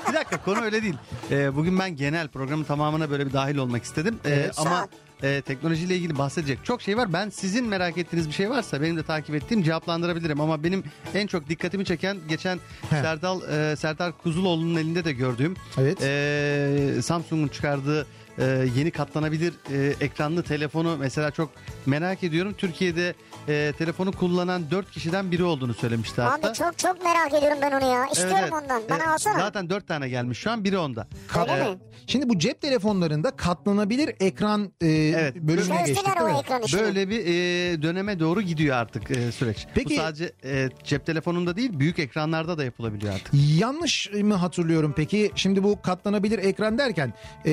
Bir 0.09 0.15
dakika 0.15 0.43
konu 0.45 0.61
öyle 0.61 0.83
değil. 0.83 0.95
Ee, 1.31 1.57
bugün 1.57 1.79
ben 1.79 1.97
genel 1.97 2.29
programın 2.29 2.65
tamamına 2.65 3.11
böyle 3.11 3.27
bir 3.27 3.33
dahil 3.33 3.57
olmak 3.57 3.85
istedim. 3.85 4.19
Ee, 4.25 4.31
Evet. 4.31 4.55
ama 4.59 4.89
e, 5.23 5.43
teknolojiyle 5.43 5.97
ilgili 5.97 6.19
bahsedecek 6.19 6.65
çok 6.65 6.83
şey 6.83 6.97
var. 6.97 7.13
Ben 7.13 7.31
sizin 7.31 7.67
merak 7.67 7.99
ettiğiniz 7.99 8.29
bir 8.29 8.33
şey 8.35 8.51
varsa 8.51 8.83
benim 8.83 8.97
de 8.97 9.03
takip 9.03 9.35
ettiğim 9.35 9.63
cevaplandırabilirim. 9.63 10.41
Ama 10.41 10.65
benim 10.65 10.85
en 11.15 11.27
çok 11.27 11.49
dikkatimi 11.49 11.85
çeken 11.85 12.17
geçen 12.29 12.59
He. 12.91 12.97
Serdal 13.03 13.41
e, 13.43 13.77
Serdar 13.77 14.13
Kuzuloğlu'nun 14.23 14.77
elinde 14.81 15.05
de 15.05 15.13
gördüğüm 15.13 15.55
Evet. 15.79 15.99
e, 16.03 17.03
Samsung'un 17.03 17.49
çıkardığı 17.49 18.07
e, 18.39 18.45
yeni 18.77 18.91
katlanabilir 18.91 19.53
e, 19.73 19.95
ekranlı 20.01 20.43
telefonu 20.43 20.97
mesela 21.01 21.31
çok 21.31 21.51
merak 21.87 22.25
ediyorum. 22.25 22.55
Türkiye'de 22.59 23.15
e, 23.49 23.73
telefonu 23.79 24.13
kullanan 24.13 24.71
4 24.71 24.91
kişiden 24.91 25.31
biri 25.31 25.45
olduğunu 25.45 25.75
söylemişti 25.75 26.21
hatta. 26.23 26.49
Abi 26.49 26.55
çok 26.57 26.79
çok 26.79 27.05
merak 27.05 27.35
ediyorum 27.35 27.59
ben 27.63 27.73
onu 27.73 27.93
ya. 27.95 28.07
İstiyorum 28.07 28.39
Evet, 28.43 28.53
ondan. 28.53 28.83
Bana 28.91 28.99
Evet, 28.99 29.09
alsana. 29.09 29.39
Zaten 29.39 29.71
4 29.71 29.89
tane 29.89 30.09
gelmiş 30.09 30.39
şu 30.39 30.51
an 30.51 30.65
biri 30.65 30.79
onda. 30.79 31.07
Öyle 31.41 31.71
mi? 31.71 31.79
Şimdi 32.07 32.29
bu 32.29 32.39
cep 32.39 32.61
telefonlarında 32.61 33.31
katlanabilir 33.31 34.15
ekran 34.21 34.73
e, 34.81 34.87
Evet. 34.89 35.37
bölümüne 35.37 35.83
geçtik 35.87 36.07
değil 36.07 36.27
mi? 36.33 36.39
ekran. 36.41 36.63
Böyle 36.73 37.09
bir 37.09 37.21
e, 37.27 37.83
döneme 37.83 38.21
doğru 38.21 38.43
gidiyor 38.43 38.77
artık 38.77 39.11
e, 39.11 39.33
süreç. 39.33 39.67
Peki- 39.75 39.95
Bu 39.95 39.99
sadece 40.01 40.33
e, 40.45 40.69
cep 40.85 41.07
telefonunda 41.07 41.57
değil 41.57 41.71
büyük 41.79 41.99
ekranlarda 41.99 42.59
da 42.59 42.65
yapılabiliyor 42.65 43.15
artık. 43.15 43.31
Yanlış 43.59 44.11
mı 44.13 44.35
hatırlıyorum 44.35 44.93
peki? 44.97 45.33
Şimdi 45.35 45.63
bu 45.63 45.83
katlanabilir 45.83 46.39
ekran 46.39 46.79
derken 46.79 47.13
e, 47.47 47.53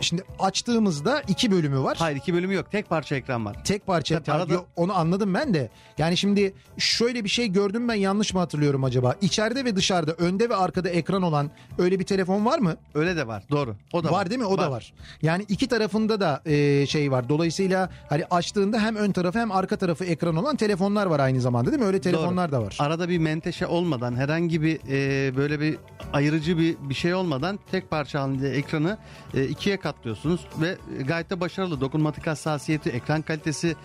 şimdi 0.00 0.22
açtığımızda 0.38 1.22
iki 1.28 1.50
bölümü 1.50 1.80
var. 1.82 1.96
Hayır 2.00 2.16
iki 2.16 2.34
bölümü 2.34 2.54
yok 2.54 2.70
tek 2.70 2.88
parça 2.88 3.16
ekran 3.16 3.44
var. 3.44 3.64
Tek 3.64 3.86
parça 3.86 4.22
Tabii 4.22 4.36
arada- 4.36 4.52
Yo, 4.54 4.64
onu 4.76 4.98
anladım 4.98 5.34
ben 5.34 5.54
de. 5.54 5.70
Yani 5.98 6.16
şimdi 6.16 6.54
şöyle 6.78 7.24
bir 7.24 7.28
şey 7.28 7.48
gördüm 7.48 7.88
ben 7.88 7.94
yanlış 7.94 8.34
mı 8.34 8.40
hatırlıyorum 8.40 8.84
acaba? 8.84 9.14
İçeride 9.20 9.64
ve 9.64 9.76
dışarıda 9.76 10.12
önde 10.12 10.48
ve 10.50 10.56
arkada 10.56 10.88
ekran 10.88 11.22
olan 11.22 11.50
öyle 11.78 11.98
bir 11.98 12.04
telefon 12.04 12.44
var 12.44 12.58
mı? 12.58 12.76
Öyle 12.94 13.16
de 13.16 13.26
var 13.26 13.42
doğru. 13.50 13.76
O 13.92 14.04
da 14.04 14.08
var, 14.08 14.12
var, 14.12 14.30
değil 14.30 14.40
mi? 14.40 14.46
O 14.46 14.58
da 14.58 14.70
var. 14.70 14.92
Yani 15.22 15.44
iki 15.48 15.68
tarafında 15.68 16.20
da 16.20 16.42
e, 16.46 16.86
şey 16.86 17.10
var. 17.12 17.28
Dolayısıyla 17.28 17.90
hani 18.08 18.24
açtığında 18.30 18.80
hem 18.80 18.96
ön 18.96 19.12
tarafı 19.12 19.38
hem 19.38 19.52
arka 19.52 19.76
tarafı 19.76 20.04
ekran 20.04 20.36
olan 20.36 20.56
telefonlar 20.56 21.06
var 21.06 21.20
aynı 21.20 21.40
zamanda 21.40 21.70
değil 21.70 21.82
mi? 21.82 21.86
Öyle 21.86 22.00
telefonlar 22.00 22.52
da 22.52 22.62
var. 22.62 22.76
Arada 22.80 23.08
bir 23.08 23.18
menteşe 23.18 23.66
olmadan 23.66 24.16
herhangi 24.16 24.62
bir 24.62 24.80
e, 24.88 25.36
böyle 25.36 25.60
bir 25.60 25.78
ayırıcı 26.12 26.58
bir 26.58 26.76
bir 26.80 26.94
şey 26.94 27.14
olmadan 27.14 27.58
tek 27.70 27.90
parça 27.90 28.20
halinde 28.22 28.50
ekranı 28.50 28.98
e, 29.34 29.44
ikiye 29.44 29.76
katlıyorsunuz 29.88 30.40
ve 30.60 30.76
gayet 31.04 31.30
de 31.30 31.40
başarılı. 31.40 31.80
Dokunmatik 31.80 32.26
hassasiyeti, 32.26 32.90
ekran 32.90 33.22
kalitesi 33.22 33.76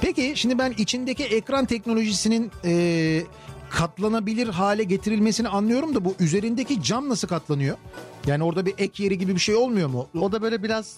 Peki 0.00 0.32
şimdi 0.36 0.58
ben 0.58 0.74
içindeki 0.78 1.24
ekran 1.24 1.64
teknolojisinin 1.66 2.50
e, 2.64 3.22
katlanabilir 3.70 4.48
hale 4.48 4.84
getirilmesini 4.84 5.48
anlıyorum 5.48 5.94
da 5.94 6.04
bu 6.04 6.14
üzerindeki 6.20 6.82
cam 6.82 7.08
nasıl 7.08 7.28
katlanıyor? 7.28 7.76
Yani 8.26 8.44
orada 8.44 8.66
bir 8.66 8.74
ek 8.78 9.02
yeri 9.04 9.18
gibi 9.18 9.34
bir 9.34 9.40
şey 9.40 9.54
olmuyor 9.54 9.88
mu? 9.88 10.08
o 10.20 10.32
da 10.32 10.42
böyle 10.42 10.62
biraz 10.62 10.96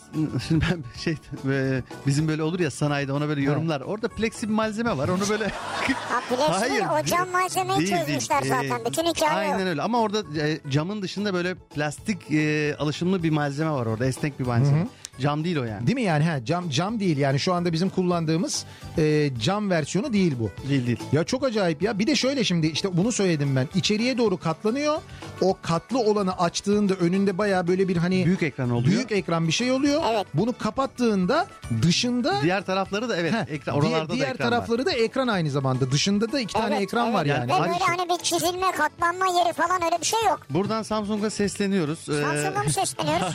şimdi 0.48 0.64
ben 0.70 0.84
şey 1.04 1.16
e, 1.50 1.82
bizim 2.06 2.28
böyle 2.28 2.42
olur 2.42 2.60
ya 2.60 2.70
sanayide 2.70 3.12
ona 3.12 3.28
böyle 3.28 3.42
yorumlar. 3.42 3.80
Orada 3.80 4.08
plexi 4.08 4.48
bir 4.48 4.52
malzeme 4.54 4.96
var. 4.96 5.08
Onu 5.08 5.20
böyle 5.30 5.48
Ha 5.48 6.20
plexi 6.28 6.82
o 7.02 7.04
cam 7.04 7.28
malzemeyi 7.30 7.78
Değil, 7.78 7.90
değil. 7.90 8.04
çözmüşler 8.06 8.42
zaten. 8.42 8.80
Ee, 8.80 8.84
Bütün 8.90 9.04
hikaye 9.04 9.52
Aynen 9.52 9.66
o. 9.66 9.68
öyle 9.68 9.82
ama 9.82 10.00
orada 10.00 10.40
e, 10.40 10.60
camın 10.70 11.02
dışında 11.02 11.34
böyle 11.34 11.54
plastik 11.54 12.30
e, 12.30 12.76
alışımlı 12.78 13.22
bir 13.22 13.30
malzeme 13.30 13.70
var 13.70 13.86
orada. 13.86 14.06
Esnek 14.06 14.40
bir 14.40 14.46
malzeme. 14.46 14.86
Cam 15.20 15.44
değil 15.44 15.56
o 15.56 15.64
yani. 15.64 15.86
Değil 15.86 15.94
mi 15.94 16.02
yani? 16.02 16.24
Ha, 16.24 16.44
cam 16.44 16.70
cam 16.70 17.00
değil 17.00 17.16
yani 17.18 17.40
şu 17.40 17.52
anda 17.54 17.72
bizim 17.72 17.88
kullandığımız 17.90 18.64
e, 18.98 19.30
cam 19.40 19.70
versiyonu 19.70 20.12
değil 20.12 20.34
bu. 20.40 20.50
Değil 20.68 20.86
değil. 20.86 20.98
Ya 21.12 21.24
çok 21.24 21.44
acayip 21.44 21.82
ya. 21.82 21.98
Bir 21.98 22.06
de 22.06 22.16
şöyle 22.16 22.44
şimdi 22.44 22.66
işte 22.66 22.96
bunu 22.96 23.12
söyledim 23.12 23.56
ben. 23.56 23.68
İçeriye 23.74 24.18
doğru 24.18 24.36
katlanıyor. 24.36 24.96
O 25.40 25.56
katlı 25.62 25.98
olanı 25.98 26.38
açtığında 26.38 26.94
önünde 26.94 27.38
baya 27.38 27.68
böyle 27.68 27.88
bir 27.88 27.96
hani 27.96 28.24
Büyük 28.26 28.42
ekran 28.42 28.70
oluyor. 28.70 28.86
büyük 28.96 29.12
ekran 29.12 29.46
bir 29.46 29.52
şey 29.52 29.72
oluyor. 29.72 30.02
Evet. 30.12 30.26
Bunu 30.34 30.58
kapattığında 30.58 31.46
dışında 31.82 32.42
Diğer 32.42 32.62
tarafları 32.66 33.08
da 33.08 33.16
evet 33.16 33.32
Heh, 33.32 33.54
ekran 33.54 33.80
diğer, 33.80 33.92
oralarda 33.92 34.12
diğer 34.14 34.28
da 34.28 34.32
ekran 34.32 34.50
tarafları 34.50 34.86
da 34.86 34.92
ekran 34.92 35.28
aynı 35.28 35.50
zamanda. 35.50 35.90
Dışında 35.90 36.32
da 36.32 36.40
iki 36.40 36.52
tane 36.54 36.74
Evet, 36.74 36.82
ekran 36.82 37.04
evet. 37.06 37.14
var 37.14 37.26
yani. 37.26 37.44
Ve 37.52 37.60
böyle 37.60 37.84
hani 37.86 38.08
bir 38.08 38.24
çizilme 38.24 38.70
katlanma 38.76 39.26
yeri 39.38 39.52
falan 39.52 39.82
öyle 39.84 40.00
bir 40.00 40.06
şey 40.06 40.20
yok. 40.24 40.32
var. 40.32 40.46
Buradan 40.50 40.82
Samsung'a 40.82 41.30
sesleniyoruz. 41.30 42.08
Ee, 42.08 42.12
Samsung'a 42.22 42.62
mı 42.62 42.70
sesleniyoruz? 42.72 43.34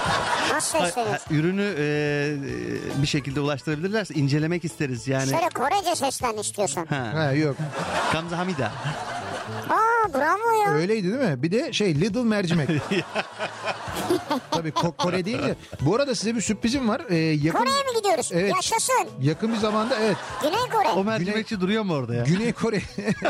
Nasıl 0.52 0.78
sesleniyoruz? 0.78 1.21
Ürünü 1.30 1.74
e, 1.78 3.02
bir 3.02 3.06
şekilde 3.06 3.40
ulaştırabilirlerse 3.40 4.14
incelemek 4.14 4.64
isteriz 4.64 5.08
yani. 5.08 5.30
Şöyle 5.30 5.48
Korece 5.48 5.94
seslen 5.96 6.36
istiyorsan. 6.36 6.86
Ha. 6.86 7.10
Ha, 7.14 7.32
yok. 7.32 7.56
Kamza 8.12 8.38
Hamida. 8.38 8.72
Aa 9.70 10.14
bravo 10.14 10.62
ya. 10.66 10.72
Öyleydi 10.74 11.08
değil 11.08 11.30
mi? 11.30 11.42
Bir 11.42 11.50
de 11.52 11.72
şey 11.72 12.00
Little 12.00 12.22
mercimek. 12.22 12.68
Tabii 14.50 14.68
Ko- 14.68 14.96
Kore 14.96 15.24
değil 15.24 15.38
de. 15.42 15.54
Bu 15.80 15.96
arada 15.96 16.14
size 16.14 16.34
bir 16.36 16.40
sürprizim 16.40 16.88
var. 16.88 17.02
Ee, 17.10 17.16
yakın 17.16 17.58
Kore'ye 17.58 17.76
mi 17.82 17.96
gidiyoruz? 17.98 18.30
Evet. 18.32 18.52
Yaşasın. 18.56 19.08
yakın 19.22 19.52
bir 19.52 19.58
zamanda 19.58 19.96
evet 20.00 20.16
Güney 20.42 20.68
Kore. 20.72 20.88
O 20.88 21.04
mercimekçi 21.04 21.60
duruyor 21.60 21.82
mu 21.82 21.94
orada 21.94 22.14
ya? 22.14 22.22
Güney 22.24 22.52
Kore 22.52 22.82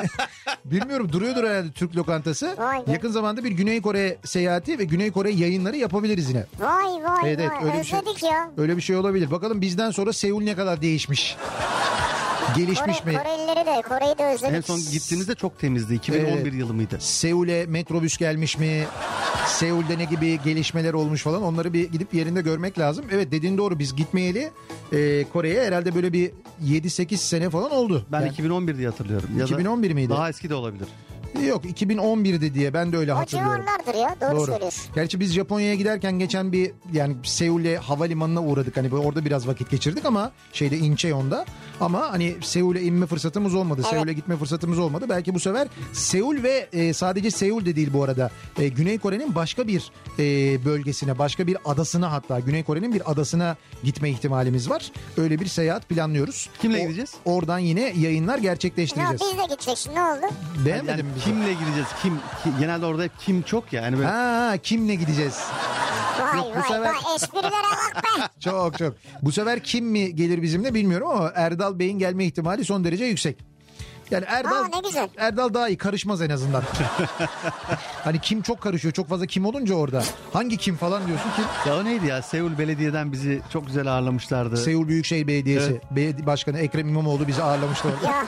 bilmiyorum 0.65 1.13
duruyordur 1.13 1.45
herhalde 1.45 1.73
Türk 1.73 1.97
lokantası. 1.97 2.55
Vay 2.59 2.87
be. 2.87 2.93
Yakın 2.93 3.11
zamanda 3.11 3.45
bir 3.45 3.51
Güney 3.51 3.83
Kore 3.83 4.19
seyahati 4.25 4.79
ve 4.79 4.85
Güney 4.85 5.11
Kore 5.13 5.31
yayınları 5.31 5.77
yapabiliriz 5.77 6.29
yine. 6.31 6.45
Vay 6.61 6.85
vay 6.85 7.23
Evet, 7.25 7.41
evet, 7.41 7.51
vay. 7.63 7.65
öyle 7.71 7.79
bir 7.81 7.85
şey- 7.85 7.99
Özledik 7.99 8.23
ya. 8.23 8.51
Öyle 8.57 8.77
bir 8.77 8.83
şey 8.83 8.97
olabilir. 8.97 9.31
Bakalım 9.31 9.61
bizden 9.61 9.91
sonra 9.91 10.13
Seul 10.13 10.43
ne 10.43 10.55
kadar 10.57 10.83
değişmiş. 10.83 11.37
Gelişmiş 12.57 13.01
Kore, 13.01 13.11
mi? 13.13 13.19
Korelileri 13.23 13.67
de 13.67 13.83
Kore'yi 13.89 14.19
de 14.19 14.25
özledik. 14.35 14.55
En 14.57 14.61
son 14.61 14.81
gittiğinizde 14.93 15.35
çok 15.35 15.59
temizdi. 15.59 15.95
2011 15.95 16.29
Evet. 16.43 16.55
yılı 16.55 16.75
mıydı? 16.75 16.97
Seul'e 17.01 17.67
metrobüs 17.67 18.17
gelmiş 18.19 18.59
mi? 18.59 18.85
Seul'de 19.53 19.99
ne 19.99 20.05
gibi 20.05 20.41
gelişmeler 20.45 20.93
olmuş 20.95 21.23
falan 21.23 21.43
onları 21.43 21.73
bir 21.73 21.85
gidip 21.93 22.15
yerinde 22.15 22.41
görmek 22.43 22.79
lazım. 22.79 23.05
Evet 23.13 23.33
dediğin 23.33 23.59
doğru 23.59 23.79
biz 23.79 23.97
gitmeyeli 23.97 24.51
e, 24.93 25.25
Kore'ye 25.33 25.65
herhalde 25.65 25.95
böyle 25.95 26.13
bir 26.13 26.31
7-8 26.65 27.17
sene 27.17 27.51
falan 27.51 27.71
oldu. 27.71 28.07
Ben 28.13 28.21
Yani- 28.21 28.31
2011 28.31 28.79
diye 28.79 28.89
hatırlıyorum. 28.89 29.29
Ya 29.39 29.49
da 29.49 29.55
2011 29.55 29.93
miydi? 29.93 30.11
Daha 30.11 30.29
eski 30.29 30.51
de 30.51 30.55
olabilir. 30.55 30.87
Yok 31.41 31.65
2011'di 31.65 32.55
diye 32.55 32.75
ben 32.75 32.93
de 32.93 32.97
öyle 32.97 33.15
O 33.15 33.17
hatırlıyorum. 33.17 33.63
civarlardır 33.63 33.95
ya. 33.95 34.17
Doğru, 34.31 34.37
Doğru. 34.41 34.47
söylüyorsun. 34.51 34.85
Gerçi 34.95 35.21
biz 35.21 35.33
Japonya'ya 35.33 35.75
giderken 35.75 36.19
geçen 36.19 36.53
bir 36.53 36.71
yani 36.93 37.17
Seul'e 37.25 37.77
havalimanına 37.77 38.43
uğradık. 38.43 38.77
Hani 38.77 38.93
böyle 38.93 39.07
orada 39.07 39.25
biraz 39.25 39.47
vakit 39.49 39.71
geçirdik 39.71 40.05
ama 40.05 40.33
şeyde 40.53 40.79
Incheon'da. 40.79 41.45
Ama 41.81 42.13
hani 42.13 42.35
Seul'e 42.43 42.83
inme 42.83 43.07
fırsatımız 43.07 43.55
olmadı. 43.55 43.81
Evet. 43.85 43.95
Seul'e 43.95 44.13
gitme 44.13 44.37
fırsatımız 44.37 44.79
olmadı. 44.79 45.07
Belki 45.09 45.35
bu 45.35 45.41
sefer 45.41 45.69
Seul 45.93 46.43
ve 46.43 46.69
e, 46.73 46.93
sadece 46.93 47.31
Seul 47.31 47.65
de 47.67 47.77
değil 47.77 47.91
bu 47.93 48.05
arada. 48.05 48.31
E, 48.59 48.69
Güney 48.69 48.99
Kore'nin 48.99 49.35
başka 49.35 49.67
bir 49.67 49.91
e, 50.19 50.25
bölgesine, 50.65 51.19
başka 51.19 51.47
bir 51.47 51.57
adasına 51.65 52.13
hatta 52.13 52.41
Güney 52.41 52.63
Kore'nin 52.65 52.95
bir 52.95 53.11
adasına 53.13 53.57
gitme 53.85 54.11
ihtimalimiz 54.11 54.71
var. 54.71 54.93
Öyle 55.17 55.41
bir 55.41 55.47
seyahat 55.47 55.89
planlıyoruz. 55.89 56.49
Kimle 56.63 56.79
O- 56.79 56.83
gideceğiz? 56.83 57.15
Oradan 57.25 57.59
yine 57.59 57.93
yayınlar 57.99 58.37
Ya 58.37 58.43
gerçekleştireceğiz. 58.43 59.21
biz 59.33 59.39
de 59.39 59.55
gideceksin 59.55 59.95
ne 59.95 60.03
oldu? 60.03 60.27
Beğenmedin 60.67 60.89
Yani 60.91 61.03
mi? 61.03 61.09
Kimle 61.25 61.53
gideceğiz? 61.53 61.89
Kim, 62.03 62.17
ki- 62.17 62.51
genelde 62.61 62.87
orada 62.87 63.03
hep 63.03 63.13
kim 63.19 63.43
çok 63.43 63.73
ya. 63.73 63.83
Yani 63.83 63.97
böyle 63.99 64.09
Ha, 64.09 64.57
kimle 64.63 64.95
gideceğiz? 64.95 65.39
Vay 66.21 66.37
Yok, 66.39 66.47
bu 66.51 66.55
vay 66.61 66.63
sefer- 66.63 66.81
vay 66.81 67.15
esprilere 67.17 67.53
bak 67.53 68.05
be. 68.05 68.23
Çok 68.41 68.79
çok. 68.79 68.95
Bu 69.23 69.33
sefer 69.33 69.61
kim 69.63 69.87
mi 69.87 70.15
gelir 70.15 70.43
bizimle 70.43 70.75
bilmiyorum 70.75 71.09
ama 71.09 71.33
Erdal 71.35 71.79
Bey'in 71.79 71.99
gelme 71.99 72.25
ihtimali 72.25 72.65
son 72.65 72.85
derece 72.85 73.05
yüksek. 73.05 73.52
Yani 74.13 74.25
Erdal 74.29 74.65
Aa, 74.65 74.69
ne 74.69 74.81
güzel. 74.89 75.09
Erdal 75.17 75.55
daha 75.55 75.69
iyi 75.69 75.79
karışmaz 75.79 76.23
en 76.23 76.31
azından. 76.31 76.63
hani 78.05 78.19
kim 78.21 78.43
çok 78.43 78.61
karışıyor. 78.61 78.95
Çok 78.95 79.09
fazla 79.09 79.27
kim 79.27 79.47
olunca 79.47 79.75
orada. 79.75 80.03
Hangi 80.33 80.57
kim 80.57 80.77
falan 80.77 81.07
diyorsun 81.07 81.31
kim? 81.37 81.45
ya 81.73 81.79
o 81.79 81.85
neydi 81.85 82.07
ya? 82.07 82.23
Seul 82.23 82.59
Belediye'den 82.59 83.13
bizi 83.13 83.41
çok 83.53 83.67
güzel 83.67 83.87
ağırlamışlardı. 83.87 84.57
Seul 84.57 84.89
Büyükşehir 84.89 85.27
Belediyesi 85.27 85.81
Belediye 85.91 86.27
Başkanı 86.27 86.59
Ekrem 86.59 86.89
İmamoğlu 86.89 87.29
bizi 87.29 87.43
ağırlamıştı. 87.43 87.89
Ya 88.05 88.27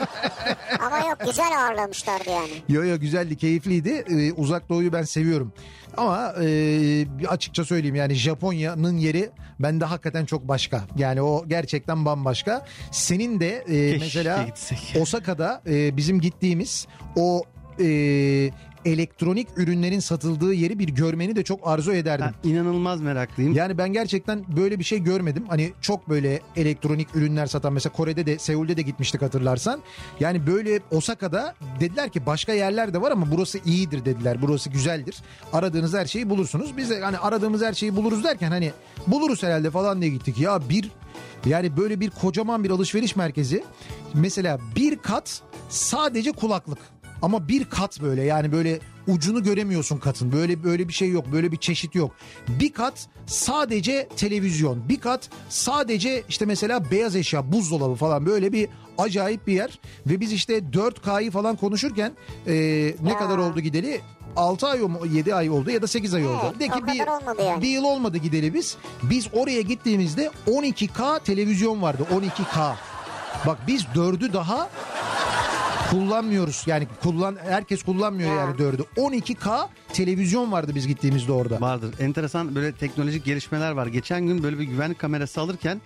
ama 0.87 0.99
yok 0.99 1.19
güzel 1.27 1.65
ağırlamışlardı 1.65 2.31
yani. 2.31 2.63
Yo 2.69 2.85
yo 2.85 3.01
güzeldi, 3.01 3.37
keyifliydi. 3.37 4.05
Ee, 4.09 4.33
uzak 4.33 4.69
Doğu'yu 4.69 4.93
ben 4.93 5.03
seviyorum. 5.03 5.53
Ama 5.97 6.35
e, 6.43 7.07
açıkça 7.29 7.65
söyleyeyim 7.65 7.95
yani 7.95 8.15
Japonya'nın 8.15 8.97
yeri 8.97 9.31
bende 9.61 9.85
hakikaten 9.85 10.25
çok 10.25 10.49
başka. 10.49 10.85
Yani 10.97 11.23
o 11.23 11.49
gerçekten 11.49 12.05
bambaşka. 12.05 12.67
Senin 12.91 13.41
de 13.41 13.57
e, 13.57 13.65
Keşke 13.65 13.99
mesela 13.99 14.43
gitsek. 14.43 14.97
Osaka'da 15.01 15.63
e, 15.67 15.97
bizim 15.97 16.21
gittiğimiz 16.21 16.87
o 17.17 17.43
e, 17.81 17.87
elektronik 18.85 19.49
ürünlerin 19.57 20.01
satıldığı 20.01 20.55
yeri 20.55 20.79
bir 20.79 20.89
görmeni 20.89 21.37
de 21.37 21.43
çok 21.43 21.61
arzu 21.69 21.93
ederdim. 21.93 22.27
Ben 22.45 22.51
inanılmaz 22.51 23.01
meraklıyım. 23.01 23.53
Yani 23.53 23.79
ben 23.79 23.93
gerçekten 23.93 24.45
böyle 24.57 24.79
bir 24.79 24.85
şey 24.85 24.99
görmedim. 25.03 25.45
Hani 25.49 25.73
çok 25.81 26.09
böyle 26.09 26.41
elektronik 26.57 27.17
ürünler 27.17 27.47
satan 27.47 27.73
mesela 27.73 27.93
Kore'de 27.93 28.27
de 28.27 28.39
Seul'de 28.39 28.77
de 28.77 28.83
gitmiştik 28.83 29.23
hatırlarsan. 29.23 29.81
Yani 30.21 30.47
böyle 30.47 30.81
Osaka'da 30.91 31.55
dediler 31.81 32.11
ki 32.11 32.27
başka 32.27 32.53
yerler 32.53 32.95
de 32.95 33.01
var 33.01 33.11
ama 33.11 33.27
burası 33.31 33.59
iyidir 33.67 34.05
dediler. 34.05 34.43
Burası 34.43 34.71
güzeldir. 34.71 35.17
Aradığınız 35.53 35.95
her 35.95 36.07
şeyi 36.07 36.31
bulursunuz. 36.31 36.77
Biz 36.77 36.91
de 36.91 37.01
hani 37.01 37.19
aradığımız 37.19 37.63
her 37.63 37.73
şeyi 37.73 37.97
buluruz 37.97 38.25
derken 38.25 38.51
hani 38.51 38.73
buluruz 39.07 39.43
herhalde 39.43 39.71
falan 39.71 40.01
diye 40.03 40.11
gittik. 40.11 40.39
Ya 40.39 40.69
bir 40.69 40.91
yani 41.47 41.77
böyle 41.77 42.01
bir 42.01 42.11
kocaman 42.11 42.65
bir 42.65 42.71
alışveriş 42.71 43.17
merkezi. 43.17 43.65
Mesela 44.15 44.59
bir 44.77 44.97
kat 44.97 45.43
sadece 45.69 46.33
kulaklık. 46.33 46.79
Ama 47.23 47.49
bir 47.49 47.65
kat 47.65 48.01
böyle 48.03 48.23
yani 48.23 48.53
böyle 48.53 48.79
ucunu 49.09 49.43
göremiyorsun 49.43 49.99
katın. 49.99 50.33
Böyle 50.33 50.65
böyle 50.65 50.89
bir 50.89 50.93
şey 50.93 51.11
yok. 51.11 51.33
Böyle 51.33 51.53
bir 51.53 51.57
çeşit 51.57 51.95
yok. 51.95 52.13
Bir 52.49 52.73
kat 52.73 53.09
sadece 53.27 54.09
televizyon. 54.17 54.89
Bir 54.89 55.01
kat 55.01 55.29
sadece 55.49 56.23
işte 56.29 56.47
mesela 56.47 56.91
beyaz 56.91 57.17
eşya, 57.17 57.53
buzdolabı 57.53 57.95
falan 57.95 58.27
böyle 58.27 58.53
bir 58.53 58.69
acayip 58.99 59.47
bir 59.47 59.53
yer. 59.53 59.79
Ve 60.07 60.21
biz 60.21 60.33
işte 60.33 60.59
4K'yı 60.59 61.31
falan 61.31 61.57
konuşurken 61.57 62.13
e, 62.47 62.53
ne 63.03 63.11
Ya. 63.11 63.19
kadar 63.19 63.39
oldu 63.39 63.61
gideli? 63.61 64.01
6 64.37 64.67
ay 64.67 64.79
mı 64.79 64.99
7 65.13 65.35
ay 65.35 65.51
oldu 65.51 65.71
ya 65.71 65.83
da 65.83 65.87
8 65.87 66.15
ay 66.15 66.27
oldu. 66.27 66.41
Evet, 66.59 66.61
De 66.61 66.75
o 66.75 66.79
ki 66.81 66.87
bir, 66.87 67.43
yani. 67.45 67.63
bir 67.63 67.69
yıl 67.69 67.85
olmadı 67.85 68.19
gideli 68.19 68.55
biz. 68.55 68.77
Biz 69.03 69.27
oraya 69.33 69.61
gittiğimizde 69.61 70.31
12K 70.47 71.23
televizyon 71.25 71.83
vardı 71.83 72.07
12K. 72.15 72.75
Bak 73.47 73.59
biz 73.67 73.83
4'ü 73.85 74.33
daha 74.33 74.71
kullanmıyoruz. 75.95 76.63
Yani 76.67 76.87
kullan 77.03 77.37
herkes 77.49 77.83
kullanmıyor 77.83 78.37
yani 78.37 78.57
4'ü. 78.57 78.85
12K 78.97 79.69
televizyon 79.93 80.53
vardı 80.53 80.73
biz 80.75 80.87
gittiğimizde 80.87 81.33
orada. 81.33 81.61
Vardır. 81.61 81.95
Enteresan 82.01 82.55
böyle 82.55 82.73
teknolojik 82.73 83.25
gelişmeler 83.25 83.71
var. 83.71 83.87
Geçen 83.87 84.27
gün 84.27 84.43
böyle 84.43 84.59
bir 84.59 84.65
güvenlik 84.65 84.99
kamerası 84.99 85.41
alırken 85.41 85.81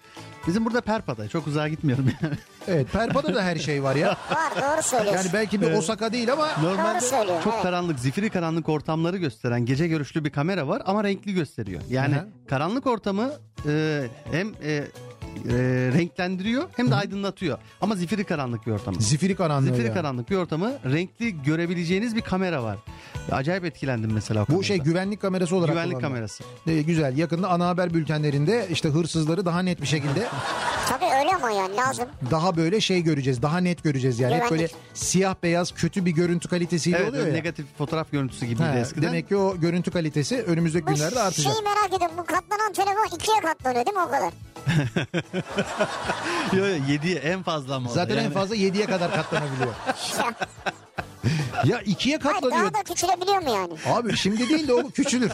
bizim 0.47 0.65
burada 0.65 0.81
Perpa'da 0.81 1.29
çok 1.29 1.47
uzağa 1.47 1.69
gitmiyorum 1.69 2.07
yani. 2.23 2.35
Evet 2.69 2.93
Perpa'da 2.93 3.35
da 3.35 3.43
her 3.43 3.57
şey 3.57 3.83
var 3.83 3.97
ya. 3.97 4.09
Var 4.09 4.17
doğru 4.57 4.83
söylüyorsun. 4.83 5.23
Yani 5.23 5.33
belki 5.33 5.61
bir 5.61 5.73
Osaka 5.73 6.13
değil 6.13 6.33
ama 6.33 6.49
Normalde 6.63 7.01
söylüyor, 7.01 7.43
çok 7.45 7.53
evet. 7.55 7.63
karanlık, 7.63 7.99
zifiri 7.99 8.31
karanlık 8.31 8.69
ortamları 8.69 9.17
gösteren 9.17 9.67
gece 9.67 9.89
görüşlü 9.89 10.25
bir 10.25 10.31
kamera 10.31 10.69
var 10.69 10.83
ama 10.87 11.05
renkli 11.05 11.35
gösteriyor. 11.35 11.83
Yani 11.91 12.15
Hı 12.15 12.19
hı. 12.21 12.29
karanlık 12.49 12.87
ortamı 12.87 13.33
e, 13.69 14.05
hem 14.31 14.49
e, 14.63 14.85
e, 15.49 15.53
renklendiriyor 15.99 16.69
hem 16.77 16.91
de 16.91 16.95
aydınlatıyor. 16.95 17.59
Ama 17.81 17.97
zifiri 17.97 18.25
karanlık 18.25 18.67
bir 18.67 18.73
ortam. 18.73 19.01
zifiri 19.01 19.37
karanlığı. 19.37 19.67
Zifiri 19.67 19.87
yani. 19.87 19.95
karanlık 19.95 20.31
bir 20.31 20.37
ortamı 20.37 20.73
renkli 20.85 21.43
görebileceğiniz 21.43 22.17
bir 22.17 22.21
kamera 22.21 22.63
var. 22.63 22.77
Acayip 23.33 23.65
etkilendim 23.65 24.13
mesela. 24.13 24.47
Bu 24.49 24.63
şey 24.65 24.79
güvenlik 24.79 25.21
kamerası 25.23 25.57
olarak 25.57 25.73
güvenlik 25.75 25.91
kullanılıyor. 25.97 26.11
kamerası. 26.13 26.45
Ee, 26.67 26.83
güzel. 26.83 27.17
Yakında 27.19 27.49
ana 27.49 27.67
haber 27.69 27.95
bültenlerinde 27.95 28.67
işte 28.71 28.89
hırsızları 28.89 29.47
daha 29.47 29.61
net 29.63 29.81
bir 29.83 29.87
şekilde 29.87 30.27
Tabii 30.89 31.05
öyle 31.05 31.31
ama 31.37 31.51
yani 31.51 31.77
lazım. 31.77 32.07
daha 32.31 32.57
böyle 32.57 32.81
şey 32.81 33.03
göreceğiz. 33.03 33.43
Daha 33.43 33.59
net 33.59 33.85
göreceğiz 33.85 34.21
yani. 34.21 34.35
Hep 34.35 34.43
Güvenlik. 34.49 34.61
böyle 34.61 34.73
siyah 34.95 35.35
beyaz 35.43 35.73
kötü 35.73 36.05
bir 36.07 36.11
görüntü 36.11 36.49
kalitesiyle 36.49 36.97
Evet 36.99 37.11
oluyor 37.11 37.27
ya. 37.27 37.33
negatif 37.33 37.67
fotoğraf 37.79 38.13
görüntüsü 38.13 38.47
gibiydi 38.47 38.63
Ha, 38.63 38.79
eskiden. 38.79 39.03
demek 39.09 39.29
ki 39.29 39.37
o 39.37 39.57
görüntü 39.61 39.91
kalitesi 39.91 40.43
önümüzdeki 40.43 40.87
Bu 40.87 40.95
günlerde 40.95 41.21
artacak. 41.21 41.53
şeyi 41.55 41.65
merak 41.65 41.89
ediyorum 41.97 42.15
bu 42.19 42.25
katlanan 42.25 42.73
telefon 42.73 43.17
ikiye 43.17 43.41
katlanıyor 43.41 43.87
değil 43.87 43.97
mi 43.97 44.03
o 44.03 44.11
kadar? 44.11 44.33
Yo, 46.53 46.65
yo, 46.67 46.75
7'ye 46.77 47.15
en 47.17 47.43
fazla 47.43 47.85
da 47.85 47.89
Zaten 47.89 48.17
en 48.17 48.23
yani. 48.23 48.35
fazla 48.35 48.57
7'ye 48.57 48.87
kadar 48.87 49.15
katlanabiliyor. 49.15 49.75
ya 51.65 51.81
ikiye 51.81 52.19
Hayır 52.19 52.35
katlanıyor. 52.35 52.61
daha 52.73 52.75
da 52.75 52.83
küçülebiliyor 52.95 53.43
mu 53.43 53.51
yani? 53.55 53.73
Abi 53.97 54.17
şimdi 54.17 54.49
değil 54.49 54.69
de 54.69 54.75
o 54.75 54.91
küçülür. 54.91 55.33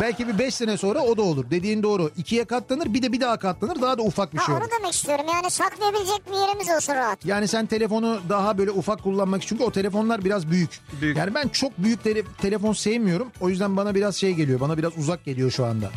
Belki 0.00 0.28
bir 0.28 0.38
5 0.38 0.54
sene 0.54 0.76
sonra 0.76 1.00
o 1.00 1.16
da 1.16 1.22
olur. 1.22 1.50
Dediğin 1.50 1.82
doğru. 1.82 2.10
İkiye 2.16 2.44
katlanır 2.44 2.94
bir 2.94 3.02
de 3.02 3.12
bir 3.12 3.20
daha 3.20 3.36
katlanır 3.38 3.82
daha 3.82 3.98
da 3.98 4.02
ufak 4.02 4.32
bir 4.32 4.38
Ha 4.38 4.44
şey 4.46 4.54
onu 4.54 4.62
olur. 4.62 4.70
demek 4.78 4.94
istiyorum 4.94 5.24
yani 5.34 5.50
saklayabilecek 5.50 6.22
bir 6.32 6.36
yerimiz 6.38 6.68
olsun 6.70 6.94
rahat. 6.94 7.24
Yani 7.26 7.48
sen 7.48 7.66
telefonu 7.66 8.18
daha 8.28 8.58
böyle 8.58 8.70
ufak 8.70 9.02
kullanmak 9.02 9.42
için 9.42 9.48
çünkü 9.48 9.64
o 9.64 9.72
telefonlar 9.72 10.24
biraz 10.24 10.50
büyük. 10.50 10.80
Büyük. 11.00 11.16
Yani 11.16 11.34
ben 11.34 11.48
çok 11.48 11.78
büyük 11.78 12.04
tele- 12.04 12.24
telefon 12.42 12.72
sevmiyorum. 12.72 13.28
O 13.40 13.48
yüzden 13.48 13.76
bana 13.76 13.94
biraz 13.94 14.16
şey 14.16 14.34
geliyor. 14.34 14.60
Bana 14.60 14.78
biraz 14.78 14.98
uzak 14.98 15.24
geliyor 15.24 15.50
şu 15.50 15.64
anda. 15.66 15.90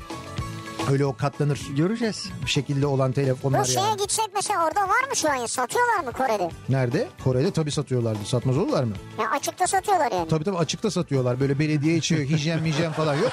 Öyle 0.92 1.06
o 1.06 1.16
katlanır 1.16 1.60
Göreceğiz. 1.76 2.30
bir 2.46 2.50
şekilde 2.50 2.86
olan 2.86 3.12
telefonlar 3.12 3.62
Bu 3.62 3.66
şeye 3.66 3.80
yani. 3.80 3.98
gitsek 3.98 4.26
mesela 4.36 4.66
orada 4.66 4.82
var 4.82 5.08
mı 5.10 5.16
şu 5.16 5.32
an? 5.32 5.46
Satıyorlar 5.46 6.04
mı 6.04 6.12
Kore'de? 6.12 6.50
Nerede? 6.70 7.08
Kore'de 7.24 7.52
tabii 7.52 7.72
satıyorlardı. 7.72 8.20
Satmaz 8.26 8.58
olurlar 8.58 8.84
mı? 8.84 8.94
Ya 9.20 9.30
açıkta 9.32 9.68
satıyorlar 9.68 10.12
yani. 10.12 10.28
Tabii 10.28 10.44
tabii 10.44 10.58
açıkta 10.58 10.92
satıyorlar. 10.92 11.40
Böyle 11.40 11.60
belediye 11.60 11.96
içiyor. 11.96 12.22
Hijyen 12.22 12.66
hijyen 12.66 12.92
falan 12.92 13.16
yok. 13.16 13.32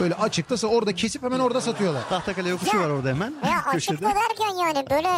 Böyle 0.00 0.14
açıkta 0.14 0.66
orada 0.68 0.94
kesip 0.94 1.22
hemen 1.22 1.38
orada 1.38 1.60
satıyorlar. 1.60 2.08
Tahtakale 2.08 2.48
yokuşu 2.48 2.76
Ya- 2.76 2.82
var 2.82 2.90
orada 2.90 3.08
hemen. 3.08 3.34
Ya 3.44 3.62
açıkta 3.74 4.06
derken 4.06 4.54
yani 4.66 4.90
böyle 4.90 5.08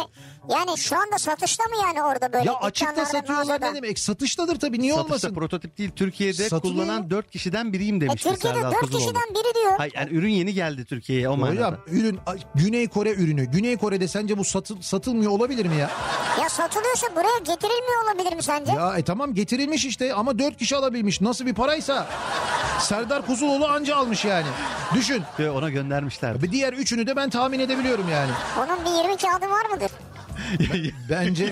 yani 0.49 0.77
şu 0.77 0.95
anda 0.95 1.17
satışta 1.17 1.63
mı 1.63 1.75
yani 1.83 2.03
orada 2.03 2.33
böyle 2.33 2.45
Ya 2.45 2.53
açıkta 2.55 3.05
satıyorlar 3.05 3.61
ne 3.61 3.75
demek? 3.75 3.99
Satıştadır 3.99 4.59
tabii 4.59 4.79
niye 4.79 4.93
Satışta 4.93 5.07
olmasın? 5.07 5.33
prototip 5.33 5.77
değil. 5.77 5.91
Türkiye'de 5.95 6.49
Satılıyor. 6.49 6.85
kullanan 6.85 7.09
4 7.09 7.31
kişiden 7.31 7.73
biriyim 7.73 7.97
E 7.97 8.01
demişti 8.01 8.29
Türkiye'de 8.29 8.57
Serdar 8.59 8.71
4 8.71 8.81
Kuzuloğlu. 8.81 8.99
kişiden 9.01 9.29
biri 9.35 9.53
diyor. 9.55 9.73
Hayır 9.77 9.93
yani 9.95 10.09
ürün 10.13 10.29
yeni 10.29 10.53
geldi 10.53 10.85
Türkiye'ye 10.85 11.29
o 11.29 11.37
manada. 11.37 11.55
Hocam 11.55 11.75
ürün 11.87 12.19
Güney 12.55 12.87
Kore 12.87 13.13
ürünü. 13.13 13.45
Güney 13.45 13.77
Kore'de 13.77 14.07
sence 14.07 14.37
bu 14.37 14.43
satı- 14.45 14.83
satılmıyor 14.83 15.31
olabilir 15.31 15.65
mi 15.65 15.75
ya? 15.75 15.89
Ya 16.41 16.49
satılıyorsa 16.49 17.07
buraya 17.15 17.37
getirilmiyor 17.39 18.03
olabilir 18.05 18.35
mi 18.35 18.43
sence? 18.43 18.71
Ya 18.71 18.97
e 18.97 19.03
tamam 19.03 19.33
getirilmiş 19.33 19.85
işte 19.85 20.13
ama 20.13 20.39
dört 20.39 20.57
kişi 20.57 20.75
alabilmiş. 20.75 21.21
Nasıl 21.21 21.45
bir 21.45 21.53
paraysa 21.53 22.07
Serdar 22.79 23.25
Kuzuloğlu 23.25 23.67
anca 23.67 23.95
almış 23.95 24.25
yani. 24.25 24.47
Düşün. 24.95 25.23
Ve 25.39 25.49
ona 25.51 25.69
göndermişler. 25.69 26.43
Bir 26.43 26.51
diğer 26.51 26.73
üçünü 26.73 27.07
de 27.07 27.15
ben 27.15 27.29
tahmin 27.29 27.59
edebiliyorum 27.59 28.09
yani. 28.11 28.31
Onun 28.57 28.85
bir 28.85 29.03
20 29.03 29.17
kağıdı 29.17 29.49
var 29.51 29.65
mıdır? 29.73 29.91
Bence 31.09 31.51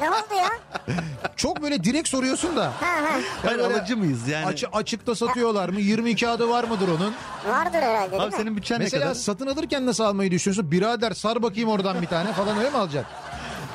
Ne 0.00 0.10
oldu 0.10 0.34
ya? 0.36 0.50
çok 1.36 1.62
böyle 1.62 1.84
direkt 1.84 2.08
soruyorsun 2.08 2.56
da. 2.56 2.64
Ha 2.64 2.72
ha. 2.80 3.18
Böyle 3.50 3.62
alıcı 3.62 3.96
mıyız 3.96 4.28
yani? 4.28 4.46
Açı, 4.46 4.66
açıkta 4.72 5.14
satıyorlar 5.14 5.68
mı? 5.68 5.80
22 5.80 6.28
adı 6.28 6.48
var 6.48 6.64
mıdır 6.64 6.88
onun? 6.88 7.14
Vardır 7.48 7.78
herhalde 7.78 8.10
değil 8.10 8.22
Abi 8.22 8.30
mi? 8.30 8.36
senin 8.36 8.56
bütçen 8.56 8.78
ne 8.80 8.84
Mesela 8.84 9.02
kadar? 9.04 9.14
satın 9.14 9.46
alırken 9.46 9.86
nasıl 9.86 10.04
almayı 10.04 10.30
düşünüyorsun? 10.30 10.70
Birader 10.70 11.12
sar 11.12 11.42
bakayım 11.42 11.68
oradan 11.68 12.02
bir 12.02 12.06
tane 12.06 12.32
falan 12.32 12.58
öyle 12.58 12.70
mi 12.70 12.76
alacak? 12.76 13.06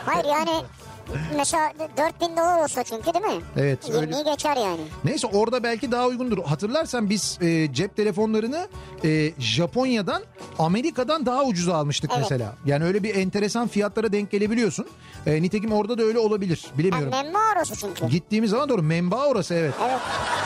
Hayır 0.06 0.26
yani 0.26 0.52
mesela 1.38 1.73
4000 1.97 2.38
dolar 2.38 2.63
olsa 2.63 2.83
çünkü 2.83 3.13
değil 3.13 3.25
mi? 3.25 3.41
Evet, 3.57 3.89
öyle. 3.89 4.11
20'yi 4.11 4.23
geçer 4.23 4.55
yani. 4.57 4.81
Neyse 5.03 5.27
orada 5.27 5.63
belki 5.63 5.91
daha 5.91 6.07
uygundur. 6.07 6.43
Hatırlarsan 6.43 7.09
biz 7.09 7.38
e, 7.41 7.73
cep 7.73 7.95
telefonlarını 7.95 8.67
e, 9.03 9.31
Japonya'dan 9.39 10.21
Amerika'dan 10.59 11.25
daha 11.25 11.43
ucuza 11.43 11.75
almıştık 11.75 12.11
Evet. 12.13 12.21
mesela. 12.29 12.55
Yani 12.65 12.83
öyle 12.83 13.03
bir 13.03 13.15
enteresan 13.15 13.67
fiyatlara 13.67 14.11
denk 14.11 14.31
gelebiliyorsun. 14.31 14.88
E, 15.25 15.41
nitekim 15.41 15.71
orada 15.73 15.97
da 15.97 16.03
öyle 16.03 16.19
olabilir. 16.19 16.65
Yani 16.67 16.77
Bilemiyorum. 16.77 17.11
memma 17.23 17.39
orası 17.55 17.75
çünkü. 17.75 18.07
Gittiğimiz 18.07 18.49
zaman 18.51 18.69
doğru 18.69 18.81
menba 18.83 19.25
orası 19.25 19.53
evet. 19.53 19.73
Evet. 19.85 19.99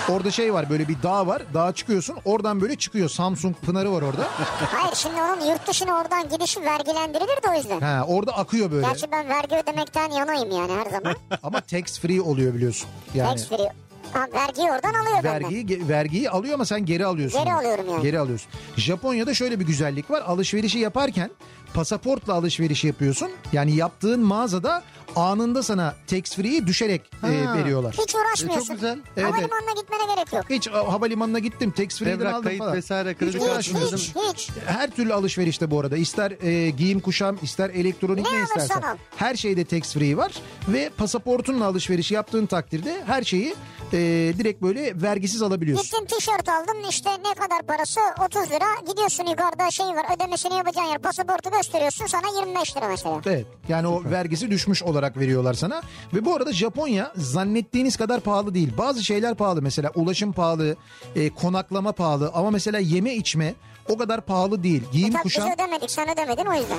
Orada 0.10 0.32
şey 0.32 0.54
var 0.54 0.70
böyle 0.70 0.88
bir 0.88 1.04
dağ 1.04 1.28
var. 1.28 1.42
Dağa 1.54 1.72
çıkıyorsun 1.74 2.16
oradan 2.26 2.62
böyle 2.62 2.76
çıkıyor. 2.76 3.10
Samsung 3.10 3.56
pınarı 3.66 3.92
var 3.92 4.02
orada. 4.02 4.24
Hayır 4.72 4.96
şimdi 4.96 5.16
onun 5.22 5.52
yurt 5.52 5.68
dışına 5.68 6.02
oradan 6.02 6.30
gidişi 6.30 6.62
vergilendirilir 6.62 7.28
de 7.44 7.50
o 7.52 7.58
yüzden. 7.58 7.80
Ha, 7.82 8.06
orada 8.08 8.38
akıyor 8.38 8.72
böyle. 8.72 8.88
Gerçi 8.88 9.12
ben 9.12 9.30
vergi 9.30 9.56
ödemekten 9.56 10.12
yanayım 10.12 10.52
yani 10.56 10.72
her 10.74 10.90
zaman. 10.92 11.16
Ama 11.44 11.62
tax 11.62 12.00
free 12.00 12.22
oluyor 12.22 12.54
biliyorsun. 12.54 12.90
Yani 13.16 13.30
Tax 13.30 13.48
free. 13.50 13.70
Ha, 14.14 14.26
vergiyi 14.34 14.72
oradan 14.72 14.94
alıyor 14.94 15.24
benden. 15.24 15.44
vergiyi 15.44 15.66
ge- 15.66 15.90
vergiyi 15.90 16.30
alıyor 16.30 16.54
ama 16.54 16.66
sen 16.66 16.86
geri 16.86 17.06
alıyorsun. 17.06 17.44
Geri 17.44 17.54
alıyorum 17.54 17.86
yani. 17.92 18.02
Geri 18.04 18.20
alıyorsun. 18.20 18.52
Japonya'da 18.78 19.34
şöyle 19.34 19.60
bir 19.60 19.66
güzellik 19.66 20.12
var. 20.12 20.22
Alışverişi 20.28 20.80
yaparken 20.80 21.32
pasaportla 21.74 22.34
alışveriş 22.34 22.84
yapıyorsun. 22.84 23.30
Yani 23.54 23.76
yaptığın 23.76 24.20
mağazada 24.20 24.84
anında 25.16 25.64
sana 25.64 25.96
tax 26.08 26.22
free'yi 26.22 26.68
düşerek 26.68 27.02
e, 27.24 27.30
veriyorlar. 27.58 27.96
Hiç 28.02 28.16
uğraşmıyorsun. 28.16 28.64
E, 28.64 28.68
çok 28.68 28.76
güzel. 28.76 29.00
Evet, 29.18 29.34
Havalimanına 29.34 29.72
gitmene 29.82 30.16
gerek 30.16 30.34
yok. 30.34 30.44
Hiç 30.50 30.68
havalimanına 30.70 31.40
gittim 31.40 31.72
tax 31.72 31.88
free'den 32.00 32.26
aldım 32.26 32.44
kayıt 32.44 32.60
falan. 32.60 32.74
vesaire 32.74 33.14
kredi 33.14 33.38
Hiç 33.38 33.44
uğraşmıyorsun. 33.44 33.98
hiç, 33.98 34.14
hiç. 34.34 34.50
Her 34.66 34.90
türlü 34.90 35.14
alışverişte 35.14 35.72
bu 35.72 35.80
arada. 35.80 35.98
İster 35.98 36.32
e, 36.44 36.70
giyim 36.70 37.00
kuşam, 37.00 37.38
ister 37.42 37.70
elektronik 37.70 38.32
Ne 38.32 38.40
ne, 38.40 38.44
istersen. 38.44 38.82
al. 38.82 38.98
Her 39.16 39.36
şeyde 39.36 39.66
tax 39.66 39.94
free 39.94 40.18
var. 40.18 40.32
Ve 40.68 40.90
pasaportunla 40.98 41.66
alışveriş 41.66 42.12
yaptığın 42.12 42.46
takdirde 42.46 43.04
her 43.06 43.24
şeyi 43.24 43.56
e, 43.94 43.98
direkt 44.38 44.62
böyle 44.62 45.02
vergisiz 45.02 45.42
alabiliyorsun. 45.42 45.86
Gittin 46.02 46.18
tişört 46.18 46.50
aldın 46.50 46.90
işte 46.90 47.10
ne 47.10 47.34
kadar 47.34 47.62
parası 47.68 48.00
30 48.26 48.52
lira 48.52 48.92
gidiyorsun 48.92 49.26
yukarıda 49.26 49.72
şey 49.72 49.86
var 49.86 50.16
ödemesini 50.16 50.54
yapacağın 50.56 50.86
yer 50.86 51.00
pasaportu 51.00 51.52
gösteriyorsun 51.52 52.06
sana 52.06 52.40
25 52.46 52.78
lira 52.78 52.88
mesela. 52.88 53.22
Evet 53.26 53.46
yani 53.70 53.88
o 53.88 54.04
vergisi 54.06 54.52
düşmüş 54.52 54.84
olarak 54.84 55.05
veriyorlar 55.18 55.54
sana. 55.54 55.82
Ve 56.14 56.26
bu 56.26 56.36
arada 56.36 56.54
Japonya 56.54 57.12
zannettiğiniz 57.16 57.98
kadar 57.98 58.22
pahalı 58.22 58.54
değil. 58.54 58.72
Bazı 58.78 59.04
şeyler 59.04 59.36
pahalı 59.36 59.62
mesela 59.62 59.92
ulaşım 59.96 60.34
pahalı, 60.34 60.76
e, 61.16 61.30
konaklama 61.30 61.92
pahalı 61.92 62.32
ama 62.34 62.52
mesela 62.52 62.80
yeme 62.80 63.16
içme 63.16 63.54
o 63.90 63.98
kadar 63.98 64.22
pahalı 64.22 64.64
değil. 64.64 64.84
Giyim 64.92 65.12
Tabii 65.14 65.24
biz 65.26 65.34
kuşam 65.34 65.52
ödemedik 65.52 65.92
sen 65.92 66.10
ödemedin 66.10 66.46
o 66.46 66.54
yüzden. 66.54 66.78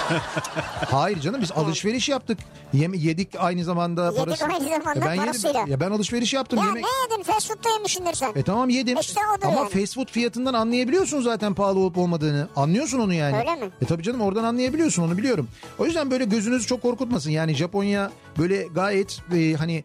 hayır 0.90 1.20
canım 1.20 1.40
biz 1.42 1.52
alışveriş 1.52 2.08
yaptık. 2.08 2.38
Yeme, 2.72 2.96
yedik 2.96 3.28
aynı 3.38 3.64
zamanda 3.64 4.04
Yedik 4.04 4.18
parası. 4.18 4.44
aynı 4.44 4.68
zamanda 4.68 5.00
E 5.00 5.08
ben 5.08 5.16
parasıyla. 5.16 5.60
Yedim. 5.60 5.72
Ya 5.72 5.80
ben 5.80 5.90
alışveriş 5.90 6.32
yaptım. 6.34 6.58
ya 6.58 6.64
yemek... 6.64 6.84
ne 6.84 6.88
yedin 7.14 7.22
fast 7.32 7.48
food'da 7.48 7.70
yemişsindir 7.70 8.14
sen. 8.14 8.32
E 8.36 8.42
tamam 8.42 8.68
yedim. 8.68 8.98
İşte 9.00 9.20
odur 9.38 9.46
Ama 9.46 9.56
yani. 9.56 9.68
fast 9.70 9.94
food 9.94 10.08
fiyatından 10.10 10.54
anlayabiliyorsun 10.54 11.20
zaten 11.20 11.54
pahalı 11.54 11.78
olup 11.78 11.98
olmadığını. 11.98 12.48
Anlıyorsun 12.56 12.98
onu 12.98 13.14
yani. 13.14 13.36
Öyle 13.36 13.54
mi? 13.54 13.70
E 13.82 13.86
tabii 13.86 14.02
canım 14.02 14.20
oradan 14.20 14.44
anlayabiliyorsun 14.44 15.02
onu 15.02 15.18
biliyorum. 15.18 15.48
O 15.78 15.86
yüzden 15.86 16.10
böyle 16.10 16.24
gözünüzü 16.24 16.66
çok 16.66 16.82
korkutmasın. 16.82 17.30
Yani 17.30 17.54
Japonya 17.54 18.10
böyle 18.38 18.66
gayet 18.66 19.20
e, 19.34 19.54
hani 19.54 19.84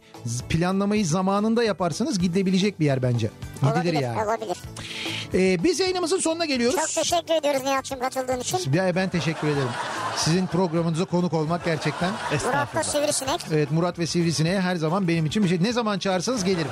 planlamayı 0.50 1.06
zamanında 1.06 1.64
yaparsanız 1.64 2.20
gidebilecek 2.20 2.80
bir 2.80 2.86
yer 2.86 3.02
bence. 3.02 3.30
Gidilir 3.56 3.72
olabilir, 3.74 4.00
yani. 4.00 4.24
olabilir. 4.24 4.58
E, 5.34 5.64
biz 5.64 5.80
yayınımızın 5.80 6.20
sonuna 6.20 6.46
geliyoruz. 6.46 6.80
Çok 6.80 6.90
teşekkür 6.90 7.34
ediyoruz 7.34 7.62
Nihat'cığım 7.64 8.00
katıldığın 8.00 8.40
için. 8.40 8.74
Ya 8.74 8.96
ben 8.96 9.10
teşekkür 9.10 9.48
ederim. 9.48 9.70
Sizin 10.18 10.48
programınıza 10.48 11.06
konuk 11.06 11.34
olmak 11.34 11.66
gerçekten. 11.66 12.12
Murat'la 12.46 12.84
Sivrisinek. 12.84 13.42
Evet 13.52 13.72
Murat 13.72 14.00
ve 14.00 14.08
Sivrisine'ye 14.08 14.62
her 14.62 14.76
zaman 14.76 15.08
benim 15.08 15.26
için 15.26 15.44
bir 15.44 15.50
şey. 15.50 15.64
Ne 15.64 15.74
zaman 15.74 16.00
çağırsanız 16.00 16.44
gelirim. 16.44 16.72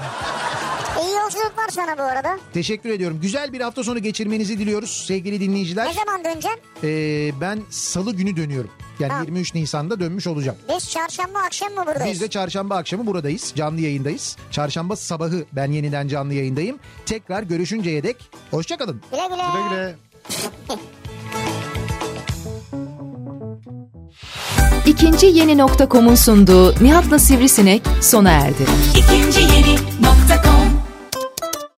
İyi 1.04 1.16
yolculuklar 1.16 1.70
sana 1.70 1.98
bu 1.98 2.02
arada. 2.02 2.40
Teşekkür 2.54 2.90
ediyorum. 2.90 3.20
Güzel 3.22 3.54
bir 3.54 3.62
hafta 3.62 3.84
sonu 3.84 4.00
geçirmenizi 4.00 4.60
diliyoruz 4.60 5.06
sevgili 5.08 5.40
dinleyiciler. 5.40 5.88
Ne 5.88 5.94
zaman 5.94 6.24
döneceksin? 6.24 6.62
Ee, 6.84 7.32
ben 7.42 7.62
salı 7.70 8.14
günü 8.16 8.38
dönüyorum. 8.38 8.72
Yani 9.00 9.12
Ha. 9.14 9.22
23 9.22 9.56
Nisan'da 9.56 10.00
dönmüş 10.00 10.28
olacağım. 10.28 10.58
Biz 10.76 10.90
çarşamba 10.92 11.40
akşam 11.40 11.74
mı 11.74 11.82
buradayız? 11.88 12.14
Biz 12.14 12.22
de 12.22 12.28
çarşamba 12.30 12.76
akşamı 12.76 13.06
buradayız. 13.06 13.54
Canlı 13.56 13.82
yayındayız. 13.82 14.38
Çarşamba 14.52 14.96
sabahı 14.96 15.46
ben 15.54 15.72
yeniden 15.72 16.08
canlı 16.08 16.34
yayındayım. 16.34 16.80
Tekrar 17.06 17.44
görüşünceye 17.44 18.04
dek 18.04 18.18
hoşçakalın. 18.52 19.02
Güle 19.12 19.28
güle. 19.28 19.44
Güle 19.54 19.70
güle. 19.70 19.96
İkinci 24.86 25.26
yeni 25.26 25.58
nokta.com'un 25.58 26.16
sunduğu 26.16 26.84
Nihat'la 26.84 27.20
Sivrisinek 27.20 27.82
sona 28.02 28.32
erdi. 28.32 28.66
ikinci 28.98 29.42
yeni 29.42 29.76